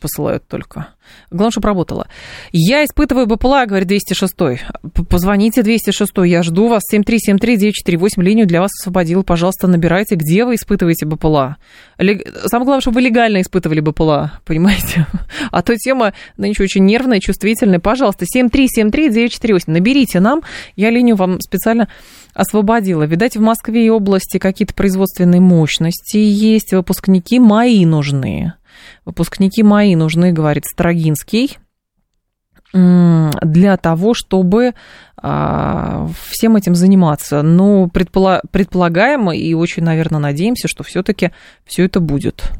Посылают 0.00 0.46
только. 0.46 0.88
Главное, 1.30 1.50
чтобы 1.50 1.68
работало. 1.68 2.06
Я 2.52 2.84
испытываю 2.84 3.26
БПЛА, 3.26 3.66
говорит 3.66 3.88
206. 3.88 4.34
Позвоните 5.08 5.62
206, 5.62 6.12
я 6.26 6.42
жду 6.42 6.68
вас. 6.68 6.82
7373948, 6.92 8.22
линию 8.22 8.46
для 8.46 8.60
вас 8.60 8.70
освободил. 8.78 9.24
Пожалуйста, 9.24 9.66
набирайте, 9.66 10.16
где 10.16 10.44
вы 10.44 10.56
испытываете 10.56 11.06
БПЛА. 11.06 11.56
Самое 11.98 12.64
главное, 12.64 12.80
чтобы 12.80 12.96
вы 12.96 13.00
легально 13.02 13.40
испытывали 13.40 13.80
БПЛА, 13.80 14.32
понимаете? 14.44 15.06
А 15.50 15.62
то 15.62 15.74
тема 15.76 16.12
нынче 16.36 16.64
очень 16.64 16.84
нервная, 16.84 17.20
чувствительная. 17.20 17.80
Пожалуйста, 17.80 18.26
7373948, 18.26 19.62
наберите 19.66 20.20
нам, 20.20 20.42
я 20.76 20.90
линию 20.90 21.16
вам 21.16 21.40
специально 21.40 21.88
освободила. 22.34 23.04
Видать, 23.04 23.36
в 23.36 23.40
Москве 23.40 23.86
и 23.86 23.90
области 23.90 24.38
какие-то 24.38 24.74
производственные 24.74 25.40
мощности 25.40 26.18
есть, 26.18 26.72
выпускники 26.72 27.38
мои 27.38 27.84
нужны. 27.86 28.52
Выпускники 29.04 29.62
мои 29.62 29.94
нужны, 29.96 30.32
говорит 30.32 30.64
Строгинский, 30.66 31.58
для 32.72 33.76
того, 33.76 34.14
чтобы 34.14 34.74
а, 35.16 36.06
всем 36.28 36.54
этим 36.56 36.74
заниматься. 36.74 37.42
Но 37.42 37.86
предпола- 37.86 38.42
предполагаем 38.52 39.30
и 39.32 39.54
очень, 39.54 39.82
наверное, 39.82 40.20
надеемся, 40.20 40.68
что 40.68 40.84
все-таки 40.84 41.32
все 41.64 41.84
это 41.86 41.98
будет. 41.98 42.52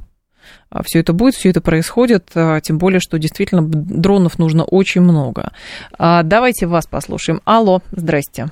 А, 0.69 0.83
все 0.83 0.99
это 0.99 1.13
будет, 1.13 1.35
все 1.35 1.51
это 1.51 1.61
происходит, 1.61 2.31
а, 2.35 2.61
тем 2.61 2.79
более, 2.79 2.99
что 2.99 3.19
действительно 3.19 3.63
дронов 3.63 4.39
нужно 4.39 4.65
очень 4.65 5.01
много. 5.01 5.53
Давайте 5.97 6.67
вас 6.67 6.87
послушаем. 6.87 7.41
Алло, 7.45 7.81
здрасте. 7.93 8.49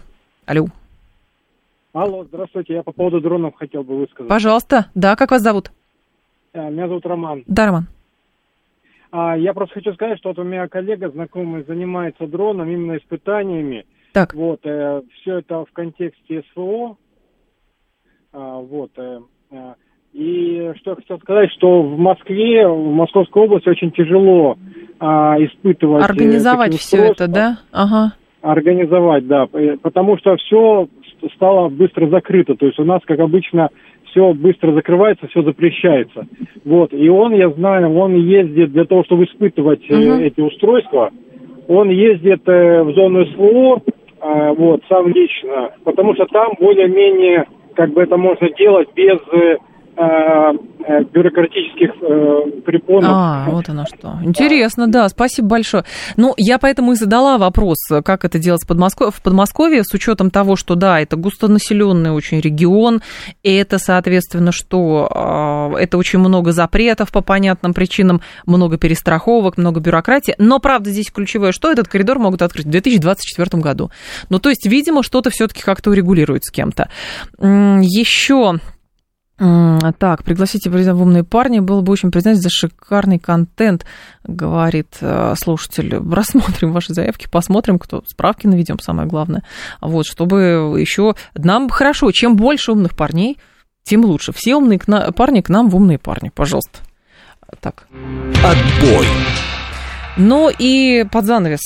Алло. 0.46 0.68
Алло, 1.92 2.24
здравствуйте. 2.24 2.74
Я 2.74 2.82
по 2.84 2.92
поводу 2.92 3.20
дронов 3.20 3.54
хотел 3.56 3.82
бы 3.82 3.98
высказать. 3.98 4.28
Пожалуйста. 4.28 4.86
Да, 4.94 5.16
как 5.16 5.32
вас 5.32 5.42
зовут? 5.42 5.72
Э, 6.52 6.70
меня 6.70 6.88
зовут 6.88 7.06
Роман. 7.06 7.44
Да, 7.46 7.66
Роман. 7.66 7.86
А, 9.10 9.36
я 9.36 9.54
просто 9.54 9.74
хочу 9.74 9.92
сказать, 9.94 10.18
что 10.18 10.30
вот 10.30 10.38
у 10.38 10.44
меня 10.44 10.68
коллега 10.68 11.08
знакомый 11.10 11.64
занимается 11.64 12.26
дроном, 12.26 12.68
именно 12.68 12.98
испытаниями. 12.98 13.86
Так. 14.12 14.34
Вот, 14.34 14.60
э, 14.64 15.02
все 15.20 15.38
это 15.38 15.64
в 15.64 15.72
контексте 15.72 16.42
СВО. 16.52 16.96
А, 18.32 18.58
вот. 18.58 18.90
Э, 18.96 19.20
э, 19.50 19.74
и 20.12 20.72
что 20.78 20.90
я 20.90 20.96
хотел 20.96 21.18
сказать, 21.20 21.50
что 21.52 21.82
в 21.82 21.98
Москве, 21.98 22.66
в 22.66 22.92
Московской 22.92 23.42
области 23.42 23.68
очень 23.68 23.92
тяжело 23.92 24.58
а, 24.98 25.36
испытывать... 25.38 26.02
Э, 26.02 26.06
Организовать 26.06 26.74
все 26.74 27.04
это, 27.04 27.28
да? 27.28 27.58
Ага. 27.72 28.14
Организовать, 28.40 29.26
да. 29.26 29.46
Э, 29.52 29.76
потому 29.80 30.18
что 30.18 30.36
все 30.36 30.88
стало 31.34 31.68
быстро 31.68 32.08
закрыто. 32.08 32.54
То 32.54 32.66
есть 32.66 32.78
у 32.78 32.84
нас, 32.84 33.02
как 33.04 33.18
обычно, 33.20 33.68
все 34.10 34.32
быстро 34.32 34.72
закрывается, 34.72 35.26
все 35.28 35.42
запрещается. 35.42 36.26
Вот. 36.64 36.92
И 36.92 37.08
он, 37.08 37.34
я 37.34 37.50
знаю, 37.50 37.94
он 37.94 38.14
ездит 38.14 38.72
для 38.72 38.84
того, 38.84 39.04
чтобы 39.04 39.24
испытывать 39.24 39.88
uh-huh. 39.88 40.22
эти 40.22 40.40
устройства. 40.40 41.10
Он 41.68 41.90
ездит 41.90 42.42
э, 42.46 42.82
в 42.82 42.92
зону 42.94 43.26
СВО, 43.26 43.82
э, 44.22 44.54
вот, 44.56 44.82
сам 44.88 45.08
лично, 45.08 45.70
потому 45.84 46.14
что 46.14 46.24
там 46.26 46.52
более-менее, 46.58 47.44
как 47.74 47.92
бы 47.92 48.02
это 48.02 48.16
можно 48.16 48.48
делать 48.50 48.88
без 48.94 49.18
э, 49.32 49.38
Э, 49.38 49.56
э, 49.56 49.67
бюрократических 51.12 51.90
э, 52.00 52.60
препонов. 52.62 53.10
А, 53.12 53.46
вот 53.50 53.68
оно 53.68 53.84
что. 53.84 54.18
Интересно, 54.22 54.86
да, 54.86 55.08
спасибо 55.08 55.48
большое. 55.48 55.84
Ну, 56.16 56.34
я 56.36 56.58
поэтому 56.58 56.92
и 56.92 56.94
задала 56.94 57.36
вопрос, 57.36 57.78
как 58.04 58.24
это 58.24 58.38
делать 58.38 58.62
в, 58.64 58.66
Подмосковье, 58.66 59.12
в 59.12 59.22
Подмосковье, 59.22 59.84
с 59.84 59.92
учетом 59.92 60.30
того, 60.30 60.56
что, 60.56 60.76
да, 60.76 61.00
это 61.00 61.16
густонаселенный 61.16 62.10
очень 62.10 62.40
регион, 62.40 63.02
и 63.42 63.54
это, 63.54 63.78
соответственно, 63.78 64.52
что 64.52 65.72
э, 65.74 65.78
это 65.78 65.98
очень 65.98 66.20
много 66.20 66.52
запретов 66.52 67.12
по 67.12 67.20
понятным 67.20 67.74
причинам, 67.74 68.22
много 68.46 68.78
перестраховок, 68.78 69.58
много 69.58 69.80
бюрократии. 69.80 70.34
Но, 70.38 70.58
правда, 70.58 70.90
здесь 70.90 71.10
ключевое, 71.10 71.52
что 71.52 71.70
этот 71.70 71.88
коридор 71.88 72.18
могут 72.18 72.42
открыть 72.42 72.66
в 72.66 72.70
2024 72.70 73.62
году. 73.62 73.90
Ну, 74.30 74.38
то 74.38 74.48
есть, 74.48 74.66
видимо, 74.66 75.02
что-то 75.02 75.30
все-таки 75.30 75.62
как-то 75.62 75.90
урегулирует 75.90 76.44
с 76.44 76.50
кем-то. 76.50 76.88
Еще 77.38 78.58
так, 79.38 80.24
пригласите 80.24 80.68
в 80.68 81.00
умные 81.00 81.22
парни. 81.22 81.60
Было 81.60 81.80
бы 81.80 81.92
очень 81.92 82.10
признать 82.10 82.38
за 82.38 82.50
шикарный 82.50 83.18
контент, 83.20 83.86
говорит 84.24 84.96
э, 85.00 85.34
слушатель. 85.36 85.94
Рассмотрим 86.12 86.72
ваши 86.72 86.92
заявки, 86.92 87.28
посмотрим, 87.30 87.78
кто 87.78 88.02
справки 88.06 88.48
наведем, 88.48 88.80
самое 88.80 89.08
главное. 89.08 89.44
Вот, 89.80 90.06
чтобы 90.06 90.74
еще... 90.78 91.14
Нам 91.34 91.68
хорошо, 91.68 92.10
чем 92.10 92.34
больше 92.36 92.72
умных 92.72 92.96
парней, 92.96 93.38
тем 93.84 94.04
лучше. 94.04 94.32
Все 94.32 94.56
умные 94.56 94.80
парни 94.80 95.40
к 95.40 95.48
нам 95.48 95.68
в 95.68 95.76
умные 95.76 95.98
парни, 95.98 96.30
пожалуйста. 96.34 96.80
Так. 97.60 97.86
Отбой. 98.44 99.06
Ну 100.16 100.50
и 100.50 101.06
под 101.10 101.24
занавес. 101.26 101.60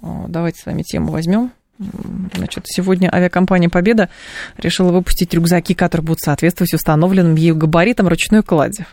Давайте 0.00 0.60
с 0.60 0.66
вами 0.66 0.82
тему 0.82 1.12
возьмем. 1.12 1.52
Значит, 1.78 2.64
сегодня 2.66 3.12
авиакомпания 3.12 3.68
«Победа» 3.68 4.08
решила 4.56 4.92
выпустить 4.92 5.34
рюкзаки, 5.34 5.74
которые 5.74 6.04
будут 6.04 6.20
соответствовать 6.20 6.74
установленным 6.74 7.34
ею 7.34 7.56
габаритам 7.56 8.08
ручной 8.08 8.42
клади. 8.42 8.86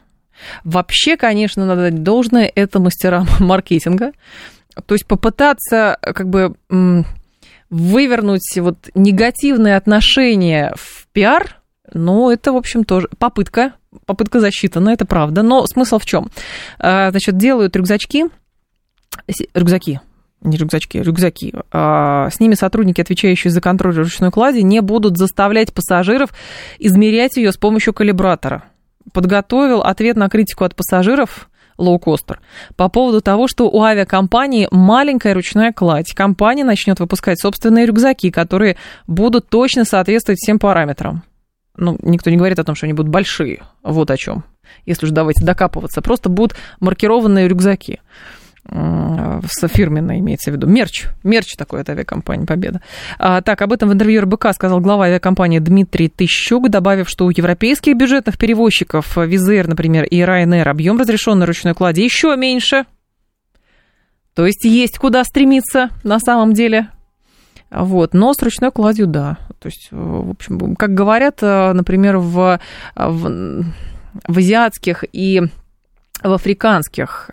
Вообще, 0.64 1.18
конечно, 1.18 1.66
надо 1.66 1.92
дать 1.92 2.04
должное, 2.04 2.52
это 2.54 2.80
мастерам 2.80 3.28
маркетинга. 3.40 4.14
То 4.86 4.96
есть 4.96 5.06
попытаться 5.06 5.98
как 6.02 6.30
бы 6.30 6.56
вывернуть 7.70 8.58
вот 8.58 8.90
негативное 8.96 9.78
отношение 9.78 10.74
в 10.76 11.08
пиар, 11.12 11.56
ну, 11.94 12.30
это, 12.30 12.54
в 12.54 12.56
общем, 12.56 12.84
тоже 12.84 13.10
попытка, 13.18 13.74
попытка 14.06 14.40
засчитана, 14.40 14.90
это 14.90 15.06
правда. 15.06 15.42
Но 15.44 15.66
смысл 15.68 16.00
в 16.00 16.06
чем? 16.06 16.30
А, 16.78 17.10
значит, 17.12 17.38
делают 17.38 17.76
рюкзачки, 17.76 18.26
рюкзаки, 19.54 20.00
не 20.41 20.57
рюкзачки, 20.57 21.02
рюкзаки. 21.02 21.53
А, 21.72 22.30
с 22.30 22.40
ними 22.40 22.56
сотрудники, 22.56 23.02
отвечающие 23.02 23.52
за 23.52 23.61
контроль 23.61 23.95
ручной 23.95 24.32
клади, 24.32 24.60
не 24.60 24.82
будут 24.82 25.18
заставлять 25.18 25.74
пассажиров 25.74 26.30
измерять 26.78 27.38
ее 27.38 27.52
с 27.52 27.57
помощью 27.57 27.94
калибратора. 27.94 28.64
Подготовил 29.11 29.82
ответ 29.82 30.16
на 30.16 30.30
критику 30.30 30.64
от 30.64 30.76
пассажиров 30.76 31.49
лоукостер 31.78 32.41
по 32.76 32.90
поводу 32.90 33.22
того, 33.22 33.48
что 33.48 33.70
у 33.70 33.82
авиакомпании 33.82 34.68
маленькая 34.70 35.34
ручная 35.34 35.72
кладь. 35.72 36.14
Компания 36.14 36.64
начнет 36.64 36.99
выпускать 36.99 37.40
собственные 37.40 37.86
рюкзаки, 37.86 38.32
которые 38.32 38.78
будут 39.07 39.49
точно 39.49 39.86
соответствовать 39.86 40.40
всем 40.40 40.60
параметрам. 40.60 41.24
Ну, 41.78 41.98
никто 42.02 42.30
не 42.30 42.38
говорит 42.38 42.60
о 42.60 42.66
том, 42.66 42.76
что 42.76 42.86
они 42.86 42.94
будут 42.94 43.10
большие. 43.10 43.64
Вот 43.84 44.11
о 44.11 44.18
чем. 44.18 44.44
Если 44.86 45.06
уж 45.06 45.11
давайте 45.11 45.45
докапываться. 45.45 46.02
Просто 46.02 46.30
будут 46.30 46.57
маркированные 46.82 47.48
рюкзаки. 47.48 48.02
С 48.72 49.68
фирменной 49.68 50.20
имеется 50.20 50.52
в 50.52 50.54
виду. 50.54 50.68
Мерч. 50.68 51.08
Мерч 51.24 51.56
такой 51.56 51.82
от 51.82 51.90
авиакомпании 51.90 52.46
«Победа». 52.46 52.82
А, 53.18 53.41
так, 53.41 53.62
об 53.62 53.74
этом 53.74 53.90
в 53.90 53.94
интервью 53.94 54.22
РБК 54.22 54.54
сказал 54.54 54.80
глава 54.80 55.06
авиакомпании 55.06 55.60
Дмитрий 55.60 56.10
Тыщук, 56.10 56.70
добавив, 56.70 57.10
что 57.10 57.26
у 57.26 57.30
европейских 57.30 57.96
бюджетных 57.96 58.38
перевозчиков 58.38 59.18
Визер, 59.18 59.68
например, 59.68 60.04
и 60.04 60.20
Ryanair 60.20 60.68
объем 60.68 61.00
разрешенной 61.00 61.46
ручной 61.46 61.74
клади 61.74 62.04
еще 62.04 62.36
меньше. 62.36 62.86
То 64.36 64.46
есть 64.46 64.64
есть 64.64 64.98
куда 64.98 65.24
стремиться 65.24 65.90
на 66.04 66.20
самом 66.20 66.54
деле. 66.54 66.90
Вот, 67.72 68.14
но 68.14 68.34
с 68.34 68.41
ручной 68.41 68.72
кладью, 68.72 69.08
да. 69.08 69.38
То 69.60 69.68
есть, 69.68 69.90
в 69.91 70.32
общем, 70.32 70.76
как 70.76 70.94
говорят, 70.94 71.41
например, 71.41 72.18
в, 72.18 72.60
в, 72.96 73.64
в 74.28 74.38
азиатских 74.38 75.04
и 75.12 75.41
в 76.24 76.34
африканских 76.34 77.30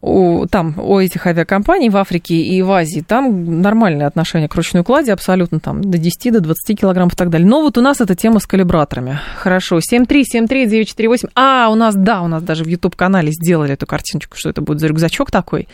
у, 0.00 0.46
там, 0.46 0.74
у 0.78 0.98
этих 0.98 1.26
авиакомпаний 1.26 1.88
в 1.88 1.96
Африке 1.96 2.34
и 2.34 2.62
в 2.62 2.70
Азии, 2.70 3.00
там 3.00 3.62
нормальное 3.62 4.06
отношение 4.06 4.48
к 4.48 4.54
ручной 4.54 4.84
клади, 4.84 5.10
абсолютно 5.10 5.60
там 5.60 5.82
до 5.82 5.98
10, 5.98 6.32
до 6.32 6.40
20 6.40 6.80
килограммов 6.80 7.14
и 7.14 7.16
так 7.16 7.30
далее. 7.30 7.48
Но 7.48 7.62
вот 7.62 7.78
у 7.78 7.80
нас 7.80 8.00
эта 8.00 8.14
тема 8.14 8.40
с 8.40 8.46
калибраторами. 8.46 9.18
Хорошо, 9.36 9.78
7373948. 9.78 11.30
А, 11.34 11.68
у 11.70 11.74
нас, 11.74 11.94
да, 11.94 12.22
у 12.22 12.28
нас 12.28 12.42
даже 12.42 12.64
в 12.64 12.68
YouTube-канале 12.68 13.32
сделали 13.32 13.74
эту 13.74 13.86
картиночку, 13.86 14.36
что 14.36 14.50
это 14.50 14.60
будет 14.60 14.80
за 14.80 14.88
рюкзачок 14.88 15.30
такой. 15.30 15.68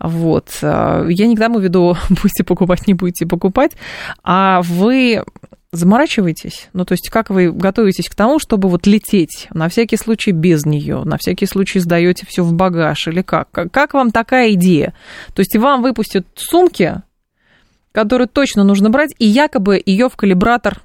Вот. 0.00 0.48
Я 0.62 1.26
не 1.26 1.36
к 1.36 1.40
веду, 1.58 1.96
будете 2.08 2.44
покупать, 2.44 2.86
не 2.86 2.94
будете 2.94 3.26
покупать. 3.26 3.72
А 4.22 4.62
вы 4.62 5.22
заморачиваетесь? 5.76 6.68
Ну, 6.72 6.84
то 6.84 6.92
есть, 6.92 7.08
как 7.08 7.30
вы 7.30 7.52
готовитесь 7.52 8.08
к 8.08 8.14
тому, 8.14 8.38
чтобы 8.38 8.68
вот 8.68 8.86
лететь 8.86 9.48
на 9.52 9.68
всякий 9.68 9.96
случай 9.96 10.32
без 10.32 10.66
нее, 10.66 11.02
на 11.04 11.18
всякий 11.18 11.46
случай 11.46 11.78
сдаете 11.78 12.26
все 12.28 12.42
в 12.42 12.52
багаж 12.52 13.08
или 13.08 13.22
как? 13.22 13.48
Как 13.50 13.94
вам 13.94 14.10
такая 14.10 14.52
идея? 14.52 14.94
То 15.34 15.40
есть, 15.40 15.56
вам 15.56 15.82
выпустят 15.82 16.26
сумки, 16.34 17.02
которые 17.92 18.28
точно 18.28 18.64
нужно 18.64 18.90
брать, 18.90 19.14
и 19.18 19.26
якобы 19.26 19.82
ее 19.84 20.08
в 20.08 20.16
калибратор 20.16 20.82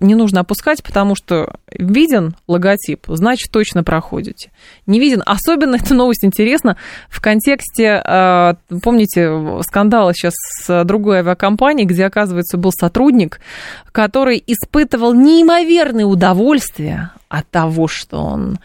не 0.00 0.14
нужно 0.14 0.40
опускать, 0.40 0.82
потому 0.82 1.14
что 1.14 1.54
виден 1.70 2.34
логотип, 2.48 3.04
значит, 3.08 3.50
точно 3.50 3.84
проходите. 3.84 4.50
Не 4.86 4.98
виден. 4.98 5.22
Особенно 5.24 5.76
эта 5.76 5.94
новость 5.94 6.24
интересна 6.24 6.76
в 7.08 7.20
контексте, 7.20 8.02
э, 8.04 8.54
помните, 8.82 9.62
скандала 9.62 10.12
сейчас 10.14 10.34
с 10.36 10.84
другой 10.84 11.18
авиакомпанией, 11.18 11.86
где, 11.86 12.04
оказывается, 12.06 12.56
был 12.56 12.72
сотрудник, 12.72 13.40
который 13.92 14.42
испытывал 14.46 15.14
неимоверное 15.14 16.06
удовольствие 16.06 17.10
от 17.28 17.48
того, 17.50 17.88
что 17.88 18.18
он 18.18 18.58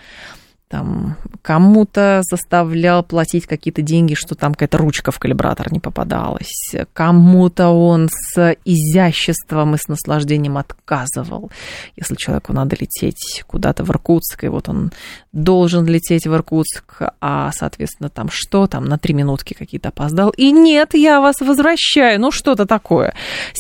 там 0.70 1.16
кому-то 1.42 2.22
заставлял 2.30 3.02
платить 3.02 3.46
какие-то 3.46 3.82
деньги, 3.82 4.16
что 4.16 4.36
там 4.36 4.54
какая-то 4.54 4.78
ручка 4.78 5.12
в 5.12 5.20
калибратор 5.20 5.72
не 5.72 5.80
попадалась, 5.80 6.76
кому-то 6.94 7.70
он 7.70 8.10
с 8.12 8.56
изяществом 8.66 9.76
и 9.76 9.78
с 9.78 9.88
наслаждением 9.88 10.58
отказывал. 10.58 11.52
Если 11.96 12.16
человеку 12.16 12.52
надо 12.52 12.76
лететь 12.78 13.44
куда-то 13.48 13.86
в 13.86 13.90
Иркутск, 13.92 14.44
и 14.44 14.50
вот 14.50 14.68
он 14.68 14.92
должен 15.32 15.86
лететь 15.86 16.28
в 16.28 16.34
Иркутск, 16.34 17.02
а, 17.22 17.52
соответственно, 17.54 18.10
там 18.10 18.30
что, 18.30 18.68
там 18.68 18.84
на 18.86 18.98
три 18.98 19.14
минутки 19.14 19.54
какие-то 19.54 19.90
опоздал, 19.90 20.32
и 20.32 20.52
нет, 20.52 20.96
я 20.96 21.22
вас 21.22 21.40
возвращаю, 21.40 22.20
ну 22.20 22.32
что-то 22.32 22.66
такое. 22.66 23.14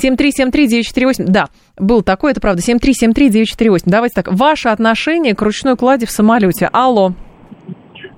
7373948, 0.03 1.25
да, 1.27 1.47
был 1.79 2.01
такой, 2.01 2.31
это 2.31 2.41
правда, 2.41 2.61
7373948. 2.61 3.83
Давайте 3.85 4.15
так, 4.15 4.31
ваше 4.31 4.69
отношение 4.69 5.35
к 5.35 5.41
ручной 5.41 5.75
клади 5.75 6.05
в 6.05 6.11
самолете. 6.11 6.69
Алло. 6.71 7.11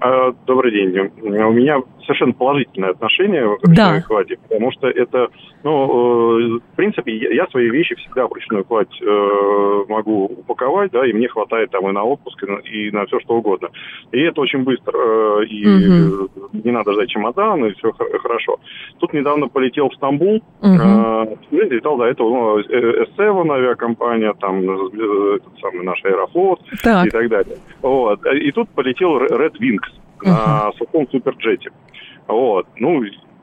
А, 0.02 0.32
добрый 0.46 0.72
день. 0.72 1.12
У 1.22 1.52
меня 1.52 1.78
совершенно 2.04 2.34
положительное 2.34 2.92
отношение 2.92 3.44
к 3.44 3.64
ручной 3.64 3.76
да. 3.76 4.02
клади, 4.02 4.38
потому 4.48 4.72
что 4.72 4.88
это, 4.88 5.28
ну, 5.64 6.40
э, 6.40 6.60
в 6.60 6.76
принципе, 6.76 7.16
я 7.16 7.48
свои 7.48 7.70
вещи 7.70 7.96
всегда 7.96 8.28
в 8.28 8.34
ручную 8.34 8.64
кладь 8.64 9.02
э, 9.02 9.84
могу 9.88 10.26
упаковать, 10.26 10.92
да, 10.92 11.06
и 11.06 11.14
мне 11.14 11.28
хватает 11.28 11.72
там 11.72 11.88
и 11.90 11.92
на 11.92 12.04
отпуск, 12.04 12.44
и 12.72 12.92
на, 12.92 13.06
все 13.06 13.20
что 13.20 13.36
угодно. 13.36 13.70
И 14.12 14.20
это 14.20 14.42
очень 14.42 14.64
быстро, 14.64 14.98
э, 14.98 15.46
и 15.46 15.68
угу. 15.68 16.30
не 16.54 16.72
надо 16.72 16.94
ждать 16.94 17.10
чемодан, 17.10 17.66
и 17.66 17.74
все 17.74 17.92
хорошо. 17.92 18.60
Тут 19.00 19.14
недавно 19.14 19.48
полетел 19.48 19.90
в 19.90 19.96
Стамбул, 19.96 20.44
угу. 20.62 21.38
летал 21.52 21.98
до 21.98 22.06
этого 22.06 22.30
ну, 22.30 22.60
S7 22.60 23.52
авиакомпания, 23.52 24.34
там 24.34 24.62
этот 24.62 25.60
самый 25.62 25.84
наш 25.84 26.04
Аэрофлот 26.04 26.62
так. 26.84 27.08
и 27.08 27.10
так 27.10 27.30
далее. 27.30 27.58
Вот. 27.82 28.26
И 28.26 28.52
тут 28.52 28.70
полетел 28.70 29.18
Red 29.20 29.54
Wings 29.60 29.88
на 30.24 30.72
сухом 30.78 31.08
суперджете. 31.10 31.72
Вот. 32.28 32.68
Ну, 32.78 33.02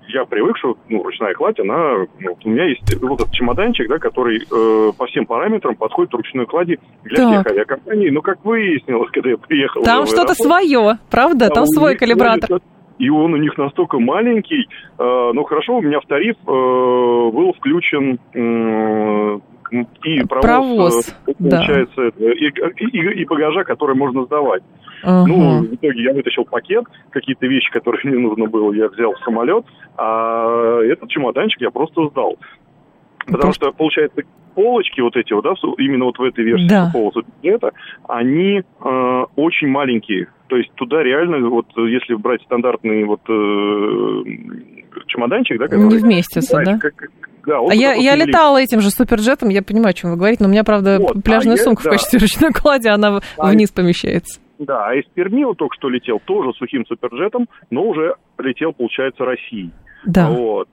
я 0.09 0.25
привык, 0.25 0.57
что 0.59 0.77
ну, 0.89 1.03
ручная 1.03 1.35
кладь, 1.35 1.59
она... 1.59 2.07
Ну, 2.21 2.37
у 2.45 2.49
меня 2.49 2.65
есть 2.65 2.83
вот 3.03 3.21
этот 3.21 3.33
чемоданчик, 3.33 3.89
да, 3.89 3.99
который 3.99 4.39
э, 4.39 4.93
по 4.97 5.07
всем 5.07 5.27
параметрам 5.27 5.75
подходит 5.75 6.15
ручной 6.15 6.47
клади 6.47 6.79
для 7.05 7.17
так. 7.17 7.27
всех 7.29 7.47
авиакомпаний. 7.53 8.11
Но, 8.11 8.23
как 8.23 8.45
выяснилось, 8.45 9.11
когда 9.11 9.31
я 9.31 9.37
приехал... 9.37 9.83
Там 9.83 10.07
что-то 10.07 10.35
свое, 10.35 10.99
правда? 11.11 11.49
Там 11.49 11.67
свой 11.67 11.97
калибратор. 11.97 12.61
И 12.99 13.11
он 13.11 13.35
у 13.35 13.37
них 13.37 13.59
настолько 13.59 13.99
маленький. 13.99 14.69
Э, 14.99 15.31
ну, 15.35 15.45
хорошо, 15.45 15.79
у 15.79 15.83
меня 15.83 16.01
в 16.01 16.07
тариф 16.07 16.37
э, 16.47 16.51
был 16.51 17.53
включен 17.53 18.19
э, 18.33 19.39
и 19.71 20.25
провоз, 20.25 20.43
провоз 20.43 21.17
э, 21.27 21.33
получается, 21.35 22.13
да. 22.19 22.33
и, 22.33 22.51
и, 22.85 23.23
и 23.23 23.25
багажа, 23.25 23.65
который 23.65 23.97
можно 23.97 24.25
сдавать. 24.25 24.63
Uh-huh. 25.05 25.25
Ну, 25.27 25.63
в 25.63 25.75
итоге 25.75 26.03
я 26.03 26.13
вытащил 26.13 26.45
пакет, 26.45 26.85
какие-то 27.11 27.47
вещи, 27.47 27.71
которые 27.71 28.01
мне 28.05 28.19
нужно 28.19 28.47
было, 28.47 28.73
я 28.73 28.89
взял 28.89 29.13
в 29.13 29.19
самолет, 29.21 29.65
а 29.97 30.81
этот 30.83 31.11
чемоданчик 31.11 31.61
я 31.61 31.71
просто 31.71 32.09
сдал. 32.09 32.37
Потому 33.27 33.53
что, 33.53 33.73
получается, 33.73 34.23
полочки 34.55 35.01
вот 35.01 35.17
эти 35.17 35.33
вот, 35.33 35.45
да, 35.45 35.53
именно 35.79 36.07
вот 36.07 36.19
в 36.19 36.23
этой 36.23 36.45
версии 36.45 36.69
да. 36.69 36.87
сухого 36.87 37.13
бюджета, 37.43 37.73
они 38.09 38.61
э, 38.61 39.25
очень 39.37 39.69
маленькие. 39.69 40.29
То 40.49 40.57
есть 40.57 40.73
туда 40.75 41.03
реально, 41.03 41.49
вот 41.49 41.67
если 41.77 42.15
брать 42.15 42.43
стандартный 42.43 43.05
вот 43.05 43.21
э, 43.29 45.03
чемоданчик, 45.09 45.59
да, 45.59 45.67
который... 45.67 45.89
Не 45.89 45.99
вместится, 45.99 46.63
да? 46.65 46.79
Как, 46.79 46.95
да, 47.47 47.59
а 47.59 47.75
я, 47.75 47.95
я 47.95 48.17
летала 48.17 48.61
этим 48.61 48.81
же 48.81 48.91
суперджетом, 48.91 49.51
я 49.51 49.63
понимаю, 49.63 49.91
о 49.91 49.93
чем 49.93 50.11
вы 50.11 50.17
говорите, 50.17 50.43
но 50.43 50.49
у 50.49 50.53
меня, 50.53 50.65
правда, 50.65 50.99
вот, 50.99 51.23
пляжная 51.23 51.55
а 51.55 51.59
сумка 51.59 51.83
я, 51.85 51.91
в 51.91 51.93
качестве 51.93 52.19
да. 52.19 52.25
ручной 52.25 52.53
клади, 52.53 52.89
она 52.89 53.21
а 53.37 53.51
вниз 53.51 53.71
помещается. 53.71 54.41
Да, 54.59 54.87
а 54.87 54.95
из 54.95 55.05
Перми 55.15 55.45
вот 55.45 55.59
только 55.59 55.77
что 55.77 55.89
летел 55.89 56.21
тоже 56.25 56.53
сухим 56.55 56.87
суперджетом, 56.87 57.47
но 57.71 57.85
уже 57.85 58.15
летел, 58.39 58.73
получается, 58.73 59.25
Россией. 59.25 59.71
Да. 60.07 60.31
Вот. 60.31 60.69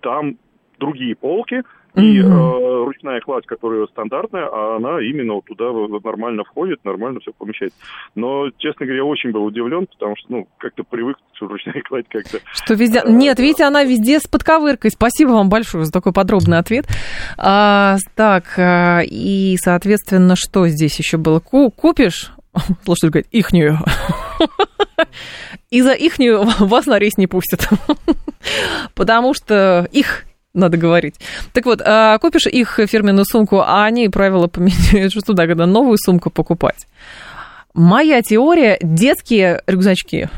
Там 0.00 0.36
другие 0.78 1.16
полки, 1.16 1.62
и 1.96 2.18
э, 2.18 2.24
ручная 2.24 3.20
кладь, 3.20 3.46
которая 3.46 3.86
стандартная, 3.86 4.46
а 4.46 4.76
она 4.76 5.00
именно 5.00 5.34
вот 5.34 5.44
туда 5.44 5.66
нормально 6.04 6.42
входит, 6.44 6.84
нормально 6.84 7.20
все 7.20 7.32
помещается. 7.32 7.78
Но, 8.14 8.50
честно 8.58 8.86
говоря, 8.86 9.02
я 9.02 9.04
очень 9.04 9.30
был 9.30 9.44
удивлен, 9.44 9.86
потому 9.86 10.16
что, 10.16 10.32
ну, 10.32 10.48
как-то 10.58 10.82
привык, 10.82 11.16
что 11.34 11.46
ручная 11.46 11.82
кладь 11.82 12.06
как-то... 12.08 12.38
Что 12.52 12.74
везде... 12.74 13.00
А, 13.00 13.08
Нет, 13.08 13.38
видите, 13.38 13.64
она 13.64 13.84
везде 13.84 14.18
с 14.18 14.26
подковыркой. 14.26 14.90
Спасибо 14.90 15.30
вам 15.30 15.48
большое 15.48 15.84
за 15.84 15.92
такой 15.92 16.12
подробный 16.12 16.58
ответ. 16.58 16.86
А, 17.38 17.96
так, 18.16 18.44
а, 18.58 19.00
и, 19.04 19.56
соответственно, 19.58 20.34
что 20.36 20.66
здесь 20.66 20.98
еще 20.98 21.16
было? 21.16 21.38
Ку 21.38 21.70
купишь 21.70 22.32
слушатель 22.84 23.10
говорит, 23.10 23.28
ихнюю. 23.30 23.78
И 25.70 25.82
за 25.82 25.92
ихнюю 25.92 26.44
вас 26.60 26.86
на 26.86 26.98
рейс 26.98 27.16
не 27.16 27.26
пустят. 27.26 27.68
Потому 28.94 29.34
что 29.34 29.88
их 29.92 30.24
надо 30.54 30.76
говорить. 30.76 31.16
Так 31.52 31.66
вот, 31.66 31.82
а, 31.84 32.18
купишь 32.18 32.46
их 32.46 32.78
фирменную 32.86 33.24
сумку, 33.24 33.60
а 33.60 33.84
они 33.84 34.08
правила 34.08 34.46
поменяют, 34.46 35.12
что 35.12 35.20
туда, 35.20 35.46
когда 35.46 35.66
новую 35.66 35.98
сумку 35.98 36.30
покупать. 36.30 36.86
Моя 37.74 38.22
теория, 38.22 38.78
детские 38.80 39.62
рюкзачки, 39.66 40.30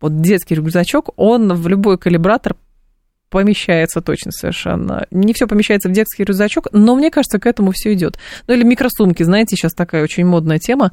вот 0.00 0.20
детский 0.22 0.54
рюкзачок, 0.54 1.10
он 1.16 1.52
в 1.52 1.68
любой 1.68 1.98
калибратор 1.98 2.56
помещается 3.28 4.00
точно 4.00 4.32
совершенно. 4.32 5.06
Не 5.10 5.32
все 5.34 5.46
помещается 5.46 5.88
в 5.88 5.92
детский 5.92 6.24
рюкзачок, 6.24 6.68
но 6.72 6.96
мне 6.96 7.10
кажется, 7.10 7.38
к 7.38 7.46
этому 7.46 7.72
все 7.72 7.92
идет. 7.92 8.18
Ну 8.46 8.54
или 8.54 8.64
микросумки, 8.64 9.22
знаете, 9.22 9.56
сейчас 9.56 9.72
такая 9.72 10.02
очень 10.02 10.24
модная 10.24 10.58
тема 10.58 10.92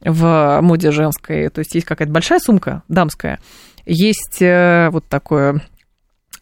в 0.00 0.60
моде 0.62 0.90
женской. 0.90 1.48
То 1.48 1.60
есть 1.60 1.74
есть 1.74 1.86
какая-то 1.86 2.12
большая 2.12 2.38
сумка 2.38 2.82
дамская, 2.88 3.40
есть 3.84 4.40
э, 4.40 4.90
вот 4.90 5.06
такое 5.08 5.62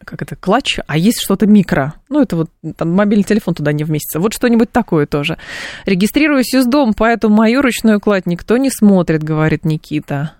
как 0.05 0.21
это, 0.21 0.35
клатч, 0.35 0.79
а 0.85 0.97
есть 0.97 1.21
что-то 1.21 1.47
микро. 1.47 1.93
Ну, 2.09 2.21
это 2.21 2.35
вот 2.35 2.49
там 2.75 2.91
мобильный 2.91 3.23
телефон 3.23 3.53
туда 3.53 3.71
не 3.71 3.83
вместится. 3.83 4.19
Вот 4.19 4.33
что-нибудь 4.33 4.71
такое 4.71 5.05
тоже. 5.05 5.37
Регистрируюсь 5.85 6.53
из 6.53 6.65
дома, 6.65 6.93
поэтому 6.95 7.35
мою 7.35 7.61
ручную 7.61 7.99
кладь 7.99 8.25
никто 8.25 8.57
не 8.57 8.69
смотрит, 8.69 9.23
говорит 9.23 9.65
Никита. 9.65 10.33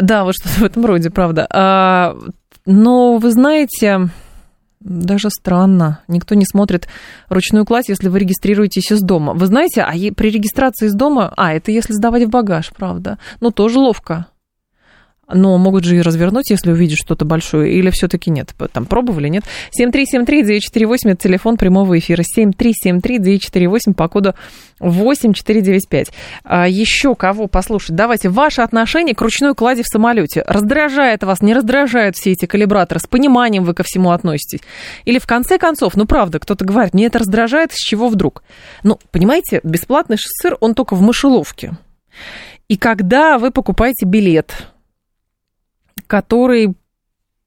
Да, 0.00 0.24
вот 0.24 0.34
что-то 0.34 0.60
в 0.60 0.64
этом 0.64 0.84
роде, 0.84 1.10
правда. 1.10 1.46
А, 1.50 2.16
но 2.64 3.16
вы 3.16 3.30
знаете, 3.30 4.08
даже 4.80 5.30
странно. 5.30 6.00
Никто 6.08 6.34
не 6.34 6.44
смотрит 6.44 6.88
ручную 7.28 7.64
кладь, 7.64 7.88
если 7.88 8.08
вы 8.08 8.20
регистрируетесь 8.20 8.92
из 8.92 9.00
дома. 9.00 9.34
Вы 9.34 9.46
знаете, 9.46 9.82
а 9.82 9.92
при 9.92 10.30
регистрации 10.30 10.86
из 10.86 10.94
дома... 10.94 11.32
А, 11.36 11.52
это 11.54 11.70
если 11.70 11.92
сдавать 11.92 12.24
в 12.24 12.30
багаж, 12.30 12.72
правда. 12.76 13.18
Ну, 13.40 13.50
тоже 13.50 13.78
ловко. 13.78 14.26
Но 15.28 15.58
могут 15.58 15.84
же 15.84 15.96
и 15.96 16.02
развернуть, 16.02 16.50
если 16.50 16.70
увидят 16.70 16.98
что-то 16.98 17.24
большое, 17.24 17.72
или 17.72 17.90
все-таки 17.90 18.30
нет? 18.30 18.54
Там 18.72 18.86
пробовали, 18.86 19.28
нет? 19.28 19.44
7373948, 19.78 20.96
это 21.04 21.16
телефон 21.16 21.56
прямого 21.56 21.98
эфира. 21.98 22.22
7373948 22.22 23.94
по 23.94 24.08
коду 24.08 24.34
8495. 24.78 26.12
А 26.44 26.68
еще 26.68 27.16
кого 27.16 27.48
послушать? 27.48 27.96
Давайте, 27.96 28.28
ваше 28.28 28.62
отношение 28.62 29.16
к 29.16 29.20
ручной 29.20 29.54
клади 29.54 29.82
в 29.82 29.88
самолете. 29.88 30.44
Раздражает 30.46 31.24
вас, 31.24 31.42
не 31.42 31.54
раздражает 31.54 32.14
все 32.16 32.32
эти 32.32 32.46
калибраторы? 32.46 33.00
С 33.00 33.06
пониманием 33.08 33.64
вы 33.64 33.74
ко 33.74 33.82
всему 33.82 34.12
относитесь? 34.12 34.60
Или 35.04 35.18
в 35.18 35.26
конце 35.26 35.58
концов, 35.58 35.96
ну 35.96 36.06
правда, 36.06 36.38
кто-то 36.38 36.64
говорит, 36.64 36.94
мне 36.94 37.06
это 37.06 37.18
раздражает, 37.18 37.72
с 37.72 37.78
чего 37.78 38.08
вдруг? 38.08 38.44
Ну, 38.84 39.00
понимаете, 39.10 39.60
бесплатный 39.64 40.18
сыр, 40.18 40.56
он 40.60 40.74
только 40.74 40.94
в 40.94 41.02
мышеловке. 41.02 41.76
И 42.68 42.76
когда 42.76 43.38
вы 43.38 43.50
покупаете 43.50 44.06
билет, 44.06 44.68
который 46.06 46.74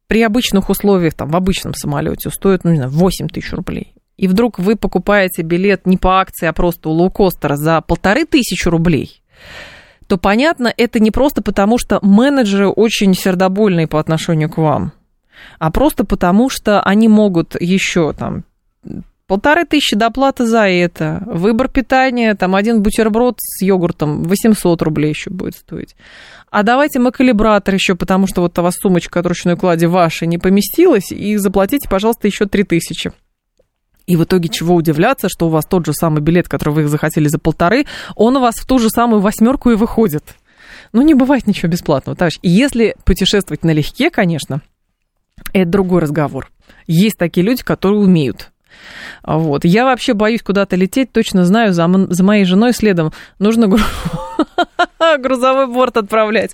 при 0.08 0.24
обычных 0.24 0.70
условиях, 0.70 1.14
там, 1.14 1.30
в 1.30 1.36
обычном 1.36 1.74
самолете 1.74 2.30
стоит, 2.30 2.64
ну, 2.64 2.72
не 2.72 2.78
знаю, 2.78 2.92
8 2.92 3.28
тысяч 3.28 3.52
рублей, 3.54 3.94
и 4.18 4.28
вдруг 4.28 4.60
вы 4.60 4.76
покупаете 4.76 5.44
билет 5.44 5.86
не 5.86 5.98
по 5.98 6.20
акции, 6.20 6.48
а 6.48 6.54
просто 6.54 6.90
у 6.90 6.94
лоукостера 6.94 7.56
за 7.56 7.82
полторы 7.82 8.26
тысячи 8.26 8.68
рублей, 8.68 9.22
то 10.08 10.18
понятно, 10.18 10.74
это 10.76 11.00
не 11.00 11.12
просто 11.12 11.44
потому, 11.44 11.78
что 11.78 12.00
менеджеры 12.02 12.70
очень 12.70 13.14
сердобольные 13.14 13.88
по 13.88 14.00
отношению 14.00 14.50
к 14.50 14.58
вам, 14.58 14.94
а 15.60 15.72
просто 15.72 16.04
потому, 16.04 16.50
что 16.50 16.82
они 16.82 17.08
могут 17.08 17.60
еще 17.62 18.14
там 18.14 18.44
полторы 19.30 19.64
тысячи 19.64 19.96
доплаты 19.96 20.48
за 20.48 20.68
это, 20.68 21.22
выбор 21.28 21.70
питания, 21.70 22.34
там 22.34 22.56
один 22.56 22.82
бутерброд 22.82 23.36
с 23.40 23.62
йогуртом 23.62 24.24
800 24.24 24.82
рублей 24.82 25.10
еще 25.10 25.30
будет 25.30 25.56
стоить. 25.56 25.96
А 26.50 26.64
давайте 26.64 26.98
мы 26.98 27.12
калибратор 27.12 27.76
еще, 27.76 27.94
потому 27.94 28.26
что 28.26 28.42
вот 28.42 28.58
у 28.58 28.64
вас 28.64 28.74
сумочка 28.82 29.20
от 29.20 29.28
ручной 29.28 29.56
клади 29.56 29.86
ваша 29.86 30.26
не 30.26 30.40
поместилась, 30.40 31.12
и 31.12 31.38
заплатите, 31.38 31.88
пожалуйста, 31.88 32.28
еще 32.28 32.48
3000. 32.48 33.12
И 34.08 34.16
в 34.16 34.24
итоге 34.24 34.50
чего 34.50 34.74
удивляться, 34.74 35.30
что 35.30 35.46
у 35.46 35.50
вас 35.50 35.68
тот 35.68 35.86
же 35.86 35.94
самый 35.94 36.22
билет, 36.22 36.50
который 36.50 36.74
вы 36.74 36.88
захотели 36.88 37.28
за 37.28 37.38
полторы, 37.38 37.86
он 38.16 38.36
у 38.36 38.40
вас 38.40 38.56
в 38.56 38.66
ту 38.66 38.80
же 38.80 38.90
самую 38.90 39.22
восьмерку 39.22 39.70
и 39.70 39.76
выходит. 39.76 40.24
Ну, 40.92 41.04
не 41.04 41.14
бывает 41.14 41.46
ничего 41.46 41.72
бесплатного, 41.72 42.18
товарищ. 42.18 42.40
И 42.42 42.50
если 42.50 42.96
путешествовать 43.06 43.64
налегке, 43.64 44.10
конечно, 44.10 44.64
это 45.54 45.70
другой 45.70 46.02
разговор. 46.02 46.50
Есть 46.88 47.20
такие 47.20 47.46
люди, 47.46 47.62
которые 47.62 48.02
умеют. 48.02 48.52
Вот. 49.24 49.66
Я 49.66 49.86
вообще 49.86 50.14
боюсь 50.14 50.42
куда-то 50.42 50.76
лететь, 50.76 51.12
точно 51.12 51.46
знаю, 51.46 51.74
за, 51.74 51.90
за 52.10 52.24
моей 52.24 52.46
женой 52.46 52.74
следом 52.74 53.12
нужно 53.40 53.68
грузовой 55.20 55.68
борт 55.68 55.98
отправлять. 55.98 56.52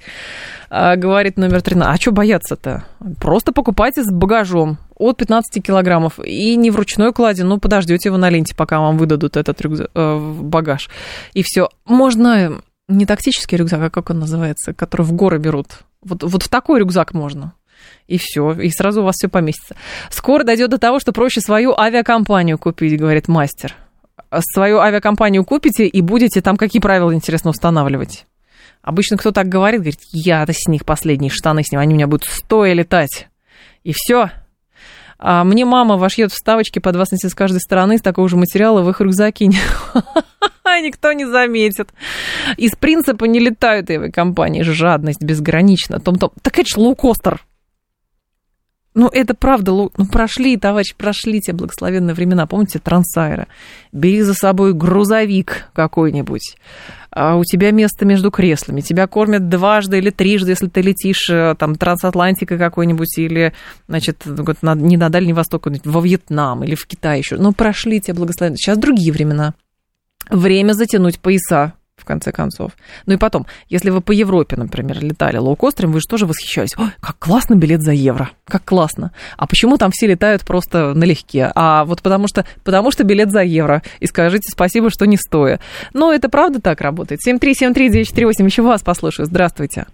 А, 0.70 0.96
говорит 0.96 1.38
номер 1.38 1.62
13. 1.62 1.94
А 1.94 2.02
что 2.02 2.12
бояться-то? 2.12 2.86
Просто 3.22 3.52
покупайте 3.52 4.04
с 4.04 4.12
багажом 4.12 4.78
от 4.96 5.18
15 5.18 5.64
килограммов. 5.64 6.20
И 6.20 6.56
не 6.56 6.72
в 6.72 6.76
ручной 6.76 7.14
кладе, 7.14 7.44
ну, 7.44 7.60
подождете 7.60 8.10
его 8.10 8.18
на 8.18 8.30
ленте, 8.30 8.56
пока 8.56 8.80
вам 8.80 8.98
выдадут 8.98 9.38
этот 9.38 9.62
рюкзак, 9.62 9.90
э, 9.94 10.34
багаж. 10.42 10.90
И 11.34 11.44
все. 11.44 11.70
Можно 11.86 12.62
не 12.88 13.06
тактический 13.06 13.58
рюкзак, 13.58 13.82
а 13.82 13.90
как 13.90 14.10
он 14.10 14.20
называется, 14.20 14.74
который 14.74 15.04
в 15.04 15.14
горы 15.14 15.38
берут. 15.38 15.68
Вот, 16.02 16.24
вот 16.24 16.44
в 16.44 16.50
такой 16.50 16.80
рюкзак 16.80 17.14
можно 17.14 17.54
и 18.08 18.18
все, 18.18 18.54
и 18.54 18.70
сразу 18.70 19.02
у 19.02 19.06
вас 19.06 19.16
все 19.16 19.28
поместится. 19.28 19.76
Скоро 20.10 20.44
дойдет 20.44 20.70
до 20.70 20.78
того, 20.78 21.00
что 21.00 21.12
проще 21.12 21.42
свою 21.42 21.78
авиакомпанию 21.78 22.58
купить, 22.58 23.00
говорит 23.00 23.28
мастер. 23.28 23.76
Свою 24.54 24.80
авиакомпанию 24.80 25.44
купите 25.44 25.88
и 25.88 26.02
будете 26.02 26.42
там 26.42 26.58
какие 26.58 26.82
правила, 26.82 27.14
интересно, 27.14 27.50
устанавливать? 27.50 28.26
Обычно 28.82 29.18
кто 29.18 29.32
так 29.32 29.48
говорит, 29.48 29.82
говорит, 29.82 30.00
я 30.12 30.46
с 30.48 30.68
них 30.68 30.86
последние 30.86 31.32
штаны 31.32 31.64
сниму, 31.64 31.82
они 31.82 31.94
у 31.94 31.98
меня 31.98 32.08
будут 32.08 32.26
стоя 32.26 32.74
летать. 32.74 33.28
И 33.84 33.94
все. 33.94 34.30
А 35.18 35.44
мне 35.44 35.66
мама 35.66 35.98
вошьет 35.98 36.32
вставочки 36.32 36.80
под 36.80 36.96
вас 36.96 37.08
с 37.12 37.34
каждой 37.34 37.62
стороны 37.62 37.96
из 37.96 38.02
такого 38.02 38.30
же 38.30 38.36
материала 38.36 38.82
в 38.82 38.90
их 38.90 39.02
рюкзаки. 39.02 39.50
Никто 40.84 41.14
не 41.14 41.26
заметит. 41.26 41.90
Из 42.58 42.72
принципа 42.76 43.26
не 43.26 43.40
летают 43.40 43.90
авиакомпании. 43.90 44.62
Жадность 44.62 45.24
безгранична. 45.24 46.00
Том-том. 46.00 46.32
Так 46.42 46.60
это 46.60 46.68
же 46.68 46.80
лоукостер. 46.80 47.44
Ну, 48.96 49.10
это 49.10 49.34
правда, 49.34 49.74
ну, 49.74 49.92
прошли, 50.10 50.56
товарищ, 50.56 50.96
прошли 50.96 51.42
те 51.42 51.52
благословенные 51.52 52.14
времена. 52.14 52.48
Помните, 52.48 52.80
трансайра? 52.80 53.48
Бери 53.92 54.22
за 54.22 54.34
собой 54.34 54.74
грузовик 54.74 55.68
какой-нибудь. 55.74 56.56
А 57.12 57.36
у 57.36 57.44
тебя 57.44 57.72
место 57.72 58.06
между 58.06 58.32
креслами. 58.32 58.80
Тебя 58.80 59.08
кормят 59.08 59.50
дважды 59.50 59.98
или 59.98 60.12
трижды, 60.12 60.52
если 60.52 60.68
ты 60.68 60.82
летишь 60.82 61.30
э, 61.30 61.56
там 61.60 61.76
трансатлантика 61.76 62.58
какой-нибудь 62.58 63.18
или, 63.18 63.54
значит, 63.90 64.24
не 64.26 64.96
на 64.96 65.10
Дальний 65.10 65.34
Восток, 65.34 65.68
во 65.84 66.02
Вьетнам 66.02 66.64
или 66.64 66.76
в 66.76 66.88
Китай 66.88 67.20
еще. 67.20 67.36
Ну, 67.36 67.52
прошли 67.52 68.00
те 68.00 68.14
благословенные. 68.14 68.58
Сейчас 68.58 68.78
другие 68.78 69.12
времена. 69.12 69.56
Время 70.30 70.72
затянуть 70.72 71.20
пояса 71.20 71.74
в 72.06 72.08
конце 72.08 72.32
концов. 72.32 72.74
Ну 73.08 73.16
и 73.16 73.18
потом, 73.18 73.48
если 73.68 73.90
вы 73.90 74.02
по 74.02 74.12
Европе, 74.12 74.56
например, 74.56 75.04
летали 75.04 75.38
лоукостером, 75.38 75.92
вы 75.92 76.00
же 76.00 76.08
тоже 76.08 76.28
восхищались. 76.28 76.78
Ой, 76.78 76.92
как 77.00 77.18
классно 77.18 77.56
билет 77.56 77.82
за 77.82 77.94
евро, 77.94 78.30
как 78.46 78.64
классно. 78.64 79.12
А 79.38 79.48
почему 79.48 79.78
там 79.78 79.90
все 79.92 80.06
летают 80.06 80.44
просто 80.44 80.94
налегке? 80.94 81.52
А 81.56 81.84
вот 81.86 82.04
потому 82.04 82.28
что, 82.28 82.46
потому 82.64 82.92
что 82.92 83.04
билет 83.04 83.32
за 83.32 83.42
евро. 83.42 83.82
И 84.00 84.06
скажите 84.06 84.48
спасибо, 84.52 84.92
что 84.92 85.06
не 85.06 85.18
стоя. 85.18 85.60
Но 85.94 86.14
это 86.14 86.30
правда 86.30 86.62
так 86.62 86.80
работает. 86.82 87.22
7373948, 87.28 88.46
еще 88.46 88.62
вас 88.62 88.84
послушаю. 88.84 89.26
Здравствуйте. 89.26 89.88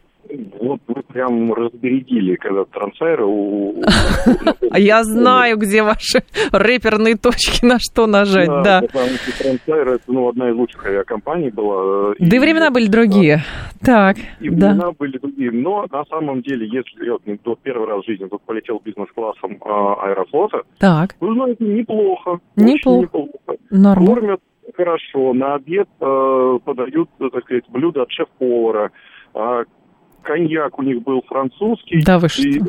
Вот 0.60 0.82
прям 1.12 1.54
разбередили, 1.54 2.36
когда 2.36 2.66
трансайра 2.66 3.26
у... 3.26 3.82
А 4.72 4.80
я 4.80 5.04
знаю, 5.04 5.58
где 5.58 5.84
ваши 5.84 6.24
рэперные 6.52 7.16
точки, 7.18 7.66
на 7.66 7.78
что 7.80 8.08
нажать, 8.08 8.48
да. 8.48 8.82
Потому 8.82 9.08
что 9.08 9.48
это 9.48 10.00
ну, 10.08 10.30
одна 10.30 10.50
из 10.50 10.56
лучших 10.56 10.86
авиакомпаний 10.86 11.50
была. 11.50 12.14
Да 12.20 12.36
и 12.36 12.40
времена 12.40 12.72
были 12.72 12.88
другие. 12.88 13.44
Так, 13.84 14.18
И 14.40 14.50
времена 14.50 14.92
были 14.98 15.18
другие. 15.18 15.52
Но 15.52 15.86
на 15.92 16.06
самом 16.06 16.42
деле, 16.42 16.68
если 16.68 17.06
я 17.06 17.18
первый 17.64 17.88
раз 17.88 18.04
в 18.04 18.08
жизни 18.08 18.26
тут 18.26 18.42
полетел 18.44 18.82
бизнес-классом 18.84 19.58
а, 19.62 19.96
Аэрофлота, 20.06 20.64
так. 20.80 21.16
вы 21.20 21.34
знаете, 21.34 21.64
неплохо. 21.64 22.40
Неплохо. 22.56 23.28
Нормально. 23.70 24.16
Кормят 24.16 24.40
хорошо. 24.76 25.34
На 25.34 25.56
обед 25.56 25.88
э, 26.00 26.60
подают, 26.64 27.10
так 27.18 27.44
сказать, 27.44 27.64
блюда 27.70 28.04
от 28.04 28.12
шеф-повара 28.12 28.92
коньяк 30.22 30.78
у 30.80 30.84
них 30.84 31.02
был 31.04 31.22
французский. 31.28 32.04
Да, 32.04 32.20
вы 32.20 32.30
что? 32.30 32.44
И, 32.44 32.62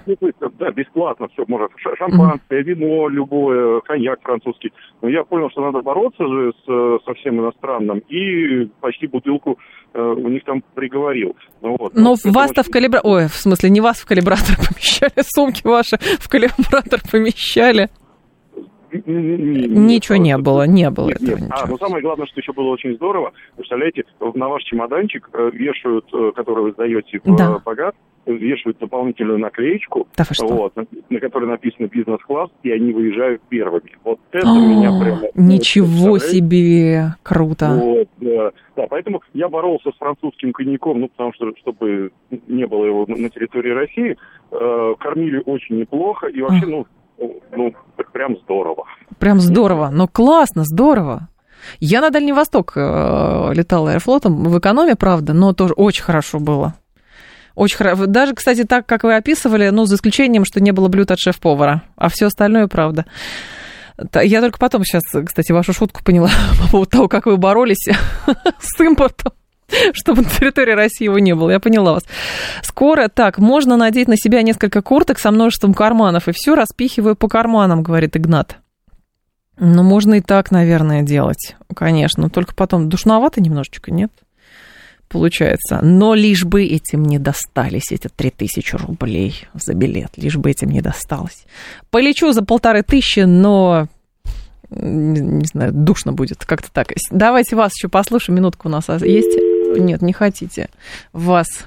да, 0.59 0.71
бесплатно 0.71 1.29
все, 1.33 1.45
может, 1.49 1.71
шампанское, 1.99 2.61
mm. 2.61 2.63
вино 2.63 3.09
любое, 3.09 3.81
коньяк 3.81 4.21
французский. 4.23 4.73
Но 5.01 5.09
я 5.09 5.25
понял, 5.25 5.51
что 5.51 5.63
надо 5.63 5.83
бороться 5.83 6.27
же 6.27 6.53
с, 6.65 7.05
со 7.05 7.15
всем 7.15 7.41
иностранным, 7.41 8.01
и 8.09 8.67
почти 8.81 9.07
бутылку 9.07 9.59
э, 9.95 10.01
у 10.01 10.29
них 10.29 10.45
там 10.45 10.63
приговорил. 10.75 11.37
Ну, 11.61 11.77
вот, 11.79 11.95
Но 11.95 12.11
вот, 12.11 12.35
вас-то 12.35 12.63
в 12.63 12.71
калибратор... 12.71 13.11
Ой, 13.11 13.27
в 13.27 13.35
смысле, 13.35 13.71
не 13.71 13.81
вас 13.81 14.01
в 14.01 14.07
калибратор 14.07 14.57
помещали, 14.69 15.23
сумки 15.23 15.67
ваши 15.67 15.97
в 15.99 16.29
калибратор 16.29 17.01
помещали. 17.11 17.89
Ничего 18.93 20.17
не 20.17 20.37
было, 20.39 20.67
не 20.67 20.91
было 20.91 21.09
нет, 21.09 21.23
этого 21.23 21.39
нет. 21.39 21.51
А, 21.51 21.67
но 21.67 21.79
самое 21.79 22.03
главное, 22.03 22.27
что 22.27 22.41
еще 22.41 22.53
было 22.53 22.71
очень 22.71 22.95
здорово, 22.97 23.33
представляете, 23.57 24.05
на 24.21 24.49
ваш 24.49 24.63
чемоданчик 24.65 25.29
вешают, 25.53 26.07
который 26.35 26.65
вы 26.65 26.73
сдаете 26.73 27.21
в 27.25 27.37
да. 27.37 27.59
багаж, 27.65 27.95
вешают 28.27 28.79
дополнительную 28.79 29.39
наклеечку, 29.39 30.07
да 30.17 30.25
вот, 30.41 30.77
на, 30.77 30.87
на 31.11 31.21
которой 31.21 31.47
написано 31.47 31.87
бизнес-класс, 31.87 32.51
и 32.63 32.71
они 32.71 32.93
выезжают 32.93 33.43
первыми. 33.49 33.97
Вот 34.05 34.21
это 34.31 34.47
А-а-а, 34.47 34.61
меня 34.61 34.93
прямо... 35.01 35.23
Ничего 35.35 36.19
себе! 36.19 37.15
Круто! 37.23 37.81
Вот, 37.83 38.09
да. 38.21 38.53
да, 38.77 38.87
поэтому 38.89 39.23
я 39.35 39.49
боролся 39.49 39.91
с 39.91 39.97
французским 39.97 40.53
коньяком, 40.53 41.01
ну, 41.01 41.09
потому 41.09 41.33
что, 41.35 41.53
чтобы 41.57 42.13
не 42.47 42.67
было 42.67 42.85
его 42.85 43.05
на 43.09 43.29
территории 43.29 43.71
России, 43.71 44.17
э, 44.53 44.95
кормили 45.01 45.43
очень 45.45 45.79
неплохо, 45.79 46.29
и 46.29 46.41
вообще, 46.41 46.67
ну, 46.67 46.87
ну, 47.19 47.75
прям 48.13 48.37
здорово. 48.45 48.85
Прям 49.19 49.41
здорово. 49.41 49.91
Ну, 49.93 50.09
классно, 50.09 50.65
здорово. 50.65 51.29
Я 51.81 52.01
на 52.01 52.11
Дальний 52.11 52.33
Восток 52.33 52.73
э, 52.77 53.53
летала 53.55 53.91
аэрофлотом 53.91 54.45
в 54.45 54.59
экономе, 54.59 54.97
правда, 54.97 55.33
но 55.33 55.53
тоже 55.53 55.75
очень 55.75 56.03
хорошо 56.03 56.41
было. 56.41 56.75
Очень 57.55 57.77
хорошо. 57.77 58.07
Даже, 58.07 58.35
кстати, 58.35 58.65
так, 58.65 58.87
как 58.87 59.05
вы 59.05 59.15
описывали, 59.15 59.69
ну, 59.69 59.85
за 59.85 59.97
исключением, 59.97 60.45
что 60.45 60.61
не 60.61 60.73
было 60.73 60.89
блюд 60.89 61.11
от 61.11 61.19
шеф-повара, 61.19 61.83
а 61.97 62.09
все 62.09 62.27
остальное 62.27 62.67
правда. 62.67 63.05
Я 64.15 64.41
только 64.41 64.59
потом 64.59 64.85
сейчас, 64.85 65.03
кстати, 65.25 65.53
вашу 65.53 65.73
шутку 65.73 66.03
поняла 66.03 66.31
по 66.61 66.71
поводу 66.71 66.91
того, 66.91 67.09
как 67.09 67.27
вы 67.27 67.37
боролись 67.37 67.89
с 68.59 68.81
импортом. 68.81 69.33
чтобы 69.93 70.23
на 70.23 70.29
территории 70.29 70.73
России 70.73 71.05
его 71.05 71.19
не 71.19 71.35
было. 71.35 71.51
Я 71.51 71.61
поняла 71.61 71.95
вас. 71.95 72.05
Скоро, 72.63 73.09
так, 73.09 73.39
можно 73.39 73.77
надеть 73.77 74.09
на 74.09 74.17
себя 74.17 74.43
несколько 74.43 74.83
курток 74.83 75.19
со 75.19 75.31
множеством 75.31 75.75
карманов, 75.75 76.29
и 76.29 76.33
все 76.33 76.55
распихиваю 76.55 77.17
по 77.17 77.29
карманам, 77.29 77.83
говорит 77.83 78.17
Игнат. 78.17 78.57
Ну, 79.59 79.83
можно 79.83 80.15
и 80.15 80.21
так, 80.21 80.51
наверное, 80.51 81.03
делать, 81.03 81.57
конечно. 81.75 82.31
Только 82.31 82.55
потом 82.55 82.89
душновато 82.89 83.41
немножечко, 83.41 83.93
нет? 83.93 84.11
получается. 85.09 85.81
Но 85.83 86.15
лишь 86.15 86.45
бы 86.45 86.65
этим 86.65 87.05
не 87.05 87.19
достались 87.19 87.93
эти 87.93 88.09
3000 88.09 88.77
рублей 88.77 89.47
за 89.53 89.75
билет, 89.75 90.13
лишь 90.17 90.37
бы 90.37 90.51
этим 90.51 90.71
не 90.71 90.81
досталось. 90.81 91.45
Полечу 91.91 92.33
за 92.33 92.43
полторы 92.43 92.83
тысячи, 92.83 93.21
но 93.21 93.89
не 94.71 95.45
знаю, 95.45 95.71
душно 95.73 96.13
будет, 96.13 96.47
как-то 96.47 96.73
так. 96.73 96.89
Давайте 97.11 97.57
вас 97.57 97.73
еще 97.77 97.89
послушаем, 97.89 98.37
минутку 98.37 98.69
у 98.69 98.71
нас 98.71 98.89
есть? 98.89 99.39
Нет, 99.79 100.03
не 100.03 100.13
хотите. 100.13 100.69
Вас. 101.13 101.67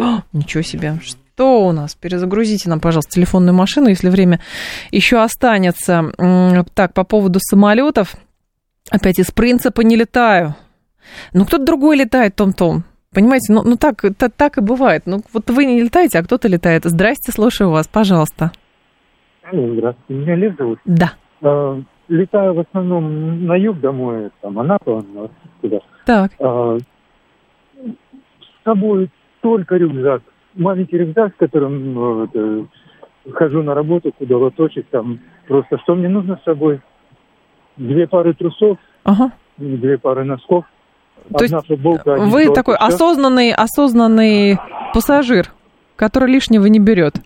О, 0.00 0.22
ничего 0.32 0.62
себе. 0.62 0.98
Что 1.02 1.66
у 1.66 1.72
нас? 1.72 1.94
Перезагрузите 1.94 2.68
нам, 2.68 2.80
пожалуйста, 2.80 3.12
телефонную 3.12 3.54
машину, 3.54 3.88
если 3.88 4.08
время 4.08 4.40
еще 4.90 5.22
останется. 5.22 6.12
Так, 6.74 6.94
по 6.94 7.04
поводу 7.04 7.38
самолетов. 7.40 8.14
Опять 8.90 9.18
из 9.18 9.30
принципа 9.30 9.80
не 9.82 9.96
летаю. 9.96 10.54
Ну, 11.32 11.44
кто-то 11.44 11.64
другой 11.64 11.96
летает, 11.96 12.36
Том-Том. 12.36 12.84
Понимаете, 13.12 13.52
ну, 13.52 13.62
ну 13.64 13.76
так, 13.76 14.04
так, 14.18 14.32
так 14.36 14.58
и 14.58 14.60
бывает. 14.60 15.04
Ну, 15.06 15.22
вот 15.32 15.48
вы 15.50 15.64
не 15.64 15.82
летаете, 15.82 16.18
а 16.18 16.22
кто-то 16.22 16.48
летает. 16.48 16.84
Здрасте, 16.84 17.32
слушаю 17.32 17.70
вас, 17.70 17.88
пожалуйста. 17.88 18.52
Здравствуйте. 19.50 19.96
Меня 20.08 20.34
Лев 20.34 20.56
зовут? 20.58 20.78
Да. 20.84 21.12
А, 21.40 21.80
летаю 22.08 22.54
в 22.54 22.60
основном 22.60 23.46
на 23.46 23.54
юг 23.54 23.80
домой, 23.80 24.30
там, 24.42 24.58
Анапа, 24.58 25.04
туда. 25.60 25.78
Так. 26.04 26.32
А, 26.40 26.76
собой 28.66 29.08
только 29.40 29.76
рюкзак. 29.76 30.22
Маленький 30.54 30.98
рюкзак, 30.98 31.34
с 31.34 31.38
которым 31.38 31.94
ну, 31.94 32.24
это, 32.24 32.66
хожу 33.32 33.62
на 33.62 33.74
работу, 33.74 34.12
куда 34.12 34.36
лоточек, 34.36 34.86
там, 34.90 35.20
просто 35.46 35.78
что 35.78 35.94
мне 35.94 36.08
нужно 36.08 36.38
с 36.40 36.44
собой? 36.44 36.80
Две 37.76 38.06
пары 38.06 38.34
трусов, 38.34 38.78
ага. 39.04 39.32
две 39.58 39.98
пары 39.98 40.24
носков, 40.24 40.64
то 41.30 41.44
одна 41.44 41.60
футболка, 41.60 42.14
один 42.14 42.28
Вы 42.30 42.44
шорт, 42.44 42.54
такой 42.54 42.74
и 42.74 42.78
всё. 42.78 42.86
осознанный, 42.86 43.52
осознанный 43.52 44.58
пассажир, 44.94 45.52
который 45.96 46.30
лишнего 46.32 46.66
не 46.66 46.78
берет. 46.80 47.16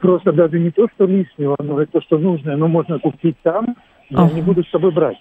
Просто 0.00 0.32
даже 0.32 0.58
не 0.58 0.70
то, 0.70 0.86
что 0.94 1.04
лишнего, 1.06 1.56
но 1.62 1.80
это 1.80 1.92
то, 1.92 2.00
что 2.02 2.18
нужно, 2.18 2.56
но 2.56 2.68
можно 2.68 2.98
купить 2.98 3.36
там, 3.42 3.76
я 4.10 4.18
Ага. 4.18 4.34
не 4.34 4.42
буду 4.42 4.64
с 4.64 4.70
собой 4.70 4.92
брать. 4.92 5.18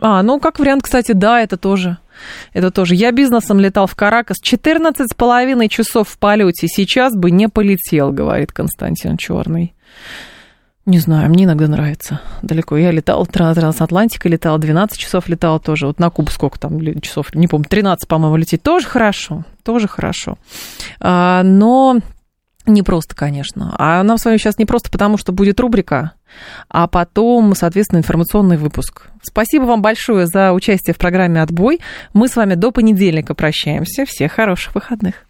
А, 0.00 0.22
ну, 0.22 0.38
как 0.40 0.58
вариант, 0.58 0.82
кстати, 0.82 1.12
да, 1.12 1.40
это 1.40 1.56
тоже. 1.56 1.98
Это 2.52 2.70
тоже. 2.70 2.94
Я 2.94 3.12
бизнесом 3.12 3.60
летал 3.60 3.86
в 3.86 3.94
Каракас. 3.94 4.38
14 4.40 5.10
с 5.10 5.14
половиной 5.14 5.68
часов 5.68 6.08
в 6.08 6.18
полете. 6.18 6.66
Сейчас 6.68 7.14
бы 7.14 7.30
не 7.30 7.48
полетел, 7.48 8.12
говорит 8.12 8.52
Константин 8.52 9.16
Черный. 9.16 9.74
Не 10.86 11.00
знаю, 11.00 11.28
мне 11.28 11.44
иногда 11.44 11.68
нравится 11.68 12.22
далеко. 12.40 12.76
Я 12.78 12.90
летал, 12.90 13.26
тра- 13.26 13.54
трансатлантика 13.54 14.26
летал, 14.28 14.56
12 14.56 14.98
часов 14.98 15.28
летал 15.28 15.60
тоже. 15.60 15.86
Вот 15.86 15.98
на 15.98 16.08
Кубу 16.08 16.30
сколько 16.30 16.58
там 16.58 16.80
часов, 17.02 17.34
не 17.34 17.46
помню, 17.46 17.66
13, 17.68 18.08
по-моему, 18.08 18.36
лететь. 18.36 18.62
Тоже 18.62 18.86
хорошо, 18.86 19.44
тоже 19.62 19.86
хорошо. 19.86 20.38
А, 20.98 21.42
но 21.42 21.98
не 22.64 22.82
просто, 22.82 23.14
конечно. 23.14 23.74
А 23.78 24.02
нам 24.02 24.16
с 24.16 24.24
вами 24.24 24.38
сейчас 24.38 24.56
не 24.56 24.64
просто 24.64 24.90
потому, 24.90 25.18
что 25.18 25.30
будет 25.30 25.60
рубрика, 25.60 26.12
а 26.68 26.86
потом, 26.86 27.54
соответственно, 27.54 27.98
информационный 27.98 28.56
выпуск. 28.56 29.08
Спасибо 29.22 29.64
вам 29.64 29.82
большое 29.82 30.26
за 30.26 30.52
участие 30.52 30.94
в 30.94 30.98
программе 30.98 31.42
«Отбой». 31.42 31.80
Мы 32.12 32.28
с 32.28 32.36
вами 32.36 32.54
до 32.54 32.70
понедельника 32.70 33.34
прощаемся. 33.34 34.04
Всех 34.06 34.32
хороших 34.32 34.74
выходных. 34.74 35.26